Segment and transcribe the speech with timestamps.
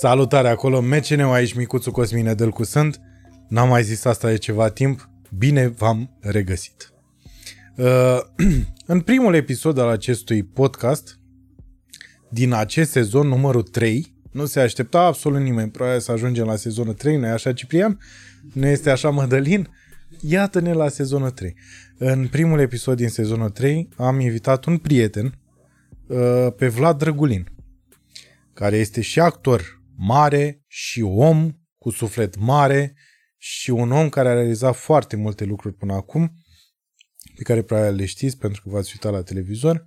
[0.00, 3.00] Salutare acolo, MCN aici, Micuțu Cosmin Edelcu sunt.
[3.48, 5.10] N-am mai zis asta de ceva timp.
[5.38, 6.92] Bine v-am regăsit.
[7.76, 8.18] Uh,
[8.86, 11.18] în primul episod al acestui podcast,
[12.28, 16.94] din acest sezon numărul 3, nu se aștepta absolut nimeni, probabil să ajungem la sezonul
[16.94, 17.98] 3, nu așa, Ciprian?
[18.52, 19.68] Nu este așa, Mădălin?
[20.20, 21.54] Iată-ne la sezonul 3.
[21.98, 25.38] În primul episod din sezonul 3 am invitat un prieten,
[26.06, 27.48] uh, pe Vlad Drăgulin,
[28.52, 32.96] care este și actor mare și om cu suflet mare
[33.36, 36.32] și un om care a realizat foarte multe lucruri până acum,
[37.36, 39.84] pe care probabil le știți pentru că v-ați uitat la televizor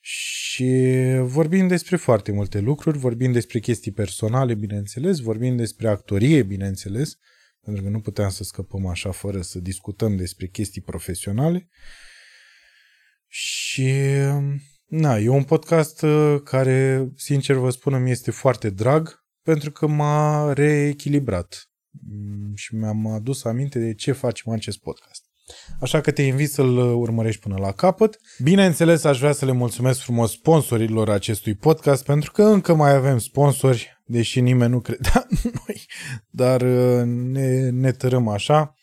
[0.00, 7.18] și vorbim despre foarte multe lucruri, vorbim despre chestii personale, bineînțeles, vorbim despre actorie, bineînțeles,
[7.60, 11.68] pentru că nu puteam să scăpăm așa fără să discutăm despre chestii profesionale.
[13.26, 13.92] Și
[14.86, 19.86] na, e un podcast uh, care, sincer vă spun, mi este foarte drag pentru că
[19.86, 25.24] m-a reechilibrat mm, și mi-am adus aminte de ce facem acest podcast.
[25.80, 28.18] Așa că te invit să-l urmărești până la capăt.
[28.42, 33.18] Bineînțeles, aș vrea să le mulțumesc frumos sponsorilor acestui podcast, pentru că încă mai avem
[33.18, 35.26] sponsori, deși nimeni nu credea
[35.66, 35.86] noi,
[36.30, 38.74] dar uh, ne, ne tărăm așa.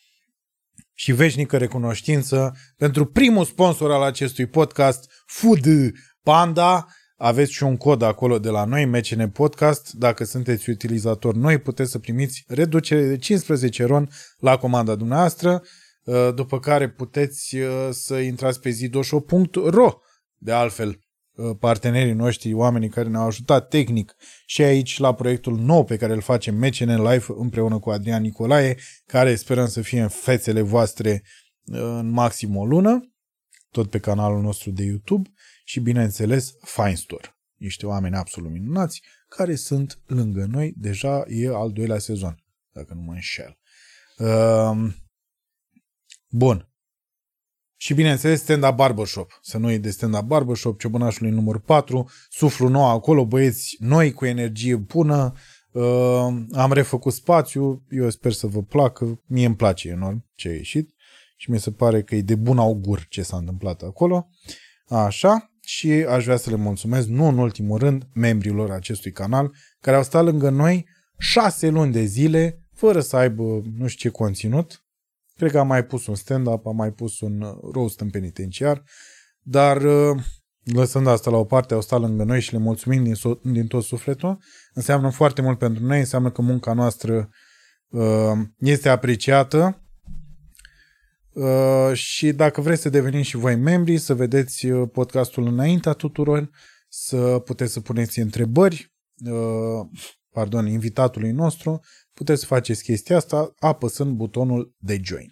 [0.93, 5.65] Și veșnică recunoștință pentru primul sponsor al acestui podcast, Food
[6.23, 6.87] Panda,
[7.21, 9.93] aveți și un cod acolo de la noi, MCN Podcast.
[9.93, 15.63] Dacă sunteți utilizator noi, puteți să primiți reducere de 15 ron la comanda dumneavoastră,
[16.03, 19.93] uh, după care puteți uh, să intrați pe zidoșo.ro.
[20.35, 20.99] De altfel,
[21.31, 26.13] uh, partenerii noștri, oamenii care ne-au ajutat tehnic și aici la proiectul nou pe care
[26.13, 31.23] îl facem MCN Live împreună cu Adrian Nicolae, care sperăm să fie în fețele voastre
[31.65, 33.13] în maxim o lună,
[33.71, 35.29] tot pe canalul nostru de YouTube
[35.69, 37.37] și, bineînțeles, Fine Store.
[37.55, 40.73] Niște oameni absolut minunați care sunt lângă noi.
[40.77, 43.57] Deja e al doilea sezon, dacă nu mă înșel.
[44.17, 44.93] Uh,
[46.29, 46.69] bun.
[47.75, 49.39] Și bineînțeles stand-up barbershop.
[49.41, 54.25] Să nu uiți de stand-up barbershop, ciobănașului număr 4, suflu nou acolo, băieți noi cu
[54.25, 55.33] energie bună,
[55.71, 55.83] uh,
[56.52, 60.93] am refăcut spațiu, eu sper să vă placă, mie îmi place enorm ce a ieșit
[61.35, 64.29] și mi se pare că e de bun augur ce s-a întâmplat acolo.
[64.89, 69.95] Așa, și aș vrea să le mulțumesc, nu în ultimul rând, membrilor acestui canal, care
[69.95, 70.87] au stat lângă noi
[71.17, 73.43] șase luni de zile, fără să aibă
[73.77, 74.83] nu știu ce conținut.
[75.35, 78.83] Cred că am mai pus un stand-up, am mai pus un uh, roast în penitenciar,
[79.41, 80.21] dar uh,
[80.63, 83.67] lăsând asta la o parte, au stat lângă noi și le mulțumim din, so- din
[83.67, 84.37] tot sufletul.
[84.73, 87.29] Înseamnă foarte mult pentru noi, înseamnă că munca noastră
[87.87, 89.83] uh, este apreciată
[91.33, 96.49] Uh, și dacă vreți să deveniți și voi membri, să vedeți uh, podcastul înaintea tuturor,
[96.87, 98.93] să puteți să puneți întrebări,
[99.25, 99.87] uh,
[100.31, 101.79] pardon, invitatului nostru,
[102.13, 105.29] puteți să faceți chestia asta apăsând butonul de join.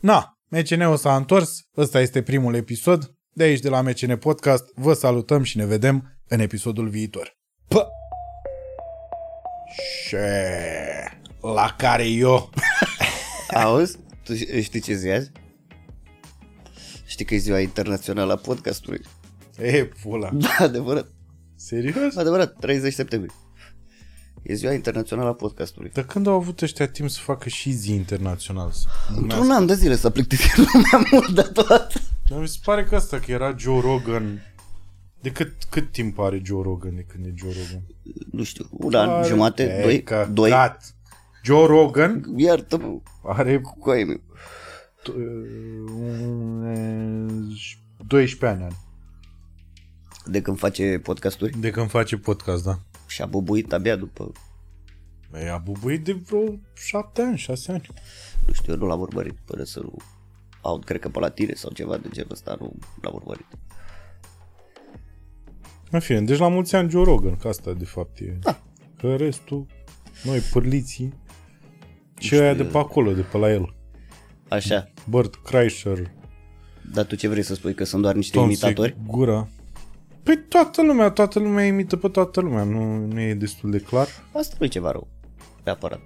[0.00, 4.92] Na, MCN-ul s-a întors, ăsta este primul episod, de aici de la MCN Podcast, vă
[4.92, 7.38] salutăm și ne vedem în episodul viitor.
[7.68, 7.88] Pă!
[10.08, 10.26] Ce?
[11.40, 12.50] La care eu...
[13.64, 13.98] Auzi?
[14.30, 15.30] Tu știi ce zi azi?
[17.06, 19.00] Știi că e ziua internațională a podcastului?
[19.58, 20.30] E, pula.
[20.42, 21.12] Da, adevărat.
[21.56, 22.16] Serios?
[22.16, 23.34] Adevărat, 30 septembrie.
[24.42, 25.90] E ziua internațională a podcastului.
[25.94, 28.72] Dar când au avut ăștia timp să facă și zi internațională?
[29.16, 31.92] Într-un an de zile s-a plictisit lumea mult de tot.
[32.28, 34.42] Dar mi se pare că asta, că era Joe Rogan...
[35.20, 37.82] De cât, cât timp are Joe Rogan de când e Joe Rogan?
[38.30, 40.28] Nu știu, un an, jumate, e, doi, căcat.
[40.28, 40.50] doi.
[41.42, 44.20] Joe Rogan Iartă-mă, are cu ai mei.
[45.08, 45.14] uh,
[48.06, 48.76] 12 ani are.
[50.26, 52.78] De când face podcasturi De când face podcast, da.
[53.06, 54.32] și a bubuit abia după,
[55.34, 57.86] E a bubuit de vreo 7 ani, 6 ani.
[58.46, 59.96] nu știu, eu nu l-am urmărit până să nu
[60.62, 62.72] aud, cred că pe la tine sau ceva de genul ăsta, nu
[63.02, 63.46] l-am urmărit.
[65.90, 68.36] În fine, deci la mulți ani Joe Rogan, că asta de fapt e.
[68.40, 68.62] Da.
[68.98, 69.66] Că restul,
[70.24, 71.14] noi pârliții,
[72.20, 72.68] ce știu aia de eu.
[72.68, 73.74] pe acolo, de pe la el.
[74.48, 76.12] Așa, Bert Kreischer,
[76.92, 78.96] dar tu ce vrei să spui, că sunt doar niște Tom imitatori?
[79.06, 79.48] Gura.
[80.22, 84.06] Păi toată lumea, toată lumea imită pe toată lumea, nu, nu e destul de clar.
[84.32, 85.08] Asta nu e ceva rău,
[85.64, 86.00] neapărat.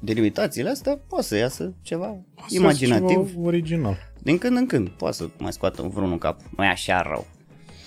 [0.00, 2.16] Din imitațiile astea poate să iasă ceva
[2.46, 3.06] Să imaginativ.
[3.06, 3.96] fie Ceva original.
[4.22, 6.40] Din când în când poate să mai scoată vreunul în cap.
[6.56, 7.26] Nu e așa rău.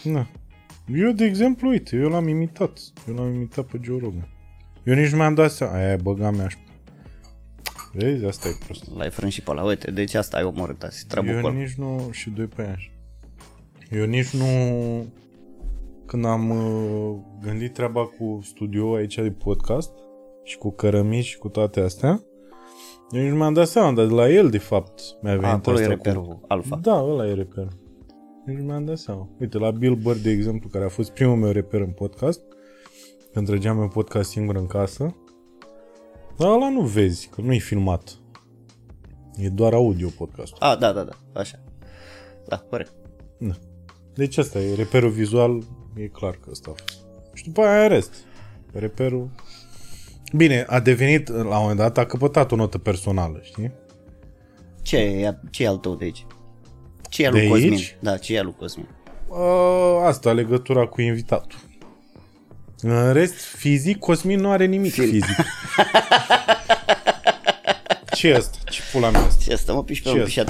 [0.03, 0.27] Da.
[0.95, 2.79] Eu, de exemplu, uite, eu l-am imitat.
[3.07, 4.27] Eu l-am imitat pe Joe Rogan.
[4.83, 5.73] Eu nici nu mi-am dat seama.
[5.73, 6.47] Aia e băga mea.
[7.93, 8.25] Vezi?
[8.25, 8.95] Asta e prost.
[8.95, 11.53] L-ai frânt și pe la uite, deci asta ai omorât azi, Eu trăbucol.
[11.53, 12.09] nici nu...
[12.11, 12.77] Și doi pe aia.
[13.89, 14.45] Eu nici nu...
[16.05, 19.91] când am uh, gândit treaba cu studio aici de podcast
[20.43, 22.21] și cu cărămici și cu toate astea,
[23.11, 25.77] eu nici nu mi-am dat seama, dar de la el, de fapt, mi-a venit Acolo
[25.77, 26.41] e asta reperul cu...
[26.47, 26.79] alfa.
[26.81, 27.79] Da, ăla e reperul.
[28.45, 29.29] Nici nu mi-am dat seama.
[29.39, 32.41] Uite, la Bill Burr, de exemplu, care a fost primul meu reper în podcast,
[33.33, 35.15] când trăgeam eu podcast singur în casă,
[36.41, 38.17] dar ăla nu vezi, că nu e filmat.
[39.37, 40.57] E doar audio podcastul.
[40.61, 41.59] A, da, da, da, așa.
[42.47, 42.91] Da, corect.
[43.37, 43.53] Da.
[44.13, 45.63] Deci asta e, reperul vizual,
[45.95, 46.99] e clar că ăsta a fost.
[47.33, 48.13] Și după aia în rest.
[48.71, 49.29] Reperul...
[50.35, 53.71] Bine, a devenit, la un moment dat, a căpătat o notă personală, știi?
[54.81, 56.25] Ce e, ce e al tău de aici?
[57.09, 57.71] Ce e al De lui Cosmin?
[57.71, 57.97] aici?
[57.99, 58.87] Da, ce e al lui Cosmin?
[59.31, 61.59] A, asta, legătura cu invitatul.
[62.81, 65.09] În rest, fizic, Cosmin nu are nimic Film.
[65.09, 65.35] fizic.
[68.15, 68.57] ce e asta?
[68.69, 69.43] Ce pula mea asta?
[69.43, 70.29] Ce asta, mă, piși pe Ce un asta?
[70.29, 70.47] pișat.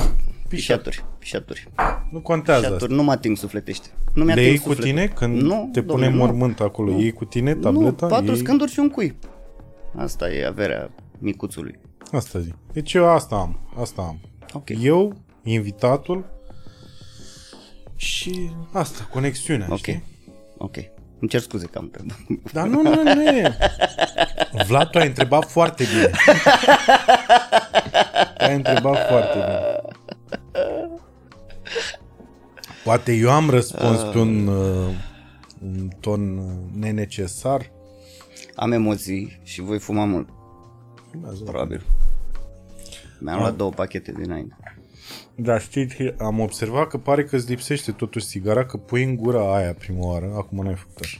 [0.47, 0.49] Pișat.
[0.49, 1.67] Pișaturi, pișaturi.
[2.11, 2.73] Nu contează asta.
[2.73, 3.87] Pișaturi, nu mă ating sufletește.
[4.13, 4.83] Nu mi Le ating iei cu sufletul.
[4.91, 6.25] tine când Nu, te domnule, pune nu.
[6.25, 6.91] mormânt acolo?
[6.91, 6.99] Nu.
[6.99, 8.07] Iei cu tine Nu, tableta?
[8.07, 8.37] patru iei...
[8.37, 9.17] scânduri și un cui.
[9.97, 11.79] Asta e averea micuțului.
[12.11, 12.55] Asta zic.
[12.73, 13.59] Deci eu asta am.
[13.79, 14.19] Asta am.
[14.53, 14.69] Ok.
[14.81, 15.13] Eu,
[15.43, 16.25] invitatul
[17.95, 19.77] și asta, conexiunea, Ok.
[19.77, 20.03] știi?
[20.57, 20.75] Ok.
[21.21, 22.17] Îmi cer scuze că am întrebat.
[22.53, 23.57] Dar nu, nu, nu e.
[24.67, 26.11] Vlad, tu ai întrebat foarte bine.
[28.37, 29.81] ai întrebat foarte bine.
[32.83, 34.93] Poate eu am răspuns pe un, uh,
[35.63, 37.71] un ton uh, nenecesar.
[38.55, 40.29] Am emoții și voi fuma mult,
[41.43, 41.85] probabil.
[43.19, 44.55] Mi-am luat două pachete dinainte.
[45.35, 49.15] Dar știi, că am observat că pare că îți lipsește totuși sigara, că pui în
[49.15, 51.17] gura aia prima oară, acum n-ai făcut așa.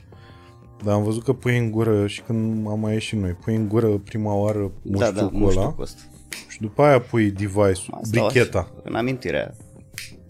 [0.84, 3.68] Dar am văzut că pui în gură și când am mai ieșit noi, pui în
[3.68, 6.02] gură prima oară Da, da, mușchiul nu ăla știu cu asta.
[6.50, 8.60] și după aia pui device-ul, Asta bricheta.
[8.60, 9.54] așa, În amintirea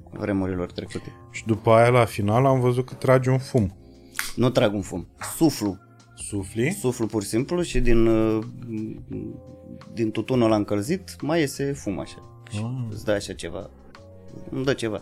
[0.09, 1.11] vremurilor trecute.
[1.31, 3.75] Și după aia la final am văzut că trage un fum.
[4.35, 5.07] Nu trag un fum.
[5.35, 5.77] Suflu.
[6.15, 6.71] Sufli?
[6.79, 8.43] Suflu pur și simplu și din, uh,
[9.93, 12.40] din tutunul ăla încălzit mai iese fum așa.
[12.51, 12.71] Și Ah.
[12.89, 13.69] îți dă așa ceva.
[14.49, 15.01] Îmi dă ceva.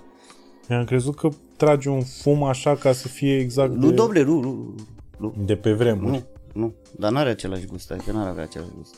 [0.67, 4.39] Mi-am crezut că trage un fum așa ca să fie exact Nu, de, doble, nu,
[4.41, 4.75] nu,
[5.17, 5.33] nu.
[5.45, 6.11] de pe vremuri.
[6.11, 6.23] Nu,
[6.61, 6.73] nu.
[6.97, 8.95] Dar n-are același gust, adică n-are avea același gust.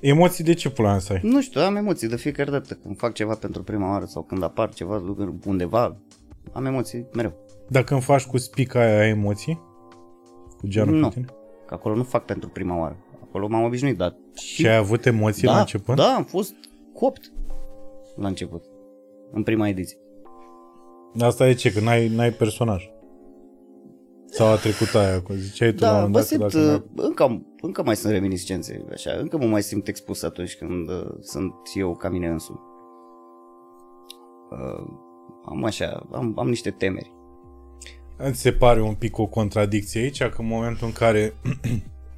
[0.00, 1.20] Emoții de ce pula mea să ai?
[1.22, 4.42] Nu știu, am emoții de fiecare dată când fac ceva pentru prima oară sau când
[4.42, 5.02] apar ceva
[5.46, 5.96] undeva,
[6.52, 7.32] am emoții mereu.
[7.68, 9.60] Dacă îmi faci cu spica aia ai emoții?
[10.58, 11.06] Cu geanul Nu.
[11.08, 11.26] cu tine?
[11.66, 12.96] Că acolo nu fac pentru prima oară.
[13.22, 14.54] Acolo m-am obișnuit, dar și...
[14.54, 15.94] Și ai avut emoții da, la început?
[15.96, 16.54] Da, am fost
[16.94, 17.32] copt
[18.18, 18.64] la început,
[19.32, 19.98] în prima ediție.
[21.20, 21.72] Asta e ce?
[21.72, 22.90] Că n-ai, n-ai personaj.
[24.30, 26.58] Sau a trecut aia, cum ziceai tu la un Da, moment mă dat, simt, că
[26.70, 30.88] dacă uh, încă, încă mai sunt reminiscențe, așa, încă mă mai simt expus atunci când
[30.88, 32.58] uh, sunt eu ca mine însumi.
[34.50, 34.86] Uh,
[35.44, 37.12] am așa, am, am niște temeri.
[38.18, 41.34] n- Îți se pare un pic o contradicție aici, că în momentul în care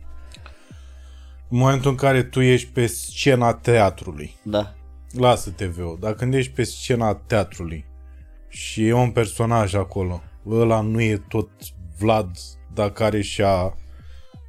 [1.50, 4.74] în momentul în care tu ești pe scena teatrului, Da,
[5.12, 7.84] lasă TV-ul, dar când ești pe scena teatrului
[8.48, 11.48] și e un personaj acolo, ăla nu e tot
[11.98, 12.30] Vlad,
[12.74, 13.76] dar care și-a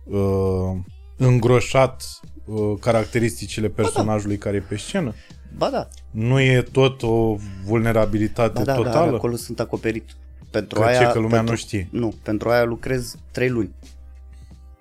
[0.04, 0.78] uh,
[1.18, 2.04] îngroșat
[2.46, 5.14] uh, caracteristicile personajului care e pe scenă?
[5.58, 9.16] ba da, Nu e tot o vulnerabilitate ba da, da, totală?
[9.16, 10.10] acolo sunt acoperit.
[10.52, 11.88] Pentru Că aia, ce, că lumea pentru, nu știe.
[11.92, 13.74] Nu, pentru aia lucrez trei luni.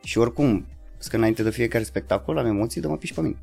[0.02, 0.66] Și oricum,
[1.08, 3.36] că înainte de fiecare spectacol am emoții de mă piși pe mine.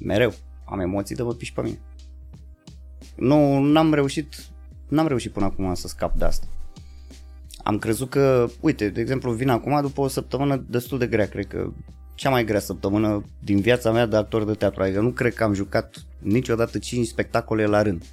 [0.00, 0.34] Mereu
[0.72, 1.78] am emoții de mă piși pe mine.
[3.16, 4.34] Nu, n-am reușit,
[4.88, 6.46] n-am reușit până acum să scap de asta.
[7.64, 11.46] Am crezut că, uite, de exemplu, vin acum după o săptămână destul de grea, cred
[11.46, 11.72] că
[12.14, 14.82] cea mai grea săptămână din viața mea de actor de teatru.
[14.82, 18.04] Adică nu cred că am jucat niciodată 5 spectacole la rând.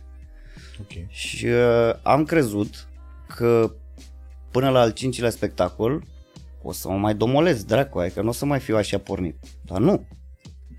[0.80, 1.10] Ok.
[1.10, 2.88] Și uh, am crezut
[3.36, 3.72] că
[4.52, 6.04] până la al cincilea spectacol
[6.62, 9.36] o să mă mai domolez, dracu, adică nu o să mai fiu așa pornit.
[9.62, 10.08] Dar nu.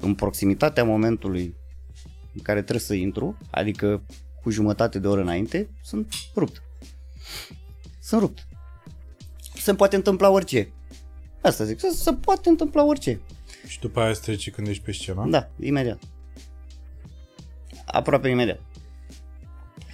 [0.00, 1.54] În proximitatea momentului
[2.40, 4.02] în care trebuie să intru, adică
[4.42, 6.62] cu jumătate de oră înainte, sunt rupt.
[8.00, 8.46] Sunt rupt.
[9.54, 10.72] Se poate întâmpla orice.
[11.42, 13.20] Asta zic, se, se poate întâmpla orice.
[13.66, 15.26] Și după aia se trece când ești pe scenă?
[15.30, 15.98] Da, imediat.
[17.86, 18.60] Aproape imediat.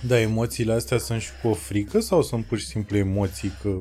[0.06, 3.80] Da, emoțiile astea sunt și cu o frică sau sunt pur și simplu emoții că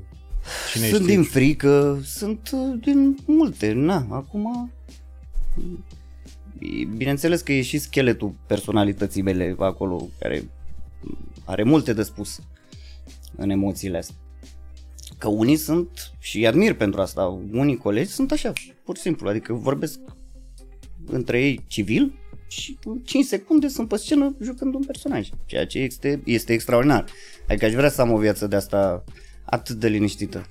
[0.71, 1.15] cine sunt știe?
[1.15, 4.71] din frică, sunt uh, din multe, na, acum...
[6.59, 10.49] e- Bineînțeles că e și scheletul personalității mele acolo, care
[11.45, 12.39] are multe de spus
[13.35, 14.15] în emoțiile astea.
[15.17, 19.29] Că unii sunt, și îi admir pentru asta, unii colegi sunt așa, pur și simplu,
[19.29, 19.99] adică vorbesc
[21.05, 25.79] între ei civil și în 5 secunde sunt pe scenă jucând un personaj, ceea ce
[25.79, 27.05] este, este extraordinar.
[27.47, 29.03] Adică aș vrea să am o viață de asta
[29.43, 30.45] atât de liniștită.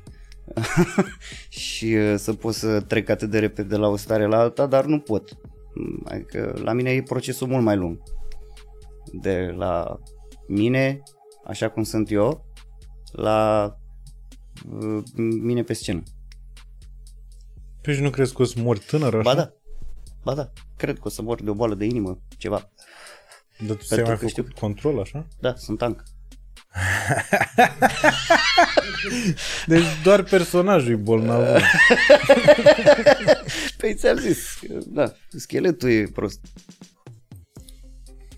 [1.48, 4.66] și uh, să pot să trec atât de repede de la o stare la alta,
[4.66, 5.36] dar nu pot.
[5.74, 8.02] Mm, Adică la mine e procesul mult mai lung.
[9.12, 9.98] De la
[10.46, 11.02] mine,
[11.44, 12.46] așa cum sunt eu,
[13.12, 13.70] la
[14.70, 16.02] uh, mine pe scenă.
[17.80, 19.22] Deci nu crezi că o să mori tânăr așa?
[19.22, 19.52] Ba da,
[20.24, 22.70] ba da, cred că o să mor de o boală de inimă, ceva.
[23.66, 24.46] Dar tu ți-ai mai că făcut știu.
[24.60, 25.26] control așa?
[25.40, 26.02] Da, sunt tank.
[29.66, 31.42] Deci doar personajul e bolnav.
[33.76, 36.40] Păi ți-am zis, da, scheletul e prost.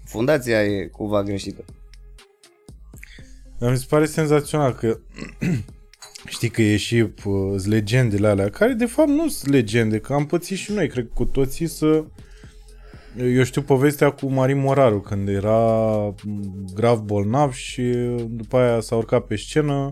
[0.04, 1.64] Fundația e cumva greșită.
[3.58, 4.98] Dar mi se pare senzațional că
[6.34, 10.12] știi că e și pă, sunt legendele alea, care de fapt nu sunt legende, că
[10.12, 12.04] am pățit și noi, cred că cu toții să...
[13.18, 17.82] Eu știu povestea cu Marin Moraru, când era m, grav bolnav și
[18.28, 19.90] după aia s-a urcat pe scenă,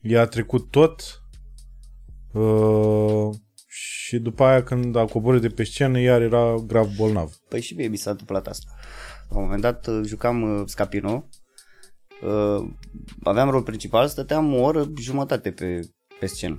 [0.00, 1.22] i-a trecut tot
[2.32, 3.30] uh,
[4.06, 7.32] și după aia când a coborât de pe scenă, iar era grav bolnav.
[7.48, 8.70] Păi și mie mi s-a întâmplat asta.
[9.28, 11.28] La un moment dat uh, jucam uh, Scapino,
[12.22, 12.68] uh,
[13.22, 15.80] aveam rol principal, stăteam o oră jumătate pe,
[16.20, 16.56] pe scenă.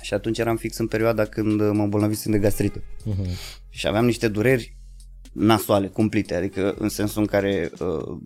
[0.00, 2.78] Și atunci eram fix în perioada când uh, mă îmbolnăvisem de gastrită.
[2.80, 3.30] Uh-huh.
[3.68, 4.76] Și aveam niște dureri
[5.32, 8.18] nasoale, cumplite, adică în sensul în care uh,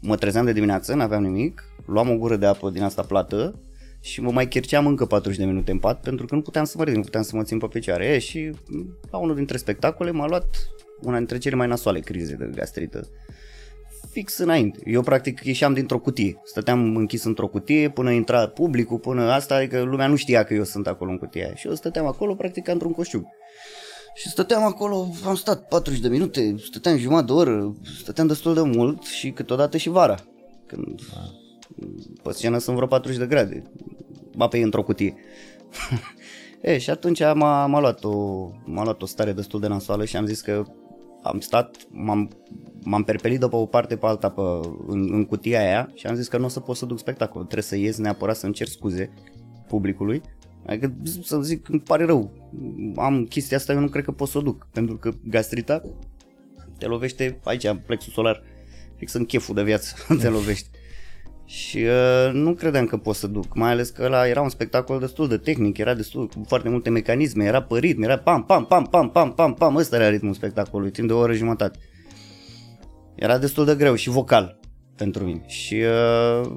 [0.00, 3.60] mă trezeam de dimineață, n-aveam nimic, luam o gură de apă din asta plată
[4.02, 6.74] și mă mai cherceam încă 40 de minute în pat pentru că nu puteam să
[6.76, 8.06] mă ridic, nu puteam să mă țin pe picioare.
[8.06, 10.56] E, și m, la unul dintre spectacole m-a luat
[11.00, 13.08] una dintre cele mai nasoale crize de gastrită.
[14.10, 14.78] Fix înainte.
[14.84, 16.40] Eu practic ieșeam dintr-o cutie.
[16.44, 20.64] Stăteam închis într-o cutie până intra publicul, până asta, adică lumea nu știa că eu
[20.64, 21.54] sunt acolo în cutia aia.
[21.54, 23.24] Și eu stăteam acolo practic ca într-un coșciug.
[24.14, 28.60] Și stăteam acolo, am stat 40 de minute, stăteam jumătate de oră, stăteam destul de
[28.60, 30.16] mult și câteodată și vara.
[30.66, 31.00] Când
[32.22, 33.62] pe scenă sunt vreo 40 de grade,
[34.38, 35.14] apei într-o cutie.
[36.60, 40.16] e, și atunci m-a, m-a, luat o, m-a luat o stare destul de nasoală și
[40.16, 40.64] am zis că
[41.22, 42.30] am stat, m-am,
[42.84, 44.40] m-am perpelit de pe o parte pe alta pe,
[44.86, 47.42] în, în cutia aia și am zis că nu o să pot să duc spectacol,
[47.42, 49.12] trebuie să ies neapărat să-mi cer scuze
[49.66, 50.20] publicului.
[50.66, 52.30] Adică să zic, îmi pare rău,
[52.96, 55.82] am chestia asta, eu nu cred că pot să o duc, pentru că gastrita
[56.78, 58.42] te lovește aici, în plexul solar,
[58.96, 60.68] fix în cheful de viață, te lovește.
[61.44, 64.98] Și uh, nu credeam că pot să duc, mai ales că ăla era un spectacol
[64.98, 68.64] destul de tehnic, era destul cu foarte multe mecanisme, era pe ritm, era pam, pam,
[68.64, 71.78] pam, pam, pam, pam, pam, ăsta era ritmul spectacolului, timp de o oră jumătate.
[73.14, 74.60] Era destul de greu și vocal
[74.96, 75.42] pentru mine.
[75.46, 76.52] Și uh,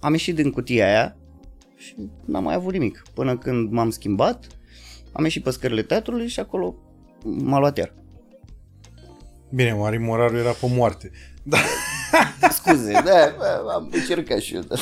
[0.00, 1.16] am ieșit din cutia aia
[1.76, 3.02] și n-am mai avut nimic.
[3.14, 4.46] Până când m-am schimbat,
[5.12, 6.74] am ieșit pe scările teatrului și acolo
[7.24, 7.94] m-a luat iar.
[9.50, 11.10] Bine, Marin Moraru era pe moarte.
[11.42, 11.58] Da.
[12.50, 13.34] Scuze, da,
[13.74, 14.60] am încercat și eu.
[14.68, 14.78] Dar...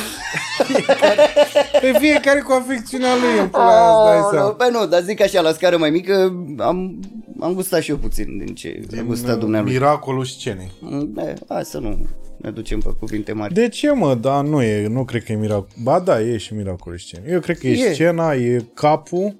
[1.81, 4.51] Pe fiecare cu afecțiunea lui, în pula aia, îți dai seama.
[4.51, 7.01] Păi nu, dar zic așa, la scară mai mică, am,
[7.41, 9.73] am gustat și eu puțin din ce a gustat Din, dumnealui.
[9.73, 10.71] Miracolul scenei.
[11.07, 12.07] Da, hai să nu
[12.37, 13.55] ne ducem pe cuvinte mari.
[13.55, 14.15] De ce, mă?
[14.15, 15.69] Da, nu e, nu cred că e miracol.
[15.83, 17.33] Ba da, e și miracolul scenei.
[17.33, 17.93] Eu cred că e, E.
[17.93, 19.37] scena, e capul,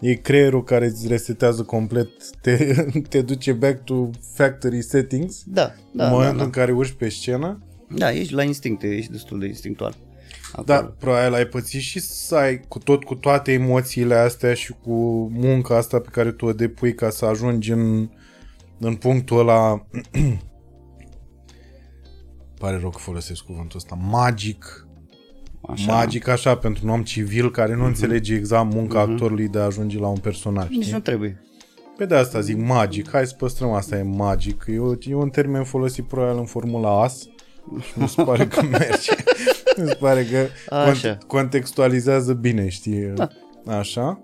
[0.00, 2.08] e creierul care îți resetează complet,
[2.40, 2.74] te,
[3.10, 6.44] te duce back to factory settings Da, în da, da, momentul da.
[6.44, 7.62] în care urci pe scenă.
[7.88, 9.94] Da, ești la instincte, ești destul de instinctual.
[10.52, 10.66] Acolo.
[10.66, 14.92] Da, probabil ai pățit și să ai cu tot, cu toate emoțiile astea și cu
[15.32, 18.10] munca asta pe care tu o depui ca să ajungi în,
[18.78, 19.86] în punctul ăla
[22.58, 24.83] pare rău că folosesc cuvântul ăsta, magic,
[25.68, 25.92] Așa.
[25.94, 29.98] magic așa pentru un om civil care nu înțelege exact munca actorului de a ajunge
[29.98, 30.68] la un personaj.
[30.68, 30.92] Nici știi?
[30.92, 31.42] nu trebuie.
[31.96, 34.64] Pe de asta zic magic, hai să păstrăm asta, e magic.
[34.68, 37.20] E, o- e un termen folosit probabil în Formula AS
[37.80, 39.12] și nu se pare că merge.
[39.76, 41.08] mi se pare că Așa.
[41.08, 43.00] cont- contextualizează bine, știi?
[43.14, 43.28] Da.
[43.66, 44.20] Așa.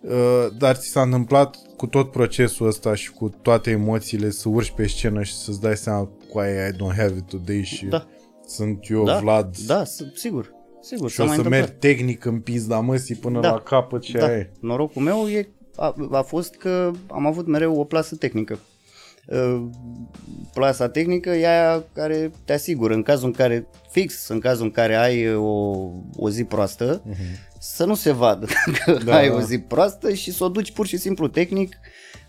[0.00, 4.70] Uh, Dar ți s-a întâmplat cu tot procesul ăsta și cu toate emoțiile să urci
[4.70, 8.06] pe scenă și să-ți dai seama cu aia I don't have it today și Da.
[8.46, 10.50] sunt eu Da, Vlad da, s- sigur.
[10.90, 11.68] Sigur, și s-a o mai să întâmplat.
[11.68, 13.50] merg tehnic în pizda măsii până Da.
[13.50, 14.50] la capăt și Da, aia e.
[14.60, 18.58] norocul meu e, a, a fost că am avut mereu o plasă tehnică.
[19.26, 19.62] Uh,
[20.54, 24.70] Plasa tehnică e aia care te asigură în cazul în care, fix în cazul în
[24.70, 25.74] care ai o,
[26.16, 27.02] o zi proastă,
[27.60, 28.46] să nu se vadă
[28.84, 29.04] că Mhm.
[29.04, 29.34] Da, ai da.
[29.34, 31.76] o zi proastă și să o duci pur și simplu tehnic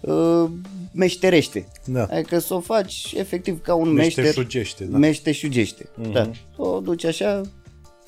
[0.01, 0.45] uh,
[0.91, 1.67] meșterește.
[1.85, 2.07] Da.
[2.11, 4.97] Adică să o faci efectiv ca un Mește meșter șugește, da.
[4.97, 5.89] meșteșugește.
[6.11, 6.31] Da.
[6.57, 7.41] O duci așa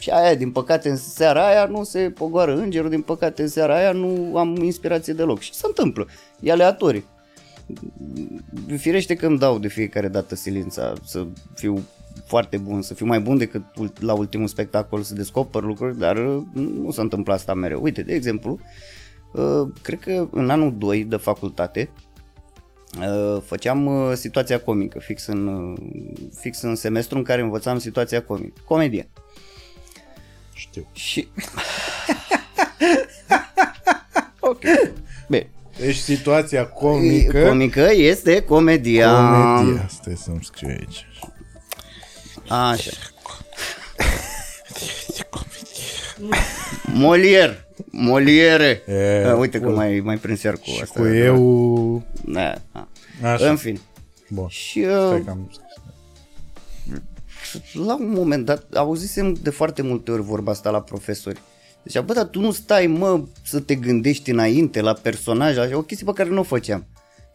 [0.01, 3.75] și aia, din păcate, în seara aia nu se pogoară îngerul, din păcate, în seara
[3.75, 5.39] aia nu am inspirație deloc.
[5.39, 6.08] Și se întâmplă.
[6.39, 7.03] E aleatoriu.
[8.77, 11.84] Firește că îmi dau de fiecare dată silința să fiu
[12.25, 16.17] foarte bun, să fiu mai bun decât ul- la ultimul spectacol, să descoper lucruri, dar
[16.17, 17.81] uh, nu se întâmplă asta mereu.
[17.81, 18.60] Uite, de exemplu,
[19.34, 21.89] uh, cred că în anul 2 de facultate
[23.00, 25.79] uh, făceam uh, situația comică, fix în, uh,
[26.39, 29.10] fix în semestru în care învățam situația comică, comedie.
[30.72, 30.88] Știu.
[30.94, 31.28] Și...
[34.40, 34.62] ok.
[35.28, 35.50] Bine.
[35.80, 37.48] Deci situația comică...
[37.48, 39.16] Comică este comedia.
[39.58, 39.88] Comedia.
[39.90, 41.08] Stai să-mi scriu aici.
[42.48, 42.92] Așa.
[46.84, 47.66] Molier.
[47.92, 48.82] Moliere.
[48.88, 49.74] E, A, Uite că bun.
[49.75, 51.00] mai, mai prins iar cu Și asta.
[51.00, 52.04] cu eu...
[52.25, 52.88] Da, da.
[53.32, 53.50] Așa.
[53.50, 53.80] În fin.
[54.30, 54.48] Bun.
[54.48, 55.66] Și Stai uh, că am scris.
[57.86, 61.39] La un moment dat, auzisem de foarte multe ori vorba asta la profesori.
[61.84, 65.81] Deci, bă, dar tu nu stai, mă, să te gândești înainte la personaj, așa, o
[65.81, 66.86] chestie pe care nu o făceam.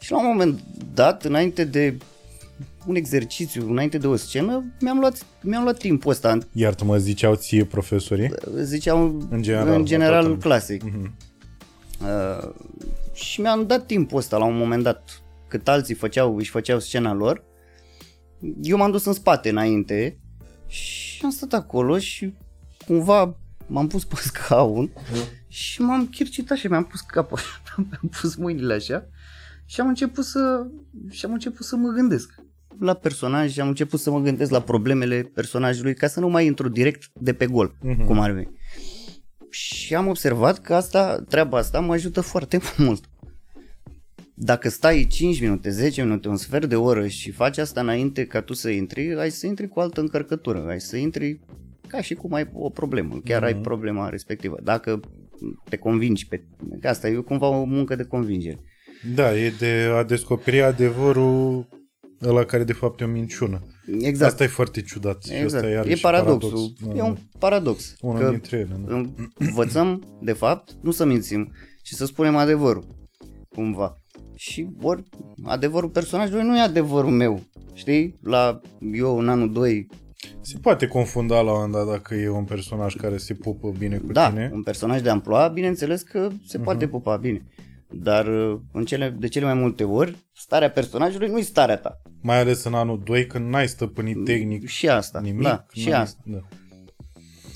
[0.00, 0.60] Și la un moment
[0.94, 1.96] dat, înainte de
[2.86, 6.38] un exercițiu, înainte de o scenă, mi-am luat, mi-am luat timpul ăsta.
[6.52, 8.32] Iartă-mă, ziceau ție profesorii?
[8.62, 10.38] Ziceam În general, în la toată general lumea.
[10.38, 10.82] clasic.
[10.82, 11.14] Mhm.
[12.00, 12.48] Uh,
[13.12, 17.12] și mi-am dat timpul ăsta la un moment dat, cât alții făceau, își făceau scena
[17.14, 17.44] lor.
[18.62, 20.18] Eu m-am dus în spate înainte
[20.66, 22.34] și am stat acolo și
[22.86, 23.36] cumva
[23.66, 24.90] m-am pus pe scaun
[25.48, 27.38] și m-am chircit așa, mi-am pus capul,
[27.76, 29.06] mi-am pus mâinile așa
[29.64, 30.66] și am început să
[31.10, 32.34] și am început să mă gândesc
[32.80, 36.46] la personaj și am început să mă gândesc la problemele personajului ca să nu mai
[36.46, 38.04] intru direct de pe gol, Mhm.
[38.04, 38.50] cum ar veni.
[39.50, 43.04] Și am observat că asta, treaba asta mă ajută foarte mult.
[44.38, 48.40] Dacă stai 5 minute, 10 minute, un sfert de oră și faci asta înainte ca
[48.40, 51.40] tu să intri, ai să intri cu altă încărcătură, ai să intri
[51.88, 54.58] ca și cum ai o problemă, chiar ai problema respectivă.
[54.62, 55.00] Dacă
[55.68, 56.44] te convingi pe...
[56.80, 58.60] Că asta e cumva o muncă de convingere.
[59.14, 61.68] Da, e de a descoperi adevărul
[62.22, 63.66] ăla care de fapt e o minciună.
[64.00, 64.30] Exact.
[64.30, 65.24] Asta e foarte ciudat.
[65.24, 65.54] Și exact.
[65.54, 66.50] asta E iarăși paradoxul.
[66.80, 66.98] Paradox.
[66.98, 67.96] E un paradox.
[68.00, 68.80] Unul că dintre ele.
[68.86, 69.10] Da.
[69.38, 73.08] învățăm, de fapt, nu să mințim, ci să spunem adevărul,
[73.48, 74.00] cumva.
[74.50, 75.02] Și ori
[75.44, 77.42] adevărul personajului nu e adevărul meu,
[77.74, 78.18] știi?
[78.22, 78.60] La
[78.92, 79.86] eu în anul 2,
[80.40, 83.96] Se poate confunda la un moment dat dacă e un personaj care se pupă bine
[83.96, 84.50] cu da, tine.
[84.52, 87.46] un personaj de amploa, bineînțeles că se poate pupa bine.
[87.90, 92.02] Dar uh, în cele, de cele mai multe ori, starea personajului nu e starea ta.
[92.22, 95.42] Mai ales în anul 2 când n-ai stăpânit tehnic Și asta, nimic.
[95.42, 96.20] da, și n-ai- asta.
[96.24, 96.38] Da.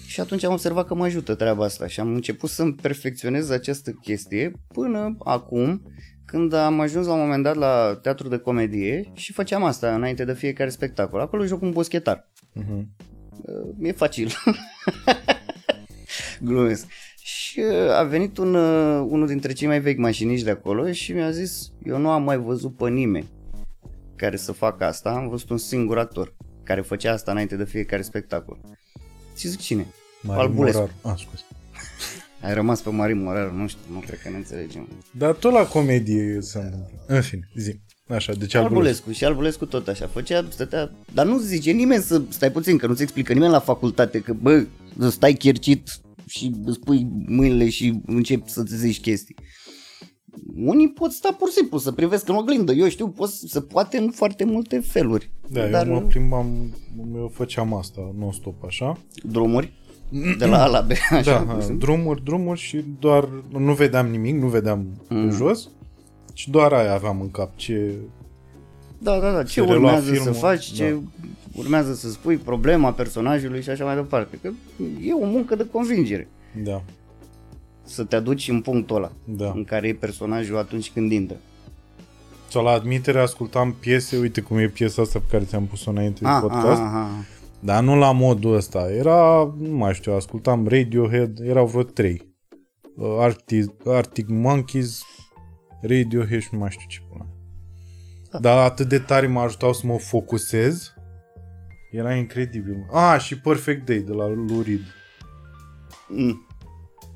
[0.06, 3.90] Și atunci am observat că mă ajută treaba asta și am început să-mi perfecționez această
[3.90, 5.82] chestie până acum
[6.30, 10.24] când am ajuns la un moment dat la teatru de comedie și făceam asta înainte
[10.24, 11.20] de fiecare spectacol.
[11.20, 12.30] Acolo joc un boschetar.
[12.52, 12.88] Mhm.
[13.42, 14.30] Uh, E facil.
[16.40, 16.86] Glumesc.
[17.16, 21.12] Și uh, a venit un, uh, unul dintre cei mai vechi mașiniști de acolo și
[21.12, 23.28] mi-a zis eu nu am mai văzut pe nimeni
[24.16, 28.02] care să facă asta, am văzut un singur actor care făcea asta înainte de fiecare
[28.02, 28.58] spectacol.
[29.36, 29.86] Și zic cine?
[30.22, 30.78] Marin Albulescu.
[30.78, 30.94] Morar.
[31.02, 31.42] Ah, scuze.
[32.42, 34.88] Ai rămas pe Marin Morar, nu știu, nu cred că ne înțelegem.
[35.10, 37.04] Dar tot la comedie se întâmplă.
[37.06, 37.80] În fine, zi.
[38.08, 38.74] Așa, deci Albulescu.
[38.76, 42.86] Albulescu și Albulescu tot așa, făcea, stătea, dar nu zice nimeni să, stai puțin, că
[42.86, 44.66] nu-ți explică nimeni la facultate că, bă,
[45.08, 45.88] stai chircit
[46.26, 49.36] și îți pui mâinile și începi să-ți zici chestii.
[50.56, 53.98] Unii pot sta pur și simplu să privesc în oglindă, eu știu, pot, se poate
[53.98, 55.30] în foarte multe feluri.
[55.48, 56.74] Da, dar eu mă plimbam,
[57.14, 58.98] eu făceam asta non-stop așa.
[59.22, 59.72] drumuri,
[60.38, 61.86] de la A la B, așa, Da, pur și ha, simplu.
[61.86, 65.18] drumuri, drumuri și doar nu vedeam nimic, nu vedeam mm.
[65.18, 65.30] Mm.
[65.30, 65.68] jos
[66.34, 67.92] și doar aia aveam în cap ce...
[68.98, 71.24] Da, da, da, ce Se relua urmează să filmul, faci, ce da.
[71.54, 74.38] urmează să spui, problema personajului și așa mai departe.
[74.42, 74.50] Că
[75.02, 76.28] e o muncă de convingere
[76.64, 76.82] Da,
[77.82, 79.52] să te aduci în punctul ăla da.
[79.54, 81.36] în care e personajul atunci când intră.
[82.48, 86.20] Sau la admitere ascultam piese, uite cum e piesa asta pe care ți-am pus-o înainte
[86.22, 87.24] de Ah, podcast, ah, ah, ah.
[87.60, 88.90] Dar nu la modul ăsta.
[88.90, 92.34] Era, nu mai știu, ascultam Radiohead, erau vreo trei.
[92.96, 95.02] Uh, Arctic, Arctic Monkeys,
[95.82, 97.26] Radiohead și nu mai știu ce până.
[98.30, 98.38] Da.
[98.38, 100.94] Dar atât de tare m-a ajutat să mă focusez.
[101.90, 102.86] Era incredibil.
[102.92, 104.80] Ah, și Perfect Day de la Lou Reed.
[106.08, 106.46] Mm.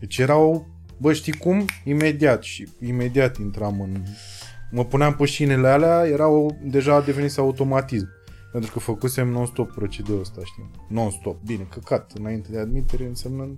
[0.00, 0.66] Deci erau,
[0.98, 1.64] bă, știi cum?
[1.84, 4.02] Imediat și imediat intram în...
[4.70, 8.08] Mă puneam pe șinele alea, erau, deja a devenit automatism.
[8.54, 10.70] Pentru că făcusem non-stop procedeul ăsta, știi?
[10.88, 11.36] Non-stop.
[11.46, 12.12] Bine, căcat.
[12.18, 13.52] Înainte de admitere înseamnă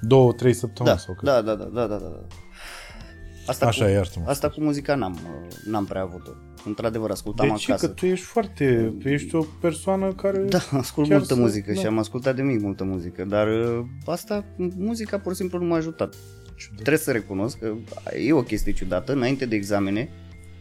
[0.00, 1.24] două, trei săptămâni Da, sau cât.
[1.24, 2.26] da, da, da, da, da, da.
[3.46, 4.24] Asta Așa cu, e, iartă-mă.
[4.28, 6.30] Asta cu muzica n-am, uh, n-am prea avut-o.
[6.64, 7.86] Într-adevăr, ascultam Deci acasă.
[7.86, 8.94] că tu ești foarte...
[9.00, 10.38] Tu ești o persoană care...
[10.38, 11.80] Da, ascult chiar multă să- muzică da.
[11.80, 14.44] și am ascultat de mic multă muzică, dar uh, asta,
[14.76, 16.14] muzica pur și simplu nu m-a ajutat.
[16.56, 16.76] Ciudat.
[16.76, 17.72] Trebuie să recunosc că
[18.26, 20.08] e o chestie ciudată, înainte de examene,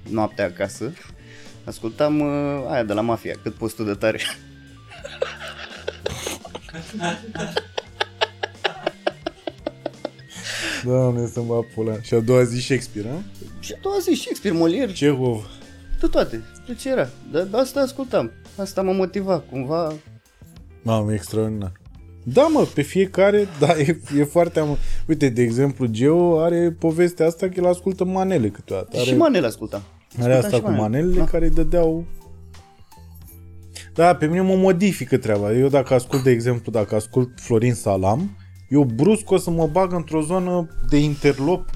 [0.09, 0.93] noaptea acasă,
[1.67, 4.19] ascultam uh, aia de la Mafia, cât poți tu de tare.
[10.83, 12.01] Doamne, să mă pula.
[12.01, 13.21] Și a doua zi Shakespeare, a?
[13.59, 15.45] Și a doua zi Shakespeare, Molière, Cehov.
[15.99, 16.43] de toate.
[16.67, 17.09] De ce era?
[17.31, 18.31] Dar asta ascultam.
[18.57, 19.93] Asta mă motiva cumva.
[20.81, 21.71] Mamă, extraordinar.
[22.23, 24.77] Da, mă, pe fiecare, da, e, e foarte am...
[25.07, 28.97] Uite, de exemplu, Geo are povestea asta că el ascultă manele câteodată.
[28.97, 29.81] Are, Și manele ascultam.
[30.21, 30.81] Are Ascultam asta și cu manele.
[30.81, 31.25] manelele Da.
[31.25, 32.05] care îi dădeau...
[33.93, 35.53] Da, pe mine mă modifică treaba.
[35.53, 38.37] Eu dacă ascult, de exemplu, dacă ascult Florin Salam,
[38.69, 41.69] eu brusc o să mă bag într-o zonă de interlop.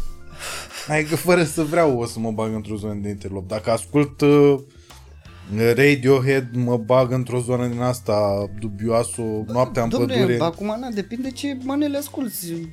[0.87, 3.47] Adică fără să vreau o să mă bag într-o zonă de interlop.
[3.47, 4.55] Dacă ascult uh,
[5.75, 10.37] Radiohead, mă bag într-o zonă din asta dubioasă, noaptea în Dom'le, pădure.
[10.41, 12.69] acum na, depinde ce manele asculti.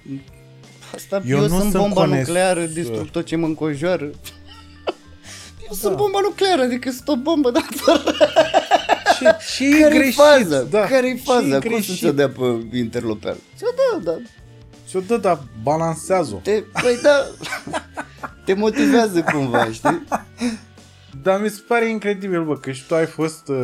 [0.95, 4.11] Asta, Eu eu, nu sunt sunt bomba conesc- nucleară, distrug tot ce mă înconjoară.
[5.69, 7.67] Eu sunt bomba nucleară, adică sunt o bombă, dar
[9.19, 10.15] Ce, ce e care-i greșit?
[10.15, 10.63] faza?
[10.63, 11.41] Da, Care-i ce-i faza?
[11.41, 11.99] Cum să greșit?
[11.99, 13.37] se dea pe interloper?
[13.57, 14.17] Ți-o dă, da.
[14.89, 16.37] Și-o dă, dar balansează-o.
[16.43, 17.25] Te, păi da,
[18.45, 20.05] te motivează cumva, știi?
[21.23, 23.57] Dar mi se pare incredibil, bă, că și tu ai fost uh,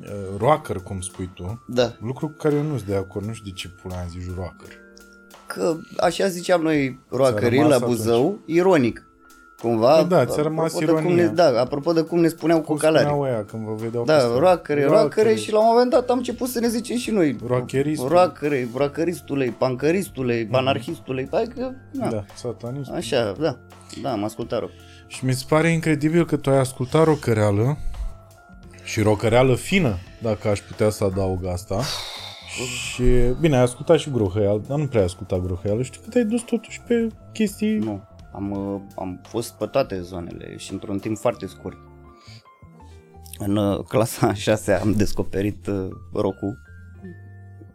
[0.00, 1.64] uh, rocker, cum spui tu.
[1.66, 4.08] Da, Lucru cu care eu nu sunt de acord, nu știu de ce pula am
[4.08, 4.78] zis rocker.
[5.46, 9.06] că așa ziceam noi roacării rămas la Buzău, ironic.
[9.68, 11.24] Cumva, Păi da, ți-a rămas apropo de cum ironia.
[11.24, 13.06] ne, da, apropo de cum ne spuneau Cum cu calarii.
[13.08, 14.38] spuneau ăia când vă vedeau pe Da, stradă.
[14.38, 17.36] roacăre, roacăre și la un moment dat am început să ne zicem și noi.
[17.46, 18.08] Roacheristul.
[18.08, 22.90] Roacăre, roacăristule, pancăristule, anarhistule, hai că, na, Da, satanist.
[22.90, 23.56] așa, da,
[24.02, 24.72] da, am ascultat rock.
[25.06, 27.76] Și mi se pare incredibil că tu ai ascultat rocăreală
[28.84, 31.80] și rocăreală fină, dacă aș putea să adaug asta.
[32.92, 33.02] Și,
[33.40, 35.82] bine, ai ascultat și grohăială, dar nu prea ai ascultat grohăială.
[35.82, 37.78] Știu că te-ai dus totuși pe chestii...
[37.78, 38.02] Nu,
[38.34, 41.76] am, uh, am fost pe toate zonele și într-un timp foarte scurt.
[43.38, 46.36] În uh, clasa 6 am descoperit uh, rock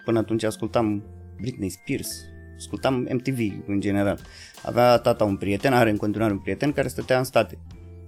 [0.05, 1.03] Până atunci ascultam
[1.41, 2.09] Britney Spears,
[2.57, 4.19] ascultam MTV în general.
[4.63, 7.57] Avea tata un prieten, are în continuare un prieten care stătea în state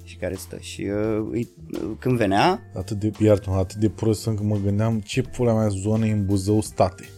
[0.03, 0.57] și care stă.
[0.59, 1.49] Și uh, îi,
[1.99, 5.67] când venea, Atât de, iartă atât de prost sunt că mă gândeam ce pula mea
[5.67, 7.09] zonă e în Buzău state.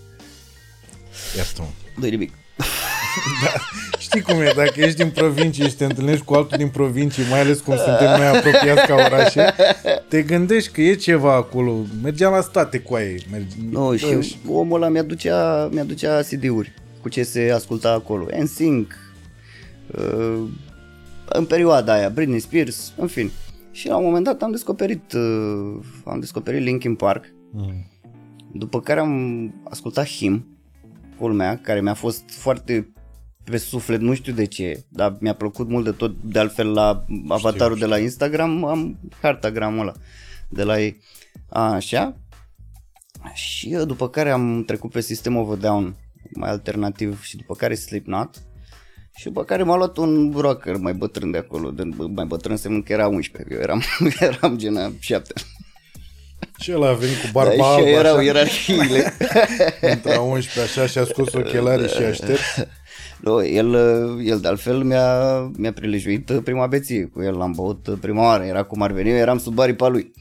[1.37, 1.67] Iartă-mă.
[1.99, 2.33] dă nimic.
[4.03, 7.39] Știi cum e, dacă ești din provincie și te întâlnești cu altul din provincie, mai
[7.39, 9.53] ales cum suntem noi apropiați ca orașe,
[10.07, 11.75] te gândești că e ceva acolo.
[12.01, 13.15] Mergeam la state cu aia.
[13.31, 13.55] Merge...
[13.71, 18.25] Nu, și omul ăla mi-aducea, mi-aducea CD-uri cu ce se asculta acolo.
[18.41, 18.93] NSYNC,
[19.87, 20.43] uh,
[21.25, 23.31] în perioada aia, Britney Spears, în fin.
[23.71, 27.85] Și la un moment dat am descoperit, uh, am descoperit Linkin Park, Mm.
[28.53, 30.47] după care am ascultat Him,
[31.19, 32.87] culmea, care mi-a fost foarte
[33.43, 37.05] pe suflet, nu știu de ce, dar mi-a plăcut mult de tot, de altfel la
[37.27, 39.93] avatarul de la Instagram am hartagramul ăla
[40.47, 41.01] de la ei.
[41.49, 42.17] Așa.
[43.33, 45.95] Și eu, după care am trecut pe System of a Down,
[46.33, 48.35] mai alternativ, și după care Slipknot.
[49.15, 52.83] Și după care m-a luat un rocker mai bătrân de acolo, de, mai bătrân însemnând
[52.83, 53.83] că era 11, eu eram,
[54.19, 55.33] eram gen 7.
[56.59, 59.13] Și ăla a venit cu barba Da, și albă, erau așa, ierarhiile.
[59.81, 62.41] între a 11 așa și a scos ochelarii și a șters.
[63.23, 63.73] Nu, el,
[64.23, 68.63] el de altfel mi-a, mi-a prilejuit prima beție, cu el l-am băut prima oară, era
[68.63, 70.11] cum ar veni, eu eram sub aripa lui.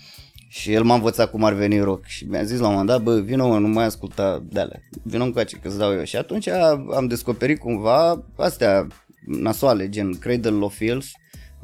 [0.49, 3.03] Și el m-a învățat cum ar veni rock și mi-a zis la un moment dat,
[3.03, 6.05] bă, vină mă, nu mai asculta de alea, vină încoace că îți dau eu.
[6.05, 6.49] Și atunci
[6.95, 8.87] am descoperit cumva astea
[9.27, 11.09] nasoale, gen Cradle of Filth,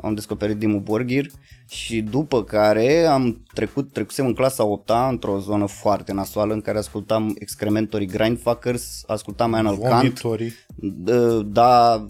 [0.02, 1.30] am descoperit Dimmu Borgir
[1.68, 6.78] și după care am trecut, trecusem în clasa 8 într-o zonă foarte nasoală în care
[6.78, 10.52] ascultam Excrementory Grindfuckers, ascultam Anal Kant, Vomitorii.
[11.04, 12.06] D- da,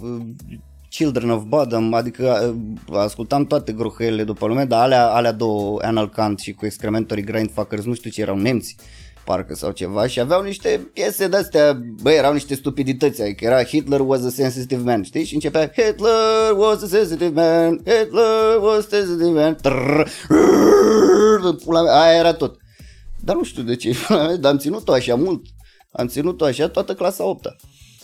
[0.91, 2.55] Children of Bodom, adică
[2.89, 7.23] uh, ascultam toate grohăiele după lume, dar alea, alea două, Anal Kant și cu Excrementory
[7.23, 8.77] Grindfuckers, nu știu ce erau nemți,
[9.29, 14.01] parcă sau ceva și aveau niște piese de-astea, băi, erau niște stupidități, adică era Hitler
[14.01, 15.25] was a sensitive man, știi?
[15.25, 20.09] Și începea Hitler was a sensitive man, Hitler was a sensitive man, Trrr,
[21.65, 22.57] pula mea, aia era tot.
[23.21, 23.97] Dar nu știu de ce,
[24.41, 25.43] dar am ținut-o așa mult,
[25.93, 27.43] am ținut-o așa toată clasa 8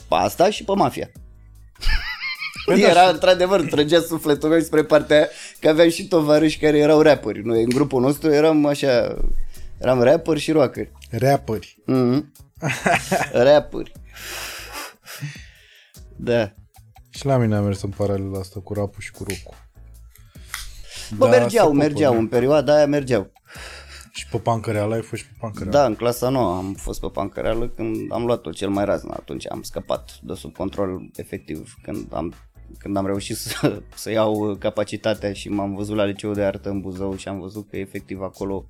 [0.09, 1.11] Pe asta și pe mafia.
[2.65, 5.29] Păi da, Era într-adevăr, trăgea sufletul meu spre partea aia,
[5.61, 7.43] că aveam și tovarăși care erau rapperi.
[7.45, 9.17] Noi în grupul nostru eram așa,
[9.81, 10.91] eram rapperi și rockeri.
[11.19, 11.83] Rapperi.
[11.87, 12.25] Mm-hmm.
[13.47, 13.93] rapperi.
[16.17, 16.53] Da.
[17.11, 19.57] Și la mine a mers în paralel asta cu rapul și cu rocul.
[21.17, 22.19] Bă, Da, mergeau, se popă, mergeau, da.
[22.19, 23.33] în perioada aia mergeau.
[24.11, 25.79] Și pe pancăreala ai fost și pe pancăreala.
[25.79, 29.15] Da, în clasa nouă am fost pe pancăreală când am luat-o cel mai razna.
[29.15, 32.35] Atunci am scăpat de sub control efectiv când am,
[32.79, 36.81] când am reușit să, să iau capacitatea și m-am văzut la liceul de artă în
[36.81, 38.67] Buzău și am văzut că efectiv acolo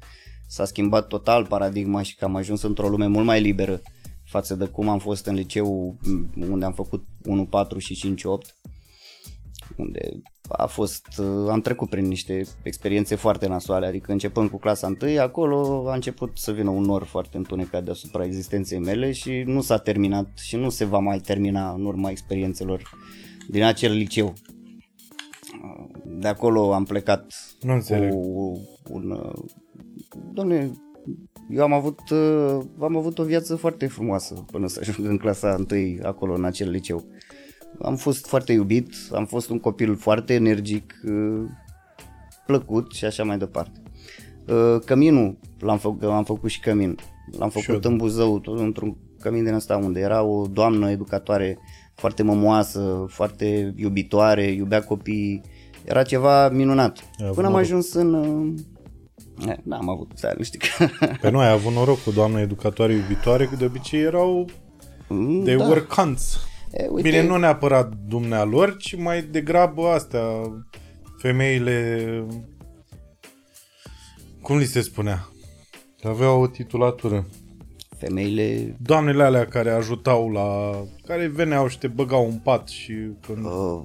[0.46, 3.80] s-a schimbat total paradigma și că am ajuns într-o lume mult mai liberă
[4.24, 5.96] față de cum am fost în liceu
[6.50, 7.04] unde am făcut
[7.76, 8.64] 1-4 și 5-8
[9.76, 14.96] unde a fost, uh, am trecut prin niște experiențe foarte nasoale, adică începând cu clasa
[15.02, 19.60] 1, acolo a început să vină un nor foarte întunecat deasupra existenței mele și nu
[19.60, 22.90] s-a terminat și nu se va mai termina în urma experiențelor
[23.48, 24.32] din acel liceu.
[26.04, 28.10] De acolo am plecat nu înțeleg.
[28.10, 29.32] cu un...
[30.14, 30.72] Uh, Domne,
[31.48, 35.64] eu am avut, uh, am avut o viață foarte frumoasă până să ajung în clasa
[35.70, 37.04] 1 acolo, în acel liceu.
[37.82, 41.44] Am fost foarte iubit, am fost un copil foarte energic, uh,
[42.46, 43.82] plăcut și așa mai departe.
[44.48, 46.98] Uh, căminul, l-am făcut, am făcut și cămin.
[47.38, 47.90] L-am făcut Și eu.
[47.90, 51.58] în Buzău, tot într-un cămin din ăsta unde era o doamnă educatoare
[51.94, 55.40] foarte mămoasă, foarte iubitoare, iubea copiii.
[55.84, 56.98] Era ceva minunat.
[57.20, 57.66] avut Până am noroc.
[57.66, 58.54] ajuns în...
[59.40, 60.88] uh, eh, N-am avut, stai, nu știi că...
[61.20, 64.48] Pe noi ai avut noroc cu doamna educatoare iubitoare, că de obicei erau
[65.42, 65.66] de da.
[65.66, 66.36] workanți.
[66.70, 70.22] E, uite, Bine, nu neapărat dumnealor, ci mai degrabă astea,
[71.18, 72.26] femeile,
[74.42, 75.28] cum li se spunea?
[76.00, 77.26] Că Aveau o titulatură.
[77.98, 78.76] Femeile...
[78.80, 80.72] Doamnele alea care ajutau la...
[81.06, 82.92] care veneau și te băgau în pat și
[83.26, 83.44] când...
[83.44, 83.82] Uh,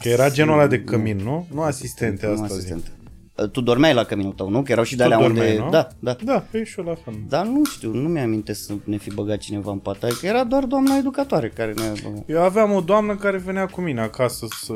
[0.00, 0.84] Că era genul ăla de nu.
[0.84, 1.46] cămin, nu?
[1.52, 2.54] Nu asistente, nu asta zic.
[2.54, 2.82] asistent.
[2.84, 2.99] Uh,
[3.46, 4.62] Tu dormeai la căminul tău, nu?
[4.62, 5.62] Că erau și de Tu alea dormeai, unde...
[5.64, 5.70] nu?
[5.70, 6.16] Da, da.
[6.24, 7.14] Da, pe și eu la fel.
[7.28, 9.98] Dar nu știu, nu mi-aminte să ne fi băgat cineva în pat.
[9.98, 12.22] Că era doar doamna educatoare care ne-a băgat.
[12.26, 14.72] Eu aveam o doamnă care venea cu mine acasă să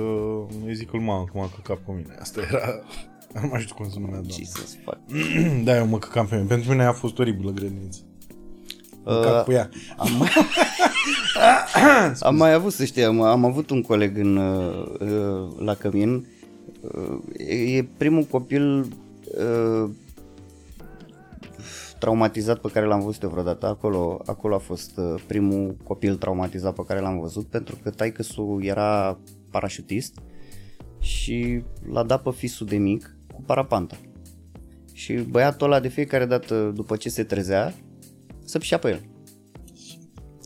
[0.66, 2.16] îi zic lui mama că m-a căcat pe mine.
[2.20, 2.60] Asta era...
[3.42, 4.32] Nu mai știu cum se numea doamna.
[4.32, 4.98] Jesus, fuck.
[5.64, 6.46] Da, eu mă căcam pe mine.
[6.46, 8.00] Pentru mine a fost oribilă grădiniță.
[9.04, 9.68] Mă Uh, cac cu ea.
[9.96, 10.28] Am mai,
[12.20, 16.26] am mai avut, să știi, am, am avut un coleg în, uh, uh, la cămin.
[16.92, 18.80] Uh, e e primul copil
[19.38, 19.90] uh,
[21.98, 23.66] traumatizat pe care l-am văzut eu vreodată.
[23.66, 28.22] Acolo, acolo a fost uh, primul copil traumatizat pe care l-am văzut pentru că taică
[28.60, 29.18] era
[29.50, 30.18] parașutist
[30.98, 33.96] și l-a dat pe fisul de mic cu parapanta.
[34.92, 37.74] Și băiatul ăla de fiecare dată după ce se trezea,
[38.44, 39.00] să pișea pe el.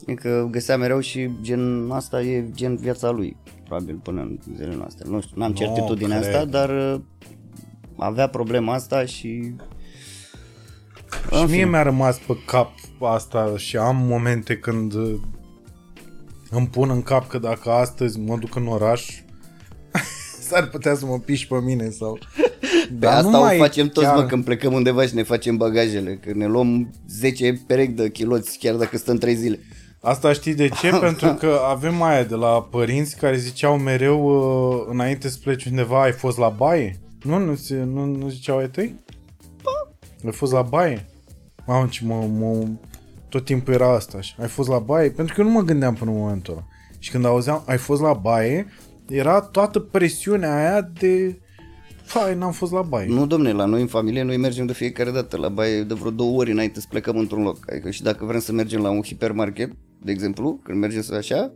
[0.03, 3.37] Adică găsea mereu și gen asta e gen viața lui,
[3.69, 5.05] probabil până în zilele noastre.
[5.09, 6.35] Nu știu, n-am Nu certitudinea cred.
[6.35, 7.01] asta, dar uh,
[7.97, 9.55] avea problema asta și...
[11.33, 15.15] Și mie mi-a rămas pe cap asta și am momente când uh,
[16.51, 19.23] îmi pun în cap că dacă astăzi mă duc în oraș
[20.49, 22.19] s-ar putea să mă piși pe mine sau...
[22.89, 25.23] Pe Dar asta nu o mai facem toți, chiar- mă, când plecăm undeva și ne
[25.23, 29.59] facem bagajele, că ne luăm 10 perechi de chiloți, chiar dacă stăm 3 zile.
[30.01, 30.91] Asta știi de ce?
[31.01, 36.03] Pentru că avem aia de la părinți care ziceau mereu uh, înainte să pleci undeva,
[36.03, 36.99] ai fost la baie?
[37.23, 38.95] Nu, nu, zi- nu, nu ziceau ai tăi?
[40.25, 41.07] Ai fost la baie?
[41.67, 42.67] Mamă, ce mă, mă,
[43.29, 44.35] tot timpul era asta așa.
[44.41, 45.11] Ai fost la baie?
[45.11, 46.65] Pentru că eu nu mă gândeam până în momentul ăla.
[46.99, 48.67] Și când auzeam, ai fost la baie,
[49.09, 51.39] era toată presiunea aia de...
[52.09, 53.09] Fai, n-am fost la baie.
[53.09, 56.11] Nu, domne, la noi în familie noi mergem de fiecare dată la baie de vreo
[56.11, 57.59] două ori înainte să plecăm într-un loc.
[57.71, 59.71] Adică și dacă vrem să mergem la un hipermarket,
[60.03, 61.53] de exemplu, când mergem să așa,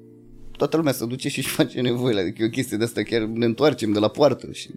[0.56, 2.20] toată lumea se duce și își face nevoile.
[2.20, 4.70] Adică e o chestie de asta, chiar ne întoarcem de la poartă și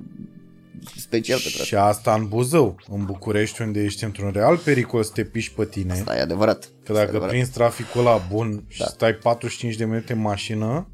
[0.98, 5.24] special pe Și asta în Buzău, în București, unde ești într-un real pericol să te
[5.24, 5.92] piși pe tine.
[5.92, 6.64] Asta e adevărat.
[6.64, 7.30] Că Asta e dacă adevărat.
[7.30, 8.86] prinzi traficul ăla bun și Da.
[8.86, 10.88] stai 45 de minute în mașină,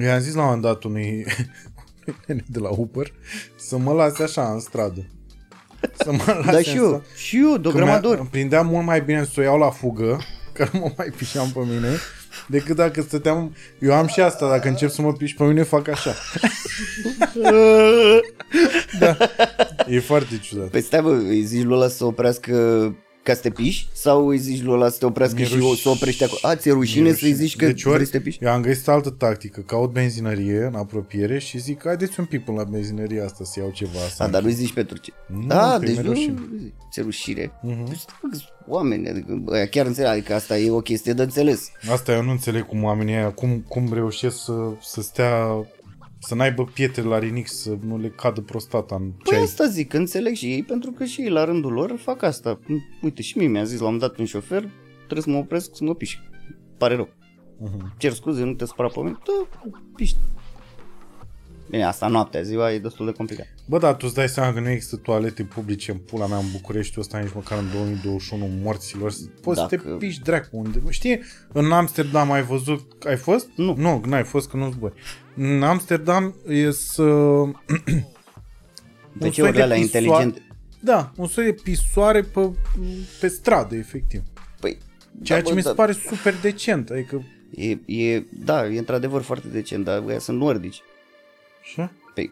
[0.00, 1.75] i-am zis la un moment dat unui, unui nene
[2.52, 3.12] de la Uber
[3.56, 5.04] să mă lase așa în stradă.
[5.98, 7.04] Să mă lase Da în și eu, stradă.
[7.16, 8.18] și eu, de o Că mi-a- grămadă ori.
[8.18, 10.20] Îmi prindea mult mai bine să o iau la fugă,
[10.52, 11.88] că nu mă mai pișeam pe mine,
[12.48, 13.54] decât dacă stăteam...
[13.80, 16.14] Eu am și asta, dacă încep să mă piși pe mine, fac așa.
[18.98, 19.16] da.
[19.88, 20.68] E foarte ciudat.
[20.68, 22.54] Păi stai bă, îi zici lui ăla să oprească
[23.26, 23.88] ca să te piși?
[23.92, 26.38] Sau îi zici lui ăla să te oprească Mi-e și ruș- să oprești acolo?
[26.42, 27.46] A, ți-e rușine Mi-e să-i rușine.
[27.46, 28.38] zici că Deci ori, vrei să te piși?
[28.40, 29.60] Eu am găsit altă tactică.
[29.60, 33.70] Caut benzinărie în apropiere și zic, haideți un pic până la benzinăria asta să iau
[33.70, 33.98] ceva.
[34.14, 35.12] Să A, dar nu zici pentru ce.
[35.26, 36.34] Nu, da, că deci mi-e nu rușine.
[36.90, 37.52] ți-e rușine.
[37.62, 37.84] Mhm.
[37.88, 38.36] Deci stai, bă,
[38.66, 41.70] oameni, adică, bă, chiar înțeleg, adică asta e o chestie de înțeles.
[41.90, 45.66] Asta eu nu înțeleg cum oamenii aia, cum, cum reușesc să, să stea,
[46.26, 49.42] să n-aibă pietre la rinic, să nu le cadă prostata în Păi ceai.
[49.42, 52.60] asta zic, înțeleg și ei, pentru că și ei la rândul lor fac asta.
[53.02, 55.84] Uite, și mie mi-a zis la un dat un șofer, trebuie să mă opresc să
[55.84, 56.20] mă piși.
[56.78, 57.08] Pare rău.
[57.58, 57.94] Mhm.
[57.98, 59.16] Cer scuze, nu te supăra pe mine?
[59.26, 59.46] Da,
[59.94, 60.16] piști.
[61.70, 63.46] Bine, asta noaptea, ziua e destul de complicat.
[63.66, 66.50] Bă, dar tu îți dai seama că nu există toalete publice în pula mea în
[66.52, 69.12] București ăsta nici măcar în 2021 morților.
[69.42, 70.82] Poți să te Dacă- piși dracu unde.
[70.88, 71.20] Știi,
[71.52, 73.48] în Amsterdam ai văzut, ai fost?
[73.56, 73.74] Nu.
[73.78, 74.94] Nu, n-ai fost că nu zbori.
[75.36, 77.02] În Amsterdam e să...
[79.18, 80.40] De ce ori alea inteligente?
[80.80, 82.50] Da, un soi de pisoare pe,
[83.20, 84.22] pe stradă, efectiv.
[84.60, 84.78] Păi,
[85.22, 86.90] Ceea da, ce bă, mi se da, pare super decent.
[86.90, 90.82] Adică, E, e, da, e într-adevăr foarte decent, dar ăia sunt nordici.
[91.74, 91.88] Ce?
[92.14, 92.30] Păi,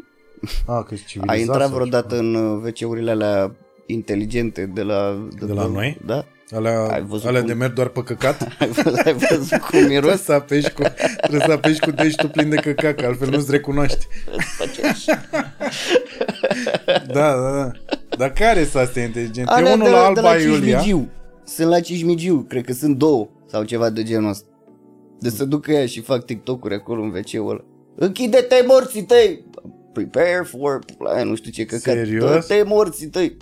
[0.66, 1.30] A, că civilizați.
[1.32, 3.54] ai intrat sau vreodată în uh, WC-urile alea
[3.86, 5.28] inteligente de la...
[5.46, 5.98] De la noi?
[6.06, 6.24] Da.
[6.54, 8.48] Alea, Ai văzut alea cum- de merg doar pe căcat?
[8.60, 10.22] Ai văzut, ai văzut cum Trebuie miros?
[10.22, 10.82] să apeși cu,
[11.16, 14.06] trebuie să apeși cu degetul plin de căcat, că altfel nu-ți recunoști.
[17.06, 17.70] Da, da, da.
[18.16, 19.50] Dar care sunt astea inteligente?
[19.52, 20.78] E Alea unul de la la, de la Alba Iulia.
[20.78, 21.08] Cismigiu.
[21.44, 24.46] Sunt la Cismigiu, cred că sunt două sau ceva de genul ăsta.
[25.20, 27.64] De să ducă ea și fac TikTok-uri acolo în WC-ul ăla.
[27.94, 29.44] Închide-te morții tăi!
[29.92, 30.78] Prepare for...
[31.14, 31.80] Aia nu știu ce căcat.
[31.80, 32.46] Serios?
[32.46, 33.36] Te morții tăi!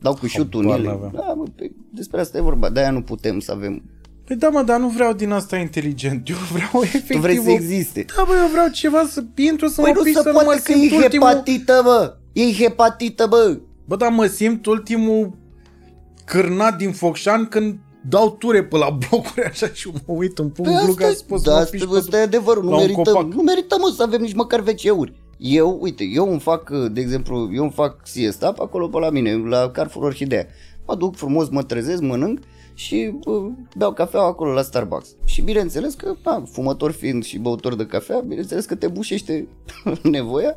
[0.00, 0.88] Dau cu șutul în Habar ele.
[0.88, 1.12] n-aveam.
[1.14, 2.68] Da, mă, pe, despre asta e vorba.
[2.70, 3.82] De-aia nu putem să avem...
[4.24, 6.28] Păi da, mă, dar nu vreau din asta inteligent.
[6.28, 7.16] Eu vreau efectiv...
[7.16, 8.04] Tu vrei să o- existe.
[8.16, 10.34] Da, bă, eu vreau ceva să intru, să Păi mă nu piși, se să nu
[10.34, 11.26] mă poate că simt e ultimul...
[11.28, 12.16] hepatită, bă!
[12.32, 13.58] E hepatită, bă!
[13.84, 15.36] Bă, dar mă simt ultimul
[16.24, 17.78] cârnat din Focșan când
[18.08, 21.24] dau ture pe la blocuri așa și mă uit în punct Păi gluga asta, să
[21.28, 23.32] pot să da, mă asta, piși asta e adevărul, nu la un merităm, copac.
[23.32, 25.12] nu merităm mă, să avem nici măcar WC-uri.
[25.38, 29.10] Eu, uite, eu îmi fac, de exemplu, eu îmi fac siesta pe acolo pe la
[29.10, 30.46] mine, la Carrefour Orhidea.
[30.86, 32.40] Mă duc frumos, mă trezesc, mănânc
[32.74, 35.14] și uh, beau cafea acolo la Starbucks.
[35.24, 39.48] Și bineînțeles că, da, fumător fiind și băutor de cafea, bineînțeles că te bușește
[40.02, 40.56] nevoia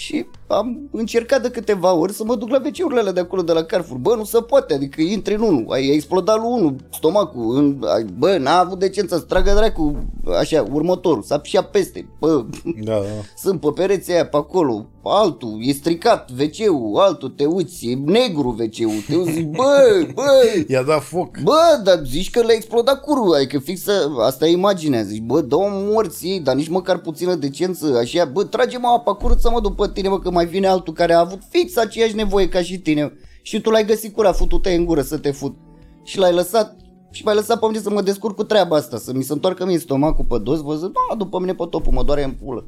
[0.00, 3.52] și am încercat de câteva ori să mă duc la WC-urile alea de acolo de
[3.52, 3.98] la Carrefour.
[3.98, 7.84] Bă, nu se poate, adică intri în unul, ai, ai explodat lui unul, stomacul, în,
[7.94, 9.96] ai, bă, n-a avut decența să tragă dracu,
[10.38, 12.44] așa, următorul, s-a pișat peste, bă,
[12.84, 13.00] Da, da.
[13.36, 18.48] sunt pe pereții aia pe acolo, altul, e stricat WC-ul, altul, te uiți, e negru
[18.58, 20.30] WC-ul, te uiți, bă, bă,
[20.72, 21.38] I-a dat foc.
[21.42, 23.82] Bă, dar zici că le-a explodat curul, adică fix
[24.26, 28.44] asta e imaginea, zici, bă, dă morți ei, dar nici măcar puțină decență, așa, bă,
[28.44, 31.76] trage-mă apa curăță mă după tine, mă, că mai vine altul care a avut fix
[31.76, 35.30] aceeași nevoie ca și tine și tu l-ai găsit cura, futu-te în gură să te
[35.30, 35.56] fut
[36.04, 36.76] și l-ai lăsat
[37.10, 39.66] și m-ai lăsat pe mine să mă descurc cu treaba asta, să mi se întoarcă
[39.66, 42.66] mie stomacul pe dos, văzut, da, după mine pe topul, mă doare în pulă.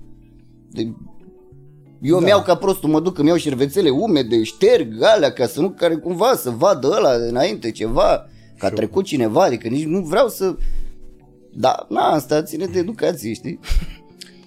[0.71, 0.83] De...
[2.03, 2.19] Eu Da.
[2.21, 2.25] da.
[2.25, 5.95] mi-au ca prostul, mă duc, îmi iau șervețele umede, șterg alea, ca să nu care
[5.97, 8.27] cumva să vadă ăla înainte ceva,
[8.59, 10.57] că a Și- trecut cineva, adică nici nu vreau să...
[11.55, 13.59] Da, na, asta ține de educație, știi?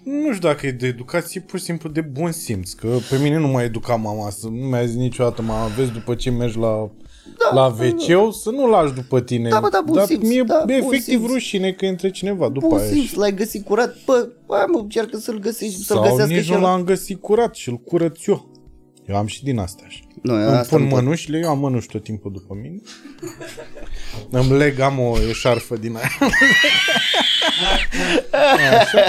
[0.06, 2.72] Nu știu dacă e de educație, pur și simplu de bun simț.
[2.72, 6.16] Că pe mine nu m-a educat mama să nu mi-a zis niciodată, mama, vezi după
[6.16, 6.90] ce mergi la,
[7.38, 9.50] da, la wc să nu lași după tine.
[9.50, 11.30] Da, bă, da, bun Dar simț, mie da, e bun efectiv simț.
[11.32, 12.88] rușine că intre cineva după Bun aia.
[12.88, 16.44] simț, și- l-ai găsit curat, bă, hai mă, încearcă să-l găsești, să-l Sau găsească nici
[16.44, 16.70] și nu ăla.
[16.72, 18.52] l-am găsit curat și îl curăț eu.
[19.08, 20.00] Eu am și din astea așa.
[20.22, 21.02] Nu, eu Îmi asta pun nu pot.
[21.02, 22.82] mănușile, eu am mănuși tot timpul după mine.
[24.30, 26.12] Îmi leg, am o șarfă din aia.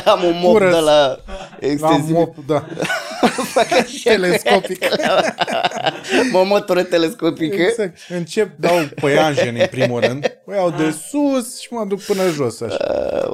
[0.04, 0.72] Am un mop Curăț.
[0.74, 1.18] de la Am
[1.58, 2.14] extensiv.
[2.14, 2.66] mop, da.
[4.04, 4.84] Telescopic.
[6.32, 7.56] Mă motoră telescopică.
[7.62, 7.98] Exact.
[8.08, 12.60] Încep, dau păianjeni în primul rând, o iau de sus și mă duc până jos
[12.60, 12.76] așa.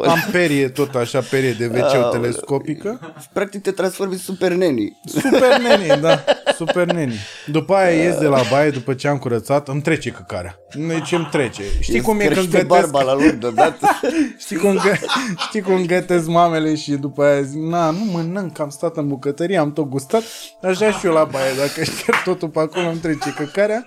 [0.04, 3.14] Am perie tot așa, perie de wc telescopică.
[3.32, 5.00] Practic te transformi în super neni.
[5.06, 6.24] Super neni, da,
[6.56, 7.14] super neni.
[7.46, 10.56] După aia ies de la baie, după ce am curățat, îmi trece căcarea.
[10.88, 11.62] Deci îmi trece.
[11.80, 12.90] Știi cum e când Crește gătesc?
[12.90, 13.88] barba la lor deodată.
[14.44, 14.92] Știi cum, gă...
[15.36, 19.56] Știi cum gătesc mamele și după aia zic, na, nu mănânc, am stat în bucătărie,
[19.58, 20.22] am tot gustat,
[20.62, 23.86] așa și eu la baie, dacă șterg totul pe acolo, îmi trece căcarea,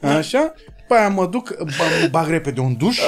[0.00, 0.52] așa,
[0.88, 3.00] pe aia mă duc, bă- bag repede un duș,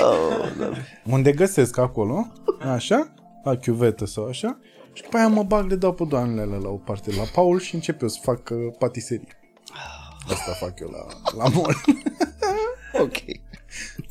[1.10, 2.32] unde găsesc acolo,
[2.74, 4.58] așa, la chiuvetă sau așa,
[4.92, 7.60] și după aia mă bag, le dau pe doamnele alea la o parte, la Paul
[7.60, 9.37] și încep eu să fac uh, patiserie.
[10.28, 11.74] Asta fac eu la, la mall.
[13.04, 13.16] ok.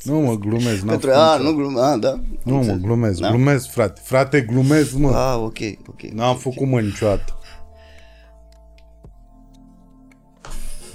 [0.02, 1.42] nu mă glumesc, n-am Pentru, făcut a, niciodată.
[1.42, 2.20] nu glumă, a, da.
[2.44, 2.80] Nu mă, Înțeleg.
[2.80, 3.28] glumesc, Da?
[3.28, 4.00] glumesc, frate.
[4.04, 5.10] Frate, glumesc, mă.
[5.10, 6.00] A, ok, ok.
[6.02, 7.32] N-am făcut mă niciodată.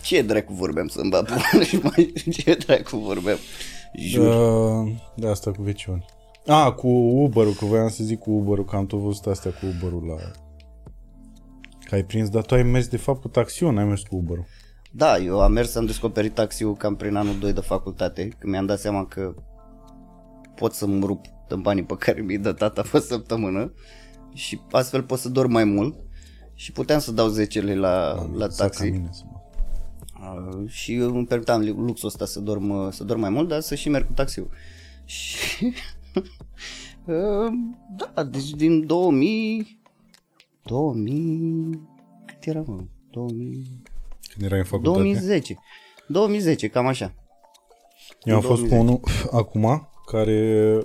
[0.02, 3.38] Ce dracu vorbeam să-mi bat pula și mai ce dracu vorbeam?
[3.96, 4.26] Jur.
[4.86, 6.06] Uh, de asta cu veciuni.
[6.48, 9.66] A, cu Uber-ul, că voiam să zic cu Uber-ul, că am tot văzut astea cu
[9.66, 10.16] Uber-ul la...
[11.86, 14.46] Că ai prins, dar tu ai mers de fapt cu taxiul, n-ai mers cu Uber-ul.
[14.96, 18.66] Da, eu am mers, am descoperit taxiul cam prin anul 2 de facultate, când mi-am
[18.66, 19.36] dat seama că
[20.56, 23.74] pot să-mi rup în banii pe care mi-i dă tata pe săptămână
[24.34, 25.96] și astfel pot să dorm mai mult
[26.54, 28.80] și puteam să dau 10 lei la, la Exact taxi.
[28.90, 29.38] ca mine să mă-
[30.24, 33.60] Uh, și eu îmi permiteam luxul ăsta să dorm, uh, să dorm mai mult, dar
[33.60, 34.50] să și merg cu taxiul.
[35.06, 35.74] Și
[37.06, 37.52] uh,
[38.16, 39.82] da, deci din 2000
[40.64, 41.80] 2000
[42.26, 42.84] cât era mă?
[43.12, 43.82] 2000
[44.34, 44.98] Când erai în facultate.
[44.98, 45.56] 2010.
[46.08, 47.14] 2010, cam așa.
[48.24, 48.76] Eu am în fost cu 2010.
[48.76, 49.00] unul
[49.42, 50.78] acum care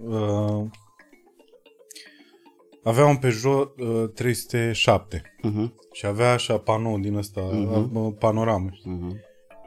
[0.00, 0.64] uh,
[2.84, 5.68] Avea un Peugeot uh, 307 Uh-huh.
[5.92, 7.96] și avea așa panou din ăsta, Mhm.
[7.96, 8.68] uh, panoramă.
[8.70, 9.16] Uh-huh.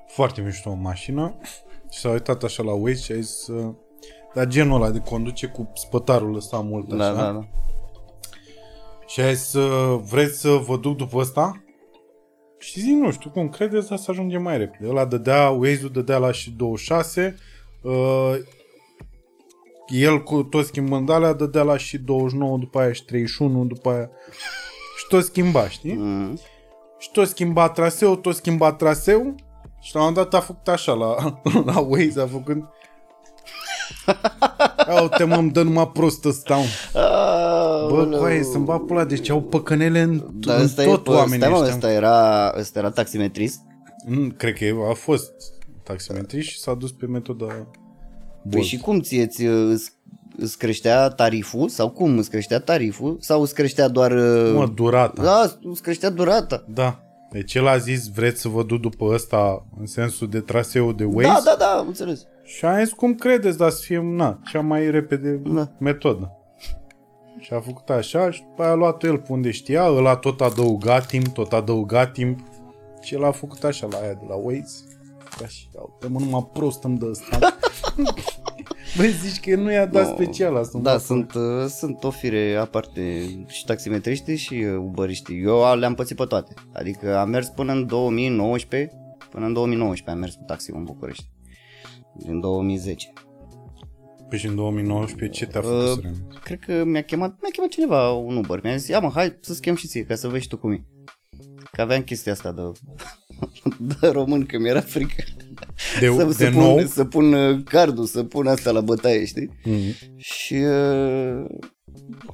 [0.07, 1.37] Foarte mișto o mașină
[1.91, 3.73] și s-a uitat așa la Waze și a zis uh,
[4.33, 6.97] dar genul ăla de conduce cu spătarul ăsta mult așa.
[6.97, 7.47] Da, da, da.
[9.05, 11.62] Și a zis, uh, vreți să vă duc după ăsta?
[12.63, 14.89] Și zic, nu știu cum, credeți, dar să ajungem mai repede.
[14.89, 17.35] Ăla dădea, Waze-ul dădea la și 26,
[17.81, 18.35] uh,
[19.87, 24.09] el cu tot schimbând alea dădea la și 29, după aia și 31, după aia
[24.97, 25.93] și tot schimba, știi?
[25.93, 26.39] Mm.
[26.99, 29.35] Și tot schimba traseu, tot schimba traseu
[29.81, 31.41] și la un moment dat a făcut așa la,
[31.73, 32.63] la Waze, a făcut
[34.97, 36.55] Au te mă, îmi dă numai prost ăsta.
[36.55, 36.63] mă.
[36.93, 38.19] Bă, Aoleu.
[38.19, 41.37] coaie, să-mi bag pula, deci au păcănele în, Dar în ăsta e, tot pă, oamenii
[41.37, 41.73] stai, mă, ăștia.
[41.73, 43.59] ăsta era, ăsta era taximetrist?
[44.05, 45.31] Mm, Cred că a fost
[45.83, 47.65] taximetrist și s-a dus pe metoda Păi
[48.43, 48.65] Bolt.
[48.65, 49.91] și cum ție îți, îți,
[50.37, 51.69] îți creștea tariful?
[51.69, 53.17] Sau cum îți creștea tariful?
[53.19, 54.11] Sau îți creștea doar...
[54.53, 55.21] Mă, durata.
[55.23, 55.23] Da.
[55.23, 56.63] Da, îți creștea durata.
[56.67, 56.97] da.
[57.31, 61.03] Deci el a zis, vreți să vă duc după ăsta în sensul de traseu de
[61.03, 61.27] Waze?
[61.27, 62.25] Da, da, da, am înțeles.
[62.43, 65.71] Și a zis, cum credeți, dar să fie, na, cea mai repede Da.
[65.79, 66.37] metodă.
[67.39, 70.15] Și a făcut așa și după aia a luat el pe unde știa, ăla a
[70.15, 72.39] tot adăugat timp, tot adăugat timp
[73.01, 74.83] și el a făcut așa la aia de la Waze.
[75.39, 77.39] Ca și, uite mă, numai prost îmi dă ăsta.
[78.97, 80.13] Băi, zici că nu i-a dat No.
[80.13, 80.79] special asta.
[80.79, 83.01] Da, sunt, uh, sunt o fire aparte
[83.47, 85.41] și taximetriștii și uh, uberiștii.
[85.43, 86.53] Eu a- le-am pățit pe toate.
[86.73, 88.91] Adică am mers până în 2019,
[89.29, 91.25] până în 2019 am mers cu taxi în București.
[92.17, 93.13] Din 2010.
[94.29, 96.39] Păi și în 2019 ce te-a făcut Uh, să renunți?
[96.43, 98.59] Cred că mi-a chemat, mi-a chemat cineva un Uber.
[98.63, 100.71] Mi-a zis, ia mă, hai să chem și ție, ca să vezi și tu cum
[100.71, 100.85] e.
[101.71, 102.61] Că aveam chestia asta de,
[103.99, 105.23] de român, că mi-era frică.
[105.99, 106.75] De, să, de să, nou?
[106.75, 109.49] pun, să pun uh, cardul, să pun asta la bătaie, știi?
[109.63, 109.79] Mm.
[110.17, 111.45] Și uh,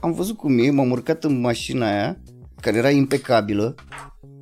[0.02, 2.22] am văzut cum e, m-am urcat în mașina aia,
[2.62, 3.76] care era impecabilă.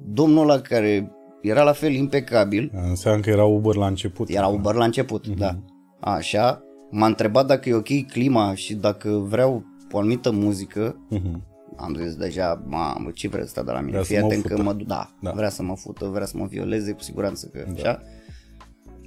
[0.06, 1.12] Domnul ăla care
[1.48, 4.30] era la fel impecabil, Înseamnă că era Uber la început.
[4.30, 5.56] era Uber la început, da.
[6.00, 11.06] Așa, m-a întrebat dacă e ok clima și dacă vreau o anumită muzică.
[11.10, 11.43] Mhm.
[11.78, 13.91] Am zis deja, mamă, ce vrea ăsta de la mine?
[13.91, 14.62] Vrea să Fii mă atent că fută.
[14.62, 15.30] mă duc, da, Da.
[15.30, 18.02] da, vrea să mă fută, vrea să mă violeze, cu siguranță că, așa.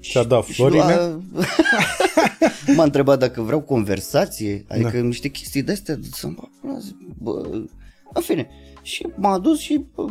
[0.01, 0.83] Ți-a dat Și florile?
[0.83, 1.21] lua-
[2.77, 5.03] M-a întrebat dacă vreau conversație, adică da.
[5.03, 7.41] niște chestii de-astea, să-mi bag pula, zic, bă,
[8.15, 8.49] în fine.
[8.91, 10.05] Și m-a dus și bă,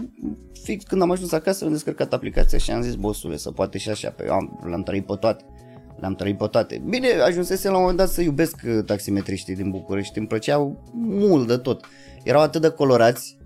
[0.64, 3.90] fix când am ajuns acasă am descărcat aplicația și am zis, bosule, să poate și
[3.90, 5.44] așa, pe am, le-am trăit pe toate.
[6.00, 6.82] Le-am trăit pe toate.
[6.90, 11.48] Bine, ajunsesem la un moment dat să iubesc uh, taximetriștii din București, îmi plăceau mult
[11.48, 11.86] de tot.
[12.24, 13.38] Erau atât de colorați,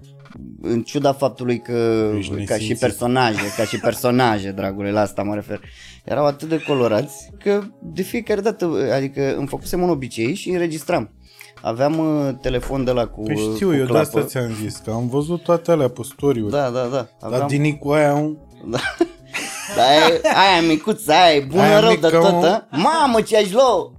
[0.61, 2.79] în ciuda faptului că Ești ca și nesimțit.
[2.79, 5.61] personaje, ca și personaje, dragule, la asta mă refer.
[6.03, 11.09] Erau atât de colorați că de fiecare dată, adică îmi făcusem un obicei și înregistram.
[11.66, 13.99] Aveam uh, telefon de la cu Păi uh, știu, cu eu de clapă.
[13.99, 16.51] asta ți-am zis, că am văzut toate alea pe story-uri.
[16.51, 16.89] Da, da, da.
[16.89, 17.47] Dar Aveam...
[17.47, 18.38] din cu aia un...
[18.66, 18.78] Da.
[19.76, 22.45] Dar aia, aia micuță, aia e bună Aia rău mică, de tot, mă.
[22.45, 22.68] a?
[22.78, 23.91] Mamă, ce aș lua!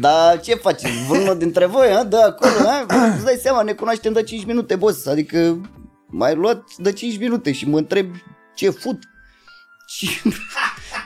[0.00, 1.06] Dar ce faceți?
[1.08, 2.04] Vreunul dintre voi, a?
[2.04, 2.86] De acolo, a?
[3.14, 5.06] Îți dai seama, ne cunoaștem de 5 minute, boss.
[5.06, 5.60] Adică
[6.06, 8.06] m-ai luat de 5 minute și mă întreb
[8.54, 8.98] ce fut.
[9.94, 10.20] Și...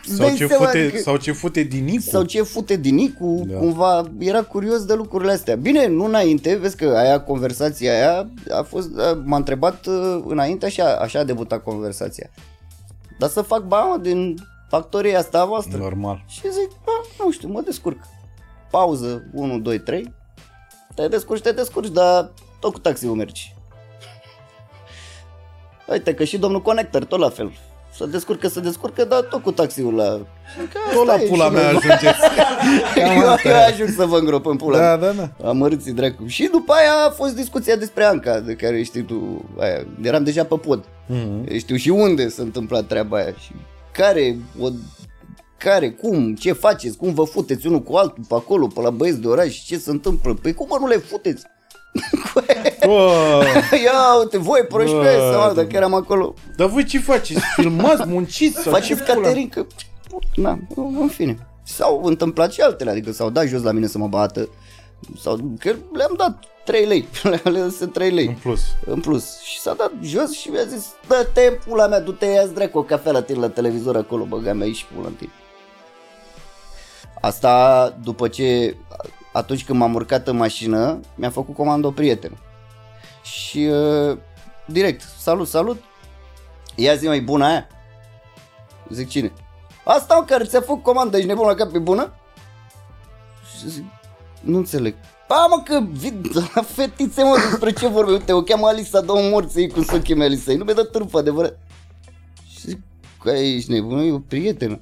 [0.06, 2.00] Îți Sau dai ce, seama, fute, adică- sau ce fute din Nicu.
[2.02, 3.52] sau ce fute din Nicu, Da.
[3.52, 3.58] da.
[3.58, 5.54] cumva era curios de lucrurile astea.
[5.56, 8.28] Bine, nu înainte, vezi că aia, conversația aia
[8.58, 8.88] a fost,
[9.24, 12.30] m-a întrebat uh, înainte, așa, așa a debutat conversația.
[13.18, 14.36] Dar să fac bani din
[14.68, 15.76] factoria asta a voastră.
[15.78, 16.24] Normal.
[16.28, 17.98] Și zic, "A, nu știu, mă descurc.
[18.70, 20.14] Pauză, 1, 2, 3.
[20.94, 23.54] Te descurci, te descurci, dar tot cu taxiul mergi.
[25.92, 27.52] Uite că și domnul conector, tot la fel.
[27.96, 30.04] Să descurcă, să descurcă, dar tot cu taxiul la...
[30.72, 31.76] Că Tot la asta e pula și mea noi.
[31.76, 32.20] ajungeți.
[32.94, 33.64] Cam eu, asta eu e.
[33.64, 35.12] ajung să vă îngrop în pula Da, mea.
[35.12, 35.48] da, da.
[35.48, 36.26] Amărâții dracu.
[36.26, 39.86] Și după aia a fost discuția despre Anca, de care știi tu, aia.
[40.02, 40.84] eram deja pe pod.
[41.06, 41.56] Mhm.
[41.56, 43.52] Știu și unde s-a întâmplat treaba aia și
[43.92, 44.68] care, o,
[45.58, 49.20] care, cum, ce faceți, cum vă futeți unul cu altul pe acolo, pe la băieți
[49.20, 50.34] de oraș, ce se întâmplă?
[50.42, 51.44] Păi cum mă nu le futeți?
[52.86, 53.44] Bă,
[53.84, 55.52] Ia uite, voi proști pe Bă, sau da.
[55.52, 56.34] dacă eram acolo.
[56.56, 57.40] dar voi ce faceți?
[57.56, 58.60] Filmați, munciți?
[58.62, 59.14] Sau Faceți ce pula?
[59.26, 59.66] catering că,
[60.34, 61.46] na, în fine.
[61.62, 64.48] S-au întâmplat și altele, adică s-au dat jos la mine să mă bată.
[65.22, 67.08] Sau că le-am dat 3 lei,
[67.42, 68.26] le-am dat 3 lei.
[68.26, 68.60] În plus.
[68.86, 69.40] în plus.
[69.40, 72.82] Și s-a dat jos și mi-a zis, dă-te în pula mea, du-te, ia-ți dracu o
[72.82, 75.32] cafea la tine la televizor acolo, băga mea aici și pula în tine.
[77.20, 78.76] Asta după ce,
[79.34, 82.36] atunci când m-am urcat în mașină, mi-a făcut comandă o prietenă.
[83.22, 84.18] Și uh,
[84.66, 85.82] direct, salut, salut,
[86.74, 87.66] ia zi mai bună aia.
[88.90, 89.32] Zic cine?
[89.84, 92.12] Asta o care ți-a făcut comandă, ești nebun la cap pe bună?
[93.58, 93.84] Și zic,
[94.40, 94.94] nu înțeleg.
[95.26, 98.10] Pa, mă, că vin la fetițe, mă, despre ce vorbe?
[98.10, 100.90] Uite, o cheamă Alisa, dă un morții, cum să o cheme Alisa, nu mi-a dat
[100.90, 101.58] târfă, adevărat.
[102.48, 102.80] Și zic,
[103.22, 104.80] că ești nebun, e o prietenă.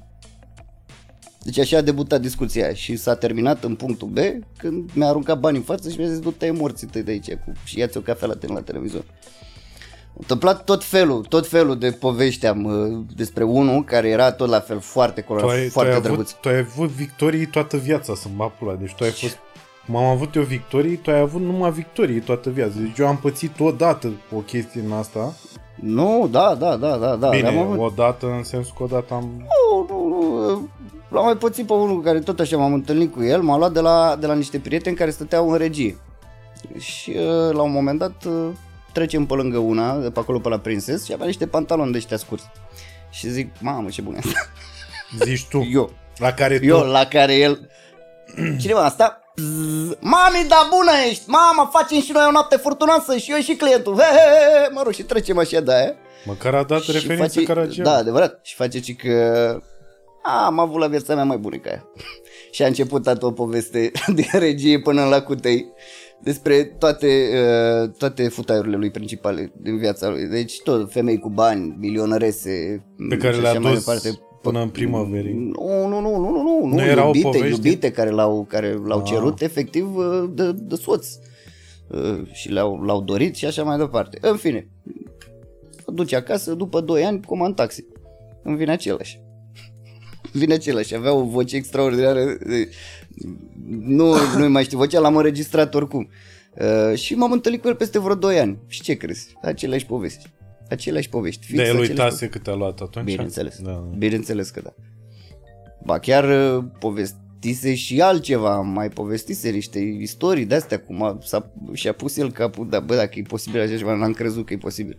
[1.43, 4.17] Deci așa a debutat discuția aia și s-a terminat în punctul B
[4.57, 7.51] când mi-a aruncat bani în față și mi-a zis du-te morții tăi de aici cu...
[7.63, 9.03] și ia-ți o cafea la tine la televizor.
[9.09, 14.49] A întâmplat tot felul, tot felul de povești am uh, despre unul care era tot
[14.49, 16.29] la fel foarte colorat, Tu ai, tu, foarte ai drăguț.
[16.31, 18.73] avut, tu ai avut victorii toată viața să-mi bat pula.
[18.73, 19.37] Deci tu ai fost...
[19.85, 22.73] M-am avut eu victorii, tu ai avut numai victorii toată viața.
[22.77, 25.33] Deci eu am pățit odată o chestie în asta.
[25.75, 27.29] Nu, da, da, da, da, da.
[27.29, 27.79] Bine, am avut...
[27.79, 29.29] odată în sensul că odată am...
[29.37, 30.69] Nu, nu, nu.
[31.13, 33.79] L-am mai pățit pe unul care tot așa m-am întâlnit cu el, m-a luat de
[33.79, 35.97] la, de la niște prieteni care stăteau în regie.
[36.77, 38.49] Și uh, la un moment dat uh,
[38.93, 41.97] trecem pe lângă una, de pe acolo pe la Prinses și avea niște pantaloni de
[41.97, 42.45] ăștia scurți.
[43.09, 44.47] Și zic, mamă ce bune asta.
[45.25, 45.67] Zici tu.
[45.71, 46.85] Eu, La care eu tu...
[46.85, 47.69] la care el...
[48.59, 49.17] Cineva asta?
[49.35, 51.29] Bzz, Mami, da bună ești!
[51.29, 53.93] Mama, facem și noi o noapte furtunoasă și eu și clientul.
[53.95, 54.69] He, he, he.
[54.71, 55.93] Mă rog, și trecem așa de aia.
[56.25, 57.89] Măcar a dat Și referință face, Caragiale.
[57.89, 58.39] Da, adevărat.
[58.41, 59.59] Și face ci că
[60.23, 61.87] a, am avut la viața mea mai bună ca aia.
[62.51, 65.65] și a început toată o poveste din regie până la cutei
[66.21, 67.29] despre toate,
[67.83, 70.27] uh, toate futaiurile lui principale din viața lui.
[70.27, 74.19] Deci tot femei cu bani, milionărese Pe care și le-a așa mai dus departe.
[74.41, 75.33] până în primăverii.
[75.33, 77.49] Nu, nu, nu, nu, nu, nu, Nu erau iubite, povești?
[77.49, 79.05] iubite care l-au, care l-au Ah.
[79.05, 81.07] cerut efectiv uh, de, de soț
[81.87, 84.17] Uh, și l-au, l-au dorit și așa mai departe.
[84.21, 84.67] În fine,
[85.85, 87.85] o duce acasă, după 2 ani comand taxi.
[88.43, 89.19] Îmi vine același.
[90.33, 92.69] Vine același, avea o voce extraordinară, de-
[93.79, 96.09] nu, nu mai știu vocea, l-am înregistrat oricum.
[96.57, 98.57] Uh, și m-am întâlnit cu el peste vreo 2 ani.
[98.67, 99.33] Și ce crezi?
[99.41, 100.31] Aceleași povești.
[100.69, 101.45] Aceleași povești.
[101.45, 103.05] Fix De el aceleași uitase cât a luat atunci?
[103.05, 103.57] Bineînțeles.
[103.59, 103.95] Da, da.
[103.97, 104.73] Bineînțeles că da.
[105.85, 111.93] Ba chiar uh, povestise și altceva, mai povestise niște istorii de-astea, cum a, s-a, și-a
[111.93, 114.97] pus el capul, da, bă, dacă e posibil așa ceva, n-am crezut că e posibil.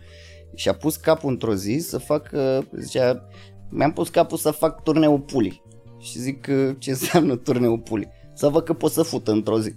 [0.55, 3.27] Și-a pus capul într-o zi să facă, zicea,
[3.69, 5.61] mi-am pus capul să fac turneul pulii.
[5.99, 8.09] Și zic uh, ce înseamnă turneul pulii.
[8.33, 9.75] Să văd că pot să fută într-o zi.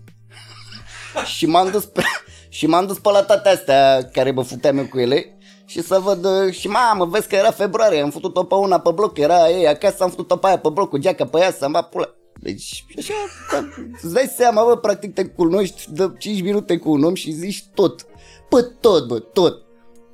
[1.37, 2.03] și m-am dus pe,
[2.49, 5.99] și m-am dus pe la toate astea care mă futeam eu cu ele și să
[5.99, 9.49] văd uh, și mamă, vezi că era februarie, am făcut-o pe una pe bloc, era
[9.49, 12.15] ei acasă, am făcut-o pe aia pe bloc cu geaca pe ea, să-mi bat pula.
[12.41, 13.13] Deci, și așa,
[13.53, 13.69] da,
[14.03, 17.65] îți dai seama, bă, practic te cunoști de 5 minute cu un om și zici
[17.75, 18.07] tot.
[18.51, 19.63] Bă, tot, bă, tot,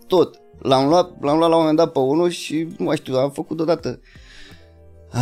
[0.06, 0.40] tot.
[0.64, 3.30] L-am luat, l-am luat la un moment dat pe unul și, nu mai știu, am
[3.30, 4.00] făcut odată.
[5.12, 5.20] Ah.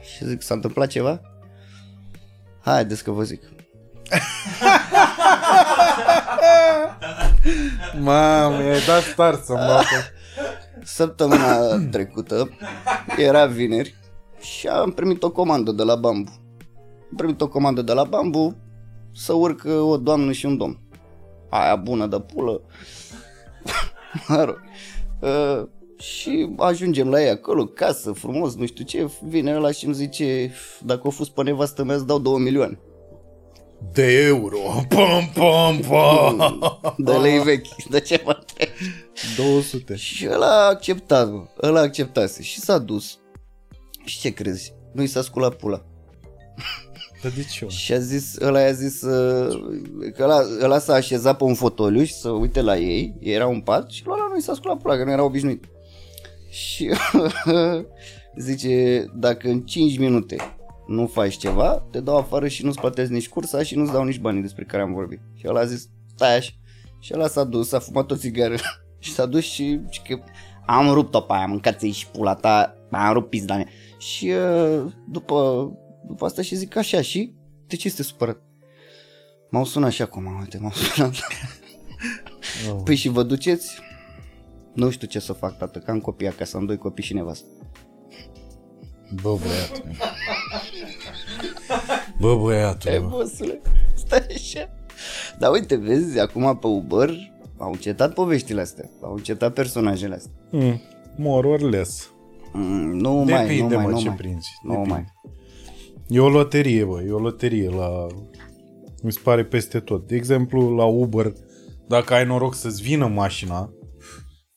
[0.00, 1.20] Și zic, s-a întâmplat ceva?
[2.60, 3.42] Haideți că vă zic.
[8.00, 10.12] Mamă, i-ai dat start să-mi bată.
[10.82, 12.48] Săptămâna trecută,
[13.16, 13.94] era vineri,
[14.40, 16.30] și am primit o comandă de la Bambu.
[17.10, 18.56] Am primit o comandă de la Bambu
[19.12, 20.78] să urcă o doamnă și un domn.
[21.50, 22.60] Aia bună de pulă.
[24.28, 24.60] mă rog.
[25.20, 29.94] Uh, și ajungem la ea acolo, casă, frumos, nu știu ce, vine ăla și îmi
[29.94, 30.52] zice,
[30.82, 32.78] dacă o fost pe nevastă mea, îți dau 2 milioane.
[33.92, 34.58] De euro.
[34.94, 36.58] Pam, pam, pam.
[36.96, 38.76] De lei vechi, de ce mă trebuie?
[39.36, 39.96] 200.
[39.96, 41.42] Și ăla a acceptat, bă.
[41.62, 43.18] ăla acceptase și s-a dus.
[44.04, 44.74] Și ce crezi?
[44.92, 45.84] Nu i s-a sculat pula.
[47.24, 47.64] Dar de ce?
[47.64, 47.70] mă?
[47.70, 49.62] Și a zis, ăla i-a zis uh,
[50.14, 53.60] că ăla, ăla s-a așezat pe un fotoliu și să uite la ei, era un
[53.60, 55.64] pat și ăla nu i s-a sculat pula, că nu era obișnuit.
[56.50, 56.90] Și
[58.46, 60.36] zice, dacă în 5 minute
[60.86, 64.20] nu faci ceva, te dau afară și nu-ți plătesc nici cursa și nu-ți dau nici
[64.20, 65.20] banii despre care am vorbit.
[65.34, 66.50] Și ăla a zis, stai așa.
[67.00, 68.54] Și ăla s-a dus, a fumat o țigară
[68.98, 70.18] și s-a dus și, și că
[70.66, 73.66] am rupt-o pe aia, mâncați și pula ta, am rupt pizda mea.
[73.98, 75.70] Și uh, după,
[76.06, 77.34] după asta și zic așa și
[77.66, 78.38] de ce este supărat?
[79.50, 81.14] M-au sunat și acum, uite, m-au sunat.
[82.70, 82.80] Oh.
[82.84, 83.78] Păi și vă duceți?
[84.74, 87.46] Nu știu ce să fac, tată, că am copii acasă, am doi copii și nevastă.
[89.22, 89.90] Bă, băiatul.
[92.20, 92.90] Bă, băiatul.
[92.90, 93.06] E, bă.
[93.08, 93.60] bosule,
[93.96, 94.68] stai așa.
[95.38, 97.10] Dar uite, vezi, acum pe Uber
[97.58, 100.32] au încetat poveștile astea, au încetat personajele astea.
[100.50, 100.80] Mm,
[101.16, 102.10] more or less.
[102.52, 104.16] Mm, nu mai, Depinde, nu mai, mă, nu ce mai.
[104.16, 104.48] prinzi.
[104.62, 104.90] Nu Depinde.
[104.92, 105.04] mai.
[106.08, 108.06] E o loterie, bă, e o loterie la...
[109.02, 110.06] Mi se pare peste tot.
[110.06, 111.32] De exemplu, la Uber,
[111.88, 113.70] dacă ai noroc să-ți vină mașina,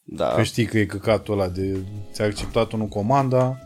[0.03, 1.77] Da, că știi că e căcatul ăla de...
[2.11, 3.59] Ți-a acceptat unul comanda,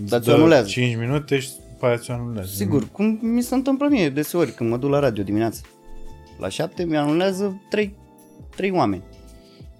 [0.00, 0.68] îți Dar ți-o dă anulează.
[0.68, 2.48] 5 minute și după aia ți-o anulează.
[2.54, 5.60] sigur, cum mi se întâmplă mie deseori când mă duc la radio dimineața.
[6.38, 7.96] La șapte mi-anulează trei,
[8.56, 9.02] trei oameni.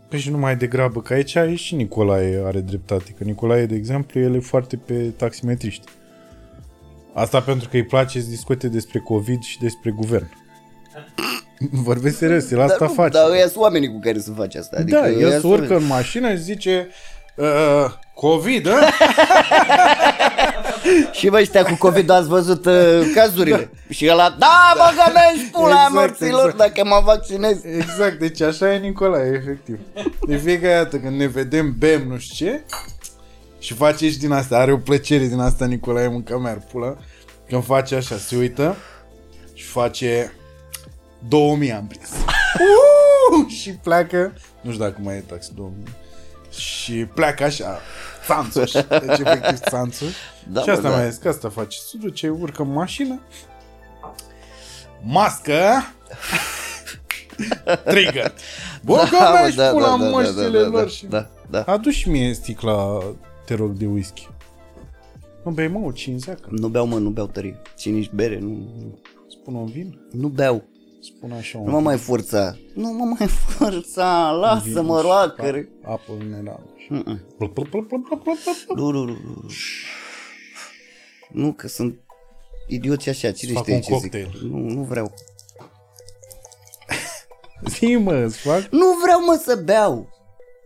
[0.09, 3.15] Păi și numai degrabă, că aici e și Nicolae are dreptate.
[3.19, 5.87] Că Nicolae, de exemplu, el e foarte pe taximetriști.
[7.15, 10.29] Asta pentru că îi place să discute despre COVID și despre guvern.
[11.71, 13.19] Vorbesc serios, el asta dar nu, face.
[13.19, 14.77] Dar ăia sunt oamenii cu care să faci asta.
[14.81, 16.89] Adică da, ăia el se sunt- urcă în mașină și zice
[17.37, 17.47] uh,
[18.15, 18.73] COVID, ă?
[21.13, 23.71] Și bă, ăștia cu COVID ați văzut uh, cazurile.
[23.89, 26.57] Și ăla, da, mă gămești pula Exact, morților exact.
[26.57, 27.65] dacă mă vaccinez.
[27.65, 29.79] Exact, deci așa e Nicolae, efectiv.
[30.27, 32.63] De fiecare dată când ne vedem, bem, nu știu ce,
[33.63, 36.97] și face și din asta, are o plăcere din asta Nicolae, mânca mea pula,
[37.49, 38.77] când face așa, se uită
[39.53, 40.33] și face
[41.29, 42.11] 2000 am prins.
[43.39, 43.49] Uh!
[43.49, 45.85] și pleacă, nu știu dacă mai e tax 2000,
[46.51, 47.79] și pleacă așa,
[48.27, 50.15] țanțuș, deci efectiv țanțuș.
[50.49, 50.97] Da, și asta bă, da.
[50.97, 53.21] mai zis că asta face, se duce, urcă în mașină,
[55.03, 55.93] mască,
[57.85, 58.33] trigger.
[58.83, 61.07] Bă, da, mă, că da, pula da, măștile da, lor da, și...
[61.07, 61.63] da, da.
[61.63, 62.99] Adu și mie sticla,
[63.45, 64.29] te rog, de whisky.
[65.45, 66.49] Nu bei, mă, o cinzeacă.
[66.51, 67.61] Nu beau, mă, nu beau tărie.
[67.79, 68.69] Și nici bere, nu,
[69.29, 70.01] Spun un vin?
[70.11, 70.65] nu beau.
[71.01, 72.57] Spun așa un Nu mă mai forța.
[72.75, 75.69] Nu mă mai forța, lasă-mă, roacă.
[75.83, 76.67] Apă minerală.
[76.89, 77.21] Mm-mm.
[77.39, 78.79] Plup, plup, plup, plup, plup, plup, plup.
[78.79, 79.13] Nu, nu, nu.
[79.13, 79.47] nu.
[81.33, 81.99] Nu, că sunt
[82.67, 84.01] idioți așa, cine fac știe un ce zic.
[84.01, 84.41] cocktail.
[84.51, 85.15] Nu, nu vreau.
[87.71, 88.69] Zi, mă, îți fac?
[88.71, 90.09] Nu vreau, mă, să beau.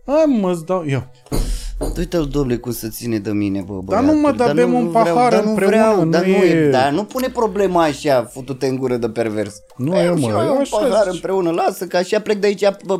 [0.05, 0.83] Hai, mă, îți dau...
[0.85, 1.11] Ia.
[1.97, 4.45] Uite-l, domnule, cum se ține de mine, bă, Dar nu, mă, băiatul.
[4.45, 6.91] dar bem un vreau, pahar dar nu împreună, vreau, nu dar nu e- e, dar
[6.91, 9.55] nu pune problema așa, futute în gură de pervers.
[9.77, 11.13] Nu Beau e, și mă, eu eu un așa pahar zic.
[11.13, 12.99] împreună, lasă, că așa plec de aici, bă,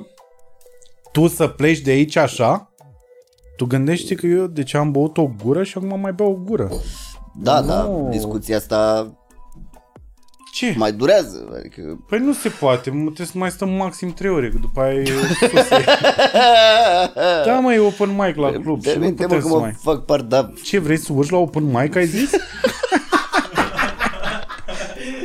[1.12, 2.72] Tu să pleci de aici așa?
[3.56, 6.70] Tu gândești că eu, deci am băut o gură și acum mai beau o gură.
[7.42, 7.68] da, Nu.
[7.68, 9.12] da, discuția asta
[10.58, 10.74] Ce?
[10.78, 12.00] mai durează, adică...
[12.10, 15.00] Păi nu se poate, mă, trebuie să mai stăm maxim 3 ore, că după aia
[15.00, 15.70] e sus.
[15.70, 15.86] e-
[17.46, 19.60] Da, mă, e open mic la club și nu Permite, mă, putem că să mă
[19.60, 19.76] mai...
[19.82, 22.32] fac part, dar Ce, vrei să urci la open mic, ai zis?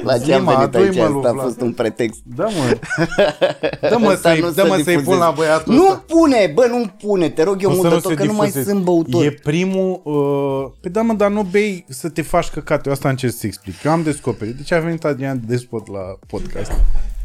[0.08, 1.66] la ce am Zi-mă, venit adu-i, aici, mă, asta a lui fost Vlad.
[1.66, 2.20] un pretext.
[2.36, 2.78] Da, mă.
[3.88, 5.18] Dă-mă Ăsta să-i, nu dă-mă se să-i pun difuzeze.
[5.24, 6.04] la băiatul Nu ăsta.
[6.06, 8.24] pune, bă, nu pune, te rog eu O să mult nu de tot, se că
[8.24, 8.70] nu mai difuzeze.
[8.70, 9.24] sunt băutor.
[9.24, 10.00] E primul...
[10.04, 10.72] Uh...
[10.80, 12.86] Păi da, mă, dar nu bei să te faci căcat.
[12.86, 13.82] Eu asta încerc să explic.
[13.82, 14.54] Eu am descoperit.
[14.56, 16.72] Deci a venit Adrian Despot la podcast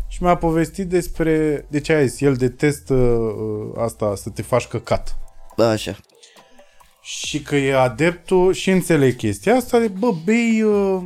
[0.07, 1.65] și mi-a povestit despre...
[1.69, 2.21] De ce a zis?
[2.21, 5.17] El detestă uh, asta, să te faci căcat.
[5.55, 5.95] Da, așa.
[7.01, 10.61] Și că e adeptul și înțeleg chestia asta de, bă, bei...
[10.61, 11.03] Uh...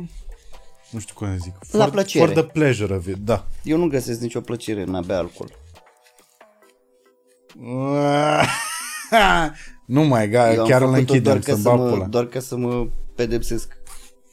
[0.92, 1.54] Nu știu cum să zic.
[1.70, 2.24] La for, plăcere.
[2.24, 3.46] For the pleasure of it, da.
[3.62, 5.50] Eu nu găsesc nicio plăcere în a bea alcool.
[9.86, 11.88] nu mai, ga, Eu am chiar îl făcut-o închidem doar ca să-mi să bag mă,
[11.90, 12.06] pula.
[12.06, 13.76] Doar ca să mă pedepsesc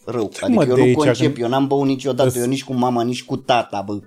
[0.05, 0.32] rău.
[0.41, 2.64] mă, adică eu de nu aici concep, când- eu n-am băut niciodată, Îs- eu nici
[2.64, 3.99] cu mama, nici cu tata, bă.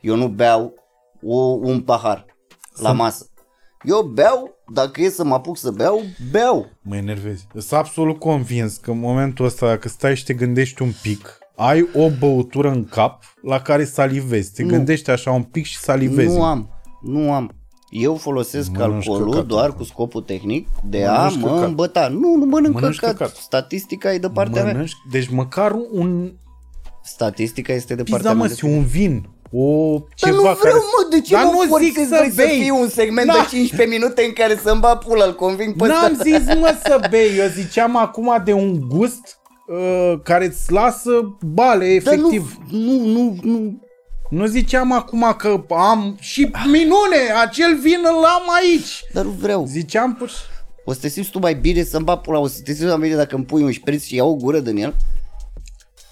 [0.00, 0.74] Eu nu beau
[1.22, 2.26] o, un pahar
[2.74, 3.26] la masă.
[3.84, 6.00] Eu beau, dacă e să mă apuc să beau,
[6.30, 6.68] beau.
[6.82, 7.46] Mă enervezi.
[7.52, 11.88] Sunt absolut convins că în momentul ăsta, dacă stai și te gândești un pic, ai
[11.94, 14.52] o băutură în cap la care salivezi.
[14.52, 14.68] Te Nu.
[14.68, 16.34] gândești așa un pic și salivezi.
[16.36, 16.68] Nu am,
[17.02, 17.50] nu am.
[17.90, 19.74] Eu folosesc Mănânci alcoolul căcat, doar mă.
[19.74, 21.64] cu scopul tehnic de Mănânci a mă căcat.
[21.68, 22.08] îmbăta.
[22.08, 23.16] Nu, nu mănânc Mănânci căcat.
[23.16, 23.34] căcat.
[23.36, 24.72] Statistica e de partea mea.
[24.72, 26.32] Mănânci, deci măcar un
[27.04, 28.42] Statistica este de pizza, partea mea.
[28.42, 29.28] mă, de si, un vin.
[29.54, 30.74] O Dar ceva nu vreau, care...
[30.74, 32.60] mă, de ce Dar mă nu zic forțez să vrei să bei.
[32.60, 33.32] fie un segment Da.
[33.32, 36.22] de 15 minute în care să-mi bat pula, îl conving pe N-am ăsta.
[36.24, 37.38] zis, mă, să bei.
[37.38, 39.38] Eu ziceam acum de un gust
[39.72, 42.58] uh, care îți lasă bale, Dar nu, efectiv.
[42.70, 43.80] nu, nu, nu.
[44.30, 49.04] Nu ziceam acum că am și minune, acel vin îl am aici.
[49.12, 49.66] Dar nu vreau.
[49.66, 50.36] Ziceam pur și...
[50.84, 53.00] O să te simți tu mai bine să-mi bat pula, o să te simți mai
[53.00, 54.94] bine dacă îmi pui un șpriț și iau o gură din el.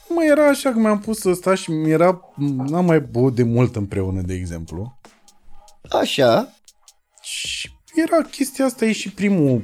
[0.09, 2.21] Mă, era așa că mi-am pus ăsta și mi era...
[2.67, 4.99] N-am mai băut de mult împreună, de exemplu.
[5.91, 6.55] Așa.
[7.23, 9.63] Și era chestia asta, e și primul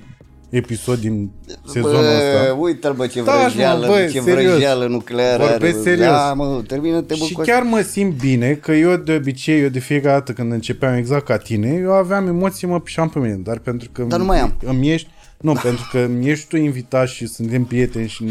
[0.56, 1.30] episod din
[1.66, 2.06] sezonul Bă,
[2.40, 2.54] ăsta.
[2.54, 4.50] uite-l bă ce Taci, mă, vrăjeală, băi, ce serios.
[4.52, 5.50] vrăjeală nucleară are.
[5.52, 5.82] Vorbesc bă.
[5.82, 6.06] serios.
[6.06, 9.68] Da, mă, termină-te bă Și cu chiar mă simt bine că eu de obicei, eu
[9.68, 13.34] de fiecare dată când începeam exact ca tine, eu aveam emoții, mă pișam pe mine,
[13.44, 14.56] dar pentru că Dar nu mai am.
[14.64, 15.08] îmi ești,
[15.40, 18.24] nu, pentru că îmi ești tu invitat și suntem prieteni și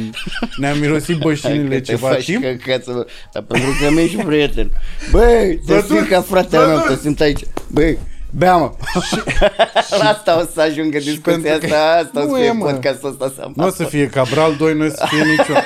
[0.58, 2.42] ne-am mirosit bășinile Că te ceva faci timp.
[2.44, 3.06] căcață, bă.
[3.34, 4.72] Dar pentru că mi ești prieten.
[5.12, 7.42] Băi, te Bă, simt du- ca fratele bă, meu, du- te simt aici.
[7.72, 7.98] Băi,
[8.38, 8.72] bea mă.
[10.00, 12.52] La asta o să ajungă discuția pentru că- asta, asta o Nu să e, fie
[12.52, 12.66] mă.
[12.66, 15.62] podcastul ăsta să Nu o să fie Cabral 2, nu o să fie niciunul.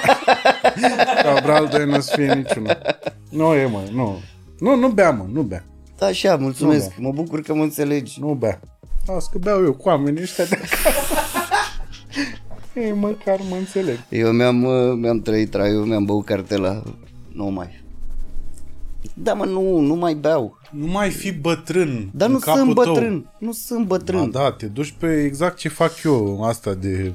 [1.23, 2.77] Cabral 2 nu o să fie niciunul.
[3.29, 4.19] Nu e, mă, nu.
[4.59, 5.63] Nu, nu bea, mă, nu bea.
[5.97, 6.93] Da, așa, mulțumesc.
[6.97, 8.17] Nu, Mă bucur că mă înțelegi.
[8.19, 8.59] Nu bea.
[9.07, 10.75] Las că beau eu cu oamenii ăștia de acasă.
[12.73, 13.97] Ei, măcar mă înțeleg.
[14.09, 16.83] Eu mi-am, uh, mi-am trăit traiul, mi-am băut cartela.
[17.33, 17.78] Nu mai.
[19.13, 20.57] Da, mă, nu, nu mai beau.
[20.71, 22.83] Nu mai fi bătrân Dar în nu capul sunt tău.
[22.93, 23.31] bătrân.
[23.37, 24.29] Nu sunt bătrân.
[24.29, 27.13] Ba da, te duci pe exact ce fac eu, asta de...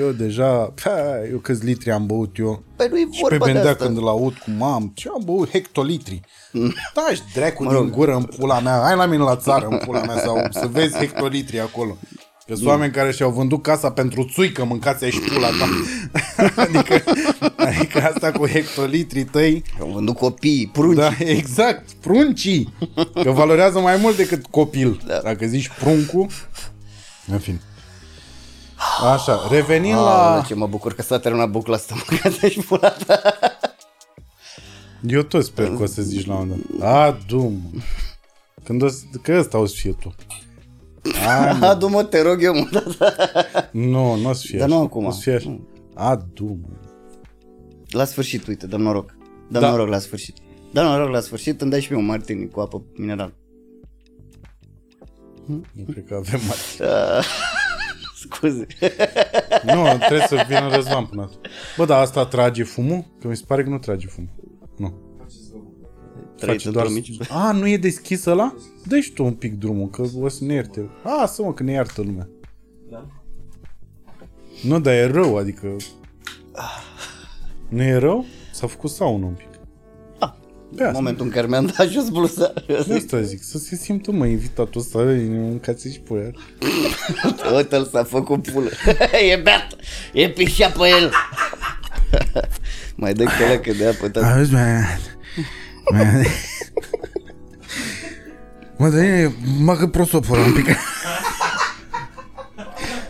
[0.00, 0.90] Eu deja, pa,
[1.30, 2.62] eu câți litri am băut eu.
[2.76, 3.84] Păi nu e Și pe vorba de Bendea asta.
[3.84, 6.20] când îl aud cu mam, ce am băut hectolitri.
[6.94, 7.90] Da, și dracu Mă din rog.
[7.90, 10.96] gură în pula mea, hai la mine la țară în pula mea sau să vezi
[10.96, 11.96] hectolitri acolo.
[12.46, 15.68] Că sunt oameni care și-au vândut casa pentru țuică, mâncați aici pula ta.
[16.62, 17.02] adică,
[17.56, 20.96] adică asta cu hectolitrii tăi, Am vândut copii, prunci.
[20.96, 22.74] da, exact, pruncii.
[23.22, 25.02] Că valorează mai mult decât copil.
[25.06, 25.20] Da.
[25.22, 26.26] Dacă zici pruncu,
[27.26, 27.60] în fine.
[29.12, 30.44] Așa, revenind Aoleu, la...
[30.46, 33.22] ce mă bucur că s-a terminat bucla asta, mâncați aici pula ta.
[35.06, 37.06] Eu tot sper că o să zici la un moment dat.
[37.06, 37.80] Adu, mă.
[38.64, 39.02] Când o să...
[39.22, 40.14] Că ăsta o să fie tu.
[41.12, 41.66] Hai, mă.
[41.66, 42.82] Adu-mă, te rog eu, mă.
[43.70, 44.76] Nu, nu o să fie Dar așa.
[44.76, 45.04] nu acum.
[45.04, 45.48] O să fie așa.
[45.48, 45.68] Nu.
[45.94, 46.68] Adu, mă.
[47.90, 49.16] La sfârșit, uite, dăm noroc.
[49.48, 49.70] Dăm Da.
[49.70, 50.36] noroc la sfârșit.
[50.72, 53.34] Dăm noroc la sfârșit, îmi dai și mie un martini cu apă mineral.
[55.46, 56.88] Nu cred că avem mai.
[56.88, 57.24] Uh,
[58.22, 58.66] scuze.
[59.64, 61.46] Nu, trebuie să vină Răzvan până atunci.
[61.76, 63.04] Bă, dar asta trage fumul?
[63.20, 64.30] Că mi se pare că nu trage fumul.
[66.34, 66.40] Nu.
[66.40, 66.86] Trăiți doar...
[66.86, 67.30] într-o mici.
[67.30, 68.54] A, nu e deschis ăla?
[68.86, 70.90] dă și tu un pic drumul, că o să ne ierte.
[71.02, 72.28] A, să mă, că ne iartă lumea.
[72.90, 73.06] Da.
[74.62, 75.76] Nu, dar e rău, adică...
[77.68, 78.24] Nu e rău?
[78.52, 79.48] S-a făcut saună un pic.
[80.18, 80.30] Ah,
[80.76, 80.98] Pe În asta.
[80.98, 82.52] momentul în care mi-am dat jos bluza.
[82.66, 86.36] De asta zic, să se simtă, mă, invitatul ăsta, îi mâncați și pe el.
[87.56, 88.68] Uite-l s-a făcut pulă.
[89.32, 89.76] e beat.
[90.12, 91.12] E pișea pe el.
[92.96, 94.34] Mai dă că că de apă, tata.
[94.34, 94.52] Auzi,
[95.90, 96.04] mai...
[96.04, 96.26] mai...
[98.76, 99.32] Mă, dar e,
[99.62, 100.66] bagă prosopul ăla un pic.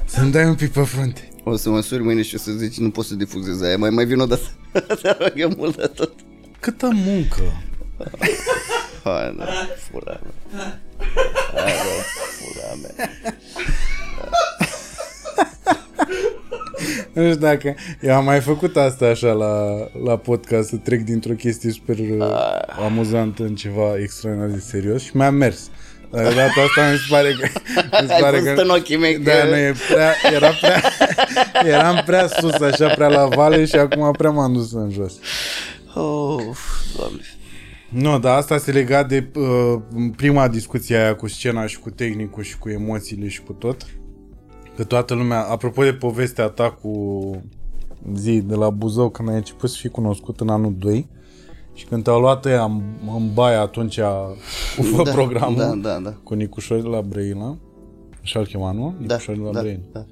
[0.04, 1.28] Să-mi dai un pic pe frunte.
[1.44, 3.76] O să măsuri mâine și o să zici nu pot să difuzez aia.
[3.76, 4.48] Mai, mai vin o dată.
[5.02, 6.12] Te rog eu mult de tot.
[6.60, 7.42] Câtă muncă.
[9.04, 9.44] Hai, da,
[9.90, 10.20] fura
[10.52, 10.80] mea.
[11.54, 12.02] Hai, da,
[12.38, 13.10] fura mea.
[17.12, 17.74] Nu știu dacă...
[18.00, 19.54] Eu am mai făcut asta așa la,
[20.04, 22.22] la podcast, să trec dintr-o chestie super uh,
[22.84, 25.70] amuzantă în ceva extraordinar de serios și mi-a mers.
[26.10, 27.48] Dar de data asta mi se pare că...
[28.02, 30.50] Mi se Ai pare văzut că în ochii mei da, că- nu, e prea, era
[30.60, 30.82] prea,
[31.64, 35.12] eram prea sus, așa, prea la vale și acum prea m-am dus în jos.
[35.94, 36.42] Oh,
[36.96, 37.20] doamne.
[37.88, 39.80] Nu, dar asta se lega de uh,
[40.16, 43.86] prima discuție aia cu scena și cu tehnicul și cu emoțiile și cu tot.
[44.76, 47.30] Că toată lumea, apropo de povestea ta cu
[48.14, 51.08] zi de la Buzău, când ai început să fii cunoscut în anul 2
[51.74, 52.82] și când te-au luat ăia în,
[53.16, 54.00] în baie atunci
[54.76, 56.14] cu Da, programul da, da, da.
[56.22, 57.56] cu Nicușor de la Brăila,
[58.22, 58.94] așa-l chema, nu?
[59.06, 59.80] Da, Nicușor de la da, Brăila.
[59.92, 60.04] da.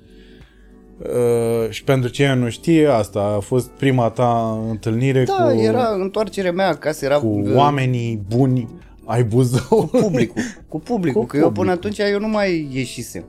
[0.99, 5.89] Uh, și pentru cine nu știe, asta a fost prima ta întâlnire Da, cu, era
[5.95, 8.69] întoarcerea mea acasă, era cu uh, oamenii buni
[9.05, 9.91] ai Buzău.
[10.01, 11.77] publicul, cu publicul, Cu că eu până publicul.
[11.91, 13.25] atunci eu nu mai ieșisem.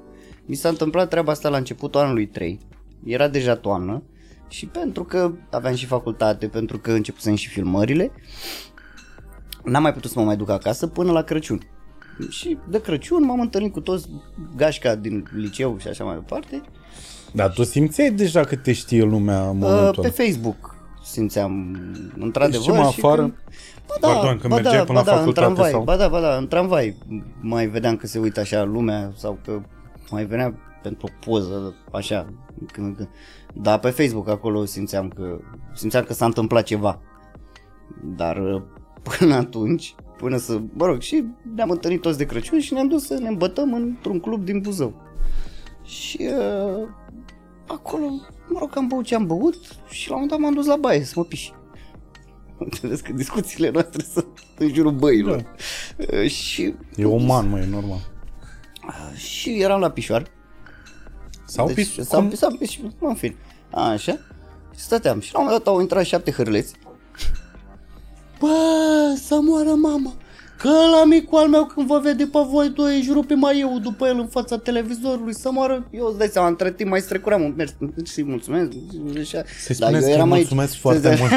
[0.45, 2.59] Mi s-a întâmplat treaba asta la începutul anului 3.
[3.05, 4.03] Era deja toamnă
[4.49, 8.11] și pentru că aveam și facultate, pentru că începusem și filmările,
[9.63, 11.61] n-am mai putut să mă mai duc acasă până la Crăciun.
[12.29, 14.07] Și de Crăciun m-am întâlnit cu toți
[14.55, 16.61] gașca din liceu și așa mai departe.
[17.31, 20.27] Dar tu simțeai deja că te știe lumea în Uh, momentul pe ăla.
[20.27, 21.77] Facebook simțeam
[22.19, 23.21] într-adevăr Deci, mă, și afară?
[23.21, 23.33] când-
[23.87, 25.83] Ba da, Pardon, când ba mergeai da, până ba la da, facultate în tramvai, sau-
[25.83, 26.95] Ba da, ba da, în tramvai
[27.41, 29.61] mai vedeam că se uită așa lumea sau că
[30.13, 32.33] mai venea pentru o poză așa.
[32.71, 33.09] Când, când.
[33.53, 35.39] Dar pe Facebook acolo simțeam că
[35.73, 37.01] simțeam că s-a întâmplat ceva.
[38.03, 38.61] Dar uh,
[39.17, 41.23] până atunci, până să, mă rog, și
[41.55, 45.01] ne-am întâlnit toți de Crăciun și ne-am dus să ne îmbătăm într-un club din Buzău.
[45.83, 46.87] Și uh,
[47.67, 48.05] acolo,
[48.49, 49.55] mă rog, am băut ce am băut
[49.89, 51.53] și la un moment dat m-am dus la baie să mă piși.
[52.57, 55.55] Înțeles că discuțiile noastre sunt în jurul băilor.
[55.97, 58.12] Uh, Și, E uman, mă, e normal.
[59.15, 60.27] Și eram la pișoar.
[61.45, 62.29] Sau deci, pis, s-am cum?
[62.29, 63.35] pis, am pis și mă, în fin.
[63.69, 64.19] Așa.
[64.75, 65.19] Și stăteam.
[65.19, 66.73] Și la un moment dat au intrat șapte hârleți.
[68.39, 68.49] Bă,
[69.15, 70.13] să moară mama.
[70.63, 73.79] Că la micul al meu când vă vede pe voi doi își rupe mai eu
[73.81, 75.87] după el în fața televizorului să moară.
[75.91, 77.71] Eu îți dai seama, între timp mai strecuram un mers
[78.13, 78.71] și mulțumesc.
[78.71, 79.43] Și așa.
[79.59, 80.39] Să-i Dar spuneți eu că eram aici.
[80.41, 81.31] mulțumesc foarte Să- mult.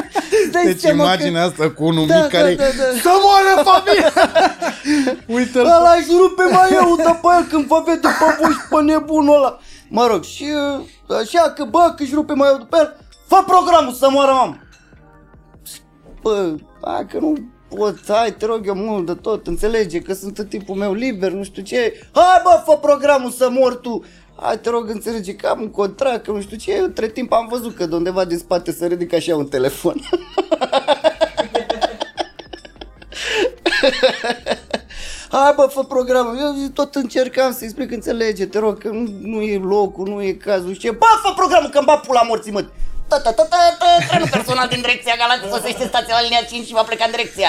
[0.42, 2.98] Îți dai Deci seama că- imaginea asta cu unul Da, mic care da, da, da.
[3.02, 4.12] Să moară familia!
[5.36, 5.64] Uite-l!
[5.64, 9.34] Ăla își rupe mai eu după el când vă vede pe voi și pe nebunul
[9.34, 9.58] ăla.
[9.88, 10.46] Mă rog, și
[11.08, 14.32] uh, așa că bă, că își rupe mai eu după el, fă programul să moară
[14.32, 14.60] mam.
[16.22, 17.34] Bă, hai că nu
[17.74, 21.30] pot, hai te rog eu mult de tot, înțelege că sunt în timpul meu liber,
[21.30, 22.08] nu știu ce.
[22.12, 24.04] Hai bă, fă programul să mor tu.
[24.36, 26.78] Hai te rog, înțelege că am un contract, că nu știu ce.
[26.78, 30.00] Între timp am văzut că de undeva din spate se ridică așa un telefon.
[35.30, 36.38] hai bă, fă programul.
[36.38, 40.32] Eu tot încercam să-i explic, înțelege, te rog, că nu, nu e locul, nu e
[40.32, 40.72] cazul.
[40.72, 42.64] Și ce, bă, fă programul, că-mi bat pula morții, mă.
[43.08, 46.66] Ta, ta, ta, ta, ta, trenul personal din direcția Galați sosește stația la linia 5
[46.66, 47.48] și va pleca în direcția.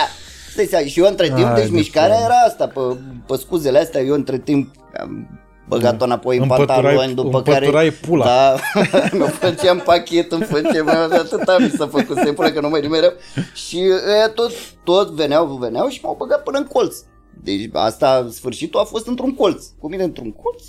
[0.54, 2.26] Stai seama, și eu între timp, Ai, deci de mișcarea fapt.
[2.30, 2.80] era asta, pe,
[3.28, 7.56] pe scuzele astea, eu între timp am băgat-o înapoi în Împăturai- pantaloni, după care...
[7.66, 8.26] împăturai pula.
[8.26, 8.56] Da,
[9.20, 13.14] mă făceam pachet, îmi făceam, atâta mi s-a făcut să până că nu mai nimeream.
[13.54, 13.78] Și
[14.08, 14.52] ăia tot,
[14.84, 16.96] tot veneau, veneau și m-au băgat până în colț.
[17.44, 19.66] Deci asta, sfârșitul a fost într-un colț.
[19.80, 20.64] Cu mine într-un colț,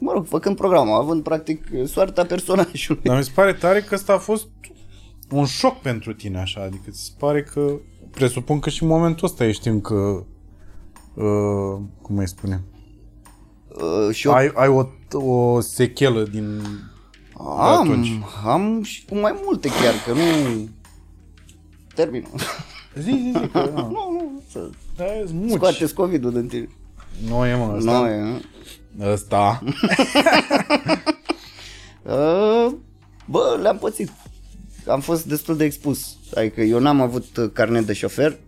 [0.00, 3.00] mă rog, făcând programul, având practic soarta personajului.
[3.02, 4.48] Dar mi se pare tare că ăsta a fost
[5.30, 6.62] un șoc pentru tine, așa.
[6.62, 7.72] Adică ți se pare că...
[8.10, 10.26] Presupun că și în momentul ăsta ești încă...
[11.14, 12.62] Uh, cum îi spune?
[13.68, 16.60] Uh, și eu Ai, ai o, o sechelă din...
[17.38, 18.08] am, atunci.
[18.44, 20.68] am și cu mai multe chiar, că nu...
[21.94, 22.26] Termin.
[22.94, 25.50] Zi, zi, zi, că, na, nu, nu, să da, îți muci.
[25.50, 26.68] scoateți COVID-ul din tine.
[27.28, 27.98] Nu e, mă, ăsta.
[28.00, 28.40] Nu, e, nu?
[29.00, 29.62] Ăsta.
[32.02, 32.72] Uh,
[33.24, 34.10] Bă, le-am pățit.
[34.86, 36.16] Am fost destul de expus.
[36.34, 38.38] Adică eu n-am avut uh, carnet de șofer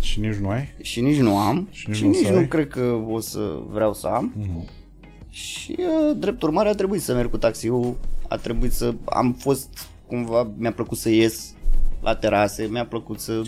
[0.00, 0.74] și nici nu ai?
[0.82, 1.68] și nici nu am.
[1.70, 2.48] Și nici și nu o nici să nu ai?
[2.48, 4.32] cred că o să vreau să am.
[4.36, 4.68] Mhm.
[5.30, 7.96] Și uh, drept urmare a trebuit să merg cu taxiul.
[8.28, 8.94] A trebuit să...
[9.04, 9.68] Am fost
[10.06, 10.50] cumva...
[10.56, 11.54] Mi-a plăcut să ies
[12.02, 13.42] la terase, mi-a plăcut să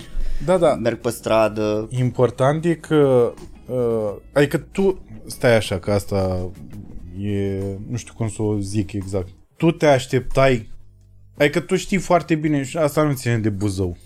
[0.44, 0.74] Da, da.
[0.74, 1.88] merg pe stradă.
[1.98, 3.32] Important e că...
[3.66, 5.04] Uh, adică tu...
[5.26, 6.50] Stai așa, că asta
[7.20, 7.60] e...
[7.88, 9.28] Nu știu cum să o zic exact.
[9.56, 10.72] Tu te așteptai...
[11.38, 13.96] Adică tu știi foarte bine și asta nu ține de Buzău.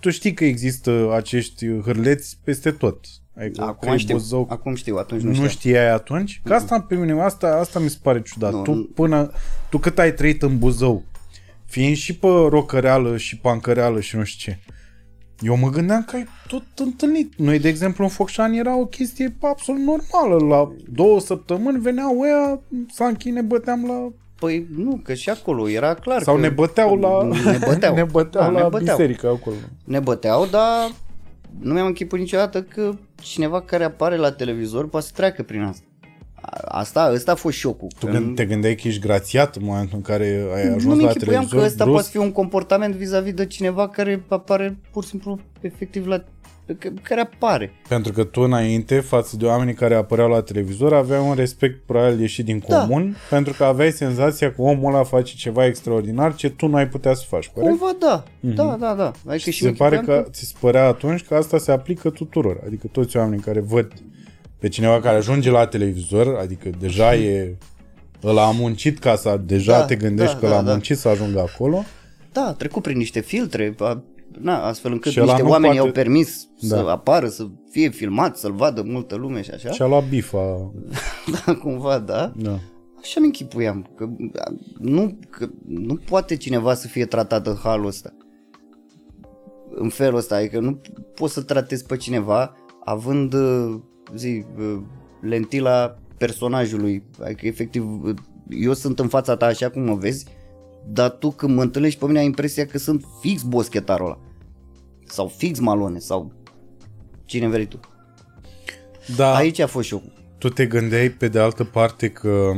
[0.00, 3.06] Tu știi că există acești hârleți peste tot.
[3.38, 5.48] Adică că Acum e știu, Buzău, acum știu, atunci nu, nu știam.
[5.48, 6.40] știai atunci?
[6.44, 8.52] Că asta pe mine, asta, asta mi se pare ciudat.
[8.52, 8.82] Nu, tu nu.
[8.82, 9.30] până,
[9.70, 11.04] tu cât ai trăit în Buzău,
[11.64, 14.58] fiind și pe rocăreală și pancăreală și nu știu ce,
[15.40, 17.32] eu mă gândeam că ai tot întâlnit.
[17.36, 20.46] Noi, de exemplu, în Focșani era o chestie absolut normală.
[20.54, 22.60] La două săptămâni veneau ăia,
[22.92, 24.08] Sanchi ne băteam la...
[24.38, 27.22] Păi nu, că și acolo era clar Sau că ne băteau la...
[27.50, 28.96] Ne băteau, ne băteau Da, la ne băteau.
[28.96, 29.56] biserică acolo.
[29.84, 30.90] ne băteau, dar
[31.60, 35.85] nu mi-am închiput niciodată că cineva care apare la televizor poate să treacă prin asta.
[36.50, 37.88] A- Asta, ăsta a fost șocul.
[37.98, 40.94] Tu că gând, te gândeai că ești grațiat în momentul în care ai ajuns nu
[40.94, 41.98] mi la închipuiam televizor că ăsta brusc?
[42.00, 46.24] poate fi un comportament vis-a-vis de cineva care apare pur și simplu efectiv la
[46.78, 47.72] că- care apare.
[47.88, 52.20] Pentru că tu înainte, față de oamenii care apăreau la televizor, aveai un respect probabil
[52.20, 52.78] ieșit din Da.
[52.78, 56.88] comun, pentru că aveai senzația că omul ăla face ceva extraordinar ce tu nu ai
[56.88, 57.78] putea să faci, corect?
[57.78, 59.12] Cumva da, da, da, da.
[59.26, 62.60] Adică și se pare mi-închipuiam că ți se părea atunci că asta se aplică tuturor.
[62.66, 63.92] Adică toți oamenii care văd
[64.58, 67.56] pe cineva care ajunge la televizor, adică deja e
[68.24, 70.70] ăla a muncit ca să deja Da, te gândești da, că da, l-a da.
[70.70, 71.84] muncit să ajungă acolo.
[72.32, 74.02] Da, a trecut prin niște filtre, a,
[74.40, 76.90] na, astfel încât Și ăla niște nu oameni poate- au permis să Da.
[76.92, 79.70] apară, să fie filmat, să-l vadă multă lume și așa.
[79.70, 80.72] Și-a luat bifa.
[81.46, 82.32] Da, cumva, da.
[82.36, 82.58] Da.
[83.00, 84.08] Așa mi închipuiam, că
[84.78, 88.12] nu, că nu poate cineva să fie tratat în halul ăsta.
[89.74, 90.80] În felul ăsta, adică nu
[91.14, 93.74] poți să tratezi pe cineva având, uh,
[94.16, 94.78] zi, uh,
[95.20, 97.02] lentila personajului.
[97.22, 98.14] Adică, efectiv, uh,
[98.48, 100.26] eu sunt în fața ta așa cum mă vezi,
[100.88, 104.18] dar tu când mă întâlnești pe mine ai impresia că sunt fix boschetarul ăla.
[105.04, 106.32] Sau fix malone, sau
[107.24, 107.80] cine vrei tu.
[109.16, 109.34] Da.
[109.34, 110.12] Aici a fost șocul.
[110.38, 112.52] Tu te gândeai pe de altă parte că,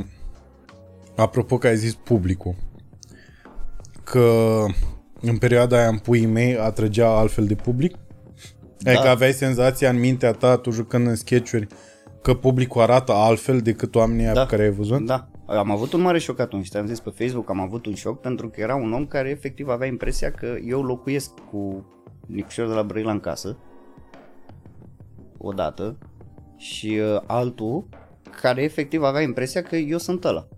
[1.17, 2.55] apropo că ai zis publicul,
[4.05, 4.65] că
[5.21, 7.95] în perioada aia în puii mei atrăgea altfel de public?
[8.79, 8.91] Da.
[8.91, 11.59] Adică aveai senzația în mintea ta, tu jucând în sketch
[12.23, 14.33] că publicul arată altfel decât oamenii da.
[14.33, 14.43] Da.
[14.43, 15.07] pe care ai văzut?
[15.07, 18.21] Da, am avut un mare șoc atunci, te-am zis pe Facebook, am avut un șoc
[18.21, 21.87] pentru că era un om care efectiv avea impresia că eu locuiesc cu
[22.27, 23.59] Nicușor de la Brăila în casă,
[25.39, 25.99] odată,
[26.57, 27.89] și uh, altul
[28.41, 30.49] care efectiv avea impresia că eu sunt ăla.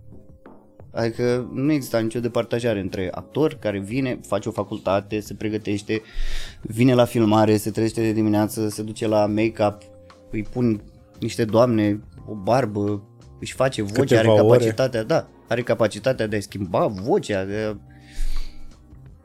[0.93, 6.03] Adică nu exista nicio departajare între actor care vine, face o facultate, se pregătește,
[6.63, 9.83] vine la filmare, se trezește de dimineață, se duce la make-up,
[10.31, 10.83] îi pun
[11.21, 13.03] niște doamne, o barbă,
[13.41, 14.41] își face vocea, Câteva are ore.
[14.41, 17.77] capacitatea, da, are capacitatea de a schimba vocea, de a,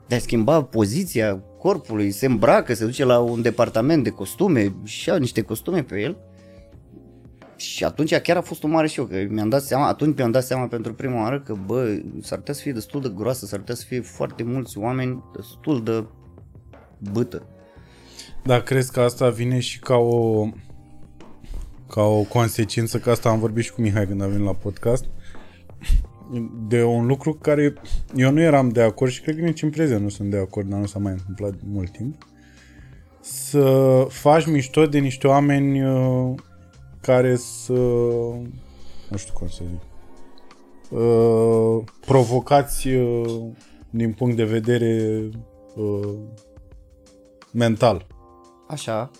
[0.06, 5.10] de a schimba poziția corpului, se îmbracă, se duce la un departament de costume și
[5.10, 6.16] au niște costume pe el.
[7.56, 10.44] Și atunci chiar a fost un mare șoc, că mi-am dat seama, atunci mi-am dat
[10.44, 13.74] seama pentru prima oară că, bă, s-ar putea să fie destul de groasă, s-ar putea
[13.74, 16.04] să fie foarte mulți oameni destul de
[17.12, 17.46] bâtă.
[18.44, 20.48] Dar crezi că asta vine și ca o
[21.88, 25.04] ca o consecință, că asta am vorbit și cu Mihai când a venit la podcast,
[26.68, 27.74] de un lucru care
[28.16, 30.68] eu nu eram de acord și cred că nici în prezent nu sunt de acord,
[30.68, 32.26] dar nu s-a mai întâmplat de mult timp,
[33.20, 36.34] să faci mișto de niște oameni uh,
[37.06, 37.72] care să,
[39.08, 39.80] nu știu cum să zic,
[40.98, 43.42] uh, provocați uh,
[43.90, 45.22] din punct de vedere
[45.74, 46.14] uh,
[47.52, 48.06] mental.
[48.68, 49.10] Așa.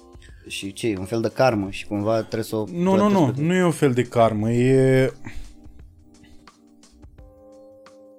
[0.47, 2.64] Și ce, un fel de karmă și cumva trebuie să o...
[2.72, 5.12] Nu, nu, nu, nu e un fel de karmă, e...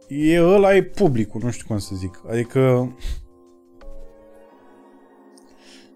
[0.07, 2.22] E ăla e publicul, nu știu cum să zic.
[2.30, 2.91] Adică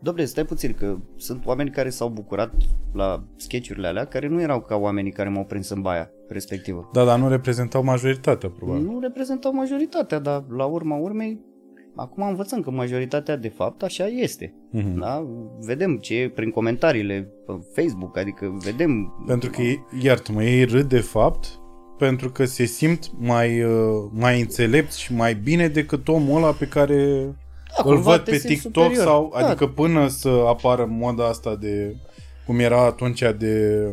[0.03, 2.53] Dobre, stai puțin, că sunt oameni care s-au bucurat
[2.93, 6.89] la sketchurile alea, care nu erau ca oamenii care m-au prins în baia respectivă.
[6.93, 8.83] Da, dar nu reprezentau majoritatea, probabil.
[8.83, 11.39] Nu reprezentau majoritatea, dar la urma urmei,
[11.95, 14.53] acum învățăm că majoritatea de fapt așa este.
[14.73, 14.99] Mm-hmm.
[14.99, 15.27] Da?
[15.59, 19.23] Vedem ce e prin comentariile pe Facebook, adică vedem...
[19.25, 19.61] Pentru că,
[20.01, 21.59] iartă-mă, ei râd de fapt
[21.97, 26.67] pentru că se simt mai, uh, mai înțelepți și mai bine decât omul ăla pe
[26.67, 27.33] care
[27.77, 29.05] da, îl văd pe TikTok superior.
[29.05, 29.47] sau, da.
[29.47, 31.95] adică până să apară moda asta de,
[32.45, 33.85] cum era atunci de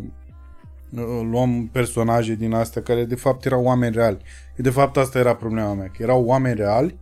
[0.91, 4.19] uh, luăm personaje din astea care de fapt erau oameni reali.
[4.57, 6.99] De fapt asta era problema mea, că erau oameni reali,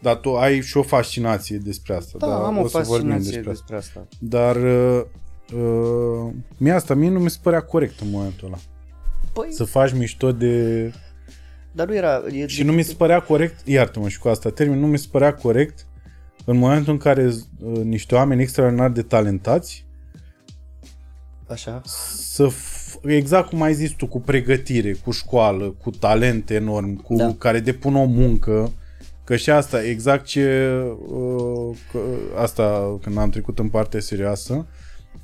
[0.00, 2.18] dar tu ai și o fascinație despre asta.
[2.18, 4.00] Da, dar am o, o fascinație despre, despre asta.
[4.00, 4.16] asta.
[4.18, 5.02] Dar uh,
[5.54, 8.58] uh, mie asta, mie nu mi se părea corect în momentul ăla.
[9.32, 9.52] Păi...
[9.52, 10.92] Să faci mișto de...
[11.72, 12.22] Dar nu era...
[12.30, 12.64] E și de...
[12.64, 15.86] nu mi se părea corect, iartă-mă și cu asta termin, nu mi se părea corect
[16.44, 19.84] în momentul în care uh, niște oameni extraordinar de talentați
[21.46, 21.80] Așa.
[22.14, 27.14] să f- exact cum ai zis tu, cu pregătire, cu școală, cu talent enorm, cu
[27.14, 27.34] da.
[27.38, 28.72] care depun o muncă,
[29.24, 30.72] că și asta, exact ce
[31.08, 31.98] uh, că,
[32.36, 34.66] asta când am trecut în partea serioasă,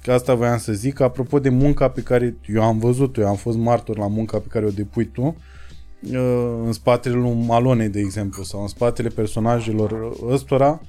[0.03, 3.37] că asta voiam să zic, apropo de munca pe care eu am văzut-o, eu am
[3.37, 8.01] fost martor la munca pe care o depui tu, uh, în spatele lui Malone, de
[8.01, 10.81] exemplu, sau în spatele personajelor ăstora,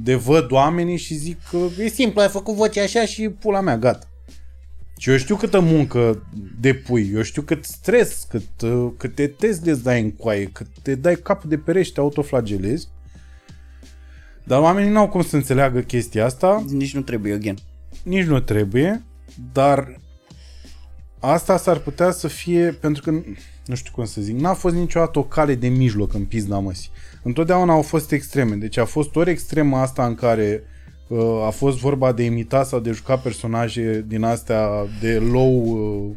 [0.00, 3.78] de văd oamenii și zic că e simplu, ai făcut vocea așa și pula mea,
[3.78, 4.06] gata.
[4.98, 6.26] Și eu știu câtă muncă
[6.60, 10.94] depui, eu știu cât stres, cât, uh, cât te tezi dai în coaie, cât te
[10.94, 12.88] dai capul de perește, te autoflagelezi.
[14.44, 16.64] Dar oamenii n-au cum să înțeleagă chestia asta.
[16.68, 17.56] Nici nu trebuie, again.
[18.02, 19.04] Nici nu trebuie,
[19.52, 20.00] dar
[21.18, 23.10] asta s-ar putea să fie, pentru că,
[23.66, 26.90] nu știu cum să zic, n-a fost niciodată o cale de mijloc în pizda măsii
[27.28, 28.54] întotdeauna au fost extreme.
[28.54, 30.62] Deci a fost ori extrema asta în care
[31.08, 34.68] uh, a fost vorba de imita sau de juca personaje din astea
[35.00, 35.52] de low...
[35.52, 36.14] Uh,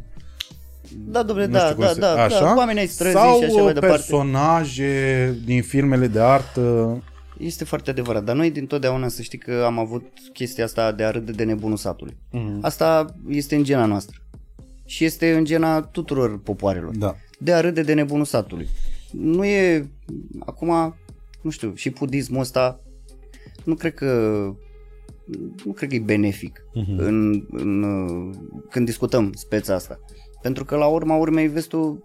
[1.06, 2.40] da, domnule, da, da, da, așa?
[2.40, 3.96] da, oamenii străzi sau și așa mai departe.
[3.96, 7.02] personaje din filmele de artă.
[7.38, 11.04] Este foarte adevărat, dar noi din totdeauna să știi că am avut chestia asta de
[11.04, 12.16] a râde de nebunul satului.
[12.16, 12.60] Mm-hmm.
[12.60, 14.16] Asta este în gena noastră.
[14.84, 16.96] Și este în gena tuturor popoarelor.
[16.96, 17.16] Da.
[17.38, 18.68] De a râde de nebunul satului.
[19.12, 19.88] Nu e,
[20.38, 20.94] acum,
[21.42, 22.82] nu știu, și budismul ăsta
[23.64, 24.42] nu cred că
[25.64, 26.96] nu cred că e benefic uh-huh.
[26.96, 27.84] în, în,
[28.70, 30.00] când discutăm speța asta.
[30.42, 32.04] Pentru că la urma urmei, vezi tu,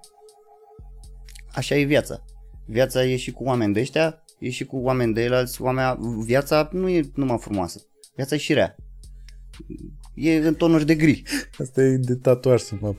[1.52, 2.24] așa e viața.
[2.66, 5.98] Viața e și cu oameni de ăștia, e și cu oameni de alți oameni.
[6.24, 7.82] Viața nu e numai frumoasă.
[8.16, 8.76] Viața e și rea.
[10.14, 11.24] E în tonuri de gri.
[11.60, 12.96] Asta e de tatuaj să mă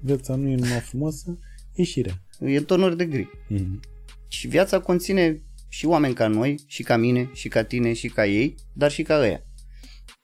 [0.00, 1.38] Viața nu e numai frumoasă,
[1.74, 2.22] e și rea.
[2.40, 3.30] E în tonuri de gri.
[3.50, 3.80] Mm-hmm.
[4.28, 5.42] Și viața conține
[5.72, 9.02] și oameni ca noi, și ca mine, și ca tine, și ca ei, dar și
[9.02, 9.42] ca ăia.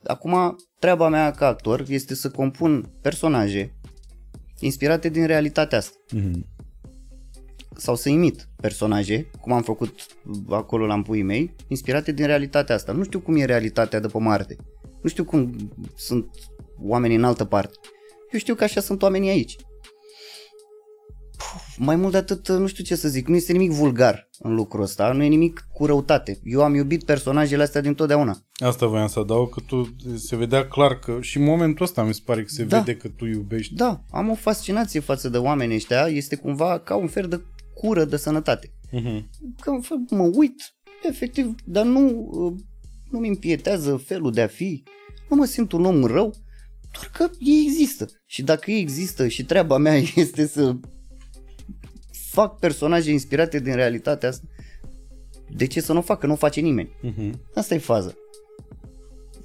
[0.04, 3.74] Acum, treaba mea ca actor este să compun personaje
[4.60, 5.96] inspirate din realitatea asta.
[6.16, 6.40] Mm-hmm.
[7.76, 10.06] Sau să imit personaje, cum am făcut
[10.48, 12.92] acolo la puii mei, inspirate din realitatea asta.
[12.92, 14.56] Nu știu cum e realitatea de pe Marte.
[15.02, 16.30] Nu știu cum sunt
[16.80, 17.76] oamenii în altă parte.
[18.32, 19.56] Eu știu că așa sunt oamenii aici
[21.76, 24.82] mai mult de atât, nu știu ce să zic, nu este nimic vulgar în lucrul
[24.82, 26.40] ăsta, nu e nimic cu răutate.
[26.44, 28.38] Eu am iubit personajele astea din totdeauna.
[28.54, 32.14] Asta voiam să adaug, că tu se vedea clar că și în momentul ăsta mi
[32.14, 32.78] se pare că se da.
[32.78, 33.74] vede că tu iubești.
[33.74, 37.40] Da, am o fascinație față de oamenii ăștia, este cumva ca un fel de
[37.74, 38.72] cură de sănătate.
[38.92, 39.22] Uh-huh.
[39.60, 39.70] Că
[40.10, 42.28] mă uit, efectiv, dar nu,
[43.10, 44.82] nu-mi împietează felul de a fi,
[45.28, 46.34] nu mă simt un om rău,
[46.92, 48.06] doar că ei există.
[48.26, 50.76] Și dacă ei există și treaba mea este să
[52.30, 54.46] fac personaje inspirate din realitatea asta.
[55.56, 56.26] De ce să nu facă?
[56.26, 56.90] Nu face nimeni.
[57.04, 57.30] Uh-huh.
[57.54, 58.12] Asta e faza.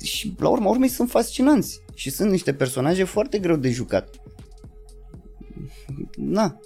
[0.03, 4.09] Și la urma urmei sunt fascinanți și sunt niște personaje foarte greu de jucat.
[6.15, 6.59] Na,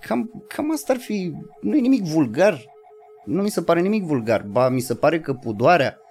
[0.00, 2.64] cam, cam asta ar fi, nu e nimic vulgar,
[3.24, 6.01] nu mi se pare nimic vulgar, ba mi se pare că pudoarea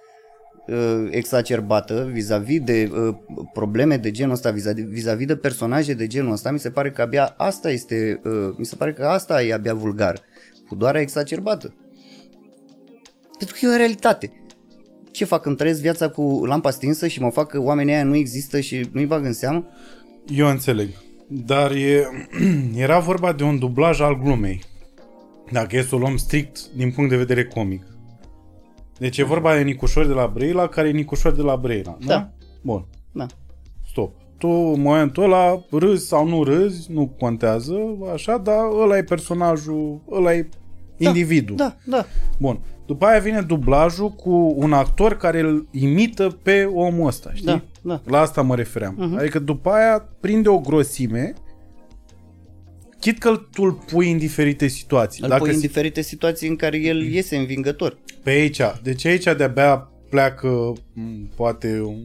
[0.66, 3.14] uh, exacerbată vis-a-vis de uh,
[3.52, 4.50] probleme de genul ăsta,
[4.88, 8.64] vis-a-vis de personaje de genul ăsta, mi se pare că abia asta este, uh, mi
[8.64, 10.20] se pare că asta e abia vulgar.
[10.68, 11.74] Pudoarea exacerbată.
[13.38, 14.32] Pentru că e o realitate.
[15.10, 15.46] Ce fac?
[15.46, 18.88] Îmi trăiesc viața cu lampa stinsă și mă fac că oamenii aia nu există și
[18.92, 19.66] nu-i bag în seamă?
[20.26, 20.88] Eu înțeleg.
[21.28, 22.08] Dar e,
[22.76, 24.62] era vorba de un dublaj al glumei.
[25.50, 27.91] Dacă e să o luăm strict din punct de vedere comic.
[29.02, 31.96] Deci e vorba de Nicușor de la Brăila, care e Nicușor de la Brăila.
[32.06, 32.14] Da?
[32.14, 32.30] Da.
[32.60, 32.86] Bun.
[33.12, 33.26] Da.
[33.86, 34.14] Stop.
[34.38, 37.74] Tu, în momentul ăla, râzi sau nu râzi, nu contează,
[38.12, 40.48] așa, dar ăla e personajul, ăla e
[40.96, 41.56] individul.
[41.56, 42.04] Da, da.
[42.38, 42.60] Bun.
[42.86, 47.46] După aia vine dublajul cu un actor care îl imită pe omul ăsta, știi?
[47.46, 48.00] Da, da.
[48.04, 48.94] La asta mă refeream.
[48.94, 49.18] Uh-huh.
[49.18, 51.32] Adică după aia prinde o grosime,
[53.02, 55.22] chit că tu îl pui în diferite situații.
[55.22, 57.98] Îl Dacă pui în si- diferite situații în care el iese învingător.
[58.22, 61.96] pe aici, deci aici de-abia pleacă, m, poate, un,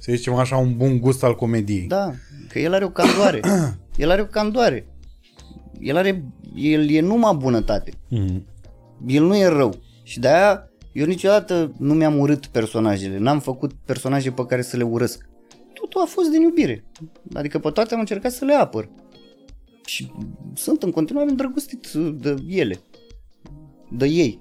[0.00, 1.86] să zicem așa, un bun gust al comediei.
[1.86, 2.12] Da,
[2.48, 3.40] că el are o candoare.
[3.96, 4.86] el are o candoare.
[5.80, 6.24] El are,
[6.54, 7.92] el e numai bunătate.
[8.08, 8.46] Mm.
[9.06, 9.74] El nu e rău.
[10.02, 13.18] Și de aia eu niciodată nu mi-am urât personajele.
[13.18, 15.28] N-am făcut personaje pe care să le urăsc.
[15.72, 16.84] Totul a fost din iubire.
[17.34, 18.88] Adică pe toate am încercat să le apăr.
[19.84, 20.12] Și
[20.54, 22.80] sunt în continuare îndrăgostit de ele.
[23.90, 24.40] De ei.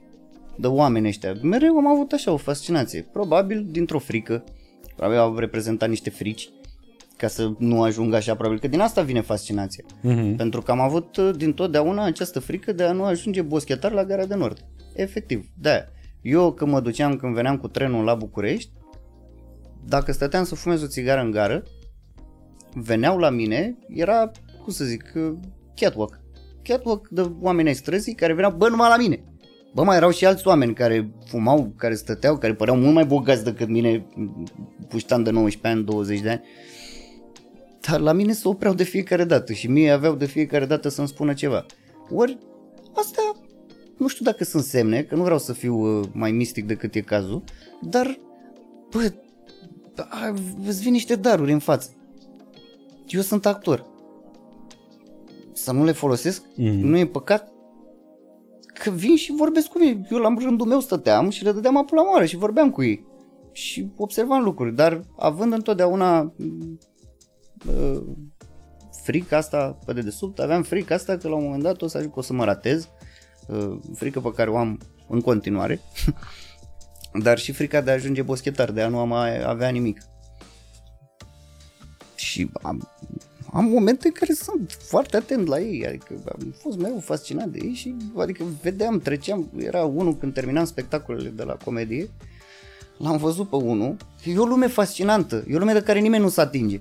[0.58, 1.34] De oameni ăștia.
[1.42, 3.02] Mereu am avut așa o fascinație.
[3.12, 4.44] Probabil dintr-o frică.
[4.96, 6.50] Probabil au reprezentat niște frici.
[7.18, 9.84] Ca să nu ajung așa, probabil că din asta vine fascinația.
[9.84, 10.36] Mm-hmm.
[10.38, 14.06] Pentru că am avut uh, din totdeauna această frică de a nu ajunge boschetar la
[14.06, 14.66] Gara de Nord.
[14.96, 15.86] Efectiv, da.
[16.22, 18.72] Eu când mă duceam, când veneam cu trenul la București,
[19.86, 21.64] dacă stăteam să fumez o țigară în gară,
[22.74, 24.32] veneau la mine, era,
[24.62, 25.34] cum să zic, uh,
[25.76, 26.20] catwalk.
[26.62, 29.24] Catwalk de oameni ai străzii care veneau, bă, numai la mine.
[29.74, 33.44] Bă, mai erau și alți oameni care fumau, care stăteau, care păreau mult mai bogați
[33.44, 34.06] decât mine,
[34.88, 36.42] puștan de 19 ani, 20 de ani.
[37.90, 41.08] Dar la mine se opreau de fiecare dată și mie aveau de fiecare dată să-mi
[41.08, 41.66] spună ceva.
[42.10, 42.38] Ori
[42.94, 43.36] astea
[43.98, 47.02] nu știu dacă sunt semne, că nu vreau să fiu uh, mai mistic decât e
[47.02, 47.44] cazul,
[47.82, 48.20] dar
[48.90, 49.14] bă,
[50.10, 50.34] a,
[50.66, 51.90] îți vin niște daruri în față.
[53.08, 53.86] Eu sunt actor.
[55.62, 56.44] Să nu le folosesc?
[56.56, 56.88] Mhm.
[56.88, 57.52] Nu e păcat?
[58.74, 60.08] Că vin și vorbesc cu ei.
[60.12, 63.06] Eu la rândul meu stăteam și le dădeam apă la moară și vorbeam cu ei.
[63.52, 66.34] Și observam lucruri, dar având întotdeauna
[67.68, 68.02] uh,
[69.04, 72.18] frica asta pe dedesubt, aveam frica asta că la un moment dat o să ajung
[72.18, 72.90] o să mă ratez,
[73.48, 75.82] uh, frică pe care o am în continuare,
[77.24, 80.02] dar și frica de a ajunge boschetar, de a nu mai avea nimic.
[82.16, 82.90] Și am,
[83.52, 87.60] am momente în care sunt foarte atent la ei, adică am fost mereu fascinat de
[87.62, 92.10] ei și adică vedeam, treceam, era unul când terminam spectacolele de la comedie,
[92.98, 96.30] l-am văzut pe unul, e o lume fascinantă, e o lume de care nimeni nu
[96.30, 96.78] se atinge,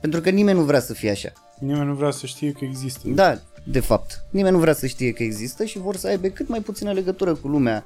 [0.00, 1.32] pentru că nimeni nu vrea să fie așa.
[1.58, 3.08] Nimeni nu vrea să știe că există.
[3.08, 6.48] Da, de fapt, nimeni nu vrea să știe că există și vor să aibă cât
[6.48, 7.84] mai puțină legătură cu lumea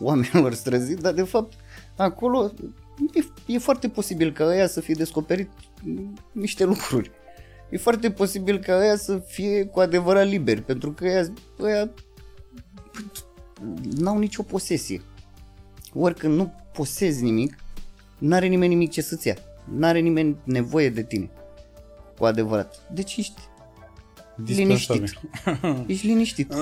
[0.00, 1.52] oamenilor străzi, dar de fapt
[1.96, 2.52] acolo
[3.14, 5.50] e, e foarte posibil ca ăia să fie descoperit
[6.32, 7.10] niște lucruri.
[7.70, 11.90] E foarte posibil ca ăia să fie cu adevărat liberi, pentru că ăia, ăia
[13.96, 15.02] n-au nicio posesie.
[15.94, 17.58] Ori când nu posezi nimic,
[18.18, 19.36] n-are nimeni nimic ce să-ți ia.
[19.76, 21.30] N-are nimeni nevoie de tine.
[22.18, 22.90] Cu adevărat.
[22.92, 23.47] Deci ești Dispensabil.
[24.46, 25.02] Liniștit.
[25.86, 26.48] Ești liniștit.
[26.48, 26.56] Da.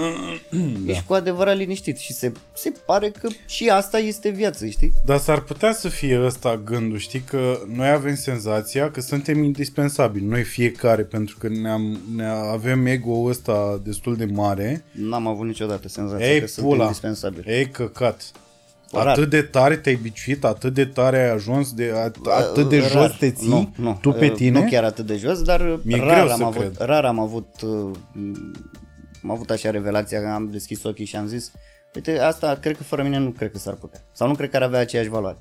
[0.86, 4.92] Ești cu adevărat liniștit și se, se pare că și asta este viață, știi?
[5.04, 10.24] Dar s-ar putea să fie ăsta gândul, știi, că noi avem senzația că suntem indispensabili,
[10.24, 14.84] noi fiecare, pentru că ne-am, ne avem ego-ul ăsta destul de mare.
[14.92, 17.44] N-am avut niciodată senzația Ei, că sunt pula, indispensabil.
[17.46, 18.30] ei căcat.
[19.02, 19.06] Rar.
[19.06, 22.88] Atât de tare te-ai biciuit, atât de tare ai ajuns, de, at, atât de Rar.
[22.90, 24.60] jos te ții nu, nu, tu pe uh, tine.
[24.60, 26.76] Nu chiar atât de jos, dar Mi-e rar, greu am să avut, cred.
[26.78, 27.90] rar am avut uh,
[29.22, 31.52] am avut așa revelația că am deschis ochii și am zis
[31.94, 34.00] Uite, asta cred că fără mine nu cred că s-ar putea.
[34.12, 35.36] Sau nu cred că ar avea aceeași valoare.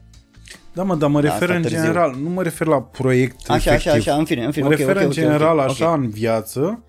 [0.73, 1.79] Da, mă, dar mă Da, refer asta în târziu.
[1.79, 3.91] general, nu mă refer la proiect Așa, efectiv.
[3.91, 4.65] așa, așa, în fine, în fine.
[4.65, 5.97] Mă ok, refer ok, în ok, general ok, așa ok.
[5.97, 6.83] în viață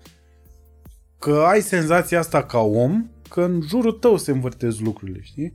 [1.19, 5.53] că ai senzația asta ca om că în jurul tău se învârtesc lucrurile, știi?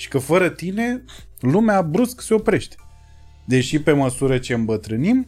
[0.00, 1.04] Și că fără tine
[1.40, 2.76] lumea brusc se oprește.
[3.46, 5.26] Deși pe măsură ce îmbătrânim,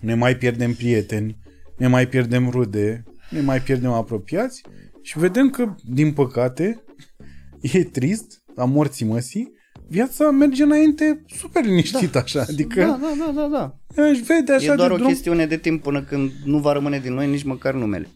[0.00, 1.38] ne mai pierdem prieteni,
[1.76, 4.62] ne mai pierdem rude, ne mai pierdem apropiați
[5.02, 6.84] și vedem că, din păcate,
[7.72, 9.52] e trist, la morții măsii,
[9.88, 12.20] viața merge înainte super liniștit da.
[12.20, 14.02] așa, adică Da, da, da, da, da.
[14.02, 15.08] își vede așa E doar de o drum.
[15.08, 18.08] chestiune de timp până când nu va rămâne din noi nici măcar numele.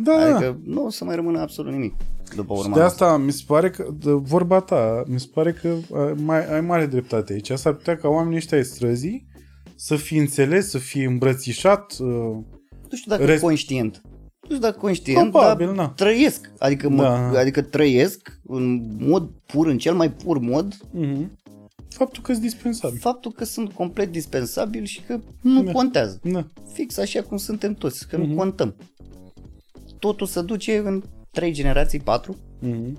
[0.00, 0.36] Da, adică...
[0.36, 1.94] Adică nu o să mai rămână absolut nimic
[2.36, 2.74] după Și urmă.
[2.74, 6.54] de asta mi se pare că, de vorba ta, mi se pare că ai, mai,
[6.54, 7.50] ai mare dreptate aici.
[7.54, 9.26] S-ar putea ca oamenii ăștia ai străzii
[9.76, 11.92] să fie înțeles, să fie îmbrățișat.
[12.00, 12.06] uh,
[12.90, 14.00] Nu știu dacă Rest- conștient.
[14.40, 15.88] Nu știu dacă conștient, Probabil, dar na.
[15.88, 16.50] trăiesc.
[16.58, 17.38] Adică, mă, Da.
[17.38, 21.26] adică trăiesc în mod pur, în cel mai pur mod, uh-huh.
[21.88, 22.98] Faptul că sunt dispensabil.
[22.98, 25.72] Faptul că sunt complet dispensabil și că nu Da.
[25.72, 26.20] contează.
[26.22, 26.46] Da.
[26.72, 28.26] Fix așa cum suntem toți, că Mhm.
[28.28, 28.74] nu contăm.
[29.98, 31.02] Totul se duce în
[31.36, 32.92] trei generații, patru, Mm-hmm.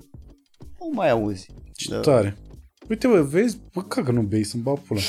[0.80, 1.46] nu mai auzi.
[1.74, 2.00] Ce Da.
[2.00, 2.36] tare.
[2.88, 3.58] Uite, bă, vezi?
[3.72, 5.00] Bă, ca că nu bei, să-mi bag pula.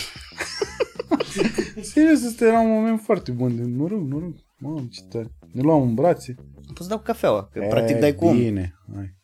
[1.82, 3.56] Serios, ăsta era un moment foarte bun.
[3.56, 4.34] De noroc, noroc.
[4.60, 5.28] Mamă, ce tare.
[5.52, 6.36] Ne luam în brațe.
[6.74, 8.38] Poți dau cafeaua, că E, practic dai cu om.
[8.38, 8.76] Bine.
[8.96, 9.16] Hai,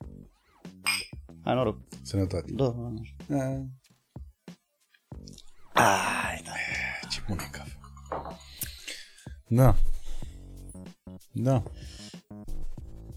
[1.43, 1.79] Hai noroc.
[2.01, 2.51] sănătate.
[2.51, 2.91] Da, da,
[3.27, 3.43] da.
[5.73, 5.83] A,
[6.27, 6.51] Ai, da.
[7.09, 7.79] ce bună e cafea.
[9.47, 9.75] Da.
[11.31, 11.63] Da.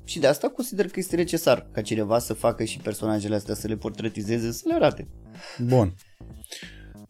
[0.08, 3.68] Și de asta consider că este necesar ca cineva să facă și personajele astea, să
[3.68, 5.08] le portretizeze, să le arate.
[5.58, 5.94] Bun.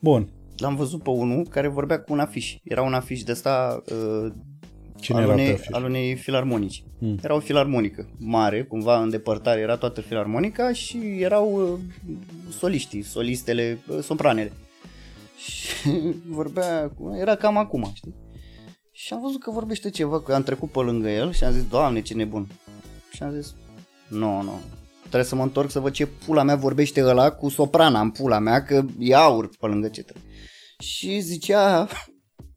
[0.00, 0.28] Bun.
[0.56, 2.56] L-am văzut pe unul care vorbea cu un afiș.
[2.62, 4.32] Era un afiș de ăsta uh,
[5.00, 5.66] Cine al, era pe unei, afiș?
[5.70, 6.84] al unei filarmonici.
[6.98, 7.18] Hmm.
[7.22, 11.78] Era o filarmonică mare, cumva în depărtare era toată filarmonica și erau uh,
[12.50, 14.52] soliștii, solistele, uh, sopranele.
[15.36, 15.88] Și
[16.38, 18.14] vorbea, cu, era cam acum, știi?
[18.92, 21.68] Și am văzut că vorbește ceva, că am trecut pe lângă el și am zis,
[21.68, 22.46] Doamne, ce nebun.
[23.10, 23.54] Și am zis,
[24.08, 24.58] nu, no, nu, no.
[25.00, 28.38] trebuie să mă întorc să văd ce pula mea vorbește ăla cu soprana în pula
[28.38, 30.32] mea, că e aur pe lângă ce trebuie.
[30.78, 31.88] Și zicea,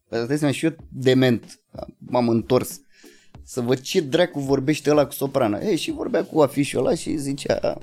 [0.08, 1.60] îți dai seama, și eu dement,
[1.98, 2.80] m-am întors
[3.44, 5.58] să văd ce dracu vorbește ăla cu soprana.
[5.58, 7.78] Ei, și vorbea cu afișul ăla și zicea,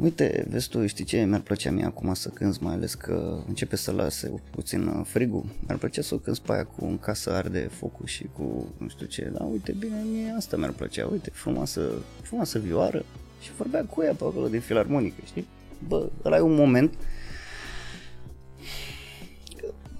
[0.00, 3.76] uite, vezi tu, știi ce, mi-ar plăcea mie acum să cânti, mai ales că începe
[3.76, 5.44] să lase puțin uh, frigul.
[5.60, 8.88] Mi-ar plăcea să o cânti pe aia cu în casă arde focul și cu nu
[8.88, 11.90] știu ce, da, uite, bine, mie asta mi-ar plăcea, uite, frumoasă,
[12.22, 13.04] frumoasă vioară.
[13.40, 15.46] Și vorbea cu ea pe acolo de filarmonică, știi?
[15.88, 16.94] Bă, ăla e un moment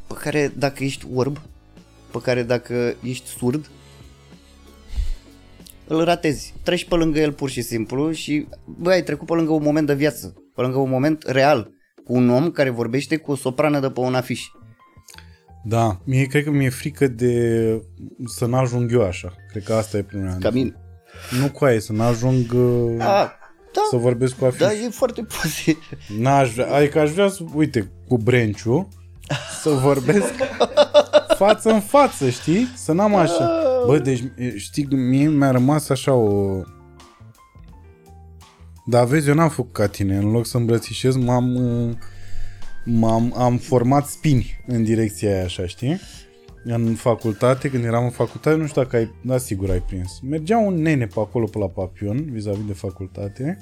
[0.07, 1.41] pe care dacă ești orb,
[2.11, 3.71] pe care dacă ești surd,
[5.91, 6.55] îl ratezi.
[6.63, 9.87] Treci pe lângă el pur și simplu și bă, ai trecut pe lângă un moment
[9.87, 11.71] de viață, pe lângă un moment real,
[12.05, 14.43] cu un om care vorbește cu o soprană de pe un afiș.
[15.65, 17.65] Da, mie cred că mi-e frică de
[18.27, 19.35] să n-ajung eu așa.
[19.51, 20.37] Cred că asta e problema.
[20.41, 20.75] Ca mine.
[21.41, 23.39] Nu cu aia, să n-ajung uh, A,
[23.73, 24.59] da, să vorbesc cu afiș.
[24.59, 25.83] da, e foarte posibil.
[26.19, 28.89] N-aș vrea, adică aș vrea să, uite, cu Brenciu,
[29.63, 30.33] să vorbesc
[31.43, 32.69] față în față, știi?
[32.77, 33.63] Să n-am așa.
[33.87, 34.23] Bă, deci,
[34.57, 36.63] știi, mie mi-a rămas așa o...
[38.87, 40.17] Dar vezi, eu n-am făcut ca tine.
[40.17, 41.97] În loc să îmbrățișez, m-am, uh,
[42.85, 46.01] m-am am format spini în direcția aia, așa, știi?
[46.65, 50.21] În facultate, când eram în facultate, nu știu dacă ai, da, sigur ai prins.
[50.23, 53.59] Mergea un nene pe acolo, pe la Papion, vis-a-vis de facultate,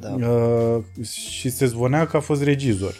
[0.00, 2.94] Da, uh, și se zvonea că a fost regizor.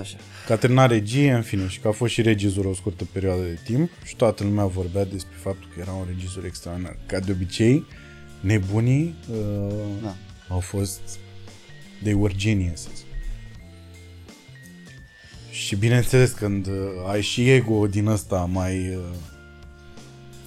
[0.00, 0.16] așa.
[0.46, 3.42] Că a terminat regie, în fine, și că a fost și regizor o scurtă perioadă
[3.42, 6.98] de timp și toată lumea vorbea despre faptul că era un regizor extraordinar.
[7.06, 7.86] Ca de obicei,
[8.40, 10.14] nebunii uh, Da.
[10.48, 11.00] au fost
[12.02, 13.04] they were geniuses.
[15.50, 16.72] Și bineînțeles, când uh,
[17.10, 19.02] ai și ego din ăsta mai uh,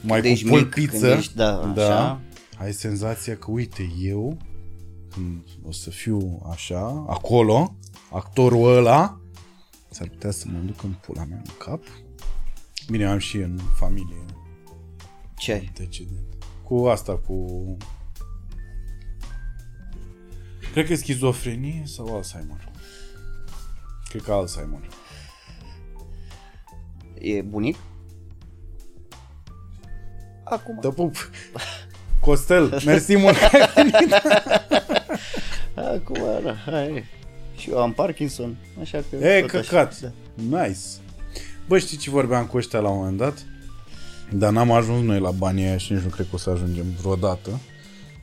[0.01, 2.21] mai Când cu ești mic, pulpiță, când ești, da, da, așa.
[2.57, 4.37] ai senzația că, uite, eu
[5.13, 7.75] când o să fiu așa, acolo,
[8.11, 9.19] actorul ăla,
[9.95, 11.83] s-ar putea să mă duc în pula mea în cap.
[12.89, 14.25] Bine, eu am și în familie
[15.37, 15.71] Ce ai?
[15.73, 16.43] decedent.
[16.63, 17.77] Cu asta, cu...
[20.71, 22.71] Cred că e schizofrenie sau Alzheimer.
[24.09, 24.89] Cred că Alzheimer.
[27.19, 27.77] E bunic?
[30.43, 30.77] Acum.
[30.79, 31.15] Te pup!
[32.21, 34.13] Costel, mersi mult că ai venit.
[35.93, 37.03] Acum, da, hai.
[37.57, 39.15] Și eu am Parkinson, așa că...
[39.15, 39.69] E, tot așa.
[39.69, 39.99] căcat.
[39.99, 40.11] Da.
[40.65, 40.79] Nice.
[41.67, 43.45] Bă, știi ce vorbeam cu ăștia la un moment dat?
[44.31, 46.85] Dar n-am ajuns noi la banii aia și nici nu cred că o să ajungem
[47.01, 47.59] vreodată.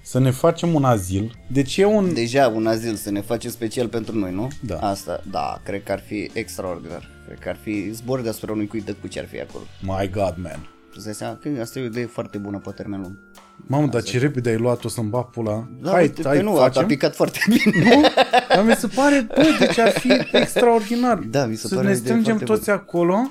[0.02, 1.38] Să ne facem un azil.
[1.46, 2.14] Deci e un...
[2.14, 4.48] Deja un azil să ne face special pentru noi, nu?
[4.60, 4.78] Da.
[4.78, 7.10] Asta, da, cred că ar fi extraordinar.
[7.26, 9.64] Cred că ar fi zbor deasupra unui cuit de cu ce ar fi acolo.
[9.80, 10.68] My God, man.
[10.94, 13.18] Îți dai seama că asta e o idee foarte bună pe termen lung.
[13.56, 15.68] Mamă, dar ce repede ai luat-o să-mi bag pula.
[15.80, 16.86] Da, hai, uite, hai, pe nu, a, a facem.
[16.86, 17.94] picat foarte bine.
[17.94, 18.00] Nu?
[18.54, 21.18] Dar mi se pare, bă, deci ar fi extraordinar.
[21.18, 23.30] Da, mi se să pare o ne idee strângem foarte toți acolo.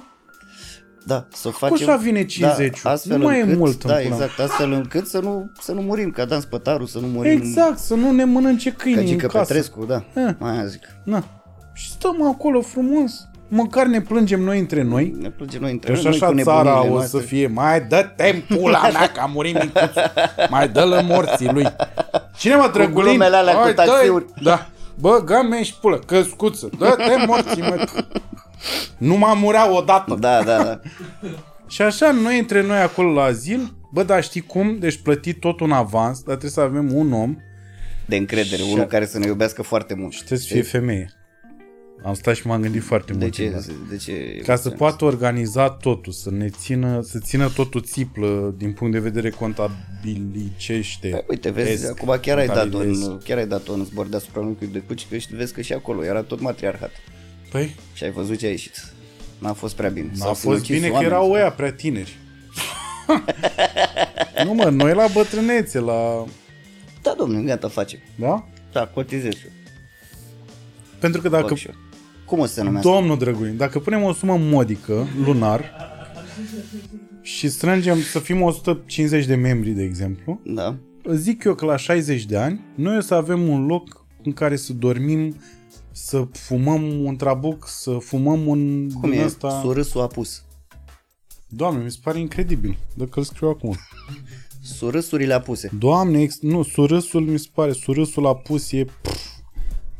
[1.05, 1.89] Da, să Cu facem...
[1.89, 4.25] așa vine 50 Da, astfel nu mai e încât, mult în Da, pula mea.
[4.25, 7.77] exact, astfel încât să nu, să nu murim ca Dan Spătaru, să nu murim Exact,
[7.77, 9.45] să nu ne mănânce ca câinii în Gică casă.
[9.53, 10.03] Petrescu, da.
[10.13, 10.35] Eh.
[10.39, 10.81] Mai aia zic.
[11.05, 11.23] Na.
[11.73, 13.27] Și stăm acolo frumos.
[13.53, 15.13] Măcar ne plângem noi între noi.
[15.21, 17.19] Ne plânge noi între Că și noi așa cu țara nebunile o noastre.
[17.19, 20.11] să fie Mai dă-te pula mea că a murit micuțul
[20.49, 21.67] Mai dă-l morții lui
[22.37, 23.09] Cine mă drăgulin?
[23.09, 23.85] glumele alea cu Hai, dă-i.
[23.85, 24.25] taxiuri.
[24.43, 24.69] Da
[24.99, 27.85] Bă, gă și pulă, căscuță Dă-te morții mă
[28.97, 30.79] Nu m-am murea odată Da, da, da.
[31.67, 34.77] Și așa, noi între noi acolo la azil Bă, dar știi cum?
[34.79, 37.35] Deci plătit tot un avans Dar trebuie să avem un om
[38.05, 40.11] De încredere, Și- unul care să ne iubească foarte mult.
[40.11, 41.11] Și trebuie să fie femeie
[42.03, 43.31] Am stat și m-am gândit foarte De mult.
[43.33, 43.41] ce?
[43.41, 43.73] timp la asta.
[43.89, 44.75] De ce Ca să emoționezi?
[44.75, 51.07] poată organiza totul, să ne țină, să țină totul țiplă din punct de vedere contabilicește.
[51.09, 53.05] Păi, uite, vezi, Esc, acum chiar ai, dat contabilizez.
[53.07, 55.61] un, chiar ai dat un zbor deasupra unui cuib de cuci, că și vezi că
[55.61, 56.91] și acolo era tot matriarhat.
[57.51, 58.93] Păi, Și ai văzut ce a ieșit.
[59.39, 60.07] N-a fost prea bine.
[60.07, 61.11] n-a S-au fost sinucis bine că oameni.
[61.11, 62.17] erau ăia prea tineri.
[64.45, 66.25] nu mă, noi la bătrânețe, la...
[67.01, 67.99] Da, domnule, gata, facem.
[68.15, 68.47] Da?
[68.71, 69.51] Da, cotizez și eu.
[70.99, 71.53] Pentru că dacă...
[72.35, 72.39] Fac și eu.
[72.39, 72.89] Cum o să se numească?
[72.89, 75.63] Domnul Drăguin, dacă punem o sumă modică, lunar,
[77.21, 80.75] și strângem să fim 150 de membri, de exemplu, Da.
[81.13, 84.55] zic eu că la 60 de ani, noi o să avem un loc în care
[84.55, 85.35] să dormim,
[85.91, 89.23] să fumăm un trabuc, să fumăm un Cum din e?
[89.25, 89.59] ăsta.
[89.61, 90.43] Surâsul apus.
[91.47, 92.77] Doamne, mi se pare incredibil.
[92.93, 93.75] Dacă îl scriu acum.
[94.61, 95.69] Surâsurile apuse.
[95.79, 96.39] Doamne, ex...
[96.41, 98.85] nu, surâsul mi se pare, surâsul apus e...
[99.01, 99.29] Pff,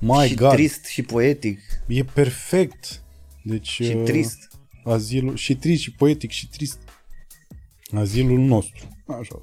[0.01, 1.59] my și God, trist și poetic.
[1.87, 3.01] e perfect.
[3.43, 4.49] Deci, Și uh, trist.
[4.83, 6.79] Azilul, și trist, și poetic, și trist.
[7.95, 8.97] Azilul nostru.
[9.19, 9.41] Așa.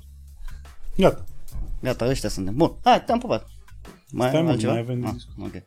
[0.96, 1.24] Gata.
[1.80, 2.56] Gata, ăștia suntem.
[2.56, 3.48] Bun, hai, te-am pupat.
[4.10, 4.72] Mai Stai, mă, altceva?
[4.72, 5.46] mai avem de ah, discutat.
[5.46, 5.62] ok.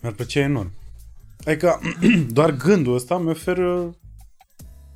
[0.00, 0.72] Mi-ar plăcea enorm.
[1.44, 1.80] Adică
[2.38, 3.96] doar gândul ăsta mi oferă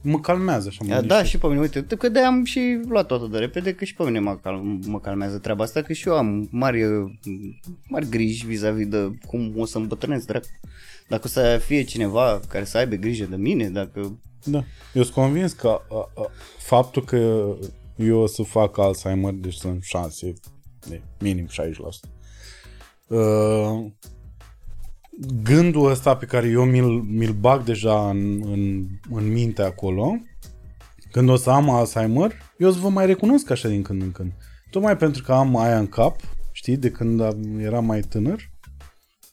[0.04, 0.78] mă calmează așa.
[0.82, 1.26] Mă Da, da, liniștește.
[1.28, 4.02] și pe mine, uite, că de am și luat-o atât de repede, că și pe
[4.04, 6.82] mine mă, cal- mă calmează treaba asta, că și eu am mari,
[7.88, 10.44] mari griji vis-a-vis de cum o să îmbătrânesc, drac.
[11.08, 14.18] Dacă o să fie cineva care să aibă grijă de mine, dacă...
[14.44, 14.64] Da.
[14.92, 17.16] Eu sunt convins că a, a, faptul că
[17.96, 20.32] eu o să fac Alzheimer, deci sunt șanse
[20.88, 21.50] de minim 60%.
[23.06, 23.84] Uh,
[25.42, 30.16] gândul ăsta pe care eu mi-l, mi-l bag deja în, în, în minte acolo,
[31.10, 34.12] când o să am Alzheimer, eu o să vă mai recunosc așa din când în
[34.12, 34.32] când.
[34.70, 36.20] Tocmai pentru că am aia în cap,
[36.52, 38.50] știi, de când am- eram mai tânăr.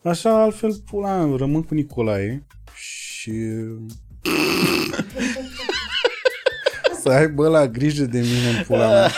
[0.03, 2.45] Așa, altfel, pula mea, rămân cu Nicolae
[2.75, 3.31] și
[7.01, 9.11] să aibă la grijă de mine în pula mea.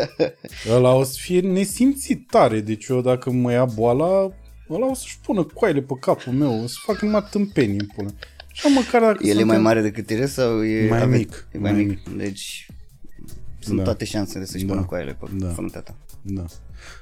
[0.74, 2.60] Ăla o să fie nesimțit tare.
[2.60, 4.30] Deci eu dacă mă ia boala,
[4.70, 6.62] ăla o să-și pună coaile pe capul meu.
[6.62, 8.08] O să fac numai tâmpenii în pula.
[8.52, 10.88] Și măcar dacă El e suntem- mai mare decât tine sau e...
[10.88, 12.08] Mai ave- mic, E mai, mai mic.
[12.16, 12.66] Deci
[13.58, 13.82] sunt Da.
[13.82, 14.72] toate șansele să-și Da.
[14.72, 15.48] pună coaiele pe Da.
[15.48, 15.94] fruntea ta.
[16.22, 16.44] Da.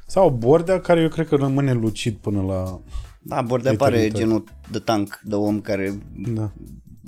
[0.06, 2.80] Sau Bordea, care eu cred că rămâne lucid până la...
[3.22, 4.24] Da, Bordea pare Eternitate.
[4.24, 6.40] genul de tank, de om care Da.
[6.42, 6.50] va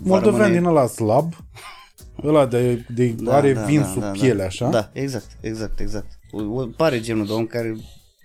[0.03, 1.33] Moldovean rămâne- din ăla slab,
[2.25, 4.45] ăla de, de Da, are da, vin da, sub da, piele, da.
[4.45, 4.69] așa.
[4.69, 6.19] Da, exact, exact, exact.
[6.31, 7.77] O, o, pare genul de om care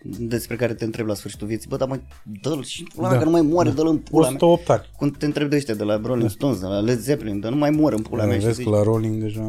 [0.05, 2.01] despre care te întrebi la sfârșitul vieții, bă, dar mai
[2.41, 4.35] dă-l și la Da, că nu mai moare, dă-l în pula mea.
[4.35, 4.89] 108 ani.
[4.97, 7.57] Când te întrebi de ăștia de la Rolling Stones, de la Led Zeppelin, dar nu
[7.57, 9.41] mai mor în pula Da, mea și vezi zici, că la Rolling deja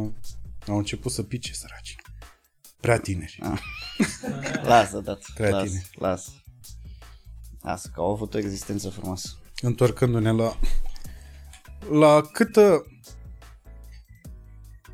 [0.68, 1.96] au început să pice săraci.
[2.80, 3.38] Prea tineri.
[4.68, 5.82] lasă, dat, Prea lasă, tine.
[5.94, 6.30] lasă.
[7.62, 9.28] Lasă, că au avut o existență frumoasă.
[9.62, 10.58] Întorcându-ne la...
[11.90, 12.86] La câtă...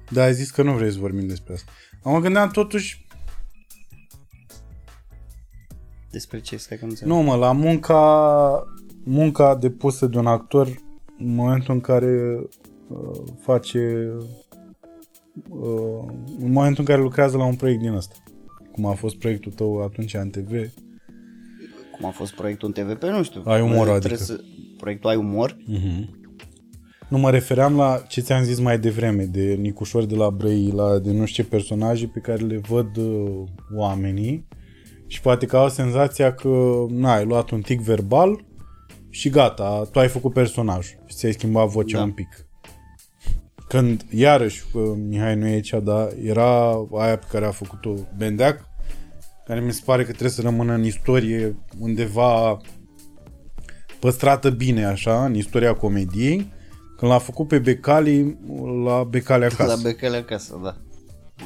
[0.08, 1.72] Da, ai zis că nu vrei să vorbim despre asta.
[2.02, 3.01] Mă gândeam totuși...
[6.12, 6.56] Despre ce?
[6.56, 7.14] Stai că nu înțeleg.
[7.14, 8.66] Nu, mă, la munca...
[9.04, 10.66] Munca depusă de un actor
[11.18, 12.40] în momentul în care
[12.88, 14.12] uh, face...
[15.48, 16.04] Uh,
[16.38, 18.14] în momentul în care lucrează la un proiect din ăsta.
[18.72, 20.50] Cum a fost proiectul tău atunci în TV.
[21.96, 23.42] Cum a fost proiectul în TVP, nu știu.
[23.44, 24.14] Ai umor, Trebuie adică.
[24.14, 24.40] Să...
[24.76, 25.56] Proiectul Ai umor?
[27.08, 31.12] Nu mă refeream la ce ți-am zis mai devreme, de Nicușor de la Brăila, de
[31.12, 33.42] nu știu ce personaje pe care le văd uh,
[33.74, 34.46] oamenii
[35.12, 38.44] și poate că au senzația că na, ai luat un tic verbal
[39.08, 42.02] și gata, tu ai făcut personajul și ți-ai schimbat vocea Da.
[42.04, 42.46] un pic.
[43.68, 48.68] Când, iarăși, uh, Mihai nu e aici, dar era aia pe care a făcut-o Bendeac,
[49.46, 52.56] care mi se pare că trebuie să rămână în istorie undeva
[54.00, 56.52] păstrată bine, așa, în istoria comediei,
[56.96, 58.38] când l-a făcut pe Becali
[58.84, 59.74] la Becali acasă.
[59.74, 60.76] La becele acasă, da.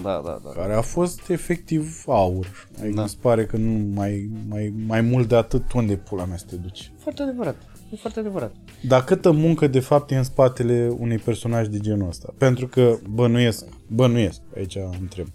[0.03, 0.51] Da, da, da.
[0.51, 2.69] care a fost efectiv aur.
[2.79, 3.03] Adică Da.
[3.03, 6.45] mi se pare că nu mai, mai, mai mult de atât unde pula mea să
[6.49, 6.93] te duci.
[6.99, 7.57] Foarte adevărat.
[7.93, 8.55] E foarte adevărat.
[8.83, 12.35] Dar câtă muncă de fapt e în spatele unui personaj de genul ăsta?
[12.39, 15.27] Pentru că bănuiesc, bănuiesc, aici întreb,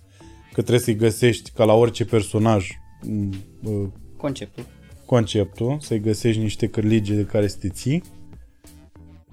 [0.53, 2.69] că trebuie să-i găsești ca la orice personaj
[3.01, 3.29] m,
[3.61, 4.63] bă, Conceptul.
[5.05, 8.03] conceptul, să-i găsești niște cărlige de care să te ții.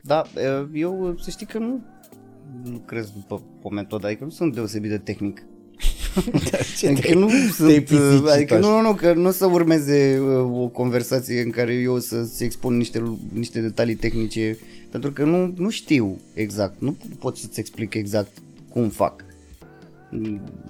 [0.03, 0.23] Da,
[0.73, 1.81] eu să știi că nu
[2.71, 5.43] lucrez după o metodă, adică nu sunt deosebit de tehnic.
[6.89, 8.69] adică nu sunt, pizicit adică așa.
[8.69, 12.77] nu, nu, nu, că nu să urmeze uh, o conversație în care eu să-ți expun
[12.77, 14.59] niște, lu- niște detalii tehnice,
[14.91, 18.33] pentru că nu, nu știu exact, nu pot să-ți explic exact
[18.69, 19.25] cum fac.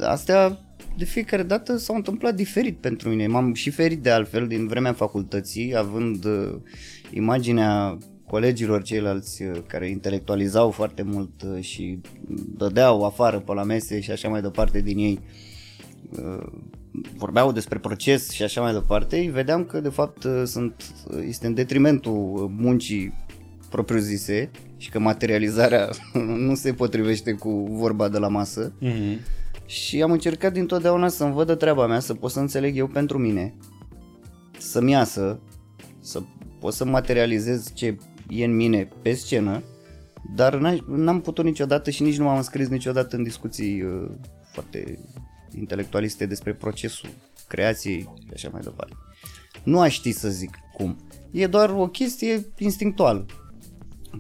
[0.01, 0.61] Astea
[0.97, 3.27] de fiecare dată s-au întâmplat diferit pentru mine.
[3.27, 6.55] M-am și ferit de altfel din vremea facultății, având uh,
[7.11, 7.99] imaginea
[8.31, 12.01] colegilor ceilalți uh, care intelectualizau foarte mult uh, și
[12.57, 15.21] dădeau afară pe la mese și așa mai departe din ei
[16.11, 16.47] uh,
[17.17, 20.85] vorbeau despre proces și așa mai departe, vedeam că de fapt sunt,
[21.27, 23.15] este în detrimentul muncii
[23.71, 25.89] propriu-zise și că materializarea
[26.47, 28.73] nu se potrivește cu vorba de la masă.
[28.83, 29.37] Mm-hmm.
[29.67, 33.19] Și am încercat dintotdeauna să-mi văd de treaba mea, să pot să înțeleg eu pentru
[33.19, 33.55] mine,
[34.59, 35.41] să-mi iasă,
[36.01, 36.23] să
[36.59, 37.97] pot să materializez ce
[38.29, 39.63] e în mine pe scenă,
[40.35, 40.55] dar
[40.87, 44.11] n-am putut niciodată și nici nu m-am înscris niciodată în discuții uh,
[44.53, 44.99] foarte
[45.59, 47.09] intelectualiste despre procesul
[47.49, 48.97] creației și așa mai departe.
[49.65, 50.97] Nu aș ști să zic cum.
[51.31, 53.27] E doar o chestie instinctuală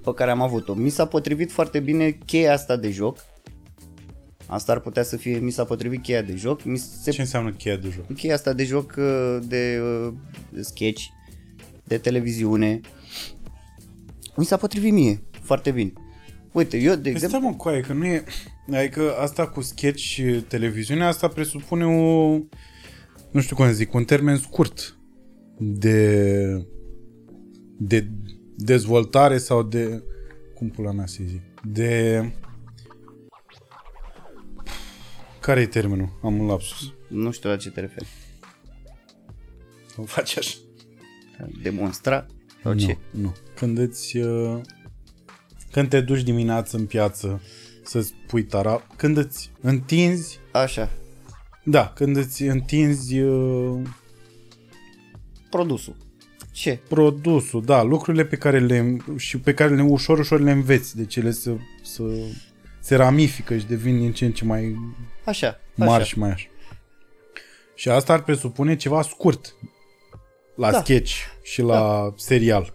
[0.03, 0.75] pe care am avut-o.
[0.75, 3.19] Mi s-a potrivit foarte bine cheia asta de joc.
[4.47, 6.65] Asta ar putea să fie, mi s-a potrivit cheia de joc.
[6.65, 7.11] Mi se...
[7.11, 8.17] Ce înseamnă cheia de joc?
[8.17, 10.13] Cheia asta de joc uh, de, uh,
[10.51, 11.03] de sketch,
[11.85, 12.81] de televiziune,
[14.39, 15.93] mi s-a potrivit mie foarte bine.
[16.52, 17.39] Uite, eu de păi exemplu...
[17.39, 18.24] Stai mă, coaie, că nu e...
[18.73, 22.28] Adică asta cu sketch și televiziune, asta presupune o...
[23.31, 24.98] Nu știu cum să zic, un termen scurt
[25.59, 26.66] de...
[27.78, 28.09] de
[28.56, 30.02] dezvoltare sau de...
[30.55, 31.43] Cum pula mea să zic?
[31.65, 32.32] De...
[35.40, 36.19] Care e termenul?
[36.23, 36.93] Am un lapsus.
[37.09, 38.09] Nu știu la ce te referi.
[39.97, 40.56] O faci așa.
[41.62, 42.27] Demonstra?
[42.69, 42.99] Sau nu, ce?
[43.11, 43.35] Nu.
[43.55, 44.16] Când îți...
[44.16, 44.61] Uh,
[45.70, 47.43] când te duci dimineață în piață
[47.82, 50.39] să-ți pui tara, când îți întinzi...
[50.53, 50.90] Așa.
[51.65, 53.20] Da, când îți întinzi...
[53.20, 53.81] Uh,
[55.51, 55.97] Produsul.
[56.53, 56.81] Ce?
[56.89, 61.16] Produsul, da, lucrurile pe care le și pe care le ușor, ușor le înveți, deci
[61.16, 62.03] ele să, să
[62.81, 64.77] se ramifică și devin din ce în ce mai
[65.24, 66.05] așa, mari așa.
[66.05, 66.49] și mai așa.
[67.74, 69.55] Și asta ar presupune ceva scurt
[70.59, 70.79] la da.
[70.79, 71.13] sketch
[71.43, 72.13] și la da.
[72.17, 72.73] serial.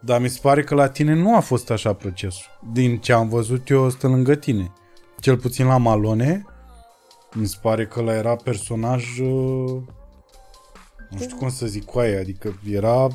[0.00, 2.58] Dar mi se pare că la tine nu a fost așa procesul.
[2.72, 4.72] Din ce am văzut eu stă lângă tine.
[5.20, 6.46] Cel puțin la Malone,
[7.34, 9.82] mi se pare că la era personaj uh,
[11.10, 13.06] nu știu cum să zic cu aia, adică era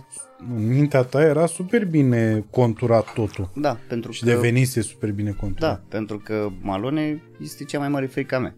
[0.56, 3.50] în mintea ta era super bine conturat totul.
[3.56, 4.26] Da, pentru și că...
[4.26, 5.78] devenise super bine conturat.
[5.78, 8.56] Da, pentru că Malone este cea mai mare frica mea.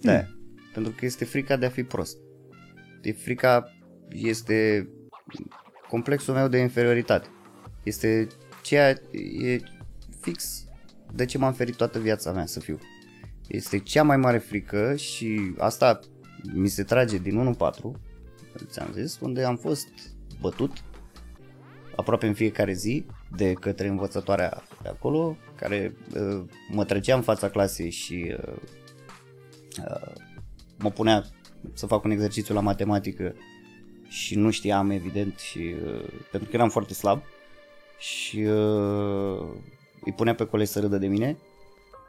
[0.00, 0.28] Da, hmm.
[0.72, 2.16] pentru că este frica de a fi prost.
[3.02, 3.72] E frica
[4.08, 4.88] este
[5.88, 7.28] complexul meu de inferioritate.
[7.82, 8.26] Este
[8.62, 8.88] ceea
[9.42, 9.60] e
[10.20, 10.64] fix
[11.12, 12.78] de ce m-am ferit toată viața mea să fiu.
[13.48, 16.00] Este cea mai mare frică și asta
[16.54, 17.58] mi se trage din 1-4,
[18.66, 19.88] ți-am zis, unde am fost
[20.40, 20.72] bătut
[21.96, 23.06] aproape în fiecare zi
[23.36, 28.54] de către învățătoarea de acolo, care uh, mă trecea în fața clasei și uh,
[29.88, 30.12] uh,
[30.78, 31.24] mă punea
[31.72, 33.34] să fac un exercițiu la matematică
[34.08, 37.22] și nu știam evident și uh, pentru că eram foarte slab
[37.98, 39.46] și uh,
[40.04, 41.36] îi punea pe colegi să râdă de mine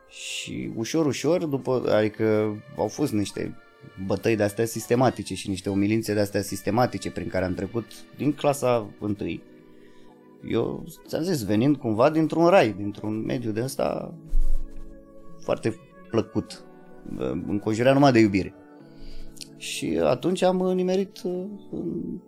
[0.09, 3.57] și ușor, ușor, după, adică au fost niște
[4.05, 7.85] bătăi de astea sistematice și niște umilințe de astea sistematice prin care am trecut
[8.17, 9.15] din clasa 1.
[10.47, 14.13] Eu ți-am zis, venind cumva dintr-un rai, dintr-un mediu de ăsta
[15.39, 16.63] foarte plăcut,
[17.47, 18.53] înconjurat numai de iubire.
[19.63, 21.21] Și atunci am nimerit,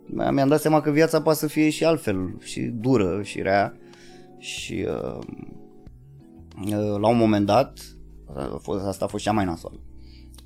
[0.06, 3.76] mi-am dat seama că viața poate să fie și altfel, și dură, și rea.
[4.38, 5.18] Și uh,
[6.64, 7.78] uh, la un moment dat,
[8.34, 9.80] a fost, asta a fost cea mai nasoală.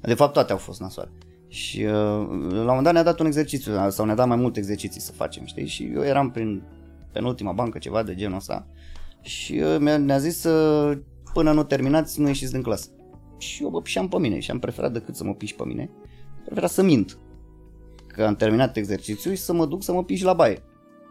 [0.00, 1.10] De fapt toate au fost nasoale.
[1.48, 4.58] Și uh, la un moment dat ne-a dat un exercițiu, sau ne-a dat mai multe
[4.58, 5.66] exerciții să facem, știi?
[5.66, 6.62] Și eu eram prin
[7.12, 8.66] penultima bancă, ceva de genul ăsta.
[9.20, 9.62] Și
[9.98, 10.98] ne-a zis să
[11.32, 12.88] până nu terminați, nu ieșiți din clasă.
[13.38, 15.90] Și eu mă pișeam pe mine și am preferat decât să mă piși pe mine
[16.50, 17.18] Vrea să mint.
[18.06, 20.62] Că am terminat exercițiul și să mă duc să mă piși la baie.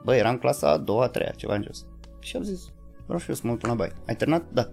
[0.04, 1.86] Bă, eram clasa a doua, a treia, ceva în jos.
[2.20, 2.60] Și am zis,
[3.06, 3.94] vreau și eu să mă duc la baie.
[4.08, 4.44] Ai terminat?
[4.54, 4.70] Da.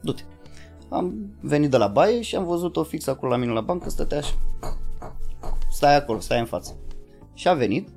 [0.00, 0.22] Du-te.
[0.88, 4.18] Am venit de la baie și am văzut-o fix acolo la mine la bancă, stătea
[4.18, 4.34] așa.
[5.70, 6.76] Stai acolo, stai în față.
[7.34, 7.88] Și a venit,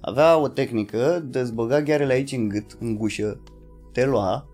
[0.00, 3.40] avea o tehnică de zbăga ghearele aici în gât, în gușă,
[3.92, 4.46] te lua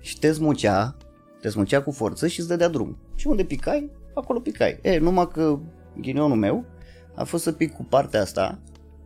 [0.00, 0.96] și te smucea,
[1.40, 2.96] te smucea cu forță și îți dădea drum.
[3.14, 4.78] Și unde picai, acolo picai.
[4.82, 5.58] E, numai că
[6.00, 6.64] ghinionul meu
[7.14, 8.58] a fost să pic cu partea asta,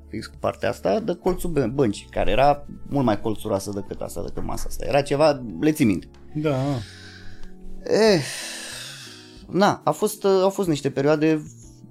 [0.09, 4.43] fix cu partea asta, de colțul băncii, care era mult mai colțuroasă decât asta, decât
[4.45, 4.85] masa asta.
[4.87, 6.07] Era ceva, le ții minte.
[6.35, 6.57] Da.
[7.83, 8.23] Eh,
[9.51, 11.43] na, a fost, au fost niște perioade,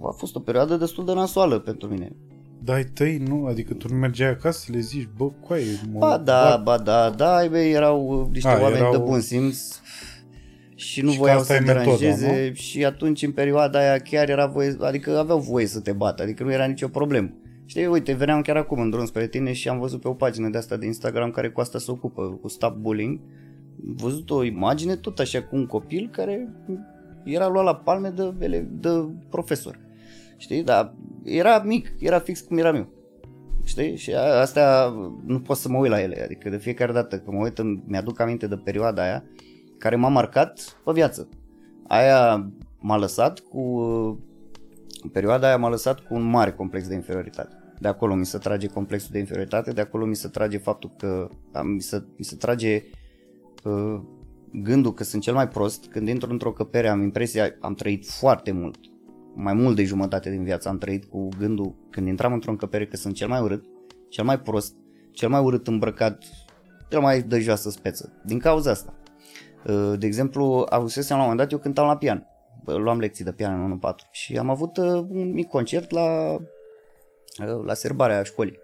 [0.02, 2.16] a fost o perioadă destul de nasoală pentru mine.
[2.64, 3.46] Da, ai tăi, nu?
[3.46, 6.00] Adică tu nu mergeai acasă să le zici, bă, coaie, mă...
[6.00, 8.92] Ba da, ba da, da, bă, erau niște a, oameni erau...
[8.92, 9.60] de bun simț
[10.84, 13.98] și nu Și voiau că asta să e metoda, deranjeze și atunci în perioada aia
[13.98, 17.30] chiar era voie, adică aveau voie să te bată, adică nu era nicio problemă.
[17.66, 20.50] Știi, uite, veneam chiar acum în drum spre tine și am văzut pe o pagină
[20.50, 23.20] de asta de Instagram care cu asta se ocupă, cu Stop Bullying.
[23.88, 26.50] Am văzut o imagine tot așa cu un copil care
[27.24, 28.90] era luat la palme de, ele- de
[29.30, 29.80] profesor.
[30.38, 30.94] Știi, dar
[31.24, 32.88] era mic, era fix cum eram eu.
[33.64, 33.96] Știi?
[33.98, 34.94] Și a- astea
[35.26, 37.84] nu pot să mă uit la ele, adică de fiecare dată când mă uit, îmi-
[37.88, 39.24] mi-aduc aminte de perioada aia
[39.84, 41.30] care m-a marcat pe viață.
[41.88, 43.60] Aia m-a lăsat cu
[45.02, 47.56] în perioada aia m-a lăsat cu un mare complex de inferioritate.
[47.80, 51.30] De acolo mi se trage complexul de inferioritate, de acolo mi se trage faptul că
[51.52, 52.84] am, mi, se, mi se trage
[53.64, 54.02] uh,
[54.52, 55.86] gândul că sunt cel mai prost.
[55.86, 58.78] Când intru într-o căpere am impresia, am trăit foarte mult,
[59.36, 62.96] mai mult de jumătate din viață am trăit cu gândul când intram într-o încăpere că
[62.96, 63.66] sunt cel mai urât,
[64.10, 64.76] cel mai prost,
[65.12, 66.24] cel mai urât îmbrăcat,
[66.90, 68.22] cel mai de joasă speță.
[68.26, 68.94] Din cauza asta.
[69.68, 72.28] Uh, De exemplu, avusesem la un moment dat, eu cântam la pian.
[72.64, 76.34] Bă, Luam lecții de pian în 1-4 și am avut uh, un mic concert la,
[76.34, 78.60] uh, la serbarea școlii.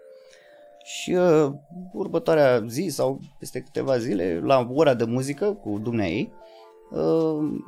[0.84, 1.52] Și uh,
[1.94, 6.34] următoarea zi sau peste câteva zile, la ora de muzică cu dumnea ei,
[6.92, 7.62] uh,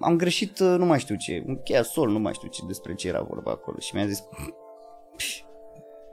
[0.00, 2.94] am greșit, uh, nu mai știu ce, un cheia sol, nu mai știu ce despre
[2.94, 4.20] ce era vorba acolo și mi-a zis
[5.16, 5.24] "Pf,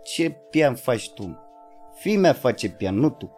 [0.04, 1.38] ce pian faci tu?
[1.94, 3.32] Fii mea face pian, nu tu.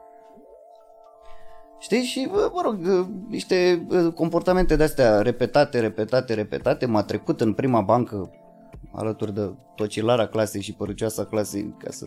[1.82, 2.02] Știi?
[2.02, 6.86] Și, bă, mă rog, uh, niște uh, comportamente de-astea repetate, repetate, repetate.
[6.86, 8.32] M-a trecut în prima bancă
[8.92, 12.06] alături de tocilara clasei și părucioasa clasei ca să,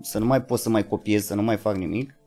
[0.00, 2.18] să nu mai pot să mai copiez, să nu mai fac nimic.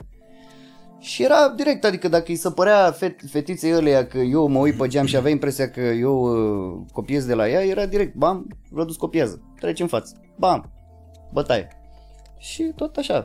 [1.00, 4.76] Și era direct, adică dacă îi se părea fet, fetiței ăleia că eu mă uit
[4.76, 8.48] pe geam și avea impresia că eu uh, copiez de la ea, era direct, bam,
[8.74, 10.72] Rădus copiază, trece în față, bam,
[11.32, 11.68] bătaie.
[12.38, 13.24] Și tot așa,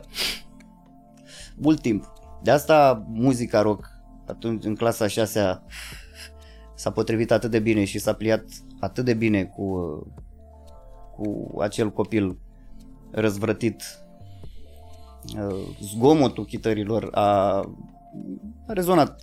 [1.55, 2.13] mult timp.
[2.45, 3.89] De asta muzica rock
[4.25, 5.61] atunci în clasa 6
[6.75, 8.45] s-a potrivit atât de bine și s-a pliat
[8.79, 9.67] atât de bine cu,
[11.15, 12.37] cu acel copil
[13.11, 13.83] răzvrătit.
[15.35, 17.57] Uh, Zgomotul chitărilor a,
[18.67, 19.21] a rezonat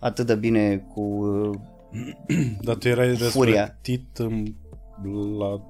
[0.00, 1.58] atât de bine cu uh,
[2.66, 3.64] Dar tu erai Furia.
[3.64, 4.46] răsplătit în,
[5.38, 5.62] la,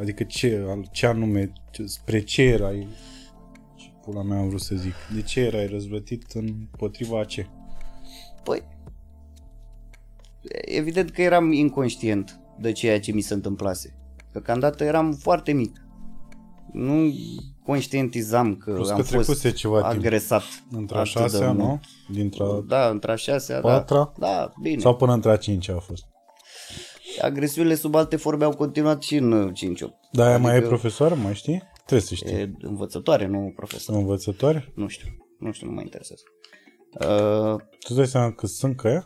[0.00, 3.09] adică ce, al- ce anume, ce, spre ce erai, ce
[4.04, 7.46] pula mea am vrut să zic, de ce erai răzvătit împotriva a ce?
[8.44, 8.62] Păi,
[10.64, 13.94] evident că eram inconștient de ceea ce mi se întâmplase.
[14.16, 15.76] Că deocamdată eram foarte mic.
[16.72, 17.12] Nu
[17.64, 20.04] conștientizam că Plus am că fost trecuse ceva timp.
[20.04, 20.42] agresat.
[20.70, 21.58] Între a atât de șasea, mult.
[21.58, 21.80] nu?
[22.14, 23.68] Dintre a Da, între a șasea, da.
[23.68, 24.12] patra?
[24.18, 24.80] Da, bine.
[24.80, 26.04] Sau până între a cincea a fost.
[27.22, 30.00] Agresiunile sub alte forme au continuat și în 5-8.
[30.12, 31.62] Dar aia mai e Adică- profesoară, mai știi?
[31.90, 32.32] Trebuie să știi.
[32.32, 33.96] E învățătoare, nu profesor.
[33.96, 34.72] Învățătoare?
[34.74, 35.08] Nu știu.
[35.38, 36.22] Nu știu, nu mă interesează.
[36.92, 39.04] Uh, Tu îți dai seama că sunt că ea?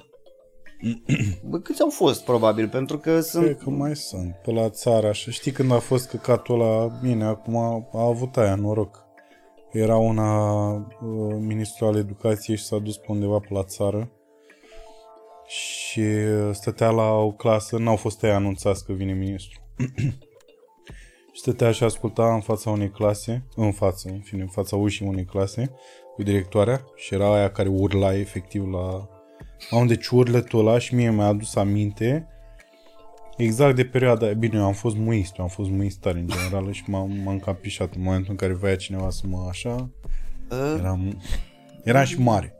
[1.50, 3.44] bă, câți au fost, probabil, pentru că sunt...
[3.44, 4.34] Cred că mai sunt.
[4.42, 5.30] Pe la țară, așa.
[5.30, 7.24] Știi când a fost căcatul la mine?
[7.24, 9.04] Acum a, a avut aia noroc.
[9.72, 14.12] Era una uh, ministru al educației și s-a dus pe undeva pe la țară
[15.46, 19.60] și uh, stătea la o clasă, n-au fost aia anunțați că vine ministru.
[21.34, 25.06] și stătea și asculta în fața unei clase, în față, în fine, în fața ușii
[25.06, 25.70] unei clase,
[26.14, 29.08] cu directoarea și era aia care urla efectiv la...
[29.70, 32.28] Am deci urletul ăla și mie mi-a adus aminte
[33.36, 34.34] exact de perioada aia.
[34.34, 37.38] Bine, eu am fost muist, eu am fost muist tare în general și m-am, m-am
[37.38, 39.90] cam pișat în momentul în care voia cineva să mă așa.
[40.50, 41.22] Uh, Eram,
[41.84, 42.54] eram și mare.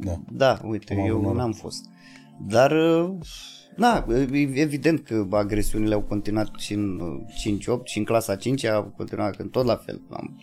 [0.00, 0.12] Da.
[0.30, 1.36] Da, uite, Am avut eu noroc.
[1.36, 1.84] n-am fost.
[2.46, 2.72] Dar,
[3.72, 8.36] uh, na, e evident că agresiunile au continuat și în uh, 5-8 și în clasa
[8.36, 10.00] 5 au continuat când tot la fel.
[10.10, 10.40] Am,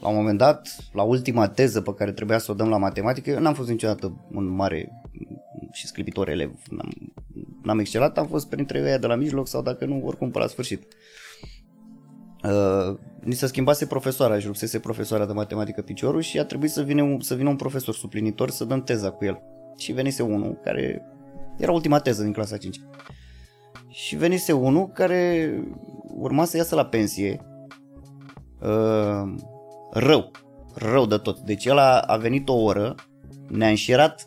[0.00, 3.30] la un moment dat, la ultima teză pe care trebuia să o dăm la matematică,
[3.30, 4.92] eu n-am fost niciodată un mare
[5.72, 6.52] și sclipitor elev.
[6.70, 7.12] N-am,
[7.62, 10.46] n-am excelat, am fost printre ei de la mijloc sau dacă nu, oricum pe la
[10.46, 10.82] sfârșit.
[12.44, 16.82] Uh, ni se schimbase profesoara, își rupsese profesoara de matematică piciorul și a trebuit să
[16.82, 19.42] vină, un, să vină un profesor suplinitor să dăm teza cu el.
[19.76, 21.02] Și venise unul care
[21.58, 22.80] era ultima teză din clasa 5.
[23.88, 25.52] Și venise unul care
[26.14, 27.40] urma să iasă la pensie
[28.60, 29.34] uh,
[29.90, 30.30] rău,
[30.74, 31.38] rău de tot.
[31.38, 32.94] Deci el a, a venit o oră,
[33.48, 34.26] ne-a înșirat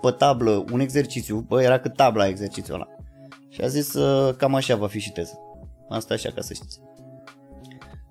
[0.00, 2.86] pe tablă un exercițiu, bă, era cât tabla exercițiul ăla.
[3.48, 5.38] Și a zis uh, cam așa va fi și teză.
[5.88, 6.80] Asta așa ca să știți.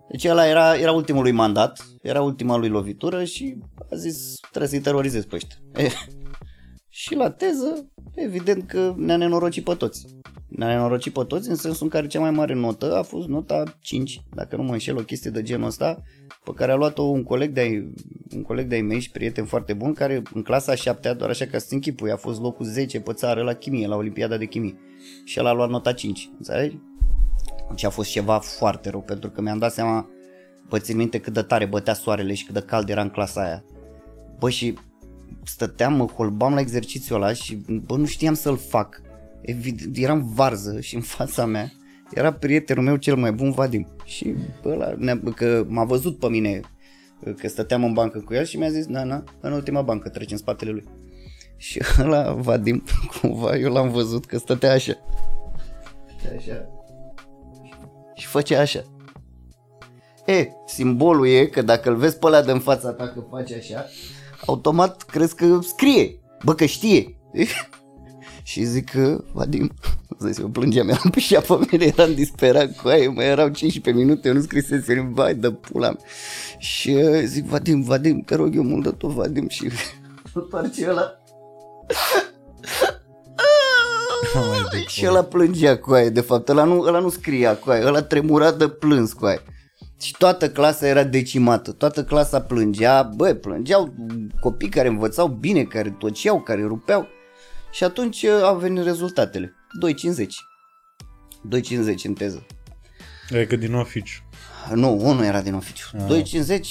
[0.10, 3.58] Deci ăla era, era ultimul lui mandat, era ultima lui lovitură și
[3.92, 5.58] a zis trebuie să-i terorizez pe ăștia.
[6.94, 10.06] E, și la teză, evident că ne-a nenorocit pe toți.
[10.48, 13.64] Ne-a nenorocit pe toți în sensul în care cea mai mare notă a fost nota
[13.80, 16.02] 5, dacă nu mă înșel, o chestie de genul ăsta,
[16.44, 17.94] pe care a luat-o un coleg de-ai,
[18.36, 21.57] un coleg de-ai mei și prieten foarte bun, care în clasa 7 doar așa ca
[21.57, 24.78] să închipui, a fost locul 10 pe țară la chimie, la Olimpiada de Chimie.
[25.24, 26.78] Și el a luat nota 5, înțelegi?
[27.70, 30.10] Deci a fost ceva foarte rău, pentru că mi-am dat seama,
[30.70, 33.41] bă, țin minte cât de tare bătea soarele și cât de cald era în clasa
[33.41, 33.64] aia.
[34.40, 34.74] Bă, și
[35.44, 37.56] stăteam, mă holbam la exercițiul ăla și
[37.86, 39.02] bă, nu știam să-l fac.
[39.42, 41.72] Evident, eram varză și în fața mea
[42.14, 43.88] era prietenul meu cel mai bun, Vadim.
[44.06, 44.36] Și
[44.66, 44.94] ăla,
[45.36, 46.62] că m-a văzut pe mine
[47.38, 50.32] că stăteam în bancă cu el și mi-a zis, na, na, în ultima bancă, treci
[50.32, 50.84] în spatele lui.
[51.58, 52.84] Și ăla, Vadim,
[53.22, 54.94] cumva, eu l-am văzut că stătea așa.
[56.06, 56.68] Stătea așa.
[58.16, 58.84] Și făcea așa.
[60.26, 63.86] E, simbolul e că dacă îl vezi pe ăla de fața ta că face așa,
[64.45, 67.18] automat crezi că scrie, bă că știe.
[68.44, 69.72] și zic că, Vadim,
[70.20, 74.03] zic, eu plângeam, eram pe șa pe mine, eram disperat cu aia, mai erau 15
[74.03, 76.06] minute, eu nu scrisese, vai de pula mea.
[76.57, 79.70] Și uh, zic, Vadim, Vadim, te rog eu mult de tot, Vadim, și
[80.34, 81.18] întoarce ăla.
[84.88, 88.02] și ăla plângea cu aia, de fapt, ăla nu, ăla nu scria cu aia, ăla
[88.02, 89.41] tremura de plâns cu aia.
[90.02, 93.94] Și toată clasa era decimată, toată clasa plângea, băi, plângeau
[94.40, 97.07] copii care învățau bine, care toceau, care rupeau.
[97.72, 99.53] Și atunci uh, au venit rezultatele.
[100.15, 100.26] 2,50.
[101.52, 102.45] 2,50 în teză.
[103.30, 104.22] Adică din oficiu.
[104.74, 105.86] Nu, unul era din oficiu.
[105.94, 106.22] Ah.
[106.22, 106.61] 2,50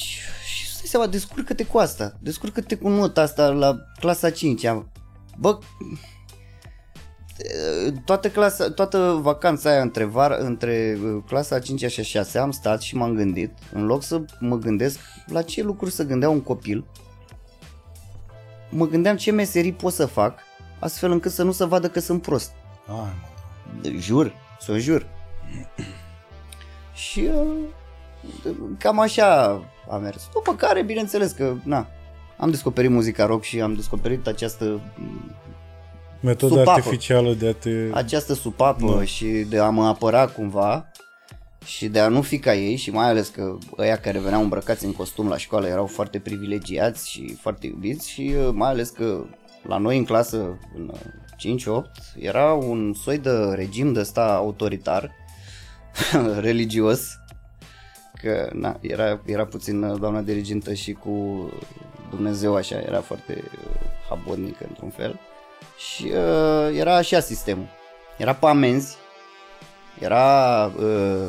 [0.45, 2.19] și stai seama, descurcă-te cu asta.
[2.21, 4.63] Descurcă-te cu nota asta la clasa 5
[5.39, 5.59] Bă,
[8.05, 12.81] toată, clasa, toată vacanța aia între, var, între uh, clasa 5 și 6 am stat
[12.81, 16.85] și m-am gândit, în loc să mă gândesc la ce lucruri să gândea un copil,
[18.71, 20.39] mă gândeam ce meserii pot să fac,
[20.79, 22.53] astfel încât să nu se vadă că sunt prost.
[22.87, 25.07] Ai, jur, să jur.
[26.95, 29.61] și uh, cam așa
[29.91, 30.29] a mers.
[30.33, 31.87] După care, bineînțeles că, na,
[32.37, 34.81] am descoperit muzica rock și am descoperit această
[36.23, 36.71] Metoda supapă.
[36.71, 37.89] artificială de a te...
[37.93, 39.05] Această supapă da.
[39.05, 40.91] și de a mă apăra cumva
[41.65, 44.85] și de a nu fi ca ei și mai ales că ăia care veneau îmbrăcați
[44.85, 49.25] în costum la școală erau foarte privilegiați și foarte iubiți și uh, mai ales că
[49.63, 51.83] la noi în clasă, în 5-8, uh,
[52.19, 55.11] era un soi de regim de ăsta autoritar,
[56.41, 57.19] religios,
[58.23, 61.47] că na, era, era puțin uh, doamna dirigintă și cu
[62.11, 63.43] Dumnezeu așa, era foarte
[64.09, 65.21] habodnică într-un fel
[65.77, 67.69] și uh, era așa sistemul.
[68.17, 68.97] Era pe amenzi,
[69.99, 71.29] era uh,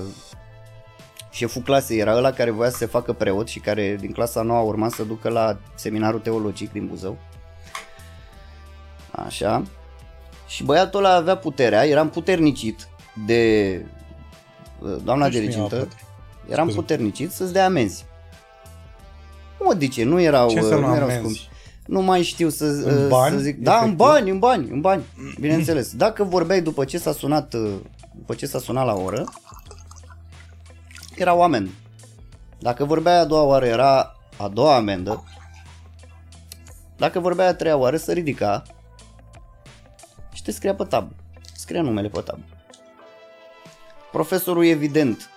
[1.32, 4.61] șeful clasei, era ăla care voia să se facă preot și care din clasa nouă
[4.61, 7.18] urma să ducă la seminarul teologic din Buzău.
[9.11, 9.64] Așa.
[10.48, 12.88] Și băiatul ăla avea puterea, eram puternicit
[13.26, 13.86] de
[14.80, 15.88] uh, doamna dirigintă.
[16.49, 18.06] Eram puternicit să-ți dea amenzi.
[19.60, 21.49] Nu mă dice, nu erau, Ce nu erau scumpi
[21.86, 23.60] nu mai știu să, în bani, să zic.
[23.60, 25.04] Da, în bani, în bani, în bani,
[25.40, 25.96] bineînțeles.
[25.96, 27.56] Dacă vorbeai după ce s-a sunat,
[28.16, 29.24] după ce s-a sunat la oră,
[31.16, 31.72] era o amendă.
[32.60, 35.24] Dacă vorbeai a doua oară, era a doua amendă.
[36.98, 38.64] Dacă vorbeai a treia oară, să ridica
[40.34, 41.12] și te scria pe tab.
[41.56, 42.40] Scria numele pe tab.
[44.12, 45.30] Profesorul evident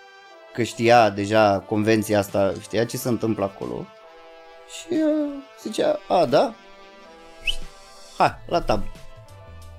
[0.55, 3.87] că știa deja convenția asta, știa ce se întâmplă acolo
[4.69, 5.33] și uh,
[5.67, 6.55] zicea, a, da?
[8.17, 8.83] Hai, la tab.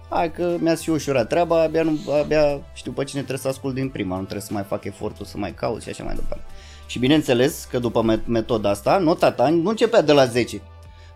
[0.09, 3.73] Hai că mi-a și ușurat treaba, abia, nu, abia știu pe cine trebuie să ascult
[3.73, 6.43] din prima, nu trebuie să mai fac efortul să mai caut și așa mai departe.
[6.85, 10.61] Și bineînțeles că după metoda asta, nota ta nu începea de la 10.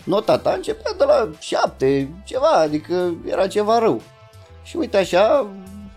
[0.03, 4.01] Nota ta începea de la 7, ceva, adică era ceva rău.
[4.63, 5.47] Și uite așa,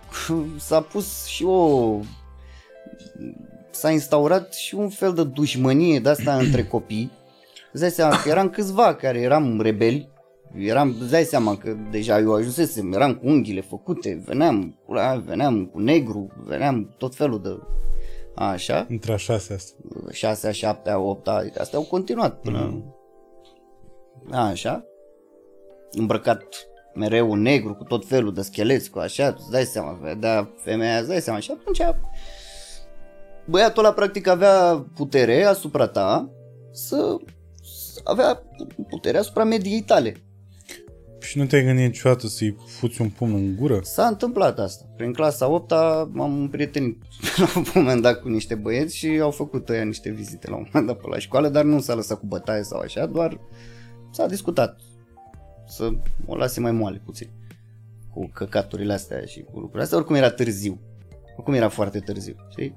[0.66, 1.98] s-a pus și o...
[3.70, 7.10] S-a instaurat și un fel de dușmănie de asta între copii
[7.74, 10.08] Îți dai seama că eram câțiva care eram rebeli,
[10.56, 14.78] eram, îți dai seama că deja eu ajunsesem, eram cu unghiile făcute, veneam,
[15.24, 17.58] veneam cu negru, veneam tot felul de
[18.34, 18.86] așa.
[18.88, 19.74] Între a șasea asta.
[20.10, 22.58] Șasea, șaptea, opta, astea au continuat până...
[22.58, 22.94] Mm.
[24.30, 24.84] Așa.
[25.90, 26.44] Îmbrăcat
[26.94, 30.98] mereu un negru cu tot felul de scheleți, cu așa, îți dai seama, vedea femeia,
[30.98, 31.38] îți dai seama.
[31.38, 31.96] Și atunci
[33.44, 36.30] băiatul ăla practic avea putere asupra ta
[36.70, 37.16] să
[38.04, 38.42] avea
[38.88, 40.16] puterea asupra mediei tale.
[41.20, 43.80] Și nu te-ai gândit niciodată să-i fuți un pumn în gură?
[43.82, 44.84] S-a întâmplat asta.
[44.96, 45.70] Prin clasa 8
[46.10, 47.02] m-am împrietenit
[47.36, 50.66] la un moment dat cu niște băieți și au făcut ăia niște vizite la un
[50.72, 53.40] moment dat pe la școală, dar nu s-a lăsat cu bătaie sau așa, doar
[54.10, 54.80] s-a discutat
[55.66, 55.92] să
[56.26, 57.30] o lase mai moale puțin.
[58.12, 60.80] cu căcaturile astea și cu lucrurile astea, oricum era târziu.
[61.36, 62.74] Oricum era foarte târziu, știi?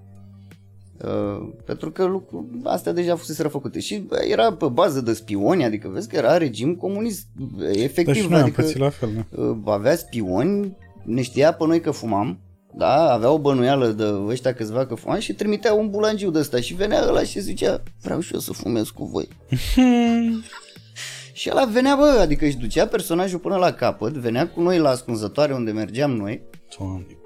[1.04, 5.90] Uh, pentru că lucru, astea deja fuseseră făcute și era pe bază de spioni, adică
[5.94, 7.28] vezi că era regim comunist,
[7.72, 9.42] efectiv, Dar și noi adică am pățit la fel, da.
[9.42, 12.40] uh, avea spioni, ne știa pe noi că fumam,
[12.78, 16.60] da, avea o bănuială de ăștia câțiva că fumam și trimitea un bulangiu de ăsta
[16.60, 19.28] și venea ăla și zicea, vreau și eu să fumez cu voi.
[21.34, 24.90] și ăla venea, bă, adică își ducea personajul până la capăt, venea cu noi la
[24.90, 26.42] ascunzătoare unde mergeam noi,
[26.78, 27.18] Doamne.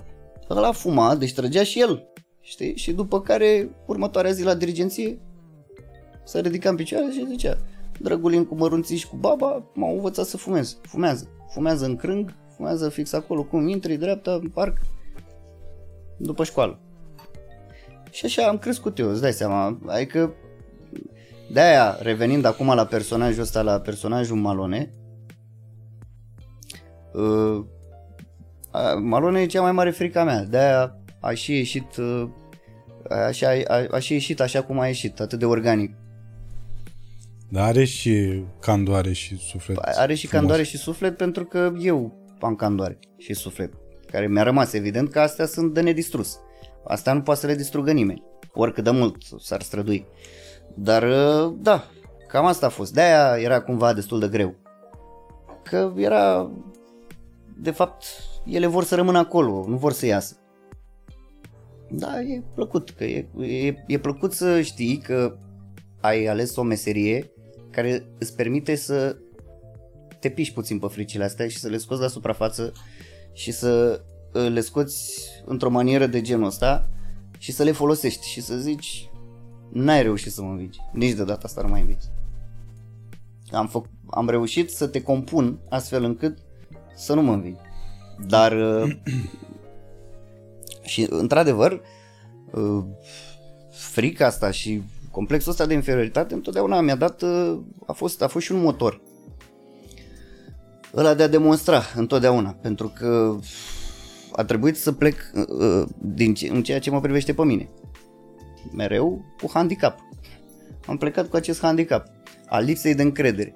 [0.50, 2.11] ăla fuma, deci trăgea și el,
[2.52, 2.76] știi?
[2.78, 5.20] Și după care, următoarea zi la dirigenție,
[6.24, 7.58] se ridica în picioare și zicea,
[8.00, 10.78] Drăgulin cu mărunții și cu baba m-au învățat să fumez.
[10.82, 11.28] Fumează.
[11.50, 14.78] Fumează în crâng, fumează fix acolo cum intri, dreapta, în parc,
[16.18, 16.80] după școală.
[18.10, 19.80] Și așa am crescut eu, îți dai seama.
[19.86, 20.34] Adică,
[21.52, 24.92] de-aia, revenind acum la personajul ăsta, la personajul Malone,
[27.14, 27.66] uh,
[28.72, 32.28] a- Malone e cea mai mare frica mea, de-aia a și ieșit uh,
[33.14, 35.94] așa, a, a și ieșit așa cum a ieșit, atât de organic.
[37.50, 40.40] Dar are și candoare și suflet Are și frumos.
[40.42, 43.74] candoare și suflet pentru că eu am candoare și suflet,
[44.12, 46.40] care mi-a rămas evident că astea sunt de nedistrus.
[46.88, 48.24] Asta nu poate să le distrugă nimeni,
[48.54, 50.08] oricât de mult s-ar strădui.
[50.76, 51.84] Dar uh, da,
[52.28, 52.94] cam asta a fost.
[52.94, 54.56] De-aia era cumva destul de greu.
[55.64, 56.52] Că era,
[57.58, 58.04] de fapt,
[58.46, 60.36] ele vor să rămână acolo, nu vor să iasă.
[61.94, 65.38] Da, e plăcut, că e, e, e plăcut să știi că
[66.02, 67.32] ai ales o meserie
[67.72, 69.18] care îți permite să
[70.20, 72.74] te piși puțin pe fricile astea și să le scoți la suprafață
[73.34, 74.02] și să
[74.34, 76.90] uh, le scoți într-o manieră de genul ăsta
[77.38, 79.10] și să le folosești și să zici
[79.72, 82.06] n-ai reușit să mă învingi, nici de data asta nu mai învingi.
[83.52, 86.38] Am, făc, am reușit să te compun astfel încât
[86.96, 87.60] să nu mă învingi.
[88.28, 88.96] Dar uh,
[90.82, 91.82] și într-adevăr
[92.52, 92.84] uh,
[93.72, 94.82] frica asta și
[95.12, 99.02] complexul ăsta de inferioritate întotdeauna mi-a dat, uh, a fost, a fost și un motor.
[100.96, 103.36] Ăla de a demonstra întotdeauna, pentru că
[104.32, 107.70] a trebuit să plec uh, din ce, în ceea ce mă privește pe mine.
[108.76, 110.00] Mereu cu handicap.
[110.86, 112.08] Am plecat cu acest handicap
[112.48, 113.54] al lipsei de încredere.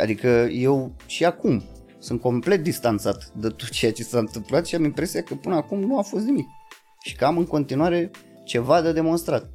[0.00, 1.62] Adică eu și acum
[2.06, 5.80] sunt complet distanțat de tot ceea ce s-a întâmplat și am impresia că până acum
[5.80, 6.46] nu a fost nimic.
[7.02, 8.10] Și că am în continuare
[8.44, 9.50] ceva de demonstrat.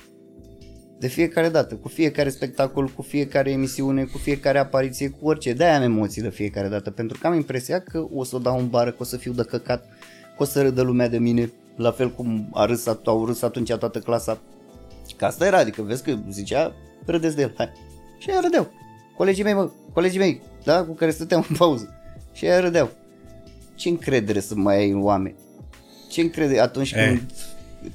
[1.00, 5.54] De fiecare dată, cu fiecare spectacol, cu fiecare emisiune, cu fiecare apariție, cu orice.
[5.54, 8.60] De-aia am emoții de fiecare dată, pentru că am impresia că o să o dau
[8.60, 9.86] în bară, că o să fiu de căcat,
[10.38, 13.74] că o să râdă lumea de mine, la fel cum a râs, au râs atunci
[13.74, 14.42] toată clasa.
[15.18, 16.74] Că asta era, adică vezi că zicea,
[17.06, 17.72] râdeți de el, hai.
[18.20, 18.72] Și aia râdeau.
[19.18, 22.01] Colegii mei, mă, colegii mei, da, cu care stăteam în pauză.
[22.34, 22.90] Și aia râdeau.
[23.76, 25.36] Ce încredere să mai ai în oameni?
[26.10, 27.06] Ce încredere atunci Eh.
[27.08, 27.32] când,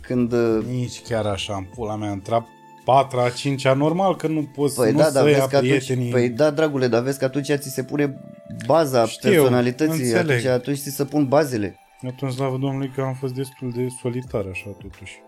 [0.01, 2.47] când uh, Nici chiar așa, în pula mea, între
[2.85, 5.57] patra, a cincea, normal că nu poți Păi nu da, să dar ia vezi că
[5.57, 6.11] atunci, prietenii.
[6.11, 8.21] păi da, dragule, dar vezi că atunci ți se pune
[8.67, 10.31] baza Știu, personalității, înțeleg.
[10.31, 11.77] atunci, atunci ți se pun bazele.
[12.07, 15.23] Atunci, slavă Domnului, că am fost destul de solitar așa totuși.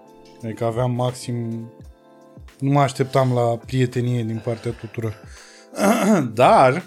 [0.44, 1.70] Adică aveam maxim...
[2.58, 5.14] Nu mă așteptam la prietenie din partea tuturor.
[6.34, 6.84] Dar,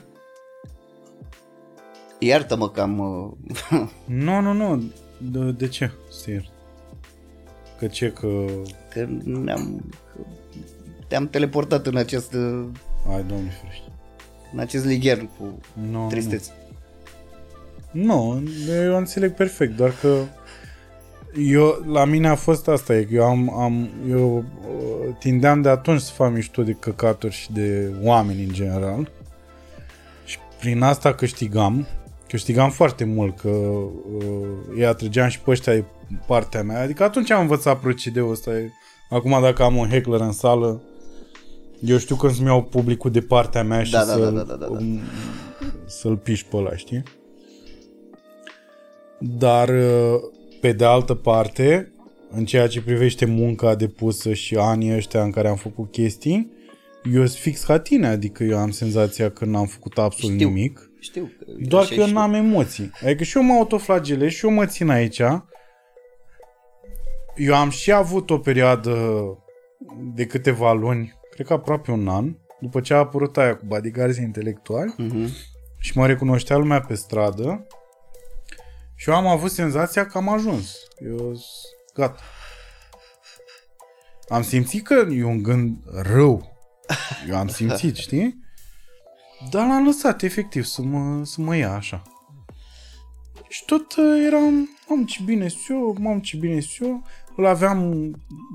[2.24, 3.00] Iartă-mă că am...
[3.00, 3.82] uh,
[4.26, 4.84] nu, nu, nu.
[5.18, 5.92] De, de ce?
[6.10, 6.52] Stai.
[7.80, 8.46] Că ce, că...
[8.94, 9.92] că ne-am...
[10.14, 10.22] Că
[11.08, 12.66] te-am teleportat în acest, uh,
[13.10, 13.92] Ai, Doamne ferește.
[14.54, 15.60] în acest ligher cu
[15.92, 16.52] Nu, tristețe.
[17.92, 20.24] Nu, nu, eu înțeleg perfect, doar că
[21.38, 25.70] eu, la mine a fost asta, e că eu am, am eu uh, tindeam de
[25.70, 29.12] atunci să fac mișto de căcaturi și de oameni în general
[30.26, 31.88] și prin asta câștigam,
[32.32, 35.84] câștigam foarte mult, că uh, îi atrăgeam și pe ăștia de
[36.28, 38.72] partea mea, adică atunci am învățat procedeul ăsta, e-
[39.10, 40.82] acum dacă am un heckler în sală,
[41.86, 44.42] eu știu când să-mi iau publicul de partea mea și Da, da, să, da, da,
[44.42, 44.78] da, da, da.
[45.86, 47.04] să-l piși pe ăla, știi?
[49.20, 50.20] Dar, uh,
[50.62, 51.92] pe de altă parte,
[52.30, 56.52] în ceea ce privește munca depusă și anii ăștia în care am făcut chestii,
[57.14, 60.48] eu sunt fix ca tine, adică eu am senzația că n-am făcut absolut Știu.
[60.48, 61.24] nimic, Știu.
[61.40, 62.92] că doar așa că eu și- n-am emoții.
[63.04, 65.22] Adică și eu mă autoflagelez și eu mă țin aici.
[67.36, 69.22] Eu am și avut o perioadă
[70.14, 74.18] de câteva luni, cred că aproape un an, după ce a apărut aia cu bodyguards
[74.18, 75.28] intelectuali, Mhm.
[75.78, 77.68] și mă recunoștea lumea pe stradă
[78.96, 80.78] și eu am avut senzația că am ajuns.
[81.06, 81.44] Eu s-
[81.94, 82.20] gata.
[84.30, 86.56] Am simțit că e un gând rău.
[87.30, 88.40] Eu am simțit, știi?
[89.50, 92.02] Dar l-am lăsat efectiv să mă, să mă ia așa.
[93.48, 97.04] Și tot uh, eram, mam ce bine sunt eu, mam ce bine sunt eu.
[97.36, 98.12] Îl aveam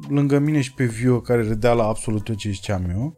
[0.09, 3.17] lângă mine și pe Vio care râdea la absolut tot ce ziceam eu.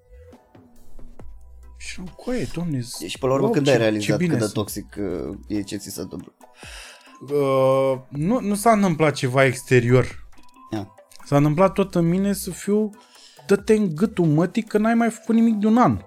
[1.77, 4.31] Și eram, coaie, domne, Și până la urmă wow, când ce- ai ce realizat bine
[4.31, 4.55] cât de sunt.
[4.57, 6.33] toxic uh, e ce ți se întâmplă?
[7.21, 10.27] Uh, nu, nu s-a întâmplat ceva exterior.
[10.73, 10.95] Ia.
[11.25, 12.91] S-a întâmplat tot în mine să fiu
[13.47, 15.99] dă-te în gâtul mătii că n-ai mai făcut nimic de un an.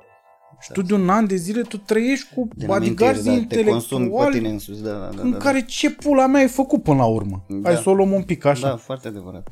[0.61, 3.71] Și tu de un an de zile tu trăiești cu Din bodyguards amintiri, da, te
[3.71, 5.21] consumi pe intelectuali tine însuți, da, da, da.
[5.21, 7.45] în da, care ce pula mea ai făcut până la urmă.
[7.47, 7.69] Da.
[7.69, 8.67] Hai să o luăm un pic așa.
[8.67, 9.47] Da, foarte adevărat.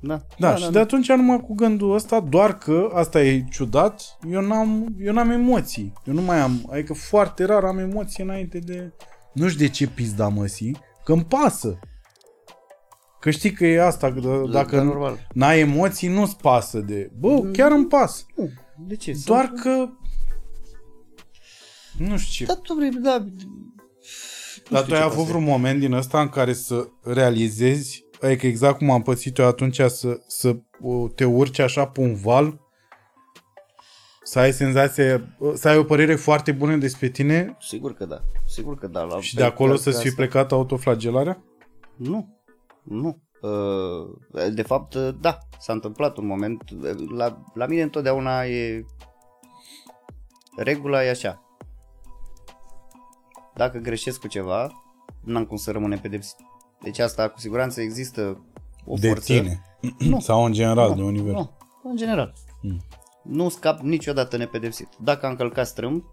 [0.00, 4.40] Da, Da, și de atunci numai cu gândul ăsta, doar că, asta e ciudat, eu
[4.40, 5.92] n-am, eu n-am emoții.
[6.04, 8.92] Eu nu mai am, adică foarte rar am emoții înainte de...
[9.32, 11.78] Nu știu de ce pizda măsii, că îmi pasă.
[13.20, 15.26] Că știi că e asta, că d- dacă da, normal.
[15.32, 17.10] n-ai emoții, nu-ți pasă de...
[17.18, 18.22] Bă, chiar îmi pasă.
[18.36, 18.48] Nu,
[18.86, 19.16] de ce?
[19.24, 19.88] Doar Sunt- că...
[21.98, 22.52] Nu știu ce.
[22.52, 23.18] Da, domnule, da.
[24.70, 25.28] Dar știu tu ai ce avut pasă.
[25.28, 29.80] vreun moment din ăsta în care să realizezi, adică exact cum am pățit eu atunci,
[29.86, 32.60] să, să o, te urci așa pe un val,
[34.22, 38.20] să ai senzație, să ai o părere foarte bună despre tine Sigur că da.
[38.46, 39.02] Sigur că da.
[39.02, 41.42] La și de acolo să-ți fi asta- plecat autoflagelarea?
[41.96, 42.42] Nu.
[42.82, 43.22] Nu.
[43.40, 46.62] Uh, De fapt, uh, da, s-a întâmplat un moment.
[47.16, 48.84] La, la mine întotdeauna e...
[50.56, 51.42] Regula e așa.
[53.58, 54.82] Dacă greșesc cu ceva,
[55.24, 56.36] n-am cum să rămâne pedepsit.
[56.82, 58.44] Deci asta cu siguranță există
[58.84, 59.32] o de forță.
[59.32, 59.62] tine.
[59.98, 60.20] Nu.
[60.28, 61.36] Sau în general, Nu, de univers.
[61.36, 61.50] Nu,
[61.82, 62.32] în general.
[62.62, 62.80] Mm.
[63.22, 64.88] Nu scap niciodată nepedepsit.
[65.00, 66.04] Dacă am călcat strâmb,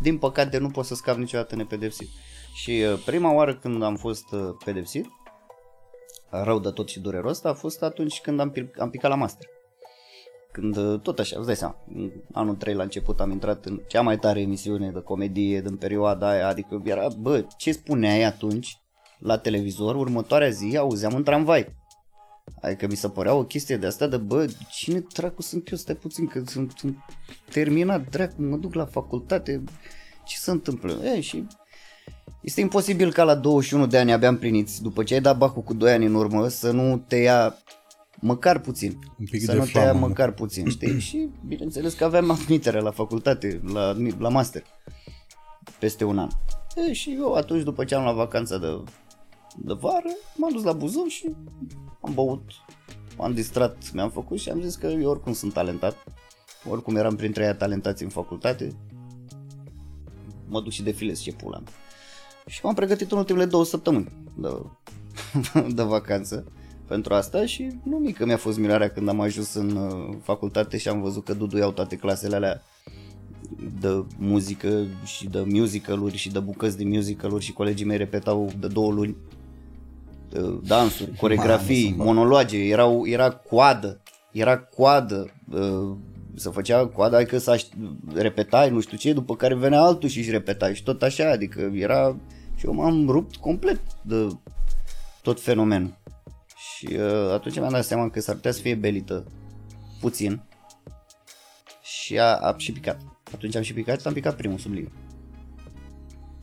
[0.00, 2.08] din păcate nu pot să scap niciodată nepedepsit.
[2.54, 5.06] Și uh, prima oară când am fost uh, pedepsit,
[6.30, 9.46] rău de tot și dureros, a fost atunci când am, pi- am picat la master.
[10.60, 13.80] Când uh, tot așa, îți dai seama, în anul 3 la început am intrat în
[13.86, 18.78] cea mai tare emisiune de comedie din perioada aia, adică era, bă, ce spuneai atunci
[19.18, 21.74] la televizor, următoarea zi auzeam în tramvai.
[22.60, 25.94] Adică mi se părea o chestie de asta de, bă, cine dracu sunt eu, stai
[25.94, 26.96] puțin, că sunt, sunt
[27.50, 29.62] terminat, dracu, mă duc la facultate,
[30.24, 30.92] ce se întâmplă?
[31.04, 31.46] E, și
[32.40, 35.74] este imposibil ca la 21 de ani abia împliniți, după ce ai dat bacul cu
[35.74, 37.56] 2 ani în urmă, să nu te ia
[38.20, 38.98] măcar puțin.
[39.18, 40.06] Un pic să de nu te ia flamă, da.
[40.06, 40.98] măcar puțin, știi?
[41.08, 44.62] și bineînțeles că aveam admitere la facultate, la, la master,
[45.78, 46.28] peste un an.
[46.88, 48.82] E, și eu atunci, după ce am luat vacanța de,
[49.56, 51.34] de vară, m-am dus la Buzău și
[52.00, 52.50] am băut,
[53.16, 55.96] m-am distrat, mi-am făcut și am zis că eu oricum sunt talentat.
[56.70, 58.76] Oricum eram printre aia talentați în facultate.
[60.48, 61.72] Mă duc și defilez ce pula mea.
[62.46, 64.48] Și m-am pregătit în ultimele două săptămâni de,
[65.74, 66.52] de vacanță
[66.88, 70.88] pentru asta și nu mică mi-a fost mirarea când am ajuns în uh, facultate și
[70.88, 72.62] am văzut că Dudu iau toate clasele alea
[73.80, 78.66] de muzică și de musicaluri și de bucăți de musicaluri și colegii mei repetau de
[78.66, 79.16] două luni
[80.40, 84.00] uh, dansuri, coregrafii, Mamă, monologe, erau, era coadă,
[84.32, 85.96] era coadă, uh,
[86.34, 87.66] să făcea coada, adică să aș-
[88.14, 91.70] repetai nu știu ce, după care venea altul și își repetai și tot așa, adică
[91.74, 92.16] era,
[92.56, 94.26] și eu m-am rupt complet de
[95.22, 95.96] tot fenomenul.
[96.78, 99.24] Și uh, atunci mi-am dat seama că s-ar putea să fie belită
[100.00, 100.40] puțin
[101.82, 103.00] și a, a și picat.
[103.34, 104.90] Atunci am și picat, am picat primul subliniu.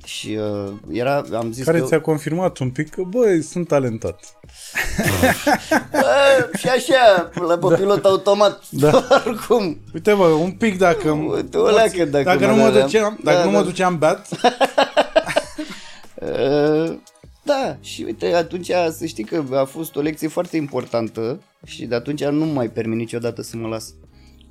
[0.06, 1.86] Și uh, era, am zis Care că...
[1.86, 4.20] ți-a confirmat un pic că, băi, sunt talentat.
[5.92, 9.08] Bă, și așa, la pe pilot automat, Da.
[9.26, 9.80] oricum.
[9.94, 11.10] Uite, bă, un pic dacă...
[11.12, 12.86] Uite, o leacă dacă dacă mă nu mă dădeam.
[12.86, 13.58] duceam, dacă Da, nu da.
[13.58, 14.28] mă duceam beat,
[16.16, 16.96] Uh,
[17.46, 21.96] da, și uite, atunci să știi că a fost o lecție foarte importantă și de
[21.96, 23.96] atunci nu mai permit niciodată să mă las.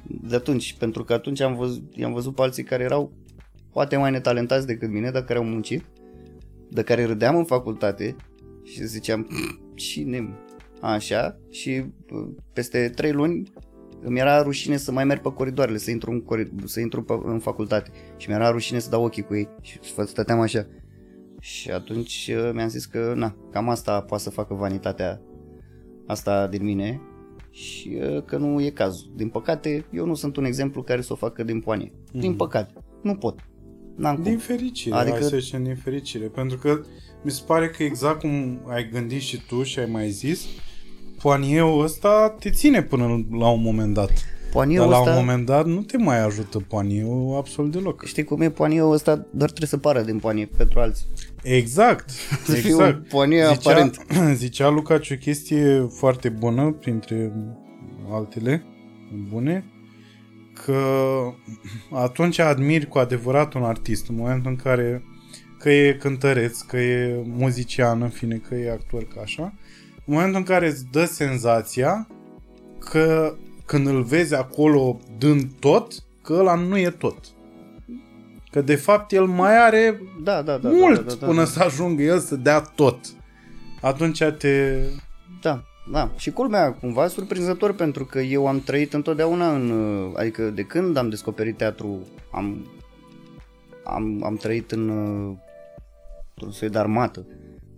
[0.07, 3.13] De atunci, pentru că atunci am văzut, i-am văzut pe alții care erau
[3.73, 5.85] poate mai netalentați decât mine, dar care au muncit,
[6.71, 8.17] de care râdeam în facultate
[8.65, 9.29] și ziceam,
[9.75, 10.35] cine
[10.81, 13.53] așa și uh, peste trei luni
[14.03, 17.13] îmi era rușine să mai merg pe coridoarele, să intru în, cori- să intru pe,
[17.25, 20.67] în facultate și mi-era rușine să dau ochii cu ei și stăteam așa.
[21.45, 25.21] Și atunci uh, mi-am zis că, na, cam asta poate să facă vanitatea
[26.07, 27.01] asta din mine
[27.51, 29.13] și uh, că nu e cazul.
[29.17, 31.93] Din păcate, eu nu sunt un exemplu care să o facă din poanie.
[32.13, 32.73] Din păcate,
[33.03, 33.39] nu pot.
[33.97, 34.25] N-am cum.
[34.25, 35.29] din fericire, Adică- adică...
[35.31, 36.27] hai să zicem din fericire.
[36.27, 36.81] Pentru că
[37.23, 40.45] mi se pare că exact cum ai gândit și tu și ai mai zis,
[41.23, 44.13] poanieul ăsta te ține până la un moment dat.
[44.55, 48.05] Poaniul Dar la ăsta, un moment dat nu te mai ajută poaniul absolut deloc.
[48.05, 51.07] știi cum e poaniul ăsta, doar trebuie să pară din poanie pentru alții.
[51.43, 52.11] Exact,
[52.47, 52.97] Să fie exact.
[52.97, 54.07] un poanie aparent.
[54.35, 57.33] zicea Lucaci o chestie foarte bună, printre
[58.11, 58.65] altele
[59.29, 59.65] bune,
[60.65, 60.81] că
[61.93, 65.05] atunci admiri cu adevărat un artist, în momentul în care
[65.59, 69.55] că e cântăreț, că e muzician, în fine, că e actor, ca așa.
[70.05, 72.09] În momentul în care îți dă senzația
[72.79, 73.35] că
[73.67, 75.93] când îl vezi acolo dând tot,
[76.23, 77.17] că ăla nu e tot.
[78.51, 80.69] Că de fapt el mai are Da, da, da.
[80.69, 81.45] mult da, da, da, până da.
[81.47, 82.99] să ajungă el să dea tot.
[83.81, 84.79] Atunci te...
[85.41, 86.11] Da, da.
[86.17, 89.71] Și culmea, cumva surprinzător, pentru că eu am trăit întotdeauna în...
[89.71, 92.67] uh, Adică de când am descoperit teatru, am,
[93.85, 94.89] am, am trăit în...
[94.89, 95.37] uh,
[96.35, 97.27] într-un soi de armată.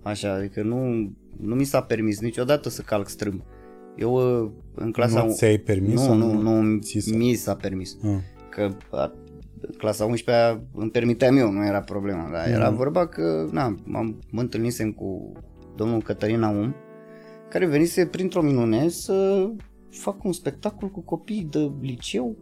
[0.02, 1.10] Așa, adică nu,
[1.40, 3.44] nu mi s-a permis niciodată să calc strâm.
[3.96, 5.24] Eu uh, în clasa...
[5.24, 7.96] Nu ți-ai permis Nu, sau nu, nu, ți s-a- mi s-a permis.
[8.04, 8.10] Ah.
[8.50, 9.12] Că a,
[9.78, 12.76] clasa 11 îmi permiteam eu, nu era problema, dar era Mhm.
[12.76, 15.32] vorba că, na, m-am, mă întâlnisem cu
[15.76, 16.74] domnul Cătălin Aum,
[17.50, 19.46] care venise printr-o minune să
[19.90, 22.36] fac un spectacol cu copii de liceu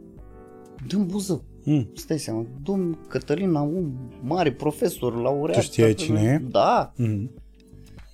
[0.87, 1.45] din Buzău.
[1.65, 1.91] Mm.
[1.95, 5.57] Stai seama, domnul Cătălin Aum, mare profesor, laureat.
[5.59, 6.47] Tu știai toată- cine e?
[6.51, 6.93] Da.
[6.97, 7.31] Mm.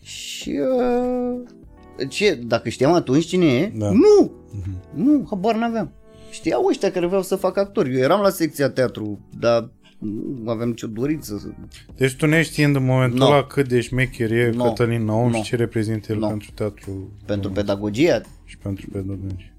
[0.03, 1.41] Și uh,
[2.09, 3.72] ce, dacă știam atunci cine e?
[3.77, 3.90] Da.
[3.90, 4.32] Nu!
[4.52, 4.81] Mhm.
[4.94, 5.93] Nu, habar n-aveam.
[6.31, 7.94] Știau ăștia care vreau să fac actori.
[7.94, 9.70] Eu eram la secția teatru, dar
[10.43, 11.47] nu aveam nicio dorință să...
[11.97, 13.27] Deci tu neștiind în momentul No.
[13.27, 14.64] ăla cât de șmecher e No.
[14.64, 15.36] Cătălin Naum No.
[15.36, 16.27] și ce reprezintă el No.
[16.28, 19.52] pentru teatru Pentru pedagogia și pentru pedagogi.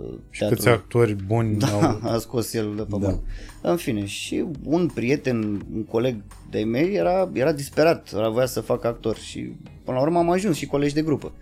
[0.00, 0.56] uh, Și teatru.
[0.56, 2.00] câți actori buni Da, au...
[2.14, 3.18] a scos el de pe Da.
[3.62, 3.72] Bani.
[3.72, 8.60] În fine, și un prieten, un coleg de mei era, era disperat, era voia să
[8.60, 9.52] facă actor și
[9.84, 11.32] până la urmă am ajuns și colegi de grupă.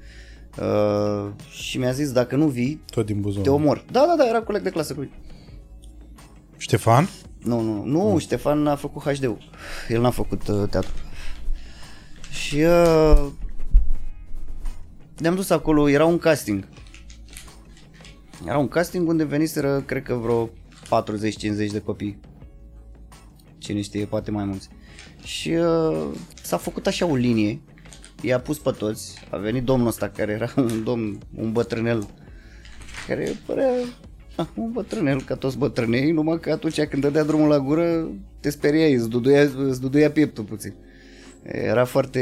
[0.60, 3.42] Uh, și mi-a zis, dacă nu vii, Tot din Buzău.
[3.42, 3.84] te omor.
[3.90, 5.10] Da, da, da, era coleg de clasă cu lui.
[6.56, 7.08] Ștefan?
[7.42, 8.18] Nu, nu, nu, mm.
[8.18, 9.38] Ștefan a făcut HD-ul.
[9.88, 10.92] El n-a făcut uh, teatru.
[12.30, 13.26] Și uh,
[15.18, 16.68] ne-am dus acolo, era un casting.
[18.46, 20.50] Era un casting unde veniseră, cred că vreo
[20.88, 22.18] 40-50 de copii.
[23.58, 24.68] Cine știe, poate mai mulți.
[25.22, 26.06] Și uh,
[26.42, 27.60] s-a făcut așa o linie,
[28.22, 32.06] i-a pus pe toți, a venit domnul ăsta care era un domn, un bătrânel,
[33.06, 33.70] care părea
[34.36, 38.10] ah, un bătrânel ca toți bătrânei, numai că atunci când dădea drumul la gură,
[38.40, 40.74] te speriai, îți duduia, îți duduia pieptul puțin.
[41.42, 42.20] Era foarte,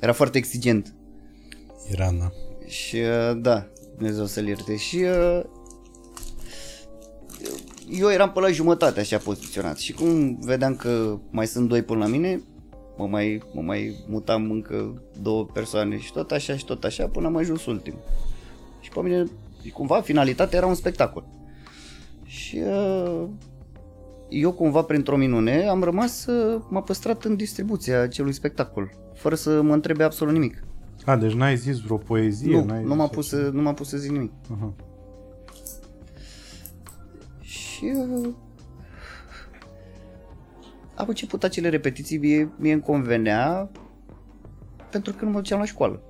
[0.00, 0.94] era foarte exigent.
[1.90, 2.32] Irana.
[2.66, 3.66] Și uh, da,
[3.96, 4.76] Dumnezeu să-l ierte.
[4.76, 5.42] Și uh,
[7.90, 11.98] eu eram pe la jumătate așa poziționat și cum vedeam că mai sunt doi până
[11.98, 12.40] la mine,
[12.96, 17.26] mă mai, mă mai mutam încă două persoane și tot așa și tot așa până
[17.26, 17.94] am ajuns ultim.
[18.80, 19.24] Și pe mine,
[19.72, 21.24] cumva, finalitatea era un spectacol.
[22.24, 23.24] Și uh,
[24.28, 29.62] eu cumva, printr-o minune, am rămas, uh, m-a păstrat în distribuția acelui spectacol, fără să
[29.62, 30.62] mă întrebe absolut nimic.
[31.04, 32.56] A, deci n-ai zis vreo poezie?
[32.56, 33.42] Nu, n-ai nu m-a, zis pus, așa?
[33.42, 34.32] să- nu m-a pus să zic nimic.
[34.52, 34.72] Aha.
[37.80, 38.28] Și uh,
[40.94, 43.68] am început acele repetiții, mie, mie îmi convenea
[44.90, 46.00] pentru că nu mă duceam la școală.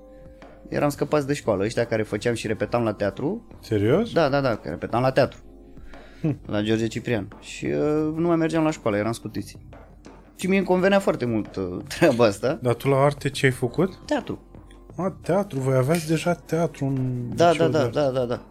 [0.68, 4.12] Eram scăpați de școală, ăștia care făceam și repetam la teatru, Serios?
[4.12, 5.38] da, da, da, care repetam la teatru,
[6.46, 7.28] la George Ciprian.
[7.40, 9.58] Și uh, nu mai mergeam la școală, eram scutiți.
[10.36, 12.58] Și mie îmi convenea foarte mult uh, treaba asta.
[12.62, 13.98] Dar tu la arte ce ai făcut?
[14.06, 14.38] Teatru.
[14.96, 15.58] A, teatru.
[15.58, 18.18] Voi aveați deja teatru în Da, liceu da, de da, arte.
[18.18, 18.42] da, da, da.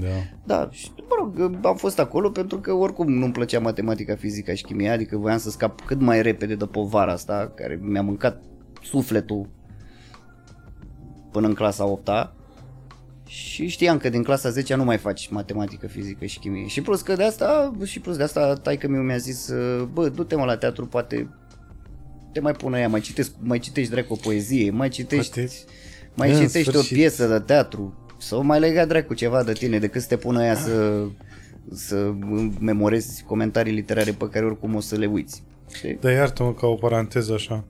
[0.00, 0.06] Da.
[0.44, 4.64] Da, și mă rog, am fost acolo pentru că oricum nu-mi plăcea matematica, fizica și
[4.64, 8.42] chimia, adică voiam să scap cât mai repede de povara asta, care mi-a mâncat
[8.82, 9.48] sufletul
[11.30, 12.32] până în clasa 8 -a.
[13.26, 16.66] Și știam că din clasa 10 nu mai faci matematică, fizică și chimie.
[16.66, 19.52] Și plus că de asta, și plus de asta, taică mi mi-a zis,
[19.92, 21.28] bă, du-te mă la teatru, poate
[22.32, 25.52] te mai pune ea, mai citești, mai citești dracu o poezie, mai citești, Poate-
[26.14, 26.96] mai în citești o sfârșit.
[26.96, 30.54] piesă de teatru sau mai lega dracu ceva de tine decât să te pună ea
[30.54, 31.04] să,
[31.72, 32.12] să
[32.60, 35.42] memorezi comentarii literare pe care oricum o să le uiți.
[35.74, 35.98] Știi?
[36.00, 37.64] Dar iartă-mă ca o paranteză așa.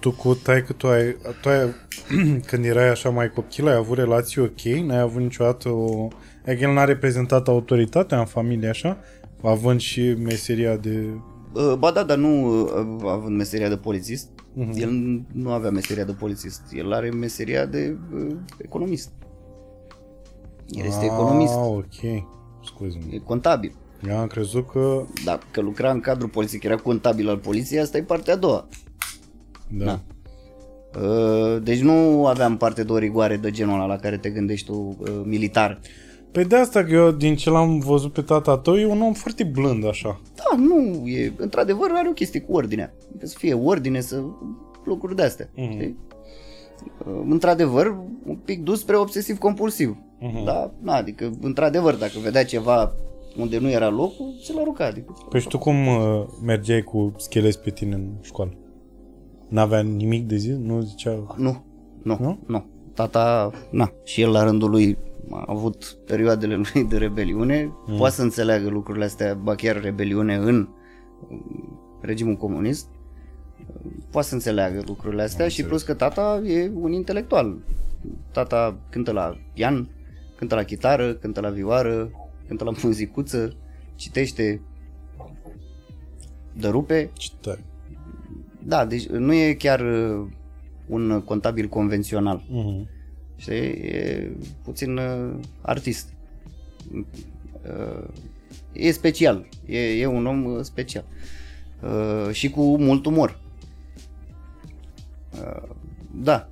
[0.00, 1.74] Tu cu taică tu ai, tu ai
[2.46, 4.60] când erai așa mai copil, ai avut relații ok?
[4.62, 6.08] N-ai avut niciodată o...
[6.46, 8.98] Adică el n-a reprezentat autoritatea în familie așa?
[9.42, 11.06] Având și meseria de...
[11.52, 14.28] Uh, Ba da, dar nu uh, având meseria de polițist,
[14.58, 14.72] Mhm.
[14.80, 19.10] el nu avea meseria de polițist, el are meseria de uh, economist.
[20.70, 22.24] El este economist, Ah, ok.
[22.64, 23.14] Scuze-mă.
[23.14, 23.72] e contabil.
[24.08, 25.02] Eu am crezut că...
[25.24, 28.68] Dacă lucra în cadrul poliției, că era contabil al poliției, asta e partea a doua.
[29.68, 29.84] Da.
[29.84, 30.00] Da.
[31.00, 34.66] Uh, Deci nu aveam parte de o rigoare de genul ăla la care te gândești
[34.66, 35.80] tu uh, militar.
[36.32, 39.12] Pe de asta că eu, din ce l-am văzut pe tata tău, e un om
[39.12, 40.20] foarte blând așa.
[40.34, 42.94] Da, nu, e, într-adevăr are o chestie cu ordinea.
[43.10, 44.22] Adică să fie ordine, să
[44.84, 45.48] lucruri de astea.
[45.56, 45.72] Mhm.
[45.72, 45.96] știi?
[47.06, 47.96] Uh, Într-adevăr,
[48.26, 49.96] un pic dus spre obsesiv-compulsiv.
[50.20, 50.44] Mhm.
[50.44, 50.72] Da?
[50.82, 52.92] Na, adică, într-adevăr, dacă vedea ceva
[53.38, 54.90] unde nu era locul, se l-a rugat.
[54.90, 58.52] Adică, Păi și tu cum uh, mergeai cu schelezi pe tine în școală?
[59.48, 60.56] N-avea nimic de zis?
[60.56, 61.10] Nu zicea...
[61.10, 61.62] nu, nu,
[62.02, 62.16] Nu?
[62.20, 62.64] nu, nu.
[62.94, 64.98] Tata, na, și el la rândul lui
[65.30, 67.96] a avut perioadele lui de rebeliune, mm.
[67.96, 70.68] poate să înțeleagă lucrurile astea, ba chiar rebeliune în
[71.28, 72.88] um, regimul comunist,
[74.10, 77.56] poate să înțeleagă lucrurile astea și plus că tata e un intelectual.
[78.32, 79.88] Tata cântă la pian,
[80.36, 82.10] cântă la chitară, cântă la vioară,
[82.48, 83.56] cântă la muzicuță,
[83.94, 84.60] citește,
[86.52, 87.10] dărupe.
[87.12, 87.64] Ce tare.
[88.62, 90.26] Da, deci nu e chiar uh,
[90.86, 92.44] un contabil convențional.
[92.48, 92.88] Mhm.
[93.36, 93.54] Știi?
[93.54, 94.32] E
[94.62, 96.12] puțin uh, artist.
[96.92, 98.08] Uh,
[98.72, 99.48] e special.
[99.66, 101.04] E, e un om uh, special.
[101.82, 103.40] Uh, și cu mult umor.
[105.40, 105.68] Uh,
[106.10, 106.48] da.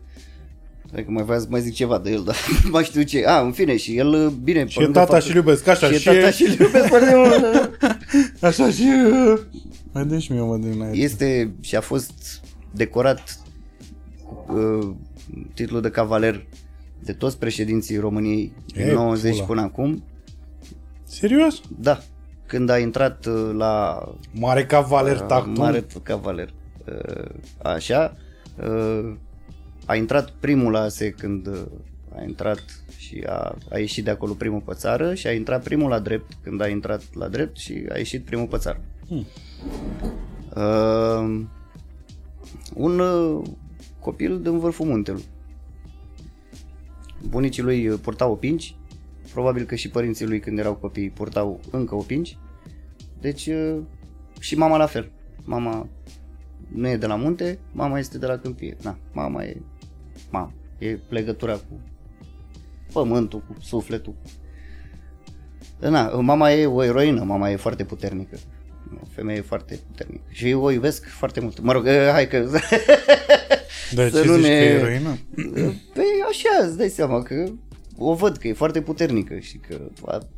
[0.93, 3.27] Cred că mai vreau să mai zic ceva de el, dar nu mai știu ce.
[3.27, 4.67] A, în fine, și el, uh, bine...
[4.67, 7.79] Și e tata și iubesc, așa, și, și, e tata și iubesc foarte mult.
[8.41, 8.85] așa și...
[9.93, 10.99] Mai dă și mie mă din la el.
[10.99, 12.41] Este și a fost
[12.73, 13.39] decorat
[14.25, 14.91] cu uh,
[15.55, 16.47] titlul de cavaler
[17.03, 19.47] de toți președinții României din E, 90 pula.
[19.47, 20.05] până acum.
[21.05, 21.61] Serios?
[21.79, 22.03] Da,
[22.47, 24.03] când a intrat uh, la
[24.33, 25.53] Mare cavaler uh, tactul.
[25.57, 26.55] mare cavaler,
[26.87, 27.31] uh,
[27.63, 28.24] așa, uh,
[29.87, 31.67] a intrat primul la ASE când uh,
[32.17, 32.63] a intrat
[32.97, 36.33] și a, a ieșit de acolo primul pe țară și a intrat primul la drept
[36.43, 38.81] când a intrat la drept și a ieșit primul pe țară.
[39.07, 39.27] Hmm.
[40.57, 41.45] Uh,
[42.75, 43.43] un uh,
[43.99, 45.25] copil din vârful muntelui.
[47.29, 48.77] Bunicii lui uh, purtau opinci,
[49.33, 52.39] probabil că și părinții lui când erau copii purtau încă opinci.
[53.21, 53.79] Deci uh,
[54.41, 55.11] și mama la fel.
[55.45, 55.89] Mama
[56.73, 58.77] nu e de la munte, mama este de la câmpie.
[58.83, 59.57] Na, mama e
[60.31, 60.53] mama.
[60.79, 61.81] E legătura cu
[62.93, 64.15] pământul, cu sufletul.
[65.79, 68.37] Na, mama e o eroină, mama e foarte puternică.
[69.03, 70.25] O femeie foarte puternică.
[70.29, 71.61] Și eu o iubesc foarte mult.
[71.61, 72.47] Mă rog, eh, hai că...
[73.95, 75.19] Dar să ce nu zici ne- că e eroină?
[75.95, 77.45] Păi așa, îți dai seama că
[77.97, 80.29] o văd că e foarte puternică și că a,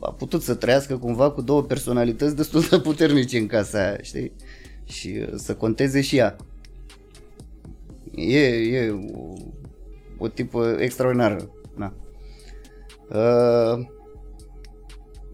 [0.00, 4.32] a putut să trăiască cumva cu două personalități destul de puternice în casa aia, știi?
[4.84, 6.36] Și uh, să conteze și ea.
[8.14, 9.32] E, e o,
[10.18, 11.50] o tipă extraordinară.
[11.76, 11.94] Na.
[13.08, 13.86] Uh,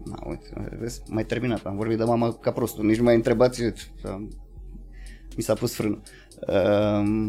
[0.05, 3.63] na, uite, vezi, mai terminat, am vorbit de mama ca prostul, nici nu mai întrebați,
[4.05, 4.31] am,
[5.35, 6.01] mi s-a pus frână.
[6.47, 7.27] Uh,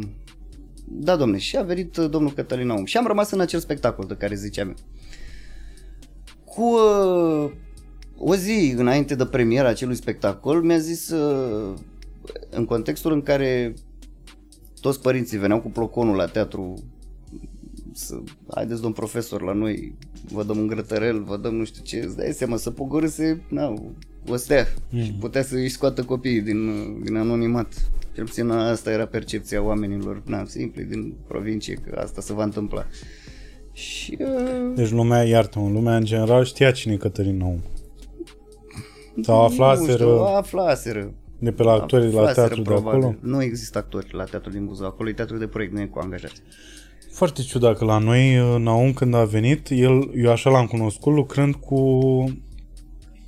[0.92, 2.84] da, domne, și a venit uh, domnul Cătălin Naum.
[2.84, 4.74] Și am rămas în acel spectacol de care ziceam eu.
[6.44, 7.50] Cu uh,
[8.16, 11.74] o zi înainte de premiera acelui spectacol, mi-a zis, uh,
[12.50, 13.74] în contextul în care
[14.80, 16.74] toți părinții veneau cu ploconul la teatru
[17.92, 18.20] să,
[18.54, 19.94] haideți domn profesor la noi,
[20.32, 23.74] vă dăm un grătărel, vă dăm nu știu ce, îți dai seama, să pogorâse, na,
[24.28, 25.02] o stea mm.
[25.02, 27.90] și putea să își scoată copiii din, uh, din anonimat.
[28.14, 32.86] Cel puțin asta era percepția oamenilor, na, simpli, din provincie, că asta se va întâmpla.
[33.72, 37.60] Și uh, Deci lumea, iartă-mă, lumea în general știa cine e Cătălin Naum.
[39.22, 41.14] Sau aflaseră nu știu, aflaseră.
[41.40, 43.02] De pe la actorii de la Aflaseră, teatru de probabil.
[43.04, 43.16] acolo.
[43.20, 45.98] Nu există actori la teatru din Buzău, acolo e teatru de proiect, nu e cu
[45.98, 46.42] angajați.
[47.10, 51.14] Foarte ciudat că la noi, uh, Naum, când a venit, el, eu așa l-am cunoscut
[51.14, 52.00] lucrând cu,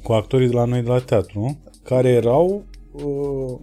[0.02, 3.59] cu actorii de la noi de la teatru, care erau uh,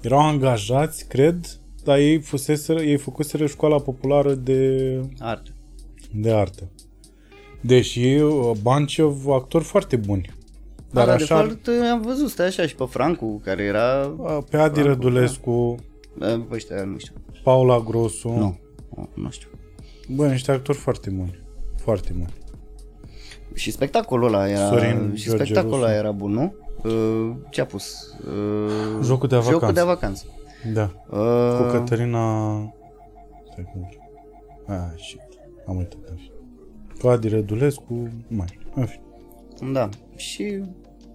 [0.00, 1.46] erau angajați, cred,
[1.84, 5.50] dar ei fuseseră, ei făcuseră școala populară de, Arte.
[6.12, 6.70] de artă.
[7.60, 10.40] Deși uh, Bancев, actori foarte buni.
[10.92, 14.12] Dar Dar așa, de fapt am văzut, stai așa și pe Francu, care era...
[14.18, 15.74] uh, pe Adi Francu, Rădulescu,
[16.18, 17.14] Da, Bă, ăștia nu știu.
[17.42, 18.58] Paula Grosu, Nu,
[18.96, 19.48] nu, nu știu.
[20.08, 21.40] bă, niște actori foarte buni.
[21.76, 22.32] Foarte buni.
[23.54, 25.98] Și spectacolul ăla era, Sorin și George spectacolul ăla Rusu.
[25.98, 26.54] era bun, nu?
[26.84, 28.14] Uh, ce a pus?
[28.26, 29.74] Uh, Jocul de Jocul vacanță.
[29.80, 30.24] de vacanță.
[30.72, 30.90] Da.
[31.10, 32.54] Uh, Cu Cătălina...
[33.52, 33.88] Stai cum
[34.66, 35.20] Ah, shit.
[35.66, 35.98] Am uitat.
[36.10, 36.30] în fine.
[37.00, 38.58] Cu Adi Rădulescu, mai.
[38.74, 39.02] în fine.
[39.72, 39.88] Da.
[40.16, 40.62] Și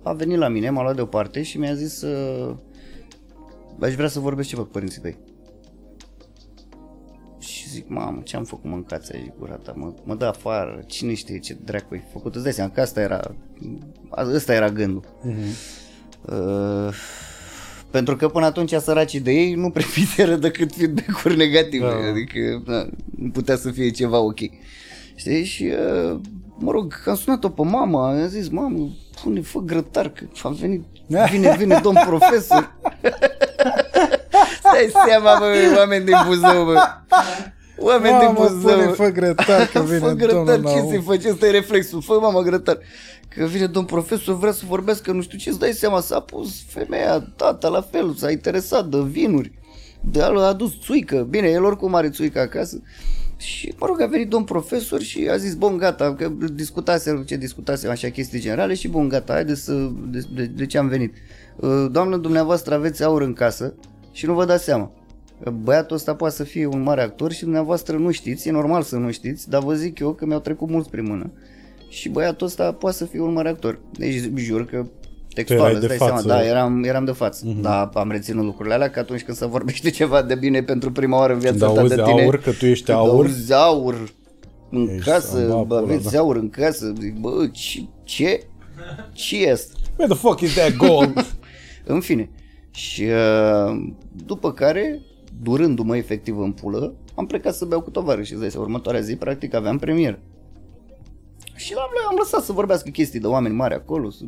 [0.07, 2.55] a venit la mine, m-a luat deoparte și mi-a zis uh,
[3.81, 5.17] aș vrea să vorbesc ceva cu părinții tăi.
[7.39, 11.13] Și zic, mamă, ce am făcut mâncați aici gura ta, mă, mă dă afară, cine
[11.13, 13.19] știe ce dracu ai făcut, îți dai seama că asta era,
[14.33, 15.03] ăsta era gândul.
[16.29, 16.93] Uh,
[17.91, 21.89] pentru că până atunci săracii de ei nu prefideră decât feedback-uri negative, Da.
[21.91, 22.07] da.
[22.09, 24.39] adică na, nu putea să fie ceva ok.
[25.15, 25.43] Știi?
[25.43, 26.19] Și uh,
[26.59, 28.89] mă rog, am sunat-o pe mama, am zis, mamă,
[29.21, 30.85] pune, fă grătar, că a venit,
[31.29, 32.75] vine, vine domn profesor.
[34.59, 36.81] Stai seama, bă, oameni din Buzău, bă.
[37.79, 38.77] Oameni din Mamă, Buzău.
[38.77, 40.89] pune, fă grătar că vine Fă grătar, domnul ce Naum.
[40.89, 41.25] să-i faci?
[41.25, 42.01] Ăsta e reflexul.
[42.01, 42.77] Fă, mamă, grătar.
[43.35, 46.49] Că vine domn profesor, vrea să vorbească, nu știu ce, îți dai seama, s-a pus
[46.67, 49.51] femeia, tata, la fel, s-a interesat de vinuri.
[50.01, 51.27] De a adus țuică.
[51.29, 52.81] Bine, el oricum are țuică acasă.
[53.37, 57.37] Și, mă rog, a venit domn profesor și a zis, bun, gata, că discutasem, ce
[57.37, 61.13] discutasem, așa chestii generale și, bun, gata, haide să, de, de, de ce am venit.
[61.55, 63.73] Uh, Doamnă, dumneavoastră aveți aur în casă
[64.11, 64.91] și nu vă dați seama.
[65.63, 68.95] Băiatul ăsta poate să fie un mare actor și dumneavoastră nu știți, e normal să
[68.95, 71.31] nu știți, dar vă zic eu că mi-au trecut mulți prin mână.
[71.89, 73.79] Și băiatul ăsta poate să fie un mare actor.
[73.91, 74.85] Deci jur că
[75.37, 76.21] textual, erai îți de dai față.
[76.21, 77.45] seama, da, eram, eram de față.
[77.45, 77.61] Mm-hmm.
[77.61, 81.17] Da, am reținut lucrurile alea că atunci când se vorbește ceva de bine pentru prima
[81.17, 83.53] oară în viața Când ta auzi de tine, aur, că tu ești când aur, auzi
[83.53, 84.13] aur
[84.69, 86.19] în Ești casă, samba, bă, pula, aveți da.
[86.19, 87.83] aur în casă, zic, bă, ce?
[88.03, 88.43] Ce?
[89.13, 89.73] Ce este?
[89.97, 91.25] where the fuck is that gold?
[91.93, 92.29] În fine.
[92.71, 93.93] Și uh,
[94.25, 95.01] după care,
[95.41, 98.33] durându-mă efectiv în pulă, am plecat să beau cu tovarășii.
[98.33, 100.19] Îți dai seama, următoarea zi, practic, aveam premier.
[101.55, 104.23] Și l-am, am lăsat să vorbească chestii de oameni mari acolo, să,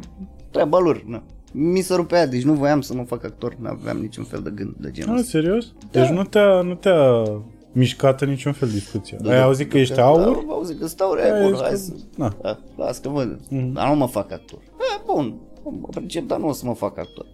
[0.52, 1.04] treaba lor.
[1.06, 1.24] Na.
[1.52, 4.50] Mi se rupea, deci nu voiam să mă fac actor, nu aveam niciun fel de
[4.56, 5.30] gând de genul Ah, ăsta.
[5.40, 5.74] serios?
[5.92, 7.24] Deci nu te-a, nu te-a
[7.72, 9.18] mișcat în niciun fel discuția.
[9.22, 10.20] Da, Ai da, auzit că ești da, aur?
[10.22, 11.92] Da, am auzit că stau rea, Ai bun, zis hai că- să...
[12.16, 12.36] Na.
[12.42, 13.40] Da, las că văd.
[13.50, 13.72] Mhm.
[13.74, 14.60] Dar nu mă fac actor.
[14.60, 17.26] E, bun, mă pricep, dar nu o să mă fac actor.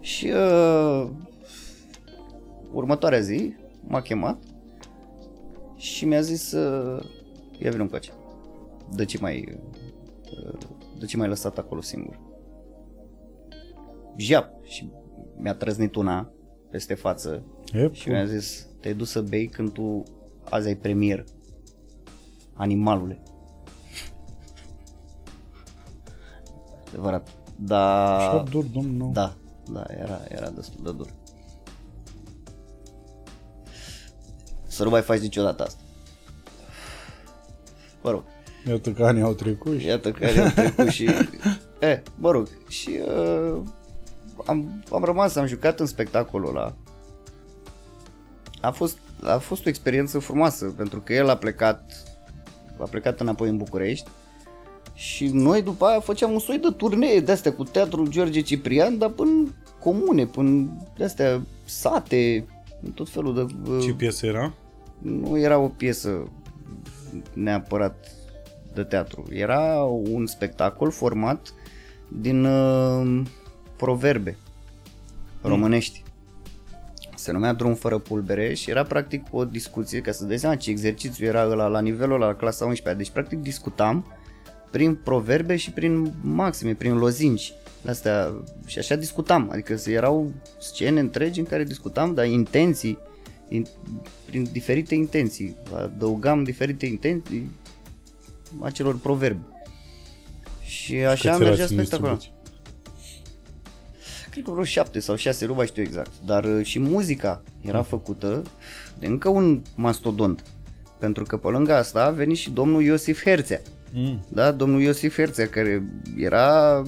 [0.00, 1.06] Și uh,
[2.72, 3.54] următoarea zi
[3.86, 4.38] m-a chemat
[5.76, 7.02] și mi-a zis uh,
[7.58, 8.10] ia vină încoace.
[8.94, 9.58] De ce mai
[10.30, 10.58] uh,
[10.98, 12.18] de ce mai lăsat acolo singur?
[14.16, 14.64] Jap.
[14.64, 14.90] Și
[15.36, 16.30] mi-a trăznit una
[16.70, 17.42] peste față
[17.72, 20.02] E, și mi-a zis, te-ai dus să bei când tu
[20.50, 21.24] azi ai premier.
[22.54, 23.22] Animalule.
[26.88, 27.28] Adevărat.
[27.58, 29.12] Da, Așa dur, domnul.
[29.12, 29.34] da,
[29.72, 31.08] da, era, era destul de dur.
[34.66, 35.80] Să nu mai faci niciodată asta.
[38.02, 38.22] Mă rog,
[38.68, 39.86] Iată că anii au trecut și...
[39.86, 41.08] iată care am trecut și...
[41.80, 43.60] E, mă rog, și uh,
[44.46, 46.74] am, am rămas, am jucat în spectacolul ăla.
[48.60, 51.92] A fost, a fost o experiență frumoasă, pentru că el a plecat,
[52.78, 54.10] a plecat înapoi în București
[54.94, 59.10] și noi după aia făceam un soi de turnee de-astea cu teatrul George Ciprian, dar
[59.10, 62.46] până comune, până de-astea sate,
[62.82, 63.70] în tot felul de...
[63.70, 64.52] uh, Ce piesă era?
[64.98, 66.28] nu era o piesă
[67.32, 68.10] neapărat
[68.76, 69.24] de teatru.
[69.30, 71.52] Era un spectacol format
[72.08, 73.22] din uh,
[73.76, 74.36] proverbe
[75.42, 76.02] românești.
[77.14, 80.70] Se numea Drum fără pulbere și era practic o discuție, ca să dai seama ce
[80.70, 82.94] exercițiu era ăla la nivelul ăla, la clasa 11-a.
[82.94, 84.06] Deci practic discutam
[84.70, 87.52] prin proverbe și prin maxime, prin lozinci.
[87.86, 88.34] Astea,
[88.66, 92.98] și așa discutam, adică erau scene întregi în care discutam, dar intenții,
[93.48, 93.66] in,
[94.26, 97.50] prin diferite intenții, adăugam diferite intenții
[98.60, 99.40] acelor proverbe.
[100.64, 102.16] Și așa Câți mergea erați în spectacolul.
[102.16, 102.30] distribuție?
[104.30, 106.10] Cred că vreo șapte sau șase, nu mai știu exact.
[106.24, 108.42] Dar uh, și muzica era făcută
[108.98, 110.42] de încă un mastodont.
[110.98, 113.60] Pentru că pe lângă asta a venit și domnul Iosif Herțea.
[113.92, 114.24] Mm.
[114.28, 115.82] Da, domnul Iosif Herțea, care
[116.16, 116.82] era,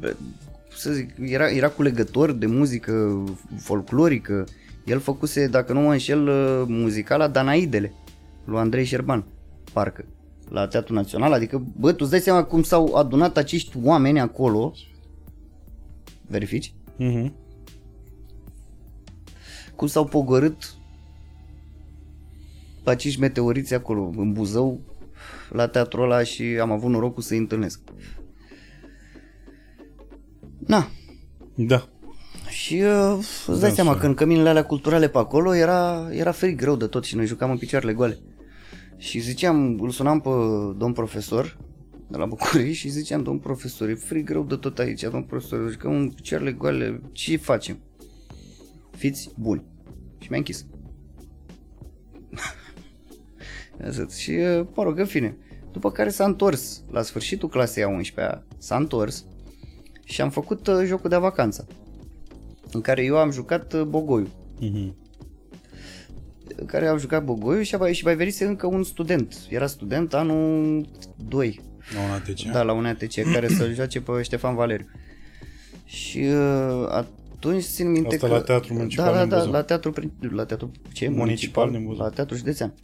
[0.00, 0.14] bă,
[0.76, 3.24] să zic, era, era culegător de muzică
[3.60, 4.44] folclorică.
[4.84, 7.92] El făcuse, dacă nu mă înșel, uh, muzica la Danaidele,
[8.44, 9.24] lui Andrei Șerban,
[9.72, 10.04] parcă,
[10.50, 11.32] la Teatrul Național.
[11.32, 14.72] Adică, bă, tu îți dai seama cum s-au adunat acești oameni acolo.
[16.26, 16.72] Verifici?
[17.00, 17.30] Mm-hmm.
[19.76, 20.74] cum s-au pogorât
[22.82, 24.80] pe acești meteoriți acolo, în Buzău,
[25.50, 27.80] la teatrul ăla și am avut norocul să-i întâlnesc.
[30.66, 30.88] Na,
[31.54, 31.88] Da.
[32.48, 34.00] și uh, îți dai Da, seama așa.
[34.00, 37.26] că în căminele alea culturale pe acolo era, era frig greu de tot și noi
[37.26, 38.18] jucam în picioarele goale.
[38.98, 40.28] Și ziceam, îl sunam pe
[40.76, 41.56] domn profesor
[42.08, 45.70] de la București și ziceam, domn profesor, e frig greu de tot aici, domn profesor,
[45.70, 47.78] jucăm în picioarele goale, ce facem?
[48.90, 49.64] Fiți buni.
[50.18, 50.66] Și mi-a închis.
[53.84, 54.12] Atât.
[54.12, 55.36] și, uh, mă rog, în fine.
[55.72, 59.24] După care s-a întors, la sfârșitul clasei a 11-a, s-a întors
[60.04, 61.66] și am făcut uh, jocul de vacanță,
[62.72, 64.28] în care eu am jucat uh, Bogoiu
[64.60, 64.92] Mm-hmm.
[66.56, 69.34] În care am jucat Bogoiu și, mai- și mai venise încă un student.
[69.48, 70.86] Era student anul
[71.28, 71.60] 2,
[71.94, 72.52] La un ATC?
[72.52, 74.86] da, la un ATC, care să joace pe Ștefan Valeriu.
[75.84, 78.32] Și uh, atunci țin minte Asta că...
[78.32, 79.52] la Teatrul Municipal da, da, din da, Buzău.
[79.52, 81.08] la teatru, prin- la teatru ce?
[81.08, 82.04] Municipal din Buzău.
[82.04, 82.74] La teatru județean.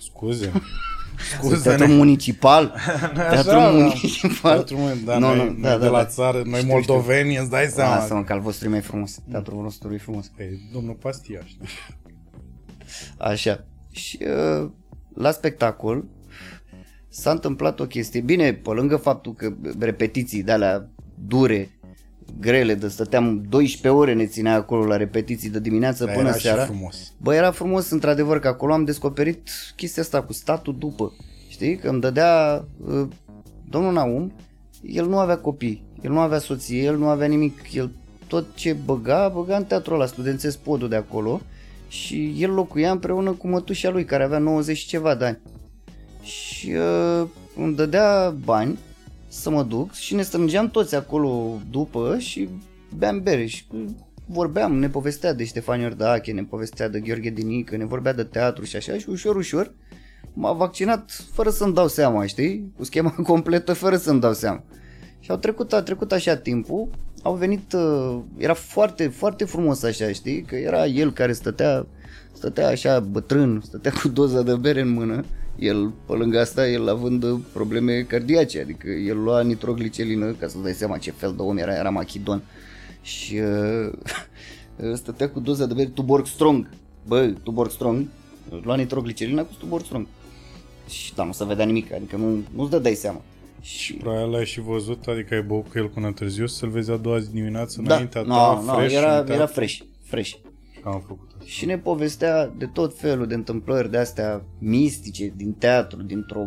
[0.00, 0.52] Scuze.
[1.62, 2.74] Teatru municipal.
[3.14, 3.70] teatru Așa, da.
[3.70, 4.54] municipal.
[4.54, 6.04] Teatru Mun- da, Nu, noi, nu, noi da, de da, la da.
[6.04, 7.94] țară, noi Știu, moldoveni, îți dai seama.
[7.94, 9.18] Asta mă, că al vostru e mai frumos.
[9.30, 10.26] Teatrul nostru e frumos.
[10.36, 11.50] Păi, domnul Pastiaș.
[13.18, 13.64] Așa.
[13.90, 14.18] Și
[14.62, 14.70] uh,
[15.14, 16.04] la spectacol
[17.08, 18.20] s-a întâmplat o chestie.
[18.20, 20.88] Bine, pe lângă faptul că repetiții de alea
[21.26, 21.70] dure,
[22.40, 26.36] grele, de stăteam 12 ore ne ținea acolo la repetiții de dimineață Dar până era
[26.36, 26.64] și seara.
[26.64, 27.12] frumos.
[27.18, 31.12] Bă, era frumos într-adevăr că acolo am descoperit chestia asta cu statul după.
[31.48, 31.76] Știi?
[31.76, 33.08] Că îmi dădea uh,
[33.68, 34.32] domnul Naum,
[34.82, 37.90] el nu avea copii, el nu avea soție, el nu avea nimic, el
[38.26, 41.40] tot ce băga, băga în teatrul ăla, studențesc podul de acolo
[41.90, 45.38] și el locuia împreună cu mătușa lui care avea 90 și ceva de ani.
[46.22, 48.78] Și uh, îmi dădea bani
[49.28, 52.48] să mă duc și ne strângeam toți acolo după și
[52.96, 53.64] beam bere și
[54.26, 58.64] vorbeam, ne povestea de Ștefan Iordache, ne povestea de Gheorghe Dinică, ne vorbea de teatru
[58.64, 59.72] și așa și ușor, ușor
[60.32, 62.72] m-a vaccinat fără să-mi dau seama, știi?
[62.76, 64.62] Cu schema completă fără să-mi dau seama.
[65.20, 66.90] Și au trecut, a trecut așa timpul,
[67.22, 70.42] au venit, uh, era foarte, foarte frumos așa, știi?
[70.42, 71.86] Că era el care stătea,
[72.32, 75.24] stătea așa bătrân, stătea cu doza de bere în mână,
[75.58, 80.58] el, pe lângă asta, el având uh, probleme cardiace, adică el lua nitroglicelină, ca să
[80.62, 82.42] dai seama ce fel de om era, era machidon.
[83.02, 86.68] Și uh, stătea cu doza de bere Tuborg Strong,
[87.06, 88.06] bă, Tuborg Strong,
[88.62, 90.06] lua nitroglicelină cu Tuborg Strong.
[90.88, 93.20] Și da, nu se vedea nimic, adică nu, nu-ți dădeai seama.
[93.60, 96.96] Și Probabil l-ai și văzut, adică ai băut cu el până târziu, să-l vezi a
[96.96, 99.32] doua zi dimineață da, înaintea no, ta, no, fresh, era, în teatru.
[99.32, 100.30] era fresh, fresh.
[100.70, 101.44] Și am făcut asta.
[101.44, 106.46] Și ne povestea de tot felul de întâmplări de astea mistice din teatru, dintr-o,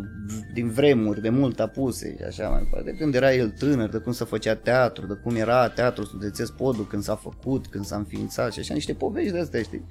[0.53, 2.91] din vremuri de mult apuse și așa mai departe.
[2.91, 6.53] De când era el tânăr, de cum se făcea teatru, de cum era teatru studențesc
[6.53, 9.85] podul, când s-a făcut, când s-a înființat și așa, niște povești de astea, știi?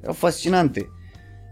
[0.00, 0.88] Erau fascinante.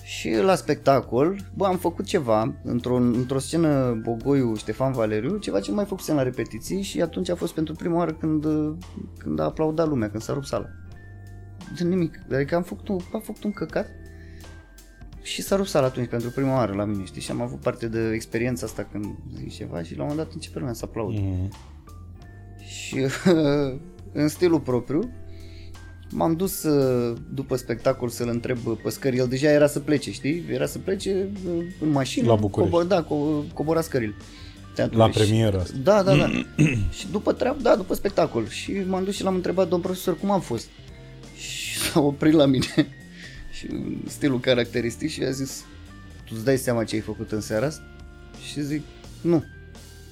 [0.08, 5.70] Și la spectacol, bă, am făcut ceva, într-o, într-o scenă Bogoiu Ștefan Valeriu, ceva ce
[5.70, 8.46] nu mai făcusem la repetiții și atunci a fost pentru prima oară când,
[9.18, 10.66] când a aplaudat lumea, când s-a rupt sala.
[11.76, 13.86] De nimic, adică am făcut un, am făcut un căcat
[15.22, 17.88] și s-a rupt sala atunci pentru prima oară la mine, știi, și am avut parte
[17.88, 19.04] de experiența asta când
[19.34, 21.18] zic ceva și la un moment dat începe lumea să aplaude.
[21.20, 21.52] Mhm.
[22.66, 23.06] Și
[24.22, 25.10] în stilul propriu
[26.10, 29.16] m-am dus uh, după spectacol să-l întreb pe scări.
[29.16, 30.44] El deja era să plece, știi?
[30.50, 32.26] Era să plece uh, în mașină.
[32.26, 32.74] La București.
[32.74, 34.14] Cobor, da, co- cobora scările.
[34.74, 35.06] Teatrului.
[35.06, 35.76] La premieră asta.
[35.82, 36.30] Da, da, da.
[36.98, 38.48] și după treabă, da, după spectacol.
[38.48, 40.68] Și m-am dus și l-am întrebat, domn profesor, cum am fost?
[41.36, 42.66] Și s-a oprit la mine.
[43.56, 45.64] și în stilul caracteristic și a zis,
[46.24, 47.82] tu îți dai seama ce ai făcut în seara asta?
[48.50, 48.82] Și zic,
[49.20, 49.44] nu.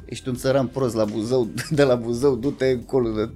[0.05, 3.31] Ești un țăran prost la Buzău, de la Buzău, du-te acolo de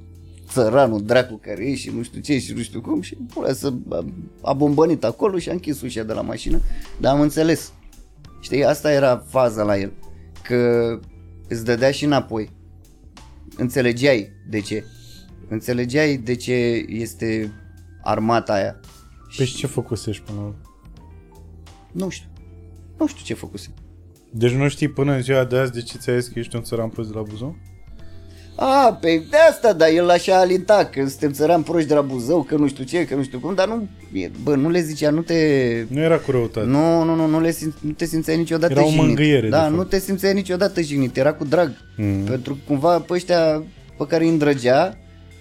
[0.50, 3.72] țăranul dracu care e și nu știu ce și nu știu cum și pula să
[3.88, 4.04] a,
[4.42, 6.60] a bombănit acolo și a închis ușa de la mașină,
[7.00, 7.72] dar am înțeles.
[8.40, 9.92] Știi, asta era faza la el,
[10.42, 10.98] că
[11.48, 12.50] îți dădea și înapoi.
[13.56, 14.84] Înțelegeai de ce.
[15.48, 16.52] Înțelegeai de ce
[16.88, 17.52] este
[18.02, 18.80] armata aia.
[19.36, 20.60] Păi și ce făcusești până la urmă?
[21.92, 22.28] Nu știu.
[22.98, 23.72] Nu știu ce făcusem.
[24.32, 26.62] Deci nu știi până în ziua de azi de ce ți-ai zis că ești un
[26.62, 27.56] țăran prost de la Buzău?
[28.62, 32.42] A, pe de asta, da, el așa alinta, că suntem țăran proști de la Buzău,
[32.42, 35.10] că nu știu ce, că nu știu cum, dar nu, e, bă, nu le zicea,
[35.10, 35.34] nu te...
[35.88, 36.66] Nu era cu răutate.
[36.66, 39.04] Nu, nu, nu, nu, le simț, nu te simțeai niciodată Era o jignit.
[39.06, 39.74] mângâiere, de Da, fapt.
[39.74, 41.72] nu te simțeai niciodată jignit, era cu drag.
[41.96, 42.22] Mm.
[42.24, 43.62] Pentru că cumva pe ăștia
[43.98, 44.98] pe care îi îndrăgea,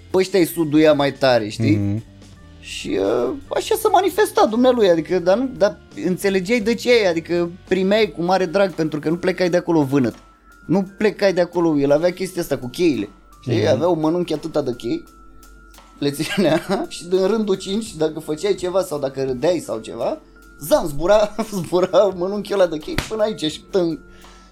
[0.10, 1.76] pe ăștia îi suduia mai tare, știi?
[1.76, 2.04] Mhm.
[2.60, 7.50] Și uh, așa se manifesta dumnealui, adică, dar, nu, dar înțelegeai de ce e, adică
[7.68, 10.16] primeai cu mare drag pentru că nu plecai de acolo vânăt.
[10.70, 13.10] Nu plecai de acolo, el avea chestia asta cu cheile.
[13.41, 15.04] Știi, avea o mănunchi atâta de chei,
[16.00, 20.18] le ținea și din rândul 5, dacă făceai ceva sau dacă râdeai sau ceva,
[20.60, 24.00] zam, zbura, zbura mănunchiul ăla de chei până aici și tâng.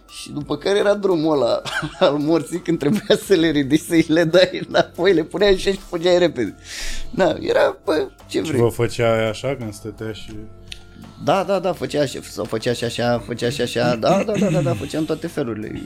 [0.09, 1.61] Și după care era drumul ăla
[1.99, 5.77] al morții când trebuia să le ridici, să-i le dai înapoi, le puneai așa și
[5.77, 6.55] fugeai repede.
[7.09, 8.61] Da, era, bă, ce Și vrei.
[8.61, 10.35] vă făcea aia așa când stătea și...
[11.23, 14.49] Da, da, da, făcea așa, sau făcea și așa, făcea și așa, da, da, da,
[14.49, 15.81] da, da, făceam toate felurile.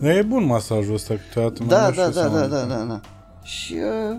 [0.00, 1.62] Dar e bun masajul ăsta câteodată.
[1.62, 3.00] mai Da, nu știu da, să da, mă- da, da, da, da.
[3.42, 3.74] Și
[4.10, 4.16] uh,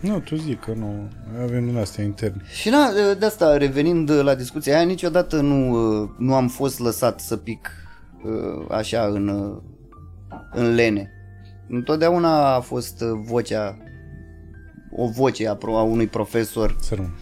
[0.00, 1.08] Nu, tu zic că nu.
[1.34, 2.42] Noi avem din astea interne.
[2.60, 2.88] Și na,
[3.18, 5.70] de asta, revenind la discuția aia, niciodată nu,
[6.18, 7.70] nu am fost lăsat să pic
[8.24, 9.56] uh, așa în, uh,
[10.52, 11.10] în lene.
[11.68, 13.76] Întotdeauna a fost uh, vocea,
[14.96, 17.14] o voce a, pro- a unui profesor Să rămân.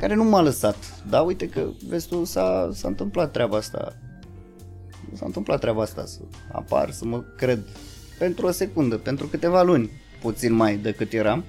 [0.00, 0.76] Care nu m-a lăsat.
[1.08, 3.96] Dar uite că, vezi tu, s-a, s-a întâmplat treaba asta.
[5.14, 6.18] S-a întâmplat treaba asta să
[6.52, 7.62] apar, să mă cred
[8.18, 9.90] pentru o secundă, pentru câteva luni,
[10.20, 11.44] puțin mai decât eram.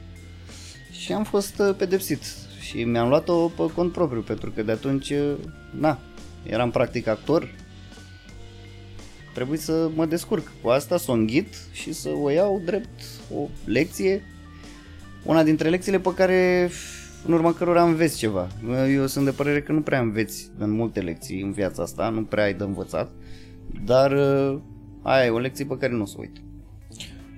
[0.92, 2.24] Și am fost uh, pedepsit
[2.60, 5.34] și mi-am luat-o pe cont propriu, pentru că de atunci, uh,
[5.80, 6.00] na,
[6.44, 7.50] eram practic actor.
[9.34, 13.02] Trebuie să mă descurc cu asta, să o înghit și să o iau drept
[13.36, 14.24] o lecție
[15.24, 16.70] una dintre lecțiile pe care
[17.26, 18.48] în urma cărora înveți ceva.
[18.94, 22.24] Eu sunt de părere că nu prea înveți în multe lecții în viața asta, nu
[22.24, 23.12] prea ai de învățat,
[23.86, 24.60] dar uh,
[25.02, 26.36] aia e o lecție pe care nu o să uit.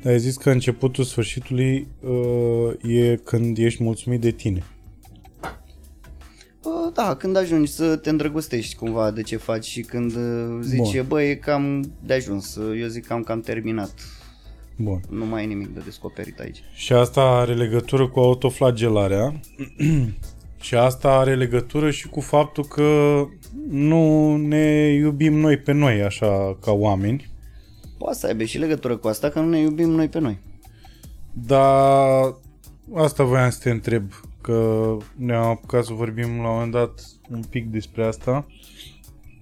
[0.06, 4.64] Ai zis că începutul sfârșitului uh, e când ești mulțumit de tine.
[6.62, 10.96] Bă, da, când ajungi să te îndrăgostești cumva de ce faci și când uh, zici,
[10.96, 11.06] Bun.
[11.08, 13.94] bă, e cam de ajuns, eu zic că am cam terminat.
[14.78, 15.02] Bun.
[15.10, 16.64] Nu mai e nimic de descoperit aici.
[16.74, 19.40] Și asta are legătură cu autoflagelarea
[20.62, 23.24] și asta are legătură și cu faptul că
[23.70, 27.32] nu ne iubim noi pe noi așa ca oameni,
[27.98, 30.40] Poate să aibă și legătură cu asta, că nu ne iubim noi pe noi.
[31.32, 32.36] dar
[32.96, 34.04] asta voiam să te întreb,
[34.42, 37.02] că ne-am apucat să vorbim la un moment dat
[37.32, 38.46] un pic despre asta.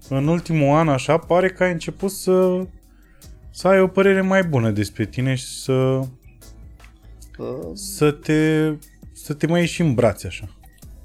[0.08, 2.66] În ultimul an, așa, pare că ai început să,
[3.54, 6.00] să ai o părere mai bună despre tine și să,
[7.30, 8.72] Că, să, te,
[9.12, 10.48] să te mai ieși în brațe, așa.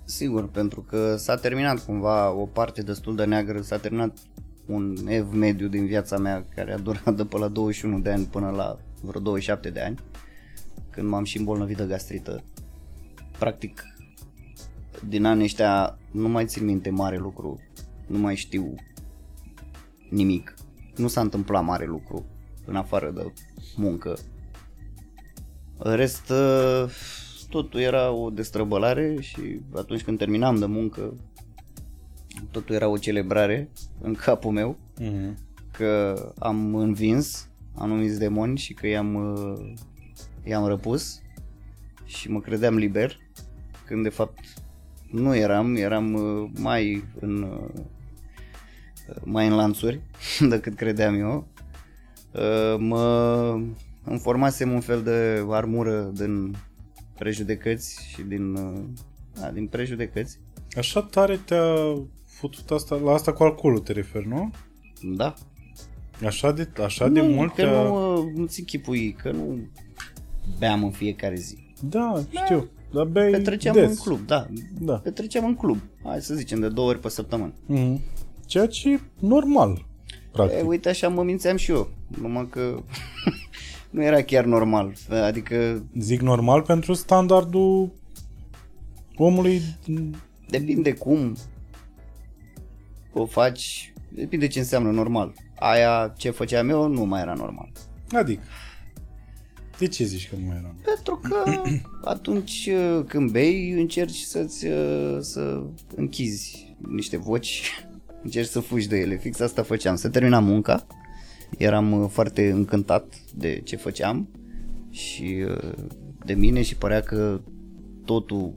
[0.06, 4.18] sigur, pentru că s-a terminat cumva o parte destul de neagră, s-a terminat
[4.65, 8.26] un ev mediu din viața mea care a durat de pe la 21 de ani
[8.26, 9.99] până la vreo 27 de ani,
[10.90, 12.44] când m-am și îmbolnăvit de gastrită.
[13.40, 13.84] Practic,
[15.07, 17.60] din anii ăștia nu mai țin minte mare lucru,
[18.07, 18.76] nu mai știu
[20.10, 20.53] nimic.
[20.95, 22.26] Nu s-a întâmplat mare lucru
[22.68, 23.34] în afară de
[23.76, 24.18] muncă.
[25.77, 26.89] În rest, ă,
[27.49, 31.14] totul era o destrăbălare și atunci când terminam de muncă,
[32.52, 33.69] totul era o celebrare
[34.02, 35.34] în capul meu Mm-hmm.
[35.72, 39.73] că am învins anumiți demoni și că i-am, uh,
[40.44, 41.22] i-am răpus
[42.06, 43.19] și mă credeam liber,
[43.85, 44.39] când de fapt
[45.11, 47.81] nu eram, eram uh, mai în, uh,
[49.23, 50.02] mai în lanțuri
[50.49, 51.48] decât credeam eu.
[52.32, 53.60] Uh, Mă
[54.04, 56.56] îmi formasem un fel de armură din
[57.18, 58.84] prejudecăți și din, uh,
[59.40, 60.40] da, din prejudecăți.
[60.78, 64.52] Așa tare te-a futut asta, la asta cu alcoolul te referi, nu?
[65.16, 65.34] Da,
[66.26, 67.84] Așa de, așa de nu, mult că te-a...
[67.84, 69.60] nu, uh, nu-ți închipui, că nu
[70.60, 71.58] beam în fiecare zi.
[71.82, 73.90] Da, știu, dar bei Petreceam des.
[73.90, 74.48] în club, da.
[74.80, 74.94] Da.
[74.94, 77.54] Petreceam în club, hai să zicem, de două ori pe săptămână.
[77.66, 77.99] Mm.
[78.45, 79.86] Ceea ce e normal,
[80.32, 80.58] practic.
[80.58, 81.90] E, uite, așa mă mințeam și eu,
[82.22, 82.80] numai că
[83.90, 84.94] nu era chiar normal.
[85.10, 87.91] Adică Zic normal pentru standardul
[89.16, 89.62] omului...
[90.49, 91.36] depinde cum
[93.14, 95.34] o faci, depinde ce înseamnă normal.
[95.60, 97.72] Aia ce făceam eu nu mai era normal.
[98.12, 98.44] Adică,
[99.78, 100.76] de ce zici că nu mai era?
[100.84, 101.62] Pentru că
[102.14, 105.64] atunci uh, când bei, încerci să-ți uh, să
[105.95, 107.86] închizi niște voci,
[108.23, 109.18] încerci să fugi de ele.
[109.18, 109.95] Fix asta făceam.
[109.95, 110.88] Să terminam munca,
[111.57, 114.27] eram uh, foarte încântat de ce făceam
[114.89, 115.73] și uh,
[116.26, 117.39] de mine și părea că
[118.06, 118.53] totul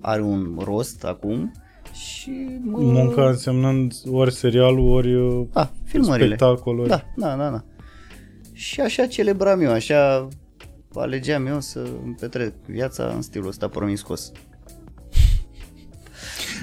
[0.00, 1.52] are un rost acum
[1.92, 2.78] și mă...
[2.78, 6.26] Munca însemnând ori serialul, ori uh, Da, filmările.
[6.26, 6.88] spectacol, ori...
[6.88, 7.64] Da, da, da, da.
[8.52, 10.28] Și așa celebram eu, așa
[10.94, 14.32] alegeam eu să îmi petrec viața în stilul ăsta promiscuos.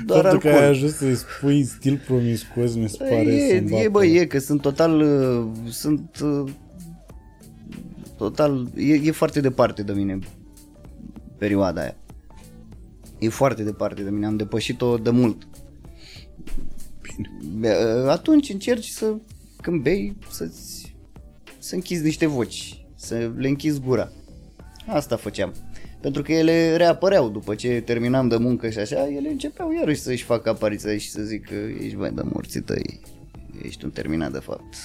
[0.05, 0.71] Doar Faptul că ai alcool.
[0.73, 3.89] ajuns să-i spui stil promiscuos mi se pare E, să-mi e, bată.
[3.89, 6.51] bă, e, că sunt total, uh, sunt uh,
[8.17, 10.19] total, e, e foarte departe de mine
[11.37, 11.95] perioada aia.
[13.19, 15.47] E foarte departe de mine, am depășit-o de mult.
[17.53, 17.69] Bine.
[18.07, 19.13] Atunci încerci să,
[19.61, 20.95] când bei, să-ți,
[21.57, 24.11] să închizi niște voci, să le închizi gura.
[24.87, 25.53] Asta făceam.
[26.01, 30.23] Pentru că ele reapăreau după ce terminam de muncă și așa, ele începeau iarăși să-și
[30.23, 32.99] facă apariția și să zic că ești mai de morții tăi,
[33.63, 34.75] ești un terminat de fapt.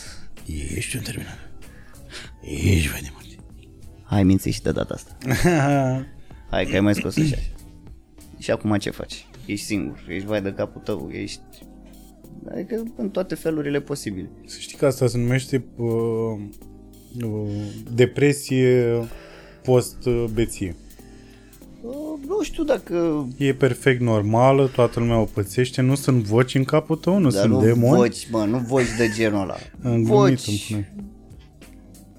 [0.77, 1.39] Ești un terminat.
[2.43, 3.25] Ești vai de mult.
[4.05, 5.17] Hai minți și de data asta.
[6.51, 7.37] Hai că ai mai scos așa.
[8.39, 9.27] Și acum ce faci?
[9.47, 11.41] Ești singur, ești vai de capul tău, ești...
[12.51, 14.31] Adică în toate felurile posibile.
[14.47, 15.87] Să știi că asta se numește uh,
[17.23, 17.49] uh,
[17.95, 18.99] depresie
[19.63, 20.77] post-beție.
[21.87, 21.95] Uh,
[22.27, 23.27] nu știu dacă...
[23.37, 27.41] E perfect normală, toată lumea o pățește, nu sunt voci în capul tău, nu Dar
[27.41, 27.97] sunt nu demoni.
[27.97, 29.55] voci, mă, nu voci de genul ăla.
[29.85, 30.95] Am glumit, îmi voci pune.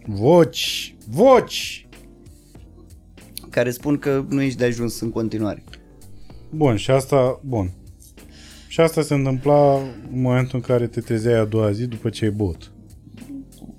[0.05, 0.95] Voci!
[1.09, 1.79] Voci!
[3.49, 5.63] care spun că nu ești de ajuns în continuare.
[6.49, 7.71] Bun, și asta, bun.
[8.67, 9.73] Și asta se întâmpla
[10.11, 12.71] în momentul în care te trezeai a doua zi după ce ai băut.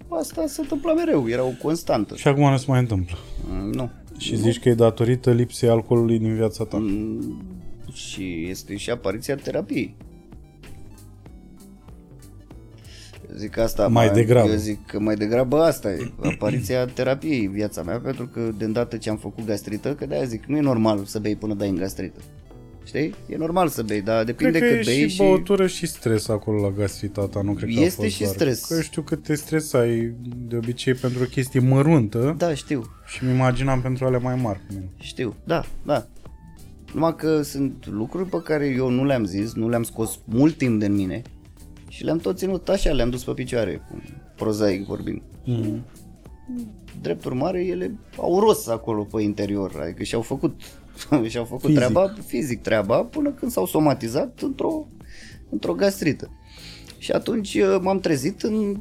[0.08, 2.16] Asta se întâmpla mereu, era o constantă.
[2.16, 3.16] Și acum nu se mai întâmplă.
[3.48, 3.90] Mm, Nu.
[4.18, 6.76] Și zici că e datorită lipsei alcoolului din viața ta.
[6.76, 7.42] Mm,
[7.92, 9.96] Și este și apariția terapiei.
[13.36, 14.48] Zic asta, Mai degrabă.
[14.48, 18.64] Eu zic că mai degrabă asta e apariția terapiei în viața mea, pentru că de
[18.64, 21.68] îndată ce am făcut gastrită, că de-aia zic, nu e normal să bei până dai
[21.68, 22.20] în gastrită.
[22.86, 23.14] Știi?
[23.28, 25.22] E normal să bei, dar depinde Cred că cât e bei și și...
[25.22, 28.34] băutură și stres acolo la gastrita nu cred că a Este fost și doar.
[28.34, 28.64] stres.
[28.64, 30.14] Că știu că te stresai
[30.48, 34.60] de obicei pentru o chestie măruntă Da, știu, și mi imaginam pentru ale mai mari.
[34.68, 34.88] cum e.
[34.98, 36.06] știu, da, da.
[36.92, 40.80] Numai că sunt lucruri pe care eu nu le-am zis, nu le-am scos mult timp
[40.80, 41.22] din mine
[41.88, 44.02] și le-am tot ținut așa, le-am dus pe picioare, cum
[44.36, 45.22] prozaic vorbind.
[45.44, 45.84] Mm.
[47.02, 50.60] drept urmare, ele au rost acolo pe interior, adică și-au făcut,
[51.28, 51.76] și-au făcut Fizic.
[51.76, 54.86] treaba, fizic treaba, până când s-au somatizat într-o,
[55.50, 56.30] într-o gastrită.
[56.98, 58.80] Și atunci uh, m-am trezit în,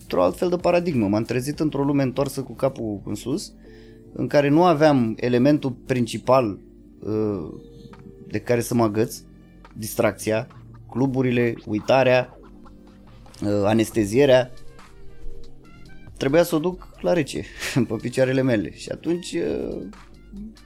[0.00, 3.52] într-o altfel de paradigmă, m-am trezit într-o lume întoarsă cu capul în sus,
[4.12, 6.58] în care nu aveam elementul principal
[7.00, 7.48] uh,
[8.28, 9.16] de care să mă agăț,
[9.76, 10.46] distracția,
[10.90, 12.38] cluburile, uitarea,
[13.42, 14.50] uh, anestezierea,
[16.16, 17.44] trebuia să o duc la rece,
[17.88, 18.74] pe picioarele mele.
[18.74, 19.82] Și atunci uh,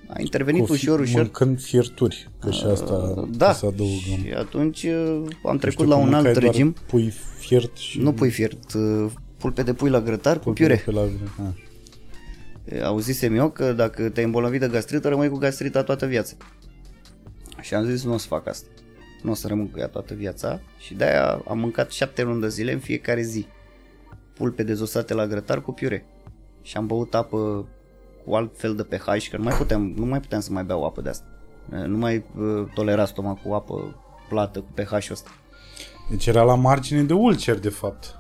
[0.09, 1.21] a intervenit Cu fi- ușor, ușor.
[1.21, 4.25] Mâncând fierturi, că și asta da, să adăugăm.
[4.25, 6.77] și atunci uh, am Că trecut știu la că un mâncai alt doar regim.
[6.87, 8.01] Pui fiert și...
[8.01, 10.83] Nu pui fiert, uh, pulpe de pui la grătar cu pulpe piure.
[10.85, 11.01] Pe la...
[11.01, 12.83] Ah.
[12.83, 16.35] Auzisem eu că dacă te-ai îmbolnăvit de gastrită, rămâi cu gastrita toată viața.
[17.61, 18.69] Și am zis, nu o să fac asta.
[19.23, 22.49] Nu o să rămân cu ea toată viața și de-aia am mâncat șapte luni de
[22.49, 23.47] zile în fiecare zi.
[24.35, 26.05] Pulpe dezosate la grătar cu piure.
[26.63, 27.67] Și am băut apă
[28.29, 30.85] cu alt fel de pH, că nu mai puteam, nu mai puteam să mai beau
[30.85, 31.25] apă de asta.
[31.87, 35.31] Nu mai uh, tolera stomacul cu apă plată cu pH-ul ăsta.
[36.11, 38.15] Deci era la margine de ulcer, de fapt.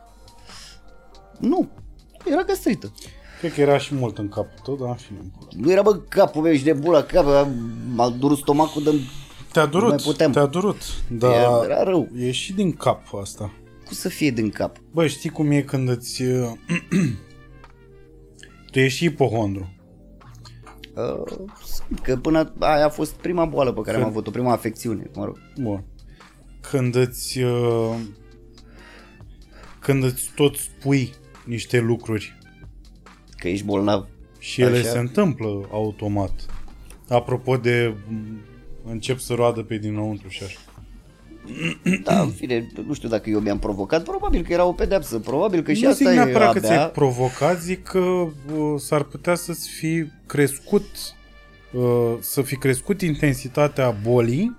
[1.38, 1.68] Nu,
[2.24, 2.92] era gastrită.
[3.40, 5.18] Cred că era și mult în capul tău, dar în fine.
[5.50, 7.26] Nu era bă capul meu și de bula cap,
[7.94, 8.90] m-a durut stomacul de
[9.52, 10.32] Te-a durut, mai puteam.
[10.32, 10.76] te-a durut.
[11.10, 12.08] Dar Era- era rău.
[12.16, 13.52] e și din cap asta.
[13.84, 14.76] cum să fie din cap.
[14.92, 16.22] Bă, știi cum e când îți...
[16.22, 16.50] uh,
[18.72, 19.72] tu ești și ipohondru.
[20.98, 21.38] Uh,
[22.02, 25.24] că până aia a fost prima boală pe care am Când- avut-o, prima afecțiune, mă
[25.24, 25.38] rog.
[25.60, 25.84] Bun.
[26.60, 27.38] Când îți...
[27.42, 27.94] uh,
[29.80, 31.12] Când îți tot spui
[31.44, 32.38] niște lucruri
[33.36, 34.06] Că ești bolnav.
[34.38, 34.88] și ele Așa.
[34.88, 36.32] se întâmplă automat.
[37.08, 38.40] Apropo de m,
[38.84, 40.58] încep să roadă pe dinăuntru și așa.
[42.04, 45.62] Da, în fine, nu știu dacă eu mi-am provocat, probabil că era o pedeapsă, probabil
[45.62, 46.68] că și nu asta zic e neapărat că abia...
[46.68, 48.30] ți-ai provocat, zic că uh,
[48.76, 50.84] s-ar putea să-ți fi crescut
[51.72, 54.56] uh, să fi crescut intensitatea bolii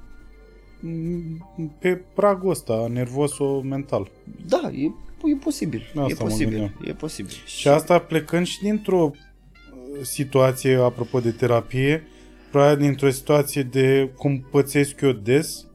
[0.80, 4.12] mm, pe pragul ăsta nervoso-mental.
[4.48, 4.86] Da, e,
[5.32, 6.84] e posibil, Asta e mă posibil, gândeam.
[6.86, 7.34] e posibil.
[7.46, 12.04] Și asta plecând și dintr-o uh, situație, apropo de terapie,
[12.52, 15.69] probabil dintr-o situație de cum pățesc eu des,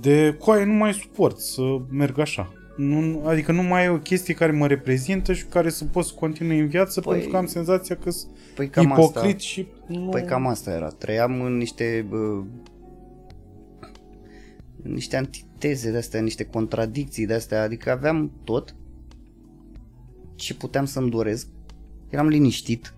[0.00, 2.52] de coaie nu mai suport să merg așa.
[2.76, 6.04] Nu, adică nu mai e o chestie care mă reprezintă și cu care să pot
[6.04, 9.38] să continui în viață Păi, pentru că am senzația că sunt Păi cam ipocrit asta,
[9.38, 10.08] și nu...
[10.08, 10.88] păi cam asta era.
[10.88, 12.42] Trăiam în niște bă,
[14.82, 18.74] în niște antiteze de astea, niște contradicții de astea, adică aveam tot
[20.34, 21.46] ce puteam să-mi doresc,
[22.08, 22.94] eram liniștit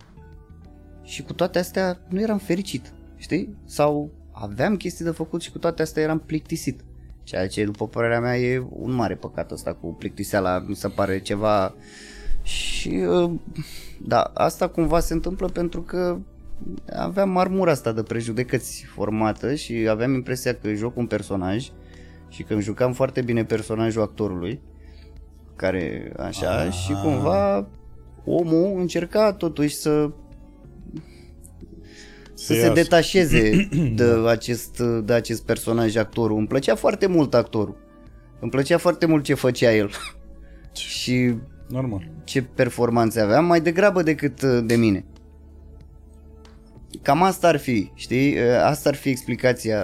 [1.02, 3.54] și cu toate astea nu eram fericit, știi?
[3.64, 4.10] Sau
[4.40, 6.80] aveam chestii de făcut și cu toate astea eram plictisit.
[7.22, 11.20] Ceea ce, după părerea mea, e un mare păcat ăsta cu plictiseala, mi se pare
[11.20, 11.74] ceva...
[12.42, 13.30] Și, uh,
[14.02, 16.18] da, asta cumva se întâmplă pentru că
[16.96, 21.68] aveam armura asta de prejudecăți formată și aveam impresia că joc un personaj
[22.28, 24.60] și că îmi jucam foarte bine personajul actorului,
[25.56, 26.72] care așa, Ah.
[26.72, 27.66] și cumva
[28.24, 30.10] omul încerca totuși să
[32.40, 32.72] să se iasă.
[32.72, 36.36] detașeze de acest, de acest personaj actorul.
[36.36, 37.76] Îmi plăcea foarte mult actorul.
[38.40, 39.90] Îmi plăcea foarte mult ce făcea el.
[40.72, 41.34] și
[41.68, 42.10] Normal.
[42.24, 45.04] ce performanțe aveam, mai degrabă decât uh, de mine.
[47.02, 48.36] Cam asta ar fi, știi?
[48.38, 49.82] Uh, Asta ar fi explicația,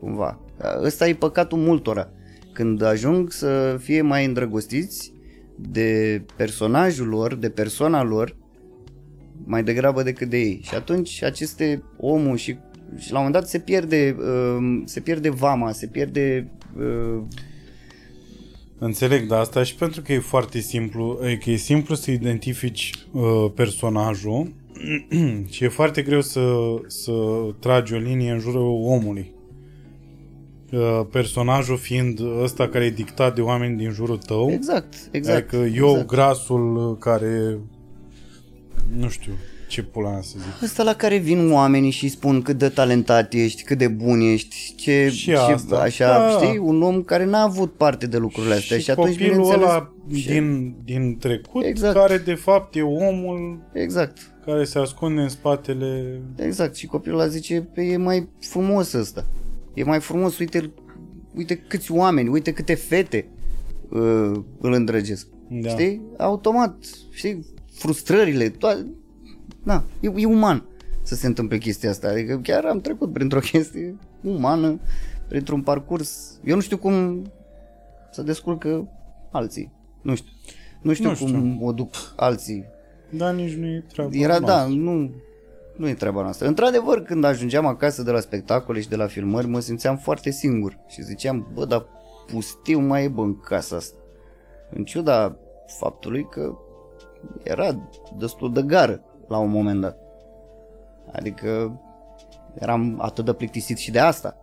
[0.00, 0.40] cumva.
[0.58, 2.08] Uh, Ăsta e păcatul multora.
[2.52, 5.12] Când ajung să fie mai îndrăgostiți
[5.56, 8.36] de personajul lor, de persoana lor,
[9.44, 10.60] mai degrabă decât de ei.
[10.62, 12.56] Și atunci aceste omul și,
[12.98, 17.22] și la un moment dat se pierde, uh, se pierde vama, se pierde uh,
[18.84, 22.92] Înțeleg, dar asta și pentru că e foarte simplu, e că e simplu să identifici
[23.12, 24.52] uh, personajul
[25.52, 26.54] și e foarte greu să,
[26.86, 27.12] să
[27.58, 29.34] tragi o linie în jurul omului.
[30.72, 34.50] Uh, personajul fiind ăsta care e dictat de oameni din jurul tău.
[34.50, 35.52] exact, exact.
[35.52, 36.06] Adică eu, exact.
[36.06, 37.58] grasul uh, care,
[38.96, 39.32] nu știu,
[39.68, 40.62] ce pula mea să zic.
[40.62, 44.74] Ăsta la care vin oamenii și spun cât de talentat ești, cât de bun ești,
[44.76, 46.28] ce, Și ce asta, așa, da.
[46.30, 49.62] știi, un om care n-a avut parte de lucrurile astea și, și atunci copilul bineînțeles,
[49.70, 51.94] ăla și- din, din trecut, Exact.
[51.96, 54.16] care de fapt e omul Exact.
[54.46, 56.20] care se ascunde în spatele...
[56.36, 59.26] Exact, și copilul ăla zice, "Păi, e mai frumos ăsta.
[59.74, 60.70] E mai frumos, uite,
[61.34, 63.26] uite câți oameni, uite câte fete
[63.88, 65.26] uh, îl îndrăgesc.
[65.48, 65.68] Da.
[65.68, 66.00] Știi?
[66.18, 66.74] Automat,
[67.10, 67.46] știi?
[67.82, 68.86] Frustrările, toate.
[69.62, 70.64] Na, e, e uman
[71.02, 72.08] să se întâmple chestia asta.
[72.08, 74.80] Adică chiar am trecut printr-o chestie umană,
[75.28, 76.38] printr-un parcurs.
[76.44, 77.24] Eu nu știu cum
[78.10, 78.88] să descurcă
[79.30, 79.72] alții.
[80.02, 80.32] Nu știu.
[80.82, 81.26] Nu știu, Nu știu.
[81.26, 82.64] cum o duc alții
[83.10, 84.74] Dar nici nu e treaba era, da, noastră.
[84.74, 85.10] nu,
[85.76, 86.46] nu e treaba noastră.
[86.46, 90.78] Într-adevăr, când ajungeam acasă de la spectacole și de la filmări, mă simțeam foarte singur
[90.88, 91.86] și ziceam, bă, dar
[92.26, 93.96] pustiu mai e bă în casa asta.
[94.70, 95.36] În ciuda
[95.78, 96.54] faptului că
[97.42, 97.88] era
[98.18, 99.96] destul de gară la un moment dat.
[101.12, 101.80] Adică
[102.58, 104.36] eram atât de plictisit și de asta.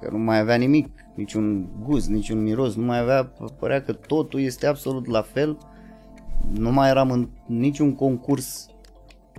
[0.00, 4.40] Că nu mai avea nimic, niciun gust, niciun miros, nu mai avea, părea că totul
[4.40, 5.58] este absolut la fel.
[6.58, 8.70] Nu mai eram în niciun concurs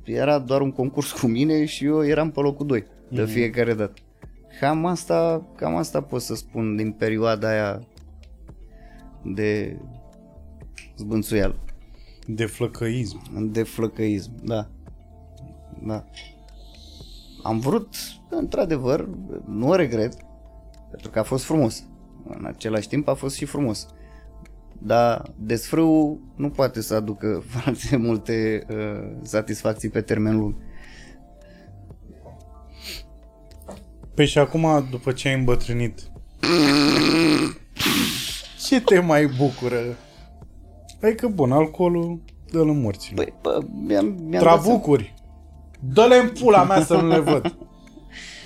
[0.04, 3.94] era doar un concurs cu mine și eu eram pe locul 2 de fiecare dată.
[4.60, 7.80] Cam asta, cam asta pot să spun din perioada aia
[9.24, 9.80] de
[10.98, 11.56] zbânțuială,
[12.28, 13.52] De flăcăism.
[13.52, 14.68] de flăcăism, da.
[15.84, 16.06] Da.
[17.44, 17.96] Am vrut,
[18.30, 19.10] într-adevăr,
[19.46, 20.14] nu o regret,
[20.90, 21.84] pentru că a fost frumos.
[22.28, 23.88] În același timp a fost și frumos.
[24.78, 30.56] Dar desfrâul nu poate să aducă foarte multe uh, satisfacții pe termen lung.
[34.14, 36.12] Păi și acum, după ce ai îmbătrânit,
[38.68, 39.82] ce te mai bucură?
[41.04, 42.20] Adică, bun, alcoolul
[42.52, 43.24] dă-l în morților.
[43.24, 45.14] Păi, bă, mi-am, mi-am dat seama- Trabucuri,
[45.80, 47.56] dă-le în pula mea să nu le văd.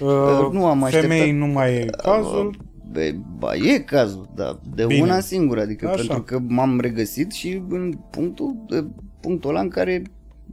[0.02, 1.36] Uh, nu am Femei așteptat.
[1.36, 2.58] nu mai e cazul.
[2.92, 5.02] Bă, ba, e cazul, dar de Bine.
[5.02, 5.96] una singură, adică Așa.
[5.96, 8.86] pentru că m-am regăsit și în punctul, de,
[9.20, 10.02] punctul ăla în care,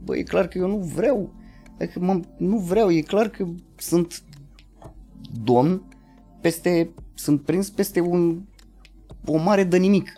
[0.03, 1.33] bă, e clar că eu nu vreau,
[1.79, 4.23] adică mă, nu vreau, e clar că sunt
[5.43, 5.81] domn
[6.41, 8.41] peste, sunt prins peste un,
[9.25, 10.13] o mare de nimic,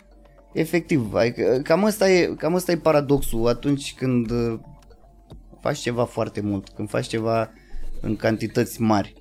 [0.55, 4.59] efectiv, adică cam asta e, cam asta e paradoxul atunci când uh,
[5.61, 7.51] faci ceva foarte mult, când faci ceva
[8.01, 9.13] în cantități mari,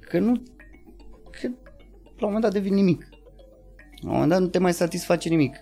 [0.00, 0.42] că nu
[1.30, 1.48] că
[2.18, 3.08] la un moment dat devin nimic.
[4.00, 5.56] La un moment dat nu te mai satisface nimic.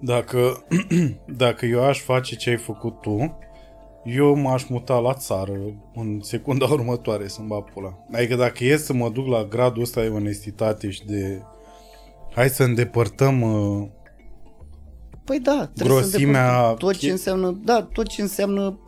[0.00, 0.66] Dacă,
[1.44, 3.38] dacă eu aș face ce ai făcut tu,
[4.04, 5.58] eu m-aș muta la țară
[5.94, 7.98] în secunda următoare să-mi bag pula.
[8.12, 11.42] Adică dacă e să mă duc la gradul ăsta de onestitate și de...
[12.40, 13.88] Hai să îndepărtăm uh,
[15.24, 16.74] Păi da, trebuie Grosimea să îndepărtăm.
[16.74, 18.78] Tot ce che- înseamnă, da, tot ce înseamnă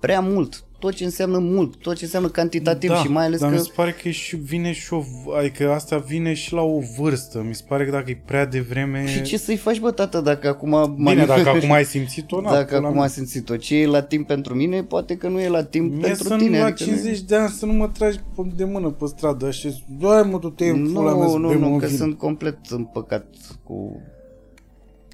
[0.00, 3.48] prea mult, tot ce înseamnă mult, tot ce înseamnă cantitativ da, și mai ales dar
[3.50, 5.02] că mi se pare că e și, vine și o...
[5.38, 7.42] Adică asta vine și la o vârstă.
[7.48, 9.06] Mi se pare că dacă e prea devreme...
[9.06, 12.64] și ce să-i faci, bă, tată, dacă acum Bine, dacă acum ai simțit-o, na, dacă
[12.74, 13.02] pula acum mea.
[13.02, 16.00] ai simțit-o, ce e la timp pentru mine, poate că nu e la timp Mie
[16.06, 16.56] pentru să tine.
[16.56, 19.04] nu la adică nu- 50 de ani să nu mă tragi pe- de mână pe
[19.06, 21.86] stradă și doi mă du-te în pula mea Nu, să nu, bem nu, un că
[21.86, 21.96] vin.
[21.96, 23.26] sunt complet împăcat
[23.64, 24.00] cu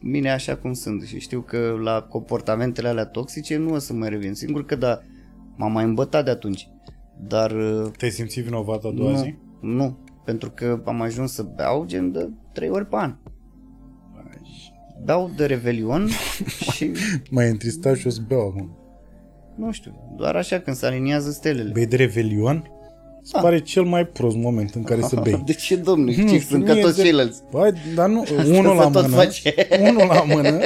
[0.02, 4.08] mine așa cum sunt și știu că la comportamentele alea toxice nu o să mai
[4.08, 4.34] revin.
[4.34, 5.00] Singur că da,
[5.56, 6.68] m-am mai îmbătat de atunci.
[7.28, 9.34] Dar uh, Te-ai simțit vinovat a doua nu, zi?
[9.60, 13.14] nu, pentru că am ajuns să beau gen de trei ori pe an.
[15.04, 16.08] Beau de Revelion
[16.72, 16.90] și
[17.30, 18.76] M-ai întristat și o să beau acum.
[19.56, 21.70] nu știu, doar așa când se aliniază stelele.
[21.72, 22.70] Bei de Revelion?
[23.26, 23.40] Se Da.
[23.40, 25.42] pare cel mai prost moment în care să bei.
[25.44, 26.14] De ce, domnule?
[26.16, 27.40] Nu Ce, știu, sunt ca mie toți de- ceilalți.
[27.50, 29.54] Băi, dar nu, Asta unul se la tot mână, face.
[29.88, 30.58] unul la mână,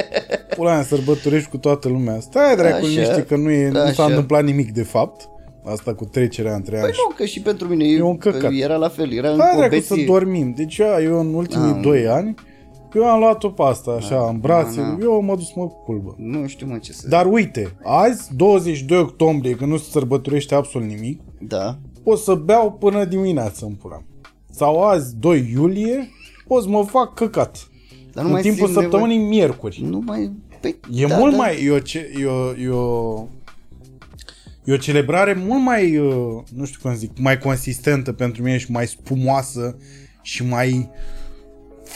[0.55, 2.19] pula mea, sărbătorești cu toată lumea.
[2.19, 4.05] Stai dracu, Așa, niște că nu, e, nu s-a așa.
[4.05, 5.29] întâmplat nimic de fapt.
[5.65, 6.83] Asta cu trecerea între ani.
[6.85, 8.51] Păi și- nu, că și pentru mine E un căcat.
[8.53, 10.05] era la fel, era în Hai dracu să obeție.
[10.05, 10.53] dormim.
[10.55, 11.79] Deci eu, eu în ultimii Ah.
[11.81, 12.33] doi ani,
[12.95, 14.79] eu am luat-o pe asta, așa, în brațe.
[14.81, 14.97] da.
[15.01, 16.15] Eu mă dus mă culbă.
[16.17, 20.87] Nu știu mă ce să Dar uite, azi, 22 octombrie, când nu se sărbătorește absolut
[20.87, 21.77] nimic, Da.
[22.03, 23.95] Pot să beau până dimineață în pula.
[23.95, 24.31] mea.
[24.51, 26.09] Sau azi, 2 iulie,
[26.47, 27.67] pot să mă fac căcat.
[28.13, 29.81] Dar nu în mai timpul simt săptămânii miercuri.
[29.89, 30.31] Nu mai...
[30.61, 31.37] Păi, E da, mult da.
[31.37, 31.63] mai...
[31.63, 33.25] E o, ce, e, o, e, o,
[34.63, 38.71] e o celebrare mult mai, uh, nu știu cum zic, mai consistentă pentru mine și
[38.71, 39.77] mai spumoasă
[40.21, 40.89] și mai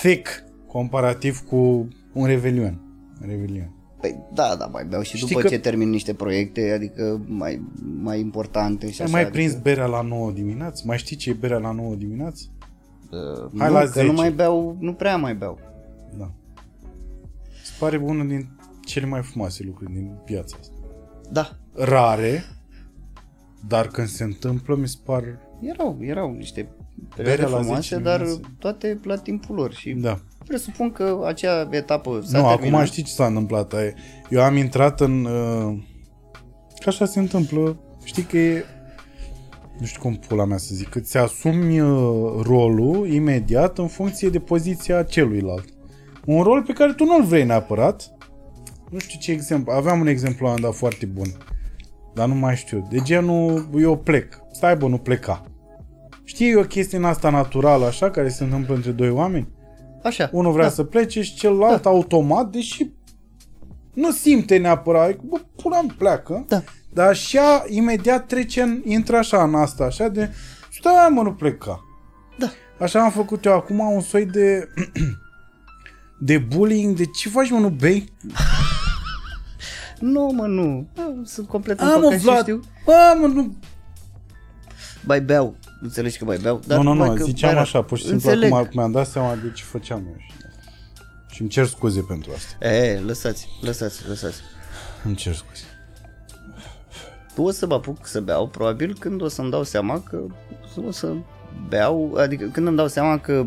[0.01, 2.82] thick comparativ cu un Revelion.
[3.22, 3.72] Un Revelion.
[4.06, 7.61] Păi, da, da, mai beau și Știi după că- ce termin niște proiecte, adică mai,
[8.01, 9.16] mai importante și Ai așa.
[9.22, 10.84] mai prins adică, berea la 9 dimineață?
[10.85, 12.43] Mai știi ce e berea la 9 dimineață?
[13.11, 14.06] uh, Hai nu, la că 10.
[14.06, 15.59] nu mai beau, nu prea mai beau.
[16.17, 16.32] Da.
[17.64, 18.48] Se pare unul din
[18.85, 20.74] cele mai frumoase lucruri din viața asta.
[21.32, 22.43] Da, rare,
[23.67, 25.24] dar când se întâmplă mi se par...
[25.61, 26.61] erau, erau niște
[27.16, 28.48] Berea perioade la frumoase, 10 dar dimineața.
[28.59, 30.19] toate la timpul lor și Da.
[30.48, 32.74] Presupun că acea etapă s-a Nu, terminat.
[32.74, 33.74] acum știi ce s-a întâmplat.
[33.74, 33.93] Ai-
[34.30, 35.25] Eu am intrat în...
[35.25, 35.77] Uh,
[36.80, 37.77] că așa se întâmplă.
[38.03, 38.64] Știi că e...
[39.80, 40.90] Nu știu cum pula mea să zic.
[40.90, 41.90] Că ți asumi uh,
[42.43, 45.65] rolul imediat în funcție de poziția celuilalt.
[46.25, 48.09] Un rol pe care tu nu-l vrei neapărat.
[48.90, 49.72] Nu știu ce exemplu.
[49.72, 51.27] Aveam un exemplu am dat foarte bun.
[52.14, 52.88] Dar nu mai știu.
[52.90, 54.40] De genul, eu plec.
[54.51, 55.43] Stai bă, nu pleca.
[56.24, 59.48] Știi, e o chestie în asta naturală, așa, care se întâmplă între doi oameni?
[60.06, 60.30] Așa.
[60.32, 60.72] Unul vrea da.
[60.72, 61.90] să plece și celălalt da.
[61.90, 62.90] automat, deși
[63.93, 66.64] nu simte neapărat, bă, pula îmi pleacă, Da.
[66.93, 70.34] dar așa imediat trece în, intră așa în asta, așa de,
[70.72, 71.80] stai mă, nu pleca.
[72.38, 72.48] Da.
[72.80, 74.69] Așa am făcut eu acum un soi de
[76.19, 78.06] de bullying, de ce faci mă, nu bei?
[80.00, 80.88] Nu, mă, nu.
[80.98, 82.59] Eu Sunt complet A, mă, împăcat și Vlad, știu.
[82.85, 83.56] bă, mă, nu,
[85.06, 85.56] Bai beau.
[85.81, 86.61] Înțelegi că bai beau?
[86.67, 88.53] nu, nu, numai nu, că ziceam bai- așa, pur și simplu Înțeleg.
[88.53, 90.45] acum mi-am dat seama de ce făceam eu și
[91.35, 92.65] și îmi cer scuze pentru asta.
[92.67, 94.41] E, lăsați, lăsați, lăsați.
[95.03, 95.63] Îmi cer scuze.
[97.37, 100.21] O să mă apuc să beau, probabil când o să-mi dau seama că
[100.87, 101.13] o să
[101.69, 103.45] beau, adică când îmi dau seama că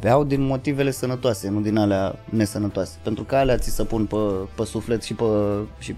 [0.00, 2.98] beau din motivele sănătoase, nu din alea nesănătoase.
[3.02, 4.16] Pentru că alea ți se pun pe,
[4.54, 5.24] pe suflet și pe,
[5.78, 5.96] și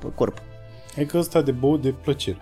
[0.00, 0.42] pe corp.
[0.96, 2.38] E că ăsta de băut de plăcere.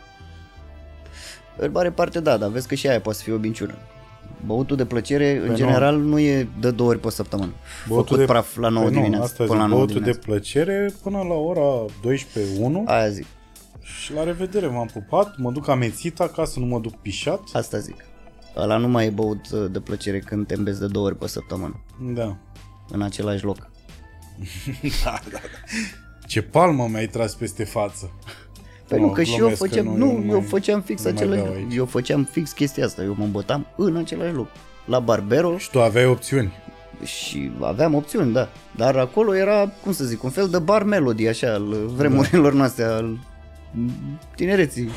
[1.58, 3.74] În mare parte da, dar vezi că și aia poate să fie o binciună.
[4.46, 5.54] Băutul de plăcere, în nu.
[5.54, 7.52] general, nu e de două ori pe săptămână.
[7.86, 10.26] Făcut praf la 9 Păi nu, dimineața, asta până zic, la 9 băutul de dimineața.
[10.26, 13.26] plăcere până la ora 12 1 Aia zic,
[13.82, 17.40] și la revedere, m-am pupat, mă duc amețit acasă, nu mă duc pișat.
[17.52, 18.04] asta zic.
[18.56, 21.26] Ăla nu mai e băut uh, de plăcere când te îmbezi de două ori pe
[21.26, 21.80] săptămână,
[22.14, 22.36] Da.
[22.90, 23.56] în același loc.
[25.04, 25.38] da, da, da.
[26.26, 28.10] Ce palmă mi-ai tras peste față.
[28.88, 30.46] Păi Nu, nu, că și eu glumesc, că făceam, nu, nu, eu nu eu mai-
[30.48, 31.66] făceam fix nu mai același beau lucru.
[31.68, 31.76] aici.
[31.76, 34.46] Eu făceam fix chestia asta, eu mă îmbătam în același loc.
[34.84, 36.52] La Barbero Și tu aveai opțiuni.
[37.04, 38.48] și aveam opțiuni, da.
[38.76, 42.84] Dar acolo era, cum să zic, un fel de bar melody, așa, al vremurilor noastre,
[42.84, 43.18] al
[44.34, 44.88] tinereții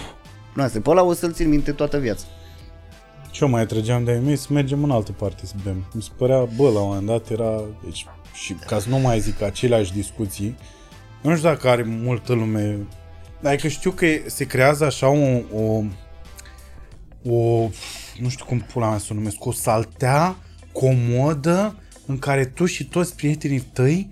[0.55, 0.79] noastre.
[0.79, 2.23] Pe ăla o să-l țin minte toată viața.
[3.31, 5.85] Și eu mai trăgeam de-ai mei să mergem în altă parte să bem.
[5.93, 7.61] Mi se părea, bă, la un moment dat era...
[7.83, 10.55] Deci, și ca să nu mai zic aceleași discuții,
[11.21, 12.77] nu știu dacă are multă lume...
[13.43, 15.41] Adică știu că se creează așa o...
[15.53, 15.83] o,
[17.33, 17.69] o
[18.19, 20.35] nu știu cum pula mea să o numesc, o saltea
[20.71, 24.09] comodă în care tu și toți prietenii tăi,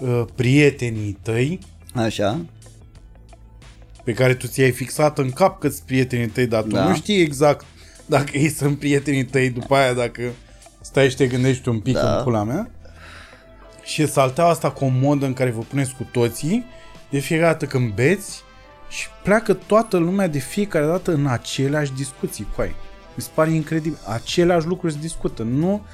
[0.00, 1.58] uh, prietenii tăi,
[1.94, 2.40] Așa,
[4.04, 6.88] pe care tu ți-ai fixat în cap că sunt prietenii tăi, dar tu Da.
[6.88, 7.66] nu știi exact
[8.06, 10.22] dacă ei sunt prietenii tăi după aia, dacă
[10.80, 12.16] stai și te gândești un pic Da.
[12.16, 12.70] în pula mea.
[13.84, 16.64] Și e salteaua asta comodă în care vă puneți cu toții,
[17.10, 18.42] de fiecare dată când beți
[18.88, 22.74] și pleacă toată lumea de fiecare dată în aceleași discuții cu ai.
[23.14, 23.98] Mi se pare incredibil.
[24.06, 25.42] Aceleași lucruri se discută.
[25.42, 25.84] Nu,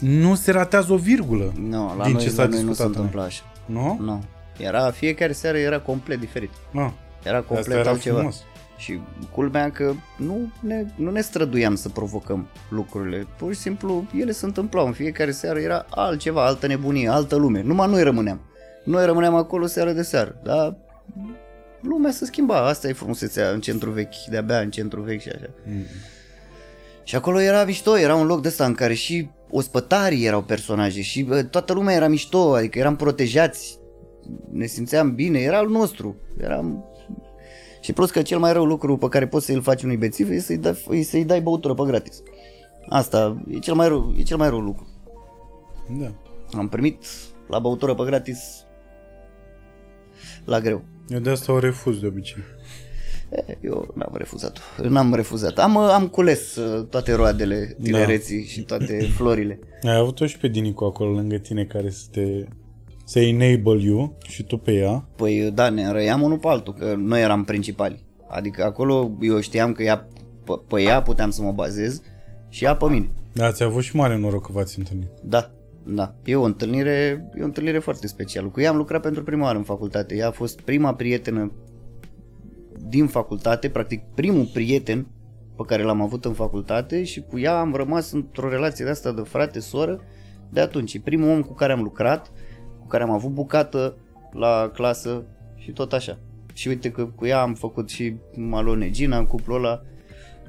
[0.00, 2.68] nu se ratează o virgulă nu, la din noi, ce s-a la noi nu se
[2.68, 2.86] discutat.
[2.96, 3.42] întâmpla așa.
[3.66, 3.98] Nu?
[4.00, 4.24] Nu.
[4.58, 6.50] Era, fiecare seară era complet diferit.
[6.70, 6.92] Nu.
[7.22, 8.16] Era Asta complet era altceva.
[8.16, 8.42] frumos.
[8.76, 13.26] Și culmea că nu ne, nu ne străduiam să provocăm lucrurile.
[13.38, 14.86] Pur și simplu ele se întâmplau.
[14.86, 17.62] În fiecare seară era altceva, altă nebunie, altă lume.
[17.62, 18.40] Numai noi rămâneam.
[18.84, 20.36] Noi rămâneam acolo seară de seară.
[20.42, 20.76] Dar
[21.82, 22.66] lumea se schimba.
[22.66, 24.24] Asta e frumusețea în centru vechi.
[24.30, 25.50] De-abia în centru vechi și așa.
[25.64, 25.84] Mm.
[27.04, 31.00] Și acolo era mișto, era un loc de ăsta în care și ospătarii erau personaje
[31.00, 33.78] și bă, toată lumea era mișto, adică eram protejați,
[34.50, 36.16] ne simțeam bine, era al nostru.
[36.40, 36.84] Eram...
[37.80, 40.38] Și plus că cel mai rău lucru pe care poți să-l faci unui bețiv e
[40.38, 42.22] să-i dai, e să-i dai băutură pe gratis.
[42.88, 44.86] Asta e cel mai rău, e cel mai rău lucru.
[46.00, 46.12] Da.
[46.58, 47.04] Am primit
[47.48, 48.38] la băutură pe gratis
[50.44, 50.82] la greu.
[51.12, 52.42] Eu de asta o refuz de obicei.
[53.30, 54.58] E, Eu n-am refuzat
[54.88, 55.58] N-am refuzat.
[55.58, 59.58] Am, am cules uh, toate roadele tinereții și toate florile.
[59.82, 62.44] Ai avut-o și pe Dinicu acolo lângă tine care să te
[63.04, 65.08] să enable you și tu pe ea.
[65.16, 68.04] Păi da, ne înrăiam unul pe altul, că noi eram principali.
[68.28, 70.08] Adică acolo eu știam că ea,
[70.44, 72.02] pe, pe ea puteam să mă bazez
[72.48, 73.10] și ea pe mine.
[73.32, 75.08] Dar ați avut și mare noroc că v-ați întâlnit.
[75.22, 75.50] Da,
[75.86, 76.14] da.
[76.24, 78.48] E o întâlnire, e o întâlnire foarte specială.
[78.48, 80.16] Cu ea am lucrat pentru prima oară în facultate.
[80.16, 81.52] Ea a fost prima prietenă
[82.88, 85.06] din facultate, practic primul prieten
[85.56, 89.12] pe care l-am avut în facultate și cu ea am rămas într-o relație de asta
[89.12, 90.00] de frate-soră
[90.50, 90.94] de atunci.
[90.94, 92.32] E primul om cu care am lucrat,
[92.80, 93.96] cu care am avut bucată
[94.32, 95.24] la clasă
[95.56, 96.18] și tot așa.
[96.52, 99.82] Și uite că cu ea am făcut și Malone Gina în cuplul ăla.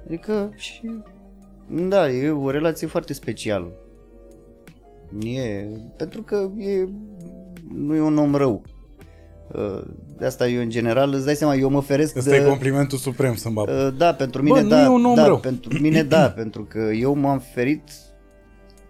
[0.06, 0.92] Adică și...
[1.70, 3.72] Da, e o relație foarte specială.
[5.22, 5.68] E,
[5.98, 6.88] pentru că e,
[7.76, 8.62] nu e un om rău.
[9.54, 9.82] Uh,
[10.18, 12.36] De asta eu în general, îți dai seama, eu mă feresc Ăsta de...
[12.36, 13.68] e complimentul suprem să-mi bag.
[13.68, 15.40] Uh, Da, pentru mine nu da, e un om da rău.
[15.40, 17.84] pentru mine da, pentru că eu m-am ferit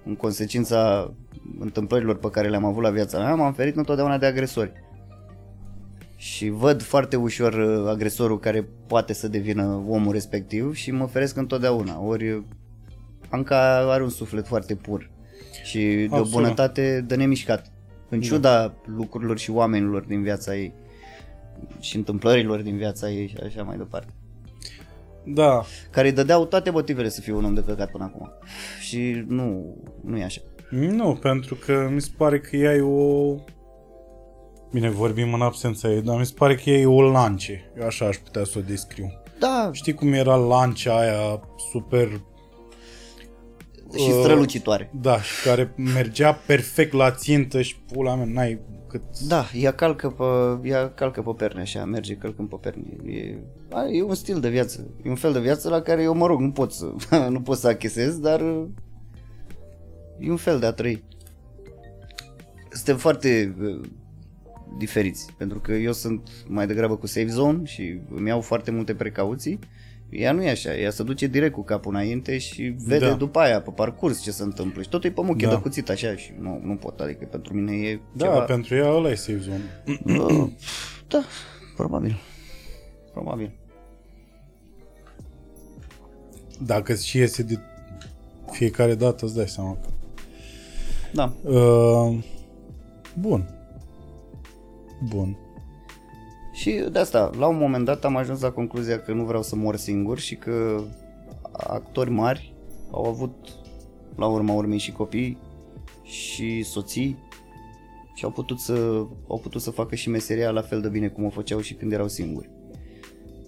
[0.05, 1.13] în consecința
[1.59, 4.71] întâmplărilor pe care le-am avut la viața mea, m-am ferit întotdeauna de agresori.
[6.15, 11.37] Și văd foarte ușor uh, agresorul care poate să devină omul respectiv și mă feresc
[11.37, 12.01] întotdeauna.
[12.01, 12.43] Ori uh,
[13.29, 15.11] Anca are un suflet foarte pur
[15.63, 16.31] și de o Absolut.
[16.31, 17.71] bunătate de nemișcat.
[18.09, 18.25] În Da.
[18.25, 20.73] ciuda lucrurilor și oamenilor din viața ei
[21.79, 24.07] și întâmplărilor din viața ei și așa mai departe
[25.25, 28.31] Da, care îi dădeau toate motivele să fie un om de căcat până acum.
[28.81, 30.41] Și nu, nu e așa.
[30.69, 33.35] nu, pentru că mi se pare că ea e o...
[34.71, 37.71] Bine, vorbim în absența ei, dar mi se pare că ea e o lance.
[37.79, 39.11] Eu așa aș putea să o descriu.
[39.39, 41.39] Da, Știi cum era lancea aia
[41.71, 42.21] super...
[43.97, 44.91] și Uh, strălucitoare.
[45.01, 49.19] Da, și care mergea perfect la țintă și pula mea, n-ai cât...
[49.27, 53.11] Da, ea calcă pe, ea calcă pe perne așa, merge călcând pe perne.
[53.13, 53.37] E,
[53.71, 54.87] a, e un stil de viață.
[55.03, 56.91] E un fel de viață la care eu, mă rog, nu pot să,
[57.29, 58.65] nu pot să achesez, dar uh,
[60.19, 61.03] e un fel de a trăi.
[62.69, 63.81] Suntem foarte uh,
[64.77, 68.95] diferiți, pentru că eu sunt mai degrabă cu safe zone și îmi iau foarte multe
[68.95, 69.59] precauții.
[70.15, 73.13] Ea nu e așa, ea se duce direct cu capul înainte și vede Da.
[73.13, 74.81] după aia, pe parcurs, ce se întâmplă.
[74.81, 75.51] Și totul e pe muche Da.
[75.55, 78.39] de cuțit așa și nu, nu pot, adică pentru mine e Da, ceva...
[78.39, 79.83] pentru ea ăla e safe zone.
[80.19, 80.49] Uh,
[81.07, 81.23] da,
[81.75, 82.19] probabil.
[83.13, 83.51] Probabil.
[86.65, 87.59] Dacă și iese de
[88.51, 89.77] fiecare dată, îți dai seama.
[89.81, 89.87] că-
[91.13, 91.33] Da.
[91.49, 92.23] Uh,
[93.19, 93.49] bun.
[95.09, 95.37] Bun.
[96.53, 99.55] Și de asta, la un moment dat am ajuns la concluzia că nu vreau să
[99.55, 100.83] mor singur și că
[101.51, 102.53] actori mari
[102.91, 103.35] au avut
[104.15, 105.37] la urma urmei și copii
[106.03, 107.17] și soții
[108.15, 108.73] și au putut să,
[109.27, 111.91] au putut să facă și meseria la fel de bine cum o făceau și când
[111.91, 112.49] erau singuri.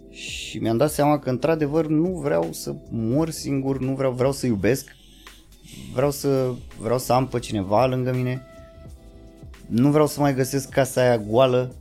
[0.10, 4.46] Și mi-am dat seama că într-adevăr nu vreau să mor singur, nu vreau, vreau să
[4.46, 4.96] iubesc,
[5.94, 8.42] vreau să, vreau să am pe cineva lângă mine,
[9.68, 11.76] nu vreau să mai găsesc casa aia goală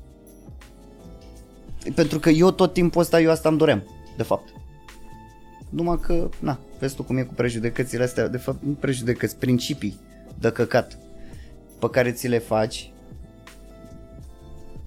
[1.94, 3.82] pentru că eu tot timpul ăsta, eu asta îmi doream,
[4.16, 4.48] de fapt.
[5.68, 10.00] Numai că, na, vezi tu cum e cu prejudecățile astea, de fapt, nu prejudecăți, principii
[10.38, 10.98] de căcat
[11.78, 12.92] pe care ți le faci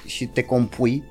[0.05, 1.03] și te compui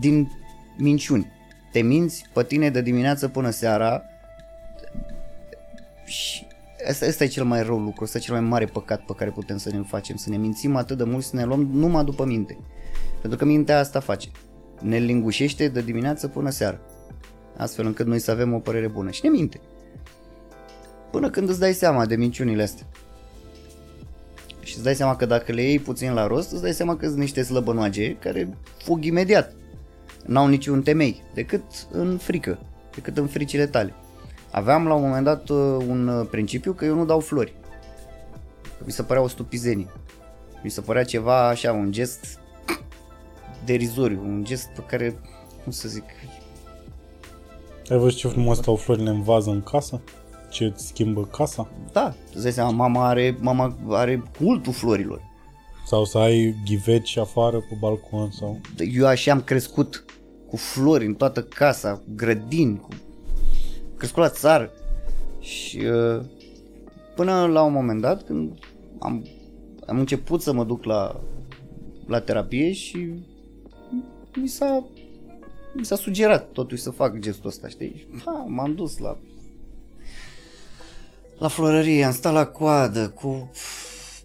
[0.00, 0.30] din
[0.76, 1.32] minciuni.
[1.72, 4.02] Te minți pe tine de dimineață până seara
[6.04, 6.46] și
[6.88, 9.30] asta, asta e cel mai rău lucru, asta e cel mai mare păcat pe care
[9.30, 12.24] putem să ne facem, să ne mințim atât de mult, să ne luăm numai după
[12.24, 12.58] minte.
[13.20, 14.28] Pentru că mintea asta face.
[14.80, 16.80] Ne lingușește de dimineață până seara.
[17.56, 19.10] Astfel încât noi să avem o părere bună.
[19.10, 19.60] Și ne minte.
[21.10, 22.86] Până când îți dai seama de minciunile astea.
[24.60, 27.06] Și îți dai seama că dacă le iei puțin la rost, îți dai seama că
[27.06, 29.52] sunt niște slăbănoage care fug imediat.
[30.26, 32.58] N-au niciun temei, decât în frică,
[32.94, 33.94] decât în fricile tale.
[34.50, 37.54] Aveam la un moment dat uh, un uh, principiu că eu nu dau flori.
[38.84, 39.86] Mi se părea o stupizenie.
[40.62, 42.37] Mi se părea ceva așa, un gest
[43.64, 45.18] derizoriu, un gest pe care,
[45.62, 46.04] cum să zic,
[47.90, 50.00] Ai văzut ce frumos stau florile în vază în casă?
[50.50, 51.68] Ce îți schimbă casa?
[51.92, 55.20] da, îți dai seama, mama are, mama are cultul florilor.
[55.86, 58.60] Sau să ai ghiveci afară pe balcon sau...
[58.94, 60.04] Eu așa am crescut
[60.48, 62.88] cu flori în toată casa, cu grădini, cu...
[63.96, 64.70] crescut la țară.
[65.40, 66.24] Și uh,
[67.14, 68.58] până la un moment dat când
[68.98, 69.26] am,
[69.86, 71.20] am început să mă duc la,
[72.06, 73.12] la terapie și
[74.40, 74.86] mi s-a,
[75.72, 78.06] mi s-a sugerat totuși să fac gestul ăsta, știi?
[78.24, 79.18] Ha, m-am dus la
[81.38, 83.50] la florărie, am stat la coadă cu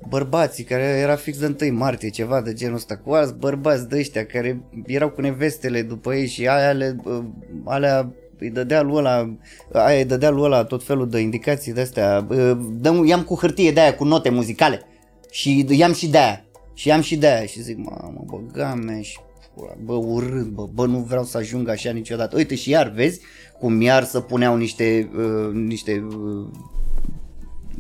[0.10, 3.98] bărbații care era fix de 1 martie, ceva de genul ăsta, cu alți bărbați de
[3.98, 7.24] ăștia care erau cu nevestele după ei și aia le, uh,
[7.64, 9.36] alea îi dădea lui ăla,
[9.72, 13.36] aia îi dădea lui ăla tot felul de indicații de astea, uh, dăm, i-am cu
[13.36, 14.82] hârtie de aia cu note muzicale.
[15.30, 19.02] Și i-am și de aia și am și de aia și zic, mamă, bă, game
[19.02, 19.20] și
[19.56, 22.36] pula, bă, urât, bă, bă, nu vreau să ajung așa niciodată.
[22.36, 23.20] Uite și iar, vezi
[23.60, 26.48] cum iar să puneau niște, uh, niște uh,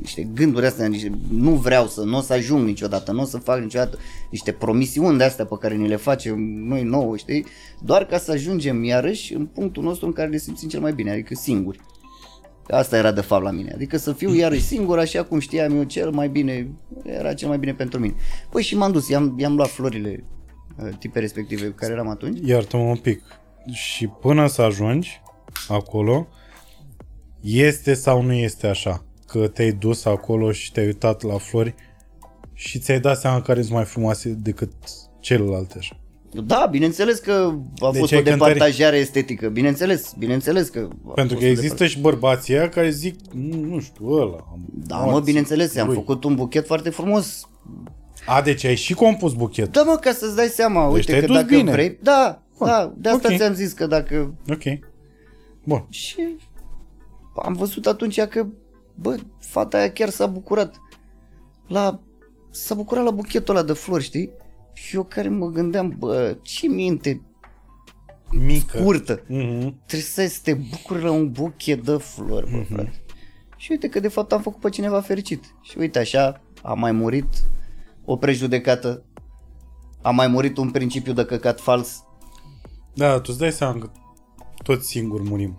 [0.02, 3.38] niște gânduri astea, niște, nu vreau să, nu o să ajung niciodată, nu o să
[3.38, 3.98] fac niciodată
[4.30, 7.45] niște promisiuni de astea pe care ni le facem noi nouă, știi?
[7.82, 11.11] Doar ca să ajungem iarăși în punctul nostru în care ne simțim cel mai bine,
[11.11, 11.80] adică singuri.
[12.68, 15.84] Asta era de fapt la mine, adică să fiu iarăși singur așa cum știam eu
[15.84, 16.72] cel mai bine,
[17.03, 18.14] era cel mai bine pentru mine.
[18.50, 20.43] Păi și m-am dus, i-am, i-am luat florile uh,
[21.00, 22.40] tipe respective cu care eram atunci.
[22.45, 23.22] Iartă-mă un pic.
[23.72, 25.22] Și până să ajungi
[25.68, 26.27] acolo,
[27.42, 29.03] este sau nu este așa?
[29.27, 31.76] Că te-ai dus acolo și te-ai uitat la flori
[32.53, 34.72] și ți-ai dat seama care sunt mai frumoase decât
[35.19, 35.98] celălalt așa.
[36.45, 37.32] Da, bineînțeles că
[37.80, 39.50] a Deci fost ai o cântări- departajare estetică.
[39.50, 43.58] Bineînțeles, bineînțeles că a Pentru fost că o există și bărbații aia care zic, "Nu,
[43.60, 44.58] nu știu, ăla.
[44.74, 47.48] Da, mă, bineînțeles, am lui." făcut un buchet foarte frumos.
[48.26, 49.72] A, deci ai și compus buchet.
[49.72, 51.72] Da, mă, ca să-ți dai seama, Deci uite te-ai că dus dacă bine.
[51.72, 51.98] vrei...
[52.02, 53.38] Da, Bun, da, de asta ok.
[53.38, 54.34] ți-am zis că dacă...
[54.50, 54.64] Ok.
[55.64, 55.85] Bun.
[55.90, 56.35] Și
[57.43, 58.45] am văzut atunci că,
[58.95, 60.76] bă, fata aia chiar s-a bucurat.
[61.68, 62.00] La...
[62.52, 64.30] S-a bucurat la buchetul ăla de flori, știi?
[64.74, 67.22] Și eu care mă gândeam, bă, ce minte
[68.32, 68.80] Mică.
[68.80, 69.22] curtă.
[69.27, 69.80] Mhm.
[69.85, 73.02] Trebuie să te bucuri la un buchet de flori, bă, frate.
[73.58, 75.43] Și uite că de fapt am făcut pe cineva fericit.
[75.61, 77.27] Și uite așa, a mai murit
[78.06, 79.04] o prejudecată,
[80.02, 82.04] a mai murit un principiu de căcat fals.
[82.94, 83.90] Da, tu îți dai seama că
[84.64, 85.58] toți singuri murim.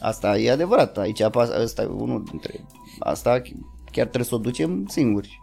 [0.00, 2.64] Asta e adevărat, aici apa- ăsta e unul dintre...
[2.98, 3.42] Asta
[3.84, 5.42] chiar trebuie să o ducem singuri.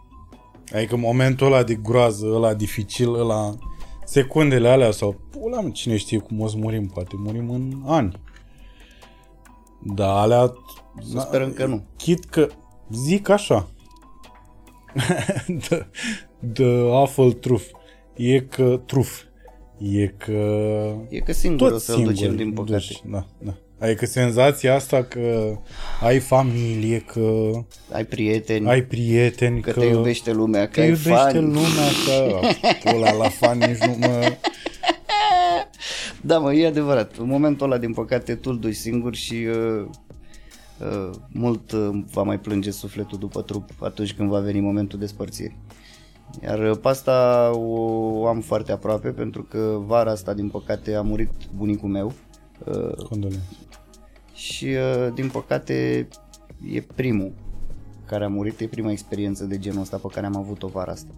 [0.74, 3.54] Adică momentul ăla de groază, ăla dificil, ăla
[4.04, 8.20] secundele alea sau pula mea, cine știe cum o să murim, poate murim în ani.
[9.82, 10.52] Da, alea...
[11.12, 11.82] Să sperăm că nu.
[11.96, 12.48] Chit că
[12.90, 13.68] zic așa.
[15.68, 15.86] the,
[16.52, 17.66] the awful truth.
[18.16, 19.12] E că truth.
[19.78, 20.32] E că
[21.08, 22.72] E că singur tot o să-l singur ducem din păcate.
[22.72, 23.54] duci, Da, da.
[23.78, 25.58] Adică senzația asta că
[26.00, 27.50] ai familie, că
[27.92, 31.38] Ai prieteni, ai prieteni, că, că, te iubește lumea, că te ai iubește fani.
[31.40, 32.40] lumea, că
[32.90, 34.36] pula la fan nici nu mă...
[36.20, 37.16] Da, mă, e adevărat.
[37.16, 39.86] În momentul ăla, din păcate, tu îl duci singur și uh, uh,
[41.32, 45.56] mult uh, va mai plânge sufletul după trup atunci când va veni momentul despărțirii.
[46.42, 47.80] Iar uh, pe asta o,
[48.20, 52.12] o am foarte aproape pentru că vara asta, din păcate, a murit bunicul meu
[52.64, 53.56] uh, Condolențe.
[54.34, 56.08] și, uh, din păcate,
[56.72, 57.32] e primul
[58.06, 61.10] care a murit, e prima experiență de genul ăsta pe care am avut-o vara asta.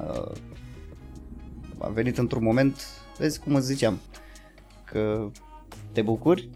[0.00, 0.32] Uh,
[1.78, 2.76] a venit într-un moment,
[3.18, 3.98] vezi cum îți ziceam,
[4.84, 5.30] că
[5.92, 6.48] te bucuri,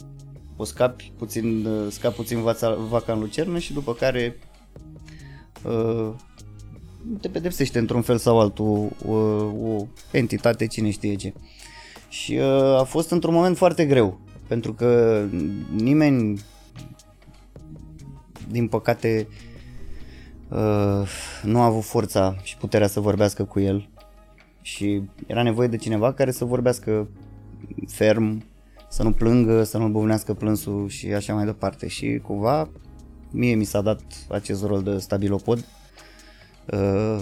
[0.61, 4.39] o scapi puțin, uh, scapi puțin vața, vaca în lucernă și după care
[5.65, 6.13] uh,
[7.21, 9.15] te pedepsește într-un fel sau altul o,
[9.69, 11.33] o entitate, cine știe ce.
[12.09, 15.23] Și uh, a fost într-un moment foarte greu, pentru că
[15.75, 16.41] nimeni,
[18.51, 19.29] din păcate,
[20.49, 21.09] uh,
[21.43, 23.89] nu a avut forța și puterea să vorbească cu el
[24.63, 27.09] și era nevoie de cineva care să vorbească
[27.87, 28.45] ferm,
[28.91, 31.89] să nu plângă, să nu buvnească plânsul și așa mai departe.
[31.89, 32.69] Și cumva
[33.31, 35.65] mie mi s-a dat acest rol de stabilopod
[36.73, 37.21] uh,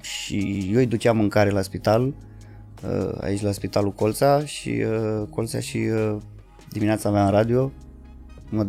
[0.00, 5.60] și eu îi duceam mâncare la spital, uh, aici la spitalul Colța și uh, Colța
[5.60, 6.16] și uh,
[6.68, 7.72] dimineața aveam radio,
[8.48, 8.66] mă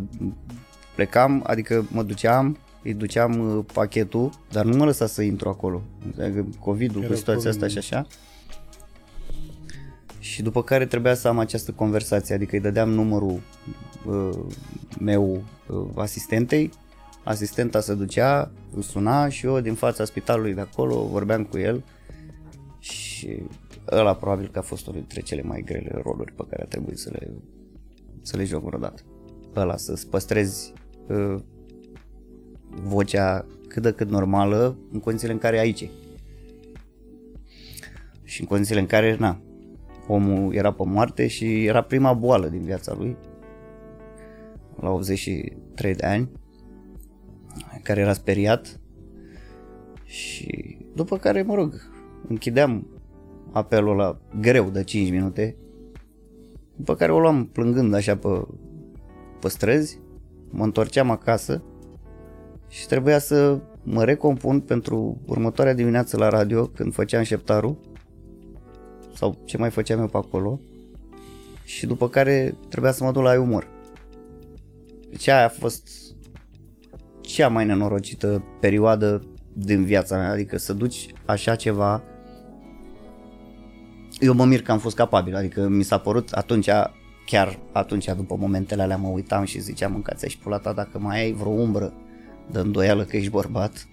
[0.94, 5.82] plecam, adică mă duceam, îi duceam uh, pachetul, dar nu mă lăsa să intru acolo.
[6.20, 7.82] Adică COVID-ul Era cu situația asta COVID.
[7.82, 8.06] și așa.
[10.24, 13.40] Și după care trebuia să am această conversație, adică îi dădeam numărul
[14.06, 14.38] uh,
[15.00, 16.70] meu uh, asistentei,
[17.24, 21.84] asistenta se ducea, îl suna și eu din fața spitalului de acolo vorbeam cu el
[22.78, 23.42] și
[23.90, 26.98] ăla probabil că a fost unul dintre cele mai grele roluri pe care a trebuit
[26.98, 27.30] să le,
[28.22, 29.02] să le joc vreodată.
[29.56, 30.72] Ăla să-ți păstrezi
[31.08, 31.36] uh,
[32.82, 35.90] vocea cât de cât normală în condițiile în care ai aici.
[38.22, 39.40] Și în condițiile în care, na,
[40.06, 43.16] omul era pe moarte și era prima boală din viața lui
[44.80, 46.30] la 83 de ani
[47.82, 48.80] care era speriat
[50.04, 51.74] și după care, mă rog,
[52.28, 52.86] închideam
[53.52, 55.56] apelul la greu de 5 minute
[56.76, 58.46] după care o luam plângând așa pe,
[59.40, 60.00] pe străzi
[60.50, 61.62] mă întorceam acasă
[62.68, 67.78] și trebuia să mă recompun pentru următoarea dimineață la radio când făceam șeptarul
[69.14, 70.60] sau ce mai făceam eu pe acolo
[71.64, 73.68] și după care trebuia să mă duc la umor.
[75.10, 75.88] Deci aia a fost
[77.20, 82.02] cea mai nenorocită perioadă din viața mea, adică să duci așa ceva
[84.18, 86.68] eu mă mir că am fost capabil, adică mi s-a părut atunci,
[87.26, 91.20] chiar atunci după momentele alea mă uitam și ziceam mâncați și pula ta dacă mai
[91.20, 91.92] ai vreo umbră
[92.50, 93.88] de îndoială că ești bărbat.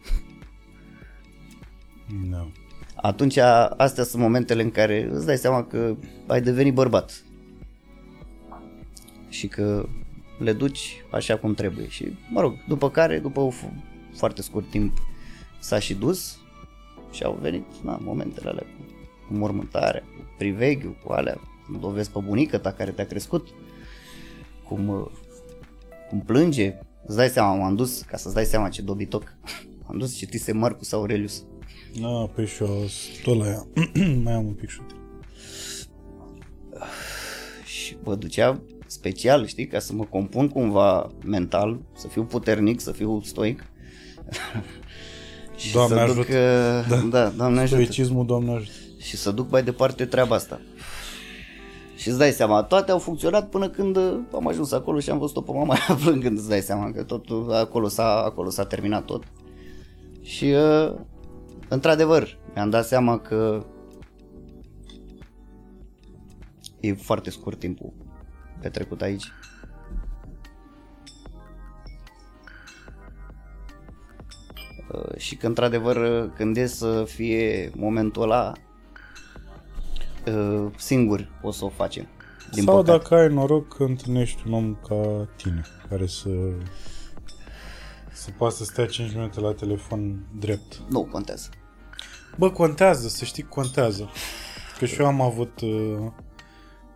[2.30, 2.61] No.
[3.02, 3.38] Atunci
[3.78, 5.96] astea sunt momentele în care îți dai seama că
[6.28, 7.24] ai devenit bărbat.
[9.30, 9.86] Și că
[10.40, 11.88] le duci așa cum trebuie.
[11.88, 13.84] Și mă rog, după care, după un f-
[14.16, 14.98] foarte scurt timp
[15.60, 16.38] s-a și dus
[17.12, 18.94] și au venit na, momentele alea cu,
[19.28, 23.48] cu mormântarea, cu priveghiul, cu alea, când o vezi pe bunica ta care te-a crescut,
[24.68, 25.06] cum, uh,
[26.10, 29.24] cum plânge, îți dai seama, m-am dus, ca să-ți dai seama ce dobitoc,
[29.90, 31.44] am dus citise Marcus Aurelius
[32.00, 33.66] Da, pe și eu sunt tot la ea.
[34.24, 34.94] Mai am un pic șute.
[37.66, 42.92] și mă ducea special, știi, ca să mă compun cumva mental, să fiu puternic, să
[42.92, 43.66] fiu stoic.
[45.58, 46.20] și Doamne să ajută.
[46.20, 47.20] duc, uh, Da.
[47.20, 47.82] da, Doamne ajută.
[47.82, 48.72] Stoicismul, Doamne ajută.
[48.98, 50.62] Și să duc mai departe treaba asta.
[51.96, 55.18] Și îți dai seama, toate au funcționat până când uh, am ajuns acolo și am
[55.18, 59.06] văzut-o pe mama aia plângând, îți dai seama că totul acolo s-a, acolo s-a terminat
[59.06, 59.24] tot.
[60.22, 60.94] Și uh,
[61.74, 63.66] într-adevăr, mi-am dat seama că
[66.80, 67.94] e foarte scurt timpul
[68.62, 69.32] petrecut aici.
[74.94, 78.54] Uh, Și că într-adevăr uh, când e să fie momentul ăla
[80.28, 82.08] uh, singur o să o facem.
[82.52, 82.98] Din Sau păcate.
[82.98, 86.30] dacă ai noroc că întâlnești un om ca tine, care să
[88.12, 90.82] să poată să stea 5 minute la telefon drept.
[90.90, 91.50] Nu contează.
[92.38, 94.10] Bă, contează, să știi, contează.
[94.78, 96.12] Că și eu am avut uh,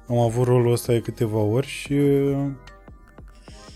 [0.07, 2.47] am avut rolul ăsta de câteva ori și uh,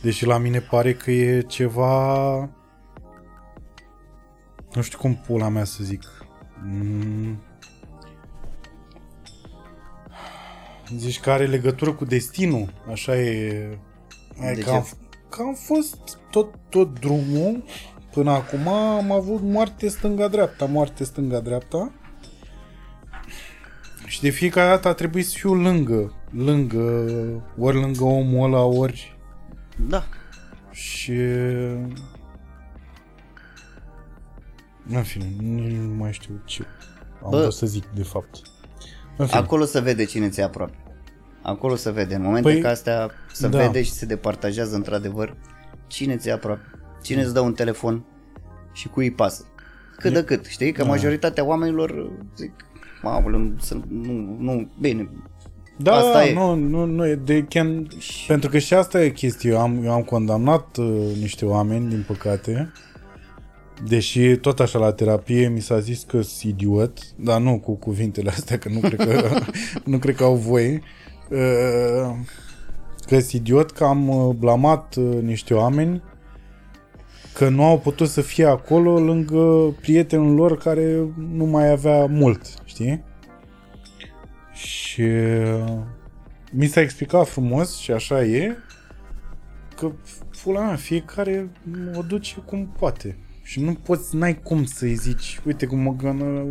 [0.01, 2.49] deși la mine pare că e ceva
[4.73, 6.03] nu știu cum pula mea să zic.
[6.63, 7.39] Mm.
[10.97, 13.79] Zici că are legătură cu destinul, așa e.
[14.39, 14.75] Hai De că ce?
[14.75, 14.88] am,
[15.29, 17.63] că am fost tot, tot drumul
[18.13, 21.91] până acum am avut moarte stânga-dreapta, moarte stânga-dreapta.
[24.05, 27.05] Și de fiecare dată a trebuit să fiu lângă, lângă,
[27.57, 29.17] ori lângă omul ăla, ori
[29.88, 30.03] Da.
[30.71, 31.11] și...
[34.91, 36.63] În fine, nu, nu mai știu ce
[37.23, 37.39] am Bă.
[37.39, 38.41] vrut să zic, de fapt.
[39.17, 40.77] În fine, Acolo se vede cine ți-e aproape.
[41.41, 42.15] Acolo se vede.
[42.15, 43.57] În momente Păi, ca astea se da.
[43.57, 45.35] vede și se departajează într-adăvăr
[45.88, 46.78] cine ți-e aproape.
[47.03, 48.03] Cine îți dă un telefon
[48.71, 49.43] și cui îi pasă.
[49.97, 50.71] Cât de cât, știi?
[50.71, 52.51] Că majoritatea oamenilor zic,
[53.01, 55.09] mamă, nu, să- nu, nu, bine,
[55.77, 56.33] da, asta e.
[56.33, 57.87] nu, nu, nu e de can...
[57.97, 59.51] Și- Pentru că și asta e chestia.
[59.51, 62.71] Eu am, eu am condamnat uh, niște oameni, din păcate,
[63.87, 68.29] deși tot așa la terapie mi s-a zis că sunt idiot, dar nu cu cuvintele
[68.29, 69.39] astea, că nu cred că,
[69.91, 70.81] nu cred că au voie.
[71.29, 72.15] Uh,
[73.07, 76.01] că sunt idiot că am uh, blamat uh, niște oameni
[77.40, 82.53] că nu au putut să fie acolo lângă prietenul lor care nu mai avea mult,
[82.66, 83.03] știi?
[84.53, 85.77] Și uh,
[86.51, 88.58] mi s-a explicat frumos și așa e
[89.76, 89.92] că
[90.43, 91.50] pula mea, fiecare
[91.95, 93.18] o duce cum poate.
[93.43, 96.45] Și nu poți, n-ai cum să-i zici, uite cum mă gână,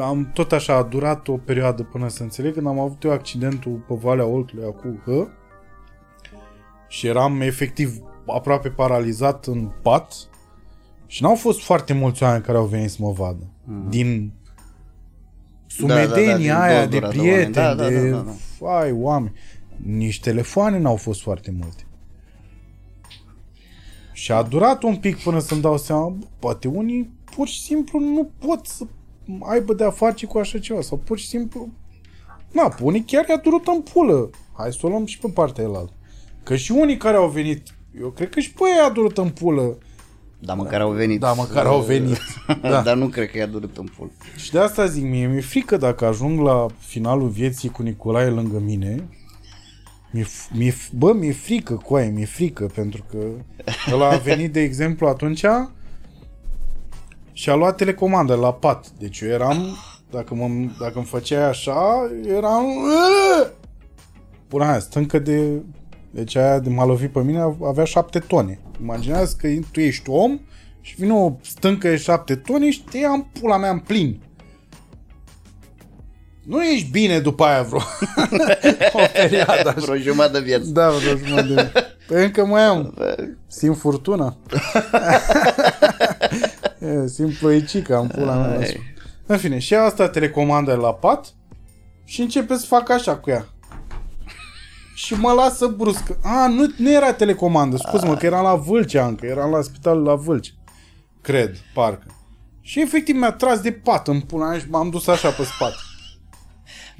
[0.00, 3.84] am tot așa, a durat o perioadă până să înțeleg, când am avut eu accidentul
[3.88, 5.28] pe Valea Oltului acum, că
[6.88, 8.00] și eram efectiv
[8.34, 10.12] aproape paralizat în pat
[11.06, 13.46] și n-au fost foarte mulți oameni care au venit să mă vadă.
[13.88, 14.32] Din
[15.66, 17.76] sumedenia din aia de doldura de prieteni, oameni.
[17.76, 18.32] Da, da, de da, da, da.
[18.58, 19.34] fai, oameni.
[19.76, 21.82] Nici telefoane n-au fost foarte multe.
[24.12, 27.98] Și a durat un pic până să-mi dau seama, bă, poate unii pur și simplu
[27.98, 28.84] nu pot să
[29.40, 30.80] aibă de-a face cu așa ceva.
[30.80, 31.68] Sau pur și simplu...
[32.52, 34.30] Na, pe unii chiar i-a durut în pulă.
[34.52, 35.92] Hai să o luăm și pe partea elaltă.
[36.42, 39.28] Că și unii care au venit, eu cred că și pe ei a durut în
[39.28, 39.78] pulă.
[40.38, 41.20] dar măcar au venit.
[41.20, 42.18] Da, măcar au venit.
[42.62, 42.82] Da.
[42.82, 44.10] Dar nu cred că i-a durut în pul.
[44.36, 48.58] Și de asta zic, mie mi-e frică dacă ajung la finalul vieții cu Nicolae lângă
[48.58, 49.08] mine.
[50.12, 53.18] Mi-e, f- mi-e, f- bă, mi-e frică cu aia, mi-e frică, pentru că
[53.92, 55.44] ăla a venit, de exemplu, atunci
[57.32, 58.90] și a luat telecomandă la pat.
[58.98, 59.76] Deci eu eram,
[60.10, 60.48] dacă, mă,
[60.80, 62.64] dacă îmi făceai așa, eram...
[64.48, 65.62] Până aia, stâncă de...
[66.10, 68.58] Deci aia de m-a lovit pe mine avea șapte tone.
[68.80, 70.40] Imaginează că tu ești om
[70.80, 74.20] și vine o stâncă de șapte tone și te ia în pula mea în plin.
[76.44, 77.80] Nu ești bine după aia vreo
[78.92, 79.80] o perioadă așa.
[79.80, 80.64] Vreo jumătate de viață.
[80.70, 81.72] Da, vreo jumătate de...
[82.06, 82.94] Păi încă mai am.
[83.46, 84.36] Simt furtuna.
[86.80, 88.58] E, Simt ploicica în pula mea.
[88.58, 88.82] la sfânt.
[89.26, 91.26] În fine, și asta telecomanda la pat
[92.04, 93.46] și începe să fac așa cu ea.
[95.04, 96.02] Și mă lasă brusc.
[96.22, 100.14] A, nu, nu era telecomandă, scuze-mă, că eram la Vâlcea încă, eram la spitalul la
[100.14, 100.52] Vâlcea.
[101.20, 102.06] Cred, parcă.
[102.60, 105.74] Și efectiv mi-a tras de pat în pula mea și m-am dus așa pe spate.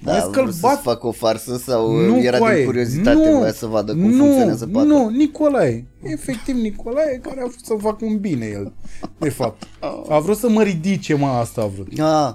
[0.02, 2.64] Da, Vezi a că-l vrut să bat- fac o farsă sau nu, era coaie, din
[2.66, 4.88] curiozitate, nu, voia să vadă cum nu, funcționează patul?
[4.88, 5.86] Nu, Nicolae.
[6.02, 8.72] Efectiv Nicolae care a vrut să fac un bine el.
[9.18, 9.62] De fapt.
[10.08, 11.98] A vrut să mă ridice, mă, asta a vrut.
[12.00, 12.34] Ah,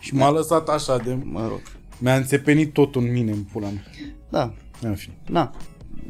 [0.00, 1.18] Și m-a lăsat așa de...
[1.22, 1.60] mă rog.
[1.98, 3.82] Mi-a înțepenit tot în mine, în pula mea.
[4.30, 5.14] Da, În fine.
[5.28, 5.54] na.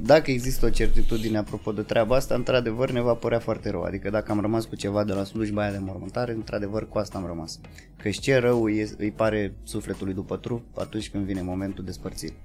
[0.02, 3.82] dacă există o certitudine apropo de treaba asta, într-adevăr ne va părea foarte rău.
[3.82, 7.18] Adică dacă am rămas cu ceva de la slujba aia de mormântare, într-adevăr cu asta
[7.18, 7.60] am rămas.
[7.96, 12.36] Că ce rău îi, îi pare sufletului după trup atunci când vine momentul despărțirii.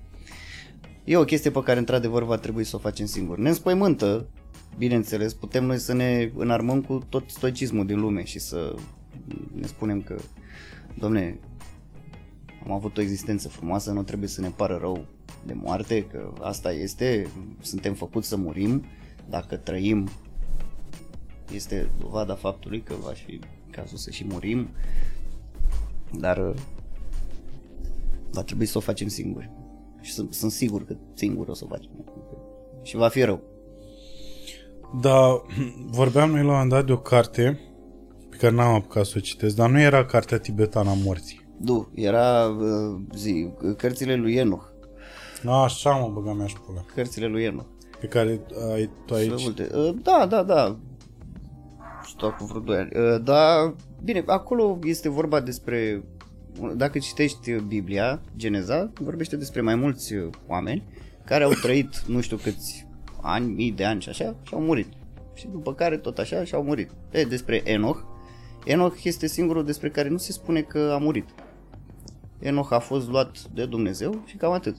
[1.04, 3.38] E o chestie pe care într-adevăr va trebui să o facem singur.
[3.38, 4.28] Ne înspăimântă,
[4.78, 8.76] bineînțeles, putem noi să ne înarmăm cu tot stoicismul din lume și să
[9.54, 10.16] ne spunem că,
[10.94, 11.40] domne,
[12.66, 15.06] am avut o existență frumoasă, nu trebuie să ne pară rău
[15.46, 17.28] de moarte, că asta este,
[17.62, 18.84] suntem făcuți să murim,
[19.30, 20.10] dacă trăim
[21.54, 23.40] este dovada faptului că va fi
[23.70, 24.70] cazul să și murim,
[26.20, 26.54] dar
[28.32, 29.50] va trebui să o facem singuri.
[30.02, 31.90] Și sunt, sunt sigur că singur o să o facem.
[32.84, 33.42] Și va fi rău.
[35.02, 35.42] Da,
[36.00, 37.60] vorbeam noi la un moment dat de o carte
[38.30, 41.42] pe care n-am apucat să o citesc, dar nu era cartea tibetană a morții.
[41.58, 43.48] Du, era uh, zi,
[43.78, 44.71] cărțile lui Enoch.
[45.46, 46.86] A, așa mă băga mea și pula.
[46.96, 47.66] Cărțile lui Enoch.
[48.00, 48.42] Pe care
[48.74, 49.44] ai tu aici.
[49.44, 49.70] Multe.
[49.74, 50.78] Uh, da, da, da.
[52.06, 52.90] Stau cu vreo 2 ani.
[52.96, 56.04] Uh, da, bine, acolo este vorba despre
[56.76, 60.14] dacă citești Biblia, Geneza, vorbește despre mai mulți
[60.48, 60.84] oameni
[61.26, 62.88] care au trăit nu știu câți
[63.22, 64.88] ani, mii de ani și așa, și au murit.
[65.34, 66.90] Și după care tot așa și au murit.
[67.12, 68.00] E, despre Enoch.
[68.66, 71.26] Enoch este singurul despre care nu se spune că a murit.
[72.40, 74.76] Enoch a fost luat de Dumnezeu și cam atât.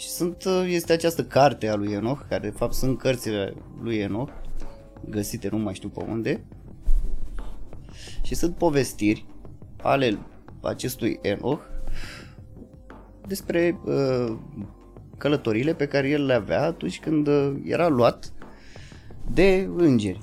[0.00, 4.30] Și sunt, este această carte a lui Enoch, care de fapt sunt cărțile lui Enoch,
[5.08, 6.44] găsite nu mai știu pe unde,
[8.22, 9.26] și sunt povestiri
[9.82, 10.18] ale
[10.62, 11.60] acestui Enoch
[13.26, 14.36] despre uh,
[15.18, 18.32] călătorile pe care el le avea atunci când uh, era luat
[19.30, 20.20] de îngeri,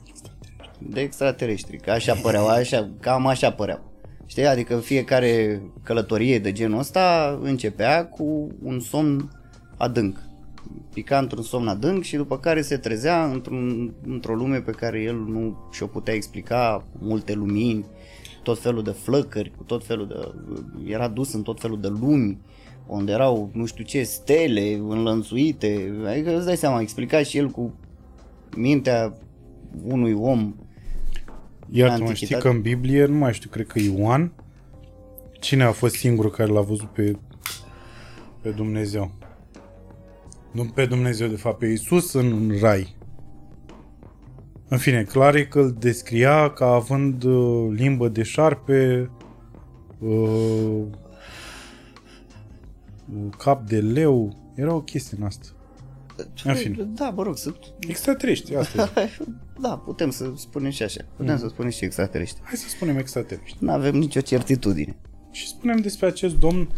[0.80, 3.92] de extraterestri, că așa păreau, așa, cam așa păreau.
[4.26, 4.46] Știi?
[4.48, 9.37] Adică fiecare călătorie de genul ăsta începea cu un somn
[9.78, 10.20] adânc.
[10.94, 15.16] Pica într-un somn adânc și după care se trezea într-un, într-o lume pe care el
[15.16, 17.86] nu și-o putea explica, multe lumini,
[18.44, 20.16] tot felul de flăcări, cu tot felul de...
[20.92, 22.38] era dus în tot felul de lumi,
[22.88, 27.74] unde erau nu știu ce stele înlănțuite, adică îți dai seama, explica și el cu
[28.56, 29.14] mintea
[29.84, 30.56] unui om
[31.70, 34.32] Iată, mă știi că în Biblie, nu mai știu, cred că Ioan,
[35.40, 37.16] cine a fost singurul care l-a văzut pe,
[38.42, 39.12] pe Dumnezeu?
[40.58, 42.96] Nu pe Dumnezeu, de fapt, pe Iisus în rai.
[44.68, 49.10] În fine, clar e că îl descria ca având uh, limbă de șarpe,
[50.00, 50.84] uh,
[53.38, 54.38] cap de leu.
[54.56, 55.48] Era o chestie în asta.
[56.44, 56.84] În fine.
[56.84, 57.58] Da, mă rog, sunt...
[57.80, 58.94] Extraterestri, asta
[59.62, 61.02] Da, putem să spunem și așa.
[61.16, 61.40] Putem mm.
[61.40, 62.42] să spunem și extraterestri.
[62.44, 63.56] Hai să spunem extraterestri.
[63.60, 64.96] Nu avem nicio certitudine.
[65.32, 66.70] Și spunem despre acest domn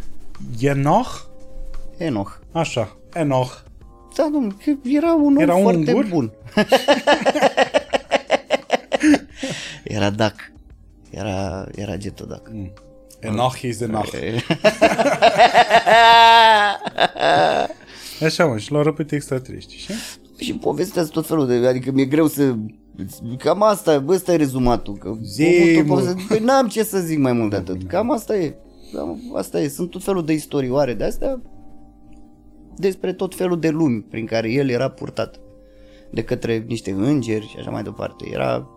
[0.59, 1.27] Enoch?
[1.97, 2.39] Enoch.
[2.51, 3.67] Așa, Enoch.
[4.15, 6.05] Da, domnule, că era un om era un foarte ungur?
[6.09, 6.31] bun.
[9.83, 10.51] era Dac.
[11.09, 12.49] Era, era Getodac.
[12.51, 12.71] Mm.
[13.19, 14.13] Enoch is Enoch.
[18.25, 19.93] Așa mă, și l-au răpit extraterestri, și?
[20.37, 22.55] Și povestea tot felul de, adică mi-e greu să
[23.37, 24.93] Cam asta, bă, ăsta e rezumatul.
[24.93, 25.83] Că Zi,
[26.27, 27.87] păi n-am ce să zic mai mult de atât.
[27.87, 28.55] Cam asta e.
[29.35, 29.67] Asta e.
[29.67, 31.41] Sunt tot felul de istorioare de astea
[32.79, 35.39] despre tot felul de lumi prin care el era purtat
[36.09, 38.29] de către niște îngeri și așa mai departe.
[38.31, 38.69] Era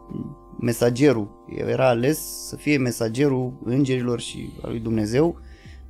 [0.60, 5.40] mesagerul, el era ales să fie mesagerul îngerilor și al lui Dumnezeu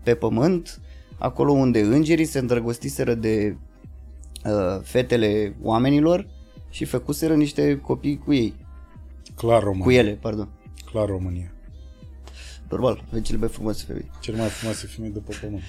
[0.02, 0.80] pe pământ,
[1.18, 3.56] acolo unde îngerii se îndrăgostiseră de
[4.44, 6.26] uh, fetele oamenilor
[6.70, 8.54] și făcuseră niște copii cu ei.
[9.36, 9.84] Clar România.
[9.84, 10.48] Cu ele, pardon.
[10.84, 11.52] Clar România.
[12.68, 14.10] Normal, avem cele mai frumoase femei.
[14.20, 15.62] Cele mai frumoase femei de pe pământ.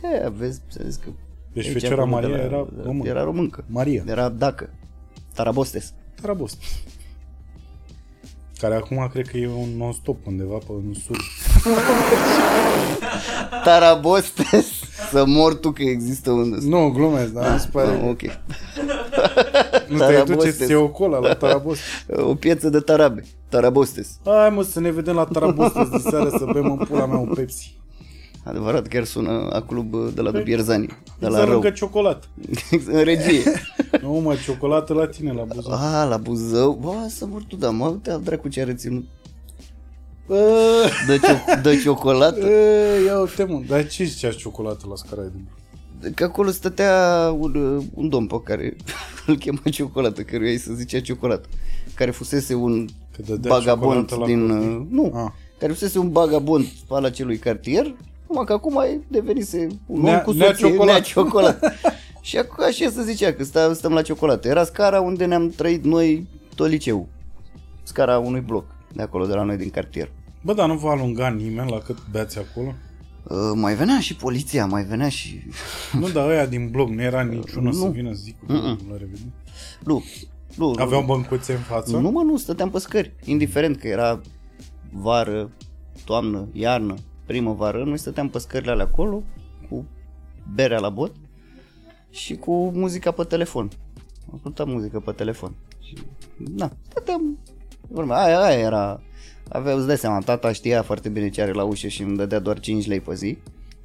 [0.00, 1.10] Da, vezi, să că...
[1.52, 3.08] Deci Fecioara Maria la, era româncă.
[3.08, 3.64] Era româncă.
[3.66, 4.02] Maria.
[4.06, 4.70] Era dacă.
[5.34, 5.92] Tarabostes.
[6.20, 6.68] Tarabostes.
[8.58, 11.16] Care acum cred că e un non-stop undeva pe în sud.
[13.64, 14.66] Tarabostes.
[15.10, 16.48] Să mor tu că există un...
[16.48, 17.90] Nu, glumesc, dar mi se pare...
[17.90, 18.20] Ah, ok.
[19.88, 21.84] nu te duce să iei o cola la Tarabostes.
[22.08, 23.24] o piață de tarabe.
[23.48, 24.18] Tarabostes.
[24.24, 27.32] Hai mă să ne vedem la Tarabostes de seară să bem în pula mea un
[27.34, 27.80] Pepsi.
[28.44, 30.86] Adevărat, chiar sună a club de la păi, Dubierzani.
[31.18, 31.70] De la rău.
[31.70, 32.26] ciocolată.
[32.86, 33.42] în regie.
[34.02, 35.72] nu, mă, ciocolată la tine, la Buzău.
[35.72, 36.78] Ah, la Buzău?
[36.80, 39.04] Bă, să mor tu, da, mă, uite, dracu ce a reținut.
[41.06, 42.46] De, cio- de ciocolată?
[43.06, 45.22] Ia uite mă, dar ce zicea ciocolată la scara
[46.00, 48.76] de Că acolo stătea un, un domn pe care
[49.26, 51.48] îl chema ciocolată, căruia îi se zicea ciocolată,
[51.94, 52.86] care fusese un
[53.40, 54.46] bagabond din...
[54.90, 55.32] Nu, ah.
[55.58, 57.94] care fusese un bagabond al acelui cartier,
[58.32, 61.00] numai că acum devenise un nea, om cu soție, nea ciocolată.
[61.00, 61.72] ciocolată.
[62.20, 64.48] Și acum așa se zicea că sta, stăm la ciocolată.
[64.48, 67.08] Era scara unde ne-am trăit noi tot liceu.
[67.82, 70.10] Scara unui bloc de acolo, de la noi din cartier.
[70.42, 72.74] Bă, dar nu va alunga nimeni la cât beați acolo?
[73.22, 75.42] Uh, mai venea și poliția, mai venea și...
[76.00, 77.90] Nu, dar ăia din blog nu era niciunul să nu.
[77.90, 78.78] vină să zic Mm-mm.
[78.90, 79.32] la revedere.
[79.84, 80.04] Nu,
[80.56, 81.96] nu, Aveau băncuțe în față?
[81.96, 83.14] Nu, mă, nu, stăteam pe scări.
[83.24, 84.20] Indiferent că era
[84.92, 85.50] vară,
[86.04, 86.94] toamnă, iarnă,
[87.26, 89.22] primăvară, noi stăteam pe scările alea acolo,
[89.68, 89.84] cu
[90.54, 91.12] berea la bot
[92.10, 93.70] și cu muzica pe telefon.
[94.34, 95.54] Ascultam muzică pe telefon.
[95.80, 95.94] Și,
[96.38, 97.38] da, stăteam,
[97.88, 99.00] vorba, aia, aia era,
[99.48, 102.38] avea, îți dai seama, tata știa foarte bine ce are la ușă și îmi dădea
[102.38, 103.38] doar 5 lei pe zi,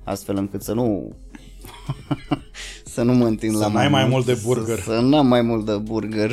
[0.03, 1.11] astfel încât să nu
[2.85, 4.79] să nu mă întind Să la n-ai mai mult de să- burger.
[4.79, 6.31] Să, n-am mai mult de burger,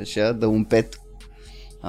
[0.00, 1.00] așa, de un pet.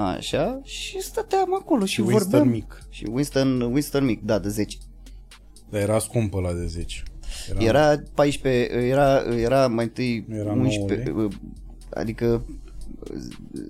[0.05, 2.47] Așa, și stăteam acolo și, Și Winston vorbeam.
[2.49, 2.81] mic.
[2.89, 4.77] Și Winston, Winston mic, da, de 10.
[5.69, 7.03] Dar era scumpă la de 10.
[7.49, 11.13] Era, Era 14, era, era mai întâi Era 11,
[11.93, 12.45] adică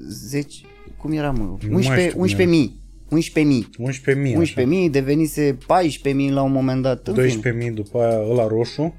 [0.08, 0.66] 10,
[0.98, 1.44] cum era mă?
[1.44, 2.80] mai 11, știu cum 11 mii.
[3.10, 3.68] 11 mii.
[4.34, 7.08] 11.000 11 mii devenise 14 mii la un moment dat.
[7.08, 7.70] În fine.
[7.70, 8.96] 12.000 după aia ăla roșu.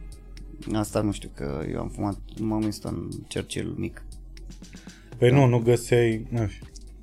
[0.74, 4.02] Asta nu știu că eu am fumat, m-am Winston Churchill mic.
[5.18, 6.26] Păi nu, nu găseai...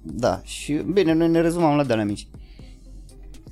[0.05, 0.19] Na, fi.
[0.19, 2.27] Da, și bine, noi ne rezumam la de mici.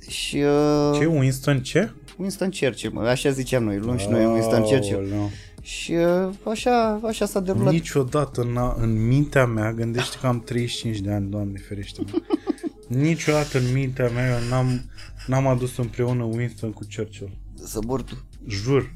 [0.08, 1.04] Și uh, Ce?
[1.06, 1.90] Winston ce?
[2.18, 4.94] Winston Churchill, mă, așa ziceam noi, luăm și noi Winston Churchill.
[4.94, 5.30] Aoleu.
[5.62, 7.72] Și uh, așa, așa s-a derulat.
[7.72, 12.02] Niciodată în, în mintea mea, gândește că am 35 de ani, Doamne ferește
[12.88, 14.90] Niciodată în mintea mea eu n-am,
[15.26, 17.38] n-am adus împreună Winston cu Churchill.
[17.64, 18.24] Săbortul.
[18.48, 18.94] Jur.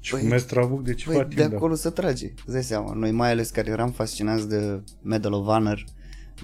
[0.00, 1.40] Și Păi- fumez trabuc de ceva Păi, timp.
[1.40, 1.56] de da.
[1.56, 2.92] acolo se trage, îți dai seama.
[2.94, 5.84] Noi mai ales care eram fascinați de Medal of Honor,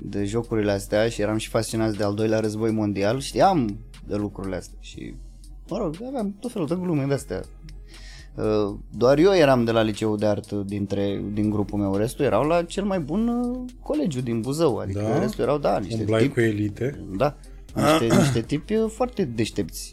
[0.02, 4.56] de jocurile astea și eram și fascinați de al doilea război mondial, știam de lucrurile
[4.56, 5.14] astea și,
[5.68, 7.40] mă rog, aveam tot felul de glume de astea.
[8.34, 12.42] Uh, Doar eu eram de la liceul de artă dintre, din grupul meu, restul erau
[12.46, 15.18] la cel mai bun uh, colegiu din Buzău, adică Da?
[15.18, 17.04] restul erau, da, niște Umblai tipi, cu elite.
[17.16, 17.36] da,
[17.74, 19.92] niște, niște tipi uh, foarte deștepți,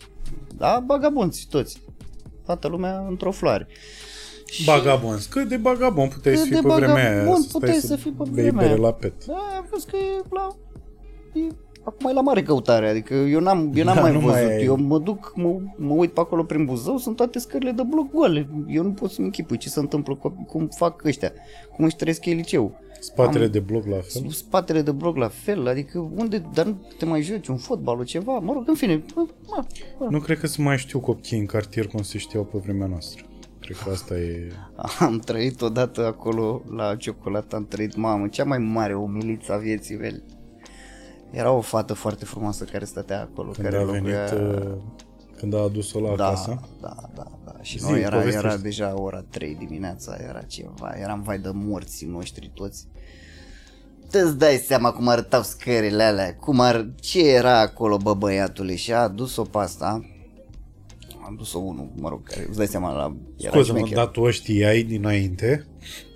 [0.58, 1.82] da, bagabonți toți,
[2.46, 3.68] toată lumea într-o floare.
[4.52, 5.26] Și- Bagabons.
[5.26, 7.18] Cât de bagabon puteai Cât să fii de pe vremea aia?
[7.18, 8.82] bagabon stai puteai să fii pe bei vremea bere aia.
[8.82, 9.26] la pet.
[9.26, 10.48] Da, am văzut că e la...
[11.34, 11.48] E,
[11.84, 14.34] acum e la mare căutare, adică eu n-am, eu n-am Da, mai nu văzut.
[14.34, 14.64] mai ai.
[14.64, 18.12] Eu mă duc, mă, mă uit pe acolo prin Buzău, sunt toate scările de bloc
[18.12, 18.48] goale.
[18.68, 21.32] Eu nu pot să-mi închipui ce se întâmplă, cu, cum fac ăștia,
[21.76, 22.80] cum își trăiesc ei liceu.
[23.00, 24.30] Spatele Am- de bloc la fel.
[24.30, 28.40] Spatele de bloc la fel, adică unde, dar nu te mai joci un fotbal, ceva,
[28.40, 29.66] mă rog, în fine, bă, mă,
[30.00, 30.08] mă.
[30.10, 33.24] Nu cred că se mai știu copiii în cartier cum se știau pe vremea noastră.
[33.68, 34.52] Cred că asta e...
[35.00, 39.96] Am trăit odată acolo la ciocolată, am trăit, mamă, cea mai mare umiliță a vieții
[39.96, 40.24] mele.
[41.32, 44.02] Era o fată foarte frumoasă care stătea acolo, Când care a venit...
[44.04, 44.48] locuia...
[44.64, 44.78] uh,
[45.38, 46.60] Când a adus-o la da, acasă.
[46.82, 47.54] da, da, da.
[47.62, 48.48] Și Zi, noi era, povestește.
[48.48, 52.88] era deja ora 3 dimineața, era ceva, eram vai de morții noștri toți.
[54.12, 56.90] Te-ți dai seama cum arătau scările alea, cum ar...
[56.96, 59.58] ce era acolo, bă, băiatule, și a adus-o pe
[61.28, 61.58] asta.
[61.58, 63.16] A adus-o unul, mă rog, care îți dai seama la...
[63.38, 63.98] era Scuze-mă, șmecher.
[63.98, 65.66] dar tu o știai dinainte?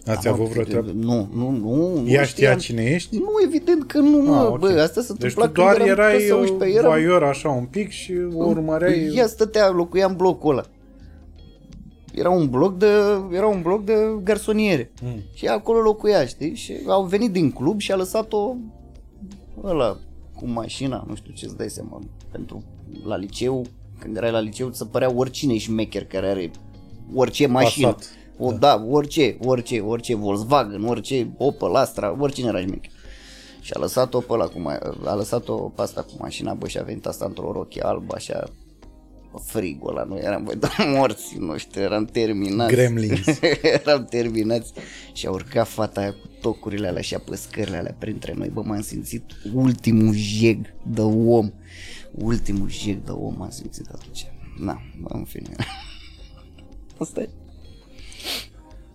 [0.05, 0.91] Ați Da, mă, avut vreo treabă?
[0.91, 1.99] Nu, nu, nu.
[2.01, 2.57] nu Ea știa știam.
[2.57, 3.17] cine ești?
[3.17, 4.59] Nu, evident că nu, mă, Ah, ah, ok.
[4.59, 6.91] bă, asta se Deci întâmpla tu doar când eram erai pe 11, eram...
[6.91, 9.11] voior așa un pic și o urmăreai...
[9.15, 10.63] Ea stătea, locuia în blocul ăla.
[12.13, 12.85] Era un bloc de,
[13.31, 14.91] era un bloc de garsoniere.
[15.01, 15.21] Mm.
[15.33, 16.55] Și ea acolo locuia, știi?
[16.55, 18.55] Și au venit din club și a lăsat-o
[19.63, 19.97] ăla
[20.35, 21.99] cu mașina, nu știu ce-ți dai seama,
[22.31, 22.63] pentru
[23.05, 23.65] la liceu,
[24.01, 26.51] când erai la liceu, ți se părea oricine șmecher care are
[27.13, 27.91] orice mașină.
[27.91, 28.57] Passat, O, da.
[28.57, 32.91] da, orice, orice, orice Volkswagen, orice Opel Astra, oricine era șmecher.
[33.61, 36.77] Și a lăsat-o pe ăla cu ma- a lăsat-o pe asta cu mașina, bă, și
[36.77, 38.39] a venit asta într-o rochie albă, așa,
[39.31, 42.73] pe frigul ăla, noi eram, băi, da, morți noștri, eram terminați.
[42.73, 43.25] Gremlins.
[43.85, 44.73] eram terminați
[45.13, 48.49] și a urcat fata aia cu tocurile alea și a pe scările alea printre noi,
[48.49, 49.23] bă, m-am simțit
[49.53, 51.51] ultimul jeg de om.
[52.11, 54.25] Ultimul jeg de om m-am simțit atunci.
[54.59, 55.55] Na, bă, în fine.
[56.97, 57.29] Asta e.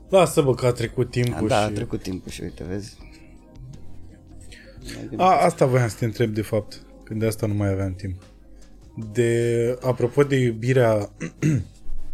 [0.08, 1.64] Lasă bă că a trecut timpul Da, și...
[1.64, 2.96] a trecut timpul și uite, vezi.
[5.16, 8.22] A, asta voiam să te întreb de fapt, când de asta nu mai aveam timp.
[9.12, 11.10] De, apropo de iubirea,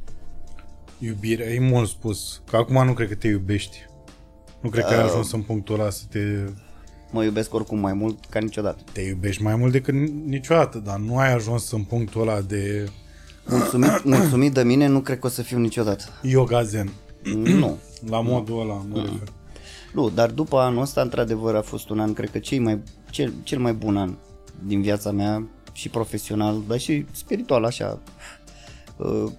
[0.99, 3.79] iubirea, e mult spus, că acum nu cred că te iubești.
[4.61, 5.05] Nu cred că ai Da.
[5.05, 6.19] ajuns în punctul ăla să te,
[7.13, 8.83] Mă iubesc oricum mai mult ca niciodată.
[8.93, 9.95] te iubești mai mult decât
[10.27, 12.91] niciodată, dar nu ai ajuns în punctul ăla de
[13.47, 16.05] Mulțumit, mulțumit de mine, nu cred că o să fiu niciodată.
[16.23, 16.93] yoga zen.
[17.35, 17.79] nu.
[18.11, 19.29] La modul ăla mă refer.
[19.93, 23.33] Nu, dar după anul ăsta, într-adevăr, a fost un an, cred că cel mai, cel,
[23.43, 24.15] cel mai bun an
[24.67, 27.99] din viața mea, și profesional, dar și spiritual, așa.
[28.97, 29.33] Uh,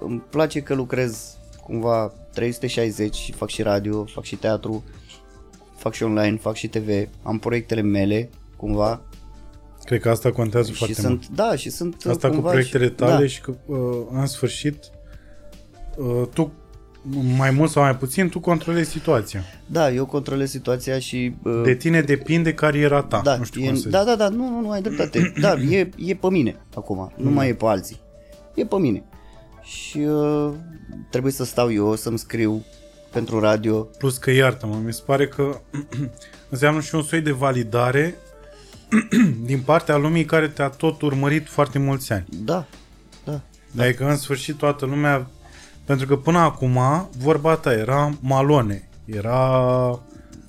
[0.00, 4.84] îmi place că lucrez cumva 360 și fac și radio, fac și teatru,
[5.78, 9.02] fac și online, fac și TV, am proiectele mele, cumva.
[9.84, 11.28] Cred că asta contează și foarte sunt, mult.
[11.28, 13.78] Da, și sunt Asta cu cumva proiectele și, tale da, și că uh,
[14.10, 14.90] în sfârșit
[15.96, 16.52] uh, tu
[17.36, 19.42] mai mult sau mai puțin tu controlezi situația.
[19.66, 21.34] Da, eu controlez situația și...
[21.42, 23.20] Uh, De tine depinde cariera ta.
[23.24, 24.08] da, nu știu e, cum să da, zic.
[24.08, 25.32] da, da, nu, nu, nu, ai dreptate.
[25.40, 28.00] Da, e, e pe mine acum, nu mai e pe alții.
[28.54, 29.04] E pe mine.
[29.62, 30.52] Și uh,
[31.10, 32.64] trebuie să stau eu, să-mi scriu
[33.12, 33.76] pentru radio.
[33.98, 35.60] Plus că iartă-mă, mi se pare că
[36.50, 38.14] înseamnă și un soi de validare
[39.44, 42.24] din partea lumii care te-a tot urmărit foarte mulți ani.
[42.44, 42.64] Da,
[43.24, 43.40] da,
[43.82, 45.30] Adică în sfârșit toată lumea,
[45.84, 46.78] pentru că până acum
[47.18, 49.58] vorba ta era Malone, era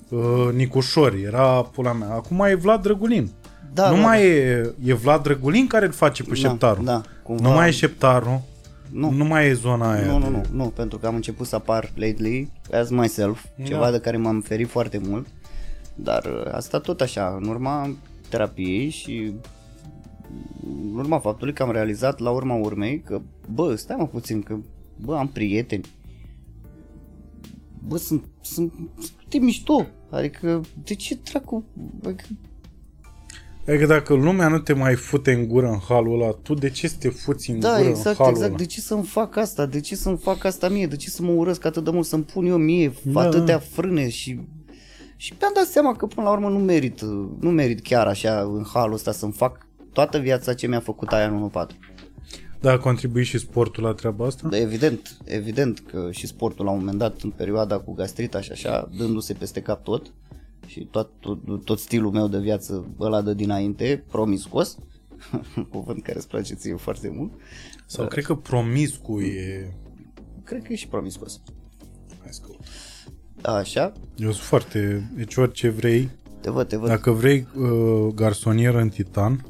[0.08, 2.08] uh, Nicușor, era pula mea.
[2.10, 3.30] Acum e Vlad Drăgulin.
[3.74, 3.90] da.
[3.90, 4.24] nu da, mai da.
[4.26, 6.84] e, e Vlad Drăgulin care îl face pe Da, șeptarul.
[6.84, 8.40] da, cumva- nu mai e șeptarul,
[8.92, 9.10] Nu.
[9.10, 10.06] nu mai e zona aia.
[10.06, 13.84] Nu, nu, de- nu, nu, pentru că am început să apar lately as myself, ceva
[13.84, 13.90] Da.
[13.90, 15.26] de care m-am ferit foarte mult,
[15.94, 17.96] dar uh, asta tot așa, în urma
[18.28, 19.32] terapiei și
[20.92, 23.20] în urma faptului că am realizat la urma urmei că,
[23.54, 24.56] bă, stai mă puțin, că,
[24.96, 25.84] bă, am prieteni,
[27.88, 28.72] bă, sunt, sunt,
[29.28, 31.64] sunt mișto, adică, de ce dracu,
[32.04, 32.24] adică,
[33.68, 36.88] Adică dacă lumea nu te mai fute în gură în halul ăla, tu de ce
[36.88, 38.48] să te fuți în Da, gură exact, în halul exact.
[38.48, 38.56] ăla?
[38.58, 39.66] De ce să-mi fac asta?
[39.66, 40.86] De ce să-mi fac asta mie?
[40.86, 42.06] De ce să mă urăsc atât de mult?
[42.06, 43.62] Să-mi pun eu mie Da, atâtea da.
[43.70, 44.40] frâne și...
[45.16, 47.00] Și mi-am dat seama că până la urmă nu merit,
[47.40, 51.26] nu merit chiar așa în halul ăsta să-mi fac toată viața ce mi-a făcut aia
[51.26, 51.76] în 1-4.
[52.60, 54.48] Da, a contribuit și sportul la treaba asta?
[54.48, 58.52] Dar evident, evident că și sportul la un moment dat în perioada cu gastrita și
[58.52, 60.12] așa, dându-se peste cap tot
[60.66, 64.78] și tot, tot, tot stilul meu de viață ăla de dinainte, promiscuos,
[65.72, 67.32] cuvânt care îți place ție foarte mult,
[67.86, 69.72] Sau cred că promiscu e...
[70.44, 71.40] cred că e și promiscuos.
[72.20, 72.60] Hai să căut.
[73.56, 75.10] Așa, Eu sunt foarte...
[75.14, 76.88] Deci orice vrei, te văd, te văd.
[76.88, 79.46] dacă vrei uh, garsonieră în titan,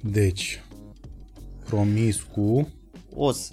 [0.00, 0.62] deci,
[1.64, 2.68] promiscu,
[3.14, 3.52] Os.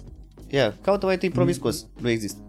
[0.52, 1.86] Ia, caută mai întâi promiscuos.
[2.00, 2.40] Nu există.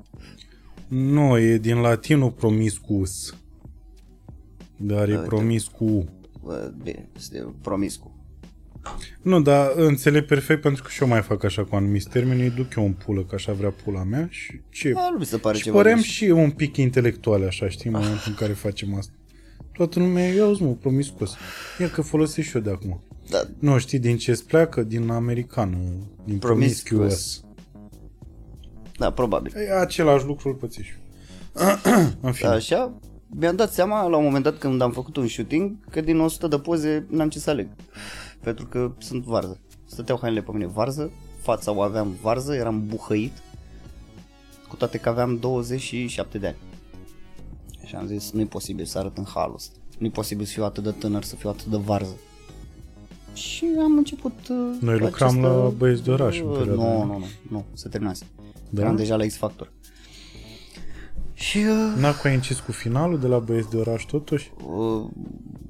[0.87, 3.35] nu, e din latinul promiscus,
[4.77, 5.25] dar e uite.
[5.25, 6.05] promiscu.
[6.43, 8.11] Bă, Bine, este promiscu.
[9.21, 12.49] Nu, dar înțeleg perfect pentru că și eu mai fac așa cu anumiți termeni, îi
[12.49, 14.93] duc eu în pulă, că așa vrea pula mea și ce...
[14.95, 16.11] A, nu mi se pare și ceva părem greșit.
[16.11, 19.13] și un pic intelectuale așa, știi, în momentul în care facem asta.
[19.73, 21.35] Toată lumea, ia uzi mă, promiscuos.
[21.79, 23.03] Ia că folosesc și eu de acum.
[23.29, 24.83] Da, Nu, știi din ce îți pleacă?
[24.83, 25.77] Din americană,
[26.25, 26.87] din Promiscuous.
[26.89, 27.42] promiscuous.
[28.97, 29.53] Da, probabil.
[29.55, 31.01] E același lucru îl păți și eu.
[32.21, 32.49] în fine.
[32.49, 32.93] Așa,
[33.27, 36.47] mi-am dat seama la un moment dat când am făcut un shooting că din 100
[36.47, 37.67] de poze n-am ce să aleg.
[38.43, 39.59] Pentru că sunt varză.
[39.85, 43.31] Stăteau hainele pe mine varză, fața o aveam varză, eram buhăit,
[44.69, 46.55] cu toate că aveam 27 de ani.
[47.85, 49.75] Și am zis, nu-i posibil să arăt în halul ăsta.
[49.97, 52.15] Nu-i posibil să fiu atât de tânăr, să fiu atât de varză.
[53.33, 54.33] Și am început...
[54.49, 57.03] uh, Noi lucram această- la Băieți de Oraș în Uh, perioada Nu, aia.
[57.03, 58.25] nu, nu, nu, se terminase.
[58.73, 58.81] Da?
[58.81, 59.71] Eram deja la X Factor.
[61.33, 64.51] Și uh, N-a coincis cu finalul de la Băieți de Oraș totuși?
[64.67, 65.05] uh,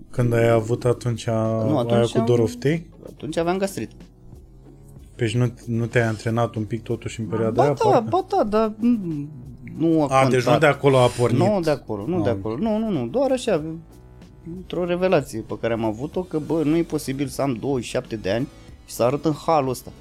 [0.09, 2.89] Când ai avut atunci, nu, atunci aia cu am- Doroftei?
[3.07, 3.91] atunci aveam gastrit.
[5.15, 7.73] Deci nu, nu te-ai antrenat un pic totuși în perioada Ba aia?
[7.83, 8.07] da, parcă?
[8.09, 9.27] ba da, dar nu,
[9.77, 10.59] nu a A, deci nu contat.
[10.59, 11.39] de acolo a pornit.
[11.39, 12.37] Nu de acolo, nu de Am.
[12.37, 12.57] acolo.
[12.57, 13.63] Nu, nu, nu, doar așa,
[14.57, 18.31] într-o revelație pe care am avut-o că, bă, nu e posibil să am 27 de
[18.31, 18.47] ani
[18.85, 19.91] și să arăt în halul ăsta.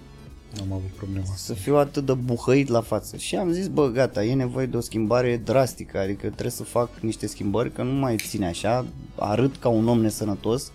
[0.60, 1.34] Am avut problema asta.
[1.36, 3.16] Să fiu atât de buhăit la față.
[3.16, 6.98] Și am zis, bă, gata, e nevoie de o schimbare drastică, adică trebuie să fac
[7.00, 8.86] niște schimbări, că nu mai ține așa,
[9.18, 10.72] arăt ca un om nesănătos,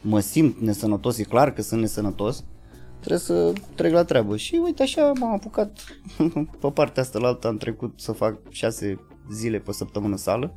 [0.00, 2.44] mă simt nesănătos, e clar că sunt nesănătos,
[2.98, 4.36] trebuie să trec la treabă.
[4.36, 5.78] Și uite așa m-am apucat
[6.60, 8.98] pe partea asta la alta, am trecut să fac 6
[9.32, 10.54] zile pe săptămână sală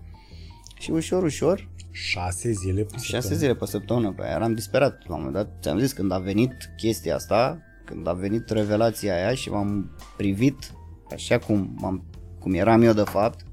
[0.80, 3.40] și ușor, ușor, Șase zile pe 6 săptămână.
[3.40, 5.48] zile pe săptămână, pe aia eram disperat la un moment dat.
[5.62, 10.72] Ți-am zis când a venit chestia asta, când a venit revelația aia și m-am privit
[11.12, 12.04] așa cum, m-am,
[12.40, 13.46] cum eram eu de fapt,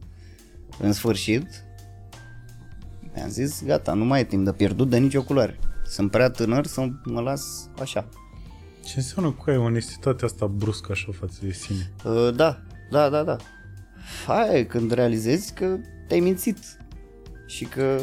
[0.78, 1.64] în sfârșit,
[3.14, 5.58] mi-am zis, gata, nu mai e timp de pierdut de nicio culoare.
[5.84, 8.08] Sunt prea tânăr să mă las așa.
[8.84, 11.92] Ce înseamnă cu aia onestitatea asta bruscă așa față de sine?
[12.04, 13.36] Uh, da, da, da, da.
[14.26, 15.76] Aia e când realizezi că
[16.08, 16.58] te-ai mințit
[17.46, 18.00] și că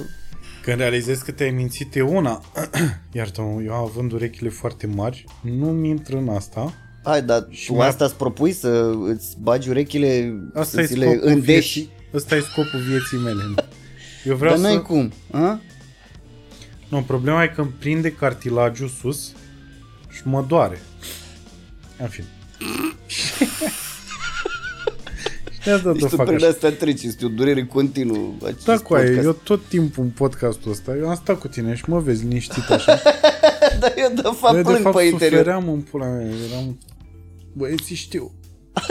[0.64, 2.42] Când realizezi că te-ai mințit e una,
[3.12, 6.74] iartă eu având urechile foarte mari, nu-mi intră în asta.
[7.04, 10.86] Hai, dar Și tu mai- asta îți propui să îți bagi urechile, Asta să e
[10.86, 11.52] ți le scopul îndeși?
[11.80, 11.90] vieții.
[12.14, 13.44] Ăsta e scopul vieții mele.
[14.26, 14.68] Eu vreau Dar să...
[14.74, 15.60] n-ai cum, a?
[16.88, 19.32] Nu, problema e că îmi prinde cartilajul sus
[20.12, 20.82] și mă doare.
[21.98, 22.28] În fine.
[25.60, 26.48] și de asta Deci tot tu fac prin așa.
[26.48, 28.32] asta treci, este o durere continuă.
[28.44, 29.26] acest Da, cu aia, podcast.
[29.26, 32.70] eu tot timpul în podcastul ăsta, eu am stat cu tine și mă vezi liniștit
[32.70, 33.02] așa.
[33.80, 35.38] Dar eu de fapt eu, de plâng fapt, pe interior.
[35.40, 36.80] sufeream în pula mea, eram...
[37.54, 38.32] Băieții știu.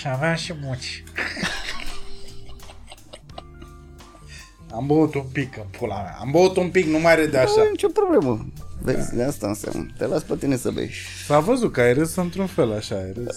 [0.00, 1.04] și aveam și muci.
[4.72, 6.16] Am băut un pic în pula mea.
[6.20, 7.64] Am băut un pic, nu mai râde Nu așa.
[7.66, 8.46] e nicio problemă.
[8.82, 9.86] Vezi, de asta înseamnă.
[9.98, 10.90] Te las pe tine să bei.
[11.26, 13.36] S-a văzut că ai râs într-un fel așa, ai râs.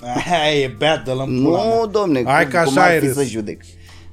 [0.30, 1.74] Hai, e beat de la în pula mea.
[1.74, 3.14] Nu, domne, Hai cum, că cum așa ar ai fi râs.
[3.14, 3.62] să judec?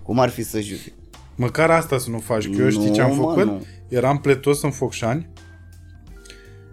[0.04, 0.94] Cum ar fi să judec?
[1.36, 3.46] Măcar asta să nu faci, că eu știi Nu, ce am mă, făcut?
[3.46, 3.66] nu.
[3.88, 5.30] Eram pletos în Focșani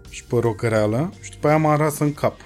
[0.09, 2.39] și pe rocăreală și după aia m-a ras în cap.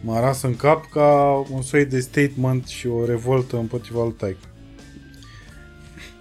[0.00, 4.46] M-a ras în cap ca un soi de statement și o revoltă împotriva lui taică.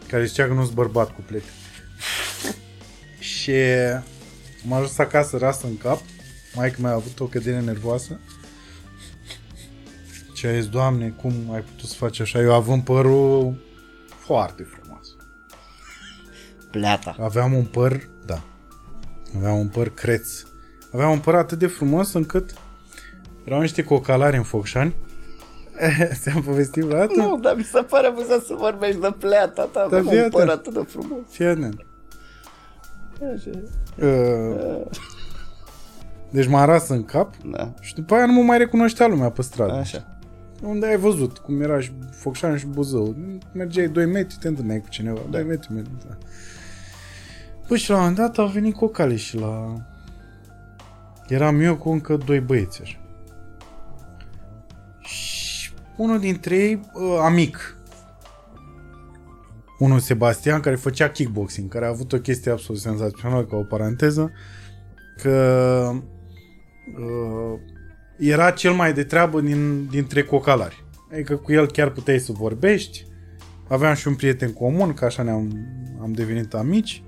[0.08, 1.42] Care zicea că nu-s bărbat cu plec.
[3.24, 3.52] Și
[4.64, 6.00] m-a ajuns acasă ras în cap.
[6.56, 8.20] Maica mea a avut o cădere nervoasă.
[10.34, 12.40] Și a zis, Doamne, cum ai putut să faci așa?
[12.40, 13.56] Eu având părul
[14.08, 15.08] foarte frumos.
[16.72, 17.16] Pleata.
[17.20, 18.42] Aveam un păr, da.
[19.36, 20.44] Aveam un păr creț.
[20.94, 22.54] Aveam un păr atât de frumos încât
[23.44, 24.96] erau niște cocalari în Focșani.
[26.22, 27.14] Ți-am povestit vreodată?
[27.16, 29.88] Nu, dar mi se pare amuzant să vorbești de pleata ta.
[29.90, 30.60] Da, Avem fii un păr atent.
[30.60, 31.20] atât de frumos.
[31.30, 31.86] Fii atent.
[33.34, 33.50] Așa.
[34.08, 34.82] Uh,
[36.30, 39.42] Deci m-a ras în cap Da, și după aia nu mă mai recunoștea lumea pe
[39.42, 39.74] stradă.
[39.74, 40.08] așa.
[40.64, 43.16] Unde ai văzut cum era și Focșani și Buzău?
[43.54, 45.20] Mergeai 2 metri, te întâlneai cu cineva.
[45.30, 45.92] 2 metri, metri.
[46.08, 46.18] Da.
[47.68, 49.74] Păi și la un moment dat au venit cocale și la...
[51.28, 52.98] Eram eu cu încă doi băieți așa.
[55.00, 57.78] Și unul dintre ei, uh, amic,
[59.84, 64.32] unul Sebastian, care făcea kickboxing, care a avut o chestie absolut senzațională, ca o paranteză,
[65.22, 65.92] că
[67.00, 67.60] uh,
[68.18, 70.84] era cel mai de treabă din, dintre cocalari.
[71.12, 73.06] Adică cu el chiar puteai să vorbești.
[73.68, 75.68] Aveam și un prieten comun, că așa ne-am
[76.02, 77.04] am devenit amici.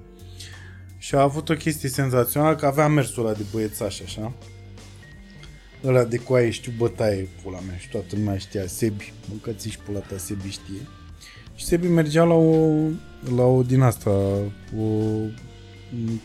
[0.97, 4.33] Și a avut o chestie senzațională, că avea mersul ăla de băiețaș, așa.
[5.83, 9.99] Ăla de coaie știu bătaie, pula mea, și toată lumea știa, Sebi, mâncați și pula
[9.99, 10.81] ta, Sebi știe.
[11.55, 12.71] Și Sebi mergea la o,
[13.35, 14.09] la o din asta,
[14.77, 15.11] o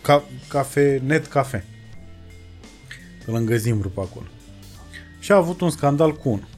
[0.02, 1.64] ca, cafe, net cafe.
[3.24, 4.26] Pe lângă Zimbru pe acolo.
[5.18, 6.48] Și a avut un scandal cu unul.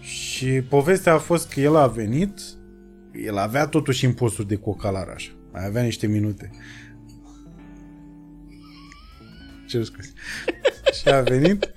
[0.00, 2.40] Și povestea a fost că el a venit,
[3.12, 5.30] el avea totuși impulsuri de cocalar așa.
[5.52, 6.50] Mai avea niște minute.
[9.66, 10.12] Ce scuze.
[11.00, 11.74] și a venit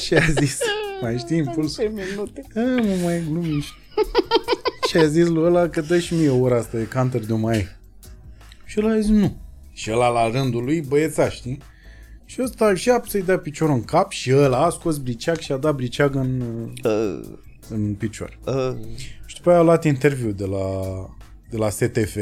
[0.00, 0.58] și a zis,
[1.00, 1.84] mai știi impulsul?
[1.84, 2.42] Ce minute.
[2.54, 3.66] A, mă, mai glumiși.
[3.68, 3.74] și
[4.98, 7.66] a zis lui ăla că dă și mie ora asta de canter de mai.
[8.64, 9.36] Și ăla a zis nu.
[9.72, 11.58] Și ăla la rândul lui băieța, știi?
[12.24, 15.52] Și ăsta și a să-i dea piciorul în cap și ăla a scos briceag și
[15.52, 16.40] a dat briceag în,
[16.84, 17.20] Uh,
[17.68, 18.38] în picior.
[18.46, 18.76] uh,
[19.26, 20.66] Și după aia a luat interviu de la,
[21.50, 22.16] de la STF,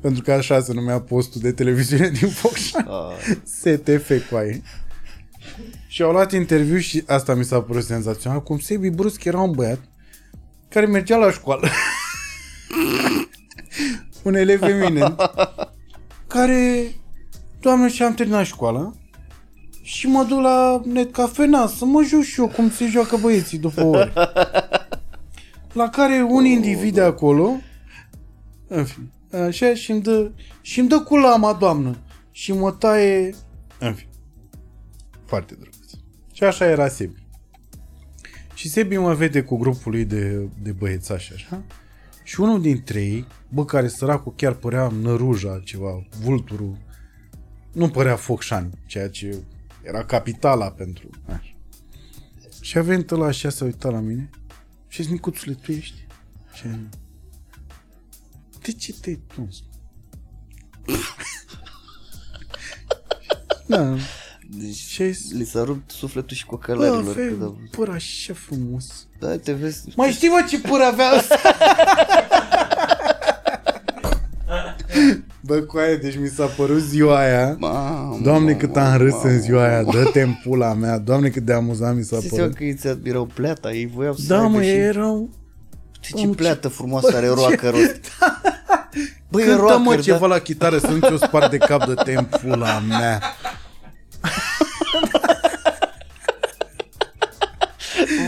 [0.00, 2.86] pentru că așa se numea postul de televiziune din Focșani.
[2.88, 4.56] uh, STF cu aia.
[5.88, 9.50] Și au luat interviu și asta mi s-a părut senzațional, cum Sebi Brusc era un
[9.52, 9.80] băiat
[10.68, 11.68] care mergea la școală.
[14.22, 15.20] un elev eminent
[16.26, 16.92] care,
[17.60, 18.92] doamne, și-am terminat școala
[19.82, 23.58] și mă duc la net cafena să mă joc și eu cum se joacă băieții
[23.58, 24.12] după ore.
[25.72, 27.56] La care un individ de acolo,
[28.68, 29.10] în fine,
[29.46, 30.30] așa, și îmi dă,
[30.60, 31.98] și îmi dă cu lama, doamnă,
[32.30, 33.34] și mă taie,
[33.78, 34.10] în fine,
[35.24, 35.90] foarte drăguț.
[36.32, 37.26] Și așa era Sebi.
[38.58, 41.62] Și Sebi mă vede cu grupul lui de, de băiețași, așa,
[42.22, 46.76] și unul dintre ei, bă, care săracul chiar părea năruja ceva, vulturul,
[47.72, 49.42] nu părea Focșani, ceea ce
[49.82, 51.10] era capitala pentru...
[51.26, 51.54] Așa.
[52.60, 54.30] Și a venit ăla așa, s-a uitat la mine
[54.88, 56.06] și zis, micuțule, tu ești?
[56.54, 56.98] Și a zis,
[58.62, 59.62] de ce te-ai tuns?
[63.66, 63.96] da,
[64.50, 67.14] deci și a zis, li s-a rupt sufletul și bă, cocălărilor.
[67.14, 69.06] fe, când au- păr așa frumos.
[69.18, 69.82] Da, te vezi.
[69.96, 71.36] Mai știi, mă, ce păr avea ăsta?
[75.40, 77.56] Bă, cu aia, deci mi s-a părut ziua aia.
[77.58, 79.92] Mamă, Doamne, cât am râs mamă, în ziua aia, mamă.
[80.02, 80.98] dă-te în pula mea.
[80.98, 82.56] Doamne, cât de amuzant mi s-a Știți eu părut.
[82.56, 84.68] că ei ți admirau pleata, ei voiau să Da, aibă mă, și...
[84.68, 85.28] ei erau...
[86.00, 88.00] Ce, Mamă, ce ce- pleată frumoasă are Bă, roacă rost.
[89.30, 90.26] Băi, e Cântă, mă, rocker, ceva da?
[90.26, 93.22] la chitară, să nu ți-o spar de cap de te în pula mea.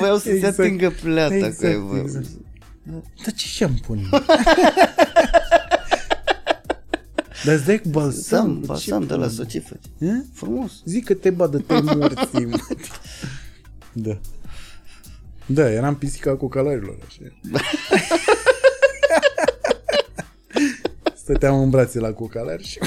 [0.01, 0.59] Voiau să se Exact.
[0.59, 1.35] atingă pleata.
[1.35, 2.27] Exact, că, bă, exact.
[3.25, 4.09] Dar ce șampun?
[7.45, 8.47] Dar îți dai cu balsam?
[8.47, 9.85] Balsam, balsam de la să ce faci?
[9.99, 10.17] Eh?
[10.35, 10.73] Frumos.
[10.85, 12.37] Zic că te badă te morți.
[12.51, 12.59] mă.
[13.93, 14.19] da.
[15.47, 16.97] Da, eram pisica cu calarilor.
[17.07, 17.21] Așa.
[21.23, 22.79] Stăteam în brațe la cucalari și...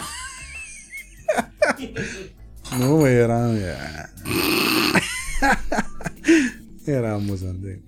[2.78, 3.50] nu, mă, era...
[6.92, 7.82] era amuzant de...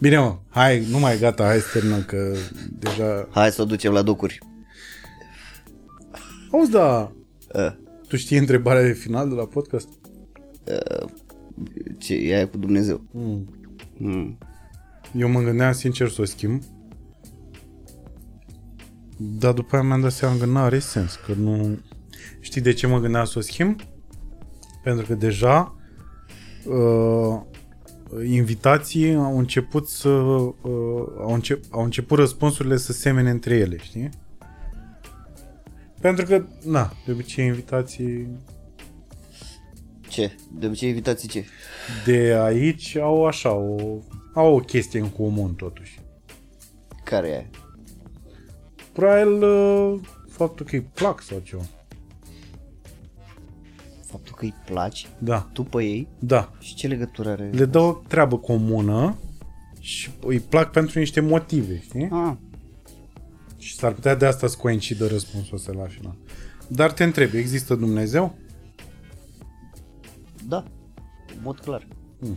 [0.00, 2.34] Bine, mă, hai, nu mai gata, hai să terminăm, că
[2.78, 3.28] deja...
[3.30, 4.38] Hai să o ducem la docuri.
[6.50, 7.10] Auzi, da,
[7.54, 7.72] Uh,
[8.08, 9.88] tu știi întrebarea de final de la podcast?
[11.98, 13.00] ce e aia cu Dumnezeu?
[13.10, 13.48] Mm.
[13.96, 14.38] Mm.
[15.16, 16.62] Eu mă gândeam sincer să o schimb.
[19.16, 21.78] Dar după aia mi-am dat seama că nu are sens, că nu...
[22.40, 23.80] Știi de ce mă gândeam să o schimb?
[24.82, 25.75] Pentru că deja
[26.68, 27.40] uh,
[28.26, 30.08] invitații au început să...
[30.08, 30.52] Uh,
[31.18, 34.08] au, încep, au început răspunsurile să semene între ele, știi?
[36.00, 38.28] Pentru că, na, de obicei invitații
[40.08, 40.36] Ce?
[40.58, 41.44] De obicei invitații ce?
[42.04, 43.98] de aici au așa, o,
[44.34, 46.00] au o chestie în comun totuși.
[47.04, 47.50] Care e aia?
[48.92, 51.62] Probabil uh, faptul că îi plac sau ceva.
[54.06, 56.52] Faptul că îi placi Da, tu pe ei da.
[56.60, 57.50] și ce legătură are?
[57.52, 59.16] Le dă o treabă comună
[59.80, 62.08] și îi plac pentru niște motive, știi?
[62.10, 62.32] Ah,
[63.58, 66.16] Și s-ar putea de asta să coincidă răspunsul ăsta la final.
[66.68, 68.34] Dar te întreb, există Dumnezeu?
[70.48, 70.64] da,
[71.28, 71.86] în mod clar.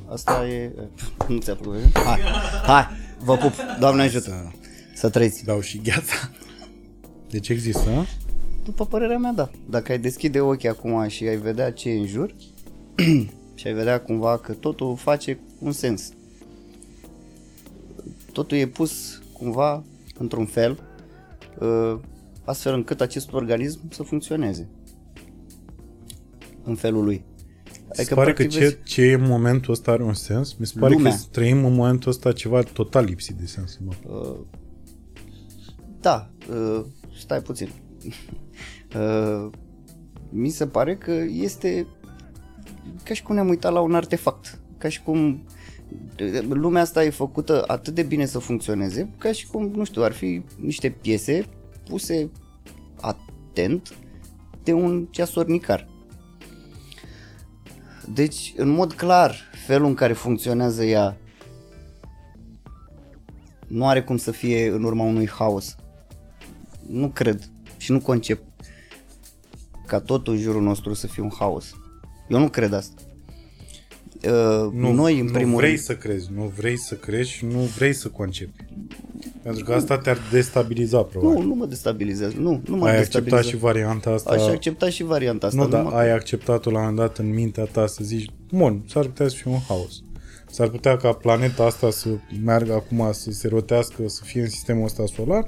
[0.08, 0.72] Asta e...
[1.28, 1.98] Nu ți-a plăcut?
[1.98, 2.20] Hai,
[2.66, 2.86] hai,
[3.20, 4.54] vă pup, Doamne ajută.
[4.96, 5.44] Să trăiți.
[5.46, 6.14] Dau și gheața.
[7.30, 8.06] Deci există, a?
[8.70, 9.50] După părerea mea, da.
[9.70, 12.36] Dacă ai deschide ochii acum și ai vedea ce e în jur
[13.56, 16.12] și ai vedea cumva că totul face un sens.
[18.32, 19.84] Totul e pus cumva
[20.18, 20.80] într-un fel
[21.60, 22.00] uh,
[22.44, 24.68] astfel încât acest organism să funcționeze
[26.64, 27.24] în felul lui.
[27.98, 30.54] Mi se pare că practic, ce, vezi- ce e în momentul ăsta are un sens.
[30.54, 31.12] Mi se pare Lumea.
[31.12, 33.80] că trăim în momentul ăsta ceva total lipsit de sens.
[33.86, 33.94] Mă.
[36.00, 36.86] Da, uh,
[37.18, 37.70] stai puțin.
[38.96, 39.50] uh,
[40.30, 41.88] mi se pare că este
[43.04, 44.60] ca și cum ne-am uitat la un artefact.
[44.78, 45.44] Ca și cum
[46.50, 50.12] lumea asta e făcută atât de bine să funcționeze, ca și cum, nu știu, ar
[50.12, 51.46] fi niște piese
[51.88, 52.30] puse
[53.02, 53.96] atent
[54.64, 55.88] de un ceasornicar.
[58.14, 59.36] Deci, în mod clar,
[59.66, 61.18] felul în care funcționează ea
[63.68, 65.76] nu are cum să fie în urma unui haos.
[66.88, 68.42] Nu cred și nu concep
[69.90, 71.76] ca totul în jurul nostru să fie un haos.
[72.30, 73.02] Eu nu cred asta.
[74.26, 77.46] Uh, Nu, Noi, în nu primul vrei rând, să crezi, nu vrei să crezi și
[77.46, 78.66] nu vrei să concepi.
[79.44, 81.38] Pentru că asta te-ar destabiliza, probabil.
[81.42, 82.36] nu, nu mă destabilizează.
[82.38, 83.18] Nu, nu mă ai destabilizează.
[83.18, 84.30] acceptat și varianta asta.
[84.32, 85.62] Aș accepta și varianta asta.
[85.62, 88.84] nu, dar mă- ai acceptat-o la un moment dat în mintea ta să zici, bun,
[88.88, 90.02] s-ar putea să fie un haos.
[90.52, 92.10] S-ar putea ca planeta asta să
[92.44, 95.48] meargă acum, să se rotească, să fie în sistemul ăsta solar,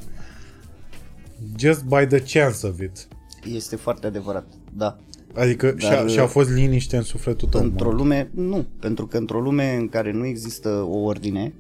[1.58, 3.08] just by the chance of it.
[3.44, 5.00] Este foarte adevărat, da.
[5.36, 7.62] Adică Dar- și-a, și-a fost liniște în sufletul tău.
[7.62, 7.96] Într-o mă.
[7.96, 11.54] lume, nu, pentru că într-o lume în care nu există o ordine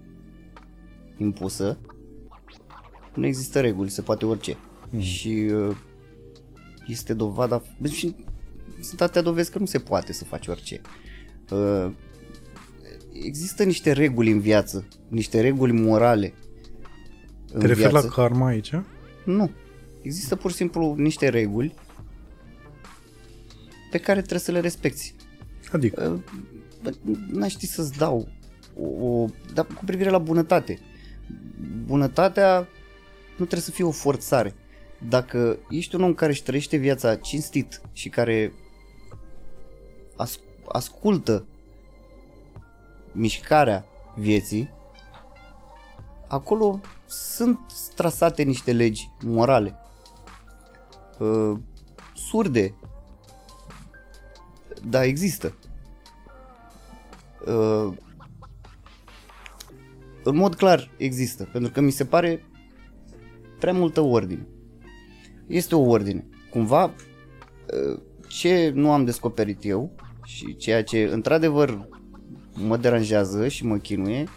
[1.18, 1.77] impusă,
[3.14, 4.58] nu există reguli, se poate orice.
[4.85, 4.95] Mhm.
[4.95, 5.01] Mm.
[5.01, 5.76] Și uh,
[6.88, 8.16] este dovada, deci și
[8.82, 10.82] sunt atâtea dovezi că nu se poate să faci orice.
[11.51, 11.92] Uh,
[13.26, 16.34] există niște reguli în viață, niște reguli morale
[17.53, 18.08] în Te referi viață.
[18.08, 18.74] la karma aici?
[19.26, 19.51] Nu.
[20.02, 21.74] Există pur și simplu niște reguli
[23.92, 25.14] pe care trebuie să le respecti.
[25.72, 26.24] Adică,
[26.82, 26.92] Bă,
[27.32, 28.28] n-aș ști să-ți dau
[28.76, 30.80] o, o, dar cu privire la bunătate.
[31.86, 32.58] Bunătatea
[33.30, 34.56] nu trebuie să fie o forțare.
[35.10, 38.54] Dacă ești un om care își trăiește viața cinstit și care
[40.16, 41.46] as, ascultă
[43.12, 44.70] mișcarea vieții,
[46.28, 47.60] acolo sunt
[47.96, 49.76] trasate niște legi morale.
[51.22, 51.58] Uh,
[52.16, 52.75] surde,
[54.90, 55.56] dar există.
[57.48, 57.93] Uh,
[60.24, 62.45] în mod clar există, pentru că mi se pare
[63.59, 64.48] prea multă ordine.
[65.48, 66.27] Este o ordine.
[66.50, 69.91] Cumva, uh, ce nu am descoperit eu
[70.24, 71.88] și ceea ce într-adevăr
[72.53, 74.27] mă deranjează și mă chinuie,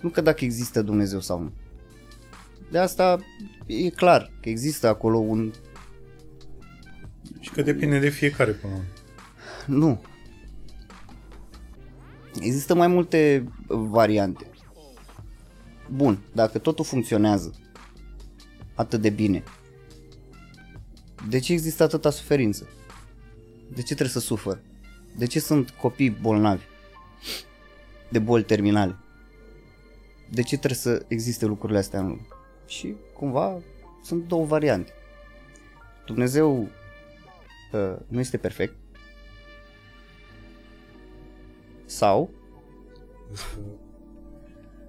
[0.00, 1.52] nu că dacă există Dumnezeu sau nu.
[2.70, 3.18] De asta
[3.66, 5.52] e clar că există acolo un...
[7.44, 8.90] și că depinde de fiecare până la urmă.
[9.66, 10.02] Nu.
[12.40, 14.46] Există mai multe variante.
[15.90, 17.54] bun, dacă totul funcționează
[18.74, 19.42] atât de bine,
[21.28, 22.68] de ce există atâta suferință?
[23.68, 24.60] De ce trebuie să sufăr?
[25.16, 26.64] De ce sunt copii bolnavi?
[28.08, 28.96] De boli terminale?
[30.30, 32.26] De ce trebuie să existe lucrurile astea în lume?
[32.66, 33.60] Și cumva
[34.02, 34.92] sunt două variante.
[36.06, 36.68] Dumnezeu
[37.74, 38.74] uh, nu este perfect
[41.84, 42.30] sau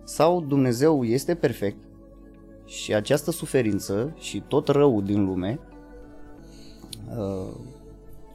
[0.03, 1.77] sau Dumnezeu este perfect
[2.65, 5.59] și această suferință și tot răul din lume
[7.17, 7.55] uh,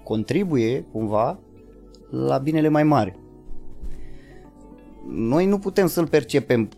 [0.05, 1.39] contribuie cumva
[2.11, 3.17] la binele mai mare.
[5.09, 6.69] Noi nu putem să-L percepem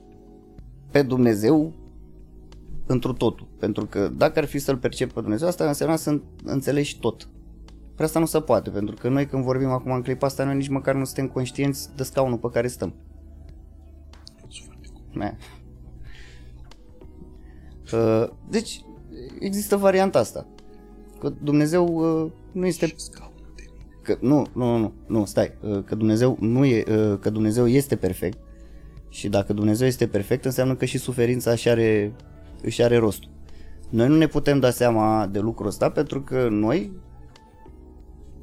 [0.91, 1.73] pe Dumnezeu
[2.87, 6.99] întru totul, pentru că dacă ar fi să-L percep pe Dumnezeu, asta înseamnă să înțelegi
[6.99, 7.29] tot.
[7.95, 10.57] Prea asta nu se poate, pentru că noi când vorbim acum în clipa asta, noi
[10.57, 12.95] nici măcar nu suntem conștienți de scaunul pe care stăm.
[17.93, 18.85] Uh, deci,
[19.39, 20.47] există varianta asta.
[21.19, 22.95] Că Dumnezeu uh, nu este...
[24.03, 25.53] Că, nu, nu, nu, nu, stai.
[25.61, 26.85] Uh, că Dumnezeu, nu e,
[27.21, 28.39] că Dumnezeu este perfect
[29.09, 32.13] și dacă Dumnezeu este perfect înseamnă că și suferința își are,
[32.63, 33.31] își are rostul.
[33.89, 36.93] Noi nu ne putem da seama de lucrul ăsta pentru că noi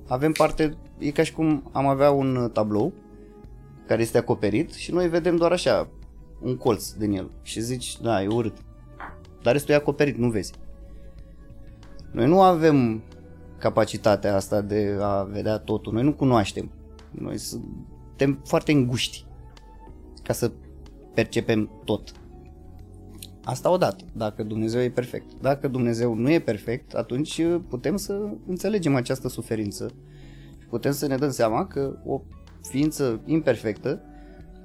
[0.09, 2.93] avem parte, e ca și cum am avea un tablou
[3.87, 5.89] care este acoperit și noi vedem doar așa
[6.41, 8.57] un colț din el și zici, da, e urât.
[9.41, 10.53] Dar restul e acoperit, nu vezi.
[12.11, 13.03] Noi nu avem
[13.57, 16.71] capacitatea asta de a vedea totul, noi nu cunoaștem.
[17.11, 19.25] Noi suntem foarte înguști
[20.23, 20.51] ca să
[21.13, 22.11] percepem tot.
[23.49, 25.25] Asta odată, dacă Dumnezeu e perfect.
[25.41, 29.91] Dacă Dumnezeu nu e perfect, atunci putem să înțelegem această suferință
[30.59, 32.21] și putem să ne dăm seama că o
[32.61, 34.01] ființă imperfectă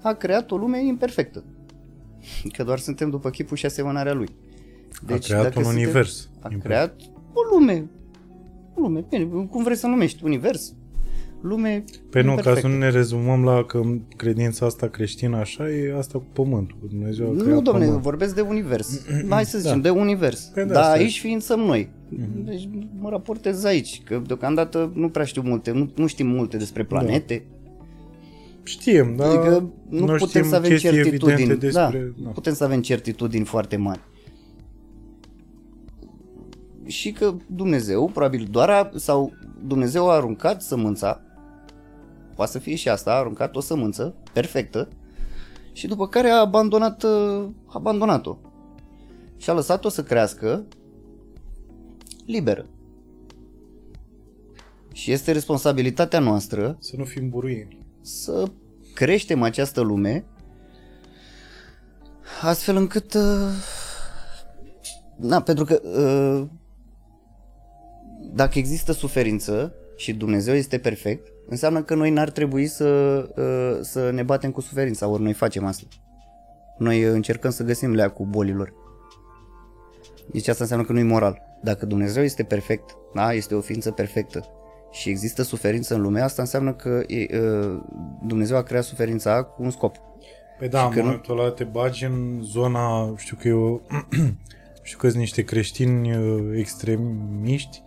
[0.02, 1.44] a creat o lume imperfectă.
[2.56, 4.28] Că doar suntem după chipul și asemănarea lui.
[5.06, 6.28] Deci, a creat un suntem, univers.
[6.40, 7.00] A creat
[7.32, 7.90] o lume.
[8.74, 10.74] O lume, bine, cum vrei să numești, univers,
[11.44, 13.80] lume Păi nu, ca să nu ne rezumăm la că
[14.16, 16.76] credința asta creștină așa e asta cu pământul.
[16.88, 18.02] Dumnezeu a nu, domne, pământ.
[18.02, 19.06] vorbesc de univers.
[19.28, 19.88] Hai să zicem, da.
[19.88, 20.50] de univers.
[20.54, 21.88] Păi da, Dar aici ființăm noi.
[21.88, 22.44] Mm-hmm.
[22.44, 26.84] Deci mă raportez aici, că deocamdată nu prea știu multe, nu, nu știm multe despre
[26.84, 27.44] planete.
[27.48, 27.54] Da.
[28.62, 31.48] Știm, dar adică nu, nu putem să avem certitudini.
[31.48, 32.12] Da, despre...
[32.16, 32.30] Da, da.
[32.30, 34.00] putem să avem certitudini foarte mari.
[36.86, 39.32] Și că Dumnezeu, probabil doar a, sau
[39.66, 41.24] Dumnezeu a aruncat sămânța
[42.34, 44.88] poate să fie și asta, a aruncat o sămânță perfectă
[45.72, 48.36] și după care a abandonat, uh, a abandonat-o
[49.36, 50.66] și a lăsat-o să crească
[52.26, 52.66] liberă.
[54.92, 57.78] Și este responsabilitatea noastră să nu fim buruieni.
[58.00, 58.44] Să
[58.94, 60.24] creștem această lume
[62.42, 63.50] astfel încât uh,
[65.16, 66.48] na, pentru că uh,
[68.32, 72.88] dacă există suferință și Dumnezeu este perfect, înseamnă că noi n-ar trebui să,
[73.36, 75.86] uh, să ne batem cu suferința, ori noi facem asta.
[76.78, 78.72] Noi încercăm să găsim lea cu bolilor.
[80.32, 81.42] Deci asta înseamnă că nu e moral.
[81.62, 84.48] Dacă Dumnezeu este perfect, da, este o ființă perfectă
[84.90, 87.80] și există suferință în lume, asta înseamnă că e, uh,
[88.26, 89.96] Dumnezeu a creat suferința cu un scop.
[90.58, 93.82] Păi da, în momentul ăla te bagi în zona, știu că eu,
[94.82, 97.83] știu că sunt niște creștini uh, extremiști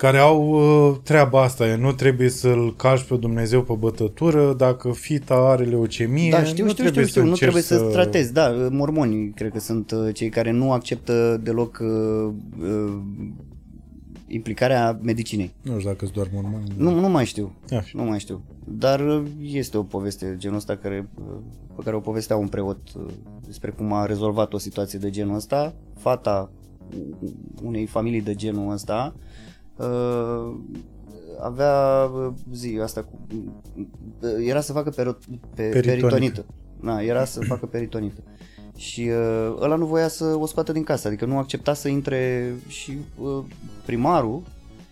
[0.00, 5.34] care au uh, treaba asta, nu trebuie să-l cași pe Dumnezeu pe bătătură, dacă fita
[5.34, 7.76] are leucemie, da, știu, nu știu, trebuie știu, să nu trebuie să...
[7.76, 12.92] să tratezi, da, mormonii cred că sunt uh, cei care nu acceptă deloc uh, uh,
[14.26, 15.52] implicarea medicinei.
[15.62, 16.72] Nu știu dacă sunt doar mormoni.
[16.76, 17.52] Nu, nu mai știu,
[17.92, 21.36] nu mai știu, dar uh, este o poveste genul ăsta care, uh,
[21.76, 22.78] pe care o povestea un preot
[23.46, 26.50] despre cum a rezolvat o situație de genul ăsta, fata
[27.62, 29.22] unei familii de genul ăsta, uh,
[31.40, 33.18] avea uh, zi asta cu
[34.20, 35.16] uh, era să facă per,
[35.54, 36.44] pe, peritonită.
[36.80, 38.22] Na, era să facă peritonită.
[38.76, 42.54] Și uh, ăla nu voia să o scoată din casă, adică nu accepta să intre
[42.68, 43.44] și uh,
[43.84, 44.42] primarul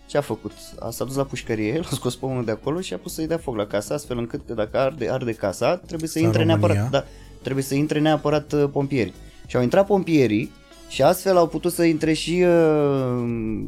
[0.06, 0.52] ce a făcut?
[0.78, 3.26] A s-a dus la pușcărie, l-a scos pe unul de acolo și a pus să-i
[3.26, 6.90] dea foc la casă, astfel încât că dacă arde, arde casa, trebuie să intre neapărat,
[6.90, 7.04] da,
[7.42, 9.14] trebuie să intre neapărat uh, pompierii.
[9.46, 10.52] Și au intrat pompierii
[10.88, 13.64] și astfel au putut să intre și uh,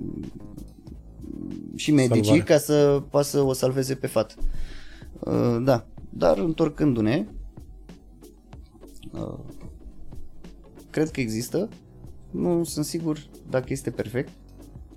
[1.75, 2.44] și medicii Salvare.
[2.44, 4.34] ca să poată să o salveze pe fată.
[5.18, 7.26] Uh, da, dar întorcându-ne,
[9.12, 9.39] uh,
[10.91, 11.68] cred că există,
[12.31, 14.31] nu sunt sigur dacă este perfect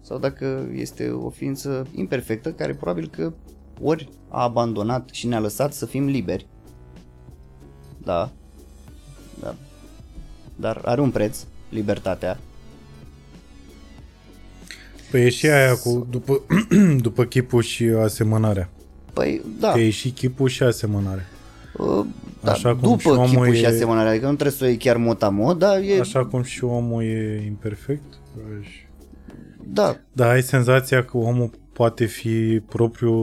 [0.01, 3.33] sau dacă este o ființă imperfectă care probabil că
[3.81, 6.47] ori a abandonat și ne-a lăsat să fim liberi,
[8.03, 8.31] da,
[9.39, 9.55] da
[10.55, 12.39] dar are un preț, libertatea.
[15.13, 16.41] Păi e și aia cu după,
[17.07, 18.69] după chipul și asemănarea.
[19.13, 19.71] Păi, da.
[19.71, 21.25] Că e și chipul și asemănarea.
[21.77, 22.05] Uh,
[22.43, 24.67] da, Așa cum și după omul chipul e- și asemănarea, adică nu trebuie să o
[24.67, 28.03] iei chiar mot dar e, Așa cum și omul e imperfect.
[28.61, 28.85] și-
[29.63, 33.13] da, Dar ai senzația că omul poate fi propriu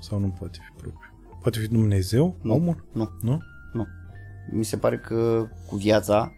[0.00, 1.10] sau nu poate fi propriu.
[1.42, 2.54] Poate fi Dumnezeu, Nu.
[2.54, 2.84] omul?
[2.92, 3.40] nu, Nu?
[3.72, 3.86] nu.
[4.52, 6.32] Mi se pare că cu viața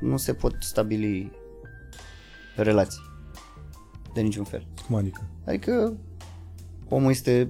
[0.00, 1.32] nu se pot stabili
[2.56, 3.00] relații
[4.16, 4.66] de niciun fel.
[4.86, 5.20] Cum adică?
[5.46, 5.92] Adică
[6.88, 7.48] omul este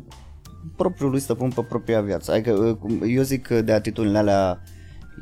[0.76, 2.32] propriul lui stăpân pe propria viață.
[2.32, 4.62] Adică uh, cum- eu zic că de atitudinile alea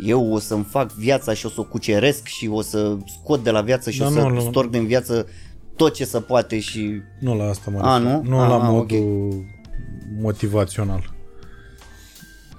[0.05, 3.51] eu o să-mi fac viața și o să o cuceresc și o să scot de
[3.51, 4.41] la viață și Da, o să nu, nu.
[4.41, 5.27] storc din viață
[5.77, 8.13] tot ce se poate și Nu la asta mă A, refer.
[8.13, 8.23] nu?
[8.29, 9.45] Nu A, la a, modul
[10.21, 11.14] motivațional.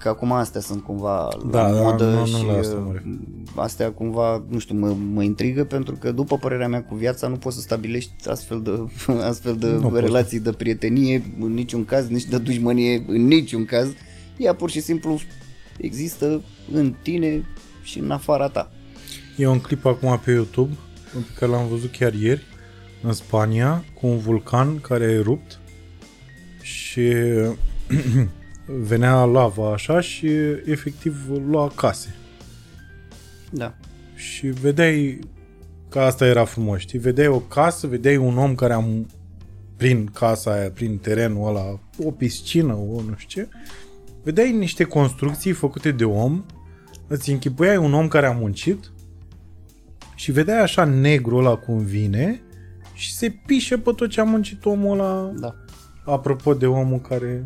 [0.05, 2.87] Că acum astea sunt cumva Da, la da, modă nu, nu și la asta mă
[2.87, 3.11] uh, refer.
[3.55, 7.35] astea cumva, nu știu, mă, mă intrigă pentru că după părerea mea cu viața nu
[7.35, 8.71] poți să stabilești astfel de,
[9.29, 10.01] astfel de Nu poți.
[10.01, 13.87] relații de prietenie în niciun caz, nici de dușmănie în niciun caz.
[14.37, 15.19] Ea pur și simplu
[15.77, 17.45] există în tine
[17.83, 18.71] și în afara ta.
[19.37, 20.73] E un clip acum pe YouTube
[21.13, 22.43] pe care l-am văzut chiar ieri
[23.01, 25.59] în Spania cu un vulcan care a erupt
[26.61, 27.01] și
[28.67, 30.27] venea lava așa și
[30.65, 31.15] efectiv
[31.49, 32.15] lua case.
[33.51, 33.73] Da.
[34.15, 35.19] Și vedeai
[35.89, 36.99] că asta era frumos, știi?
[36.99, 39.07] Vedeai o casă, vedeai un om care am
[39.77, 43.49] prin casa aia, prin terenul ăla, o piscină, o nu știu ce.
[44.23, 46.45] Vedeai niște construcții făcute de om,
[47.07, 48.91] îți închipuiai un om care a muncit
[50.15, 52.41] și vedeai așa negru ăla cum vine
[52.93, 55.55] și se pișe pe tot ce a muncit omul ăla, Da.
[56.05, 57.45] apropo de omul care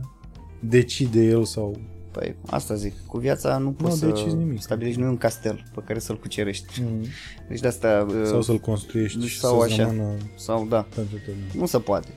[0.60, 1.80] decide el sau...
[2.12, 4.62] Păi asta zic, cu viața nu poți decizi să nimic.
[4.62, 6.82] stabilești, nu e un castel pe care să-l cucerești.
[6.82, 7.06] Mm.
[7.48, 8.08] Deci de asta...
[8.10, 9.84] uh, Sau să-l construiești și sau să-ți așa.
[9.84, 10.88] rămână sau da.
[10.96, 11.62] pentru tine.
[11.62, 12.08] Nu se poate.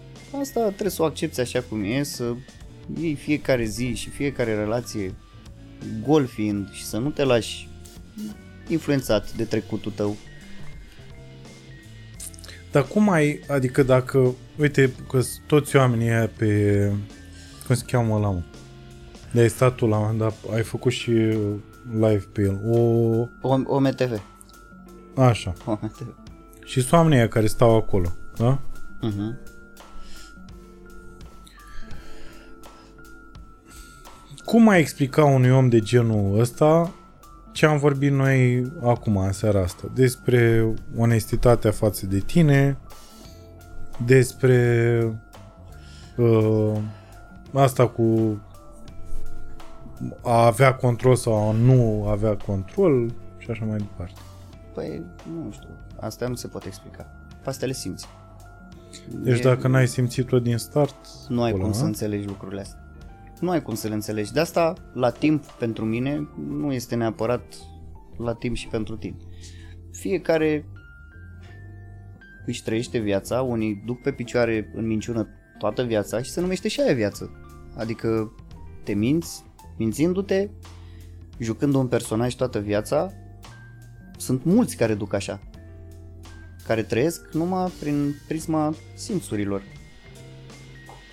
[0.41, 2.35] Asta trebuie să o accepti așa cum e, să
[3.01, 5.15] iei fiecare zi și fiecare relație
[6.07, 7.69] gol fiind și să nu te lași
[8.69, 10.17] influențat de trecutul tău.
[12.73, 16.93] Dar cum ai, adică dacă, uite, că toți oamenii aia pe,
[17.73, 18.41] cum se cheamă ăla, mă?
[19.33, 21.11] De ai stat tu la un moment dat, ai făcut și
[21.93, 22.61] live pe el.
[22.67, 22.79] O,
[23.41, 24.23] O- OMTV.
[25.17, 25.53] așa.
[25.67, 26.15] OMTV.
[26.65, 28.59] Și sunt oamenii aia care stau acolo, da?
[29.03, 29.51] Uh-huh.
[34.45, 36.91] Cum ai explica unui om de genul ăsta
[37.53, 39.91] ce am vorbit noi acum, în seara asta?
[39.95, 42.79] Despre onestitatea față de tine,
[44.07, 45.01] despre
[46.17, 46.73] uh,
[47.61, 48.39] asta cu
[50.23, 54.21] a avea control sau a nu avea control și așa mai departe.
[54.75, 55.03] Păi,
[55.45, 55.69] nu știu,
[56.01, 57.03] asta nu se poate explica.
[57.43, 58.07] Pe astea le simți.
[59.11, 60.97] Deci E- dacă n-ai simțit-o din start,
[61.29, 61.77] Nu ai pula, cum a?
[61.77, 62.81] să înțelegi lucrurile astea.
[63.41, 64.33] Nu ai cum să le înțelegi.
[64.33, 67.43] De asta, la timp, pentru mine, nu este neapărat
[68.17, 69.17] la timp și pentru tine.
[69.93, 70.67] Fiecare
[72.47, 76.81] își trăiește viața, unii duc pe picioare în minciună toată viața și se numește și
[76.81, 77.31] aia viață.
[77.77, 78.33] Adică
[78.83, 79.45] te minți,
[79.77, 80.49] mințindu-te,
[81.39, 83.13] jucând un personaj toată viața,
[84.17, 85.41] sunt mulți care duc așa,
[86.67, 89.63] care trăiesc numai prin prisma simțurilor.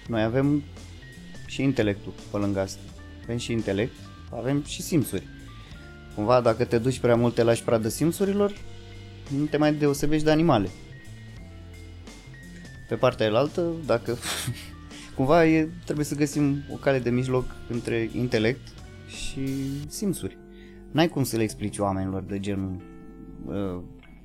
[0.08, 0.64] Noi avem
[1.46, 2.82] și intelectul pe lângă asta.
[3.24, 3.94] Avem și intelect,
[4.32, 5.28] avem și simțuri.
[6.16, 8.54] Cumva dacă te duci prea mult, te lași pradă simțurilor,
[9.38, 10.70] nu te mai deosebești de animale.
[12.88, 14.18] Pe partea elaltă, dacă
[15.20, 18.68] cumva e, trebuie să găsim o cale de mijloc între intelect
[19.08, 19.42] și
[19.88, 20.38] simțuri.
[20.92, 22.82] N-ai cum să le explici oamenilor de genul
[23.46, 23.82] uh,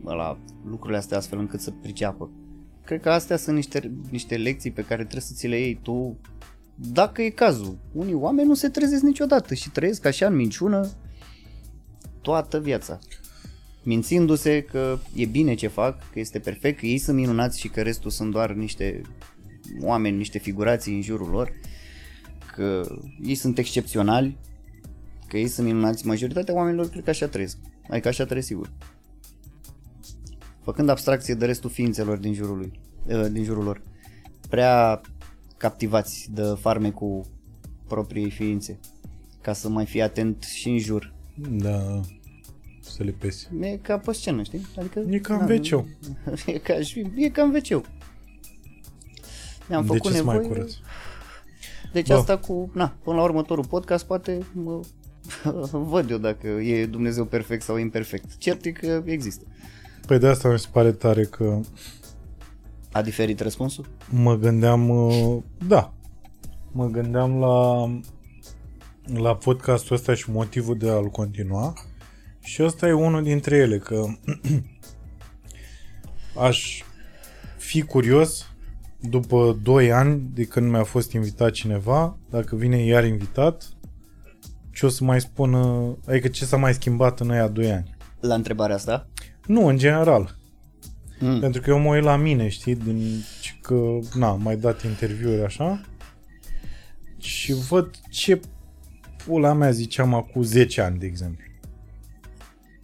[0.06, 2.30] ăla, lucrurile astea astfel încât să priceapă.
[2.84, 6.18] Cred că astea sunt niște, niște lecții pe care trebuie să ți le iei tu
[6.74, 7.78] dacă e cazul.
[7.92, 10.88] Unii oameni nu se trezesc niciodată și trăiesc așa în minciună
[12.20, 12.98] toată viața.
[13.82, 17.82] Mințindu-se că e bine ce fac, că este perfect, că ei sunt minunați și că
[17.82, 19.02] restul sunt doar niște
[19.80, 21.52] oameni, niște figurații în jurul lor,
[22.54, 22.82] că
[23.22, 24.36] ei sunt excepționali,
[25.28, 26.06] că ei sunt minunați.
[26.06, 27.56] Majoritatea oamenilor cred că așa trăiesc.
[27.88, 28.70] Adică așa trăiesc sigur.
[30.62, 32.72] Făcând abstracție de restul ființelor din jurul, lui,
[33.06, 33.82] eh, din jurul lor.
[34.48, 35.00] Prea
[35.56, 37.24] captivați de farmecul
[37.88, 38.78] propriei ființe
[39.40, 41.12] ca să mai fii atent și în jur.
[41.50, 42.00] Da,
[42.80, 43.48] să le pese.
[43.60, 44.66] E ca pe scenă, știi?
[44.78, 45.84] Adică, E ca în na, wc
[46.46, 47.50] E ca, și- e ca în
[49.64, 50.52] wc Mi-am De făcut ce să mai nevoie.
[50.54, 50.72] curăț?
[51.92, 52.14] Deci Bă.
[52.14, 54.80] asta cu, na, până la următorul podcast poate mă
[55.72, 58.36] Văd eu dacă e Dumnezeu perfect sau imperfect.
[58.36, 59.44] Cert e că există.
[60.06, 61.60] Păi de asta mi se pare tare că
[62.92, 63.86] A diferit răspunsul?
[64.10, 65.36] mă gândeam, uh,
[65.66, 65.92] da,
[66.72, 67.84] mă gândeam la,
[69.20, 71.72] la podcastul ăsta și motivul de a-l continua
[72.40, 74.04] și ăsta e unul dintre ele, că
[76.48, 76.82] aș
[77.56, 78.48] fi curios
[79.08, 83.68] după 2 ani de când mi-a fost invitat cineva, dacă vine iar invitat,
[84.72, 87.96] ce o să mai spună, adică ce s-a mai schimbat în aia 2 ani.
[88.20, 89.06] La întrebarea asta?
[89.46, 90.36] Nu, în general.
[91.20, 91.40] Mm.
[91.40, 94.82] Pentru că eu mă uit la mine, știi, din ci că, na, am mai dat
[94.82, 95.80] interviuri așa
[97.18, 98.40] și văd ce
[99.24, 101.44] pula mea ziceam acum 10 ani, de exemplu.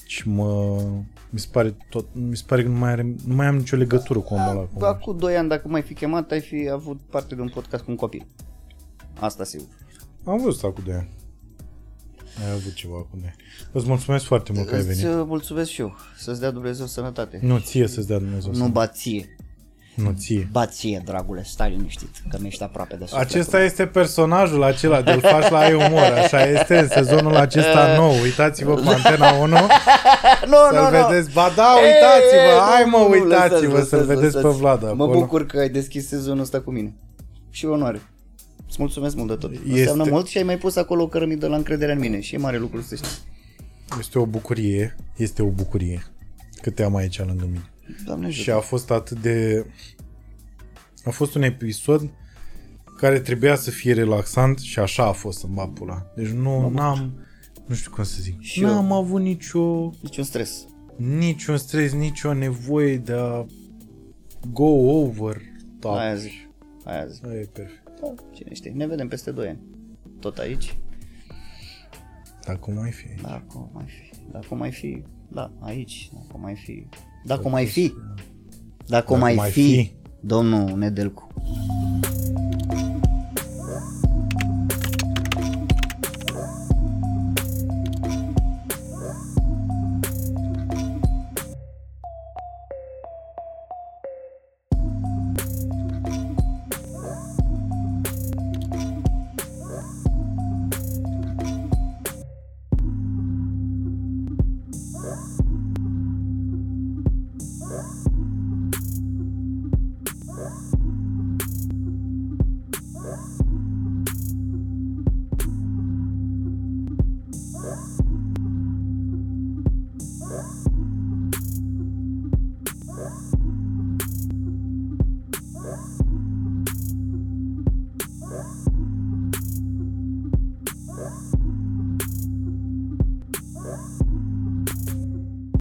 [0.07, 0.83] Și mă...
[1.31, 3.77] Mi se pare, tot, mi se pare că nu mai, are, nu mai am nicio
[3.77, 4.61] legătură cu omul ăla.
[4.61, 4.85] acum.
[4.85, 7.91] Acum 2 ani, dacă mai fi chemat, ai fi avut parte de un podcast cu
[7.91, 8.27] un copil.
[9.21, 9.67] Asta sigur.
[10.25, 11.09] Am văzut acum 2 ani.
[12.45, 13.37] Ai avut ceva acum 2 ani.
[13.73, 15.17] Îți mulțumesc foarte mult că ai Îți venit.
[15.19, 15.97] uh, mulțumesc și eu.
[16.19, 17.39] Să-ți dea Dumnezeu sănătate.
[17.43, 18.53] Nu, ție să-ți dea Dumnezeu.
[18.53, 19.37] Nu Nu, bație.
[19.95, 20.49] Nu ție.
[20.53, 23.27] Bație, dragule, stai liniștit, că mi ești aproape de suflet.
[23.29, 26.03] Acesta este personajul acela de-l faci la ai umor.
[26.23, 28.13] Așa este în sezonul acesta nou.
[28.23, 29.47] Uitați-vă pe Antena 1
[30.51, 31.33] nu, să-l vedeți.
[31.33, 32.71] Ba da, uitați-vă.
[32.71, 34.59] Hai mă, uitați-vă lăsați, să-l lăsați, vedeți pe lăsați.
[34.61, 35.19] Vlad Mă acolo.
[35.19, 36.95] bucur că ai deschis sezonul ăsta cu mine.
[37.51, 38.01] Și onoare.
[38.69, 39.51] Îți mulțumesc mult de tot.
[39.53, 42.35] Este- Înseamnă mult și ai mai pus acolo o cărămidă la încredere în mine și
[42.35, 43.09] e mare lucru să știi.
[43.99, 44.97] Este o bucurie.
[45.17, 46.07] Este o bucurie
[46.63, 47.70] că te am aici lângă mine.
[48.05, 48.57] Doamne Și ajută.
[48.57, 49.67] a fost atât de...
[51.05, 52.11] A fost un episod
[52.97, 56.07] care trebuia să fie relaxant și așa a fost în bapula.
[56.17, 57.13] Deci nu n-am...
[57.67, 58.41] Nu știu cum să zic.
[58.41, 58.69] Și eu.
[58.69, 59.91] N-am avut nicio...
[60.03, 60.67] Niciun stres.
[60.97, 63.47] niciun stres, nicio nevoie de a
[64.53, 65.41] go over
[65.79, 65.93] top.
[65.95, 66.33] Aia zic.
[66.85, 67.27] Aia zic.
[67.27, 67.89] Aia e perfect.
[68.01, 68.71] Da, cine știe.
[68.71, 69.59] Ne vedem peste 2 ani.
[70.21, 70.79] Tot aici.
[72.47, 73.23] Dacă mai fi.
[73.23, 74.11] Dacă o mai fi.
[74.33, 75.03] Dacă o mai fi.
[75.29, 76.11] Da, aici.
[76.13, 76.87] Dacă o mai fi.
[77.25, 77.89] Dacă o mai fi.
[77.89, 78.07] Dacă,
[78.87, 81.29] Dacă o mai, mai fi, fi, domnul Nedelcu.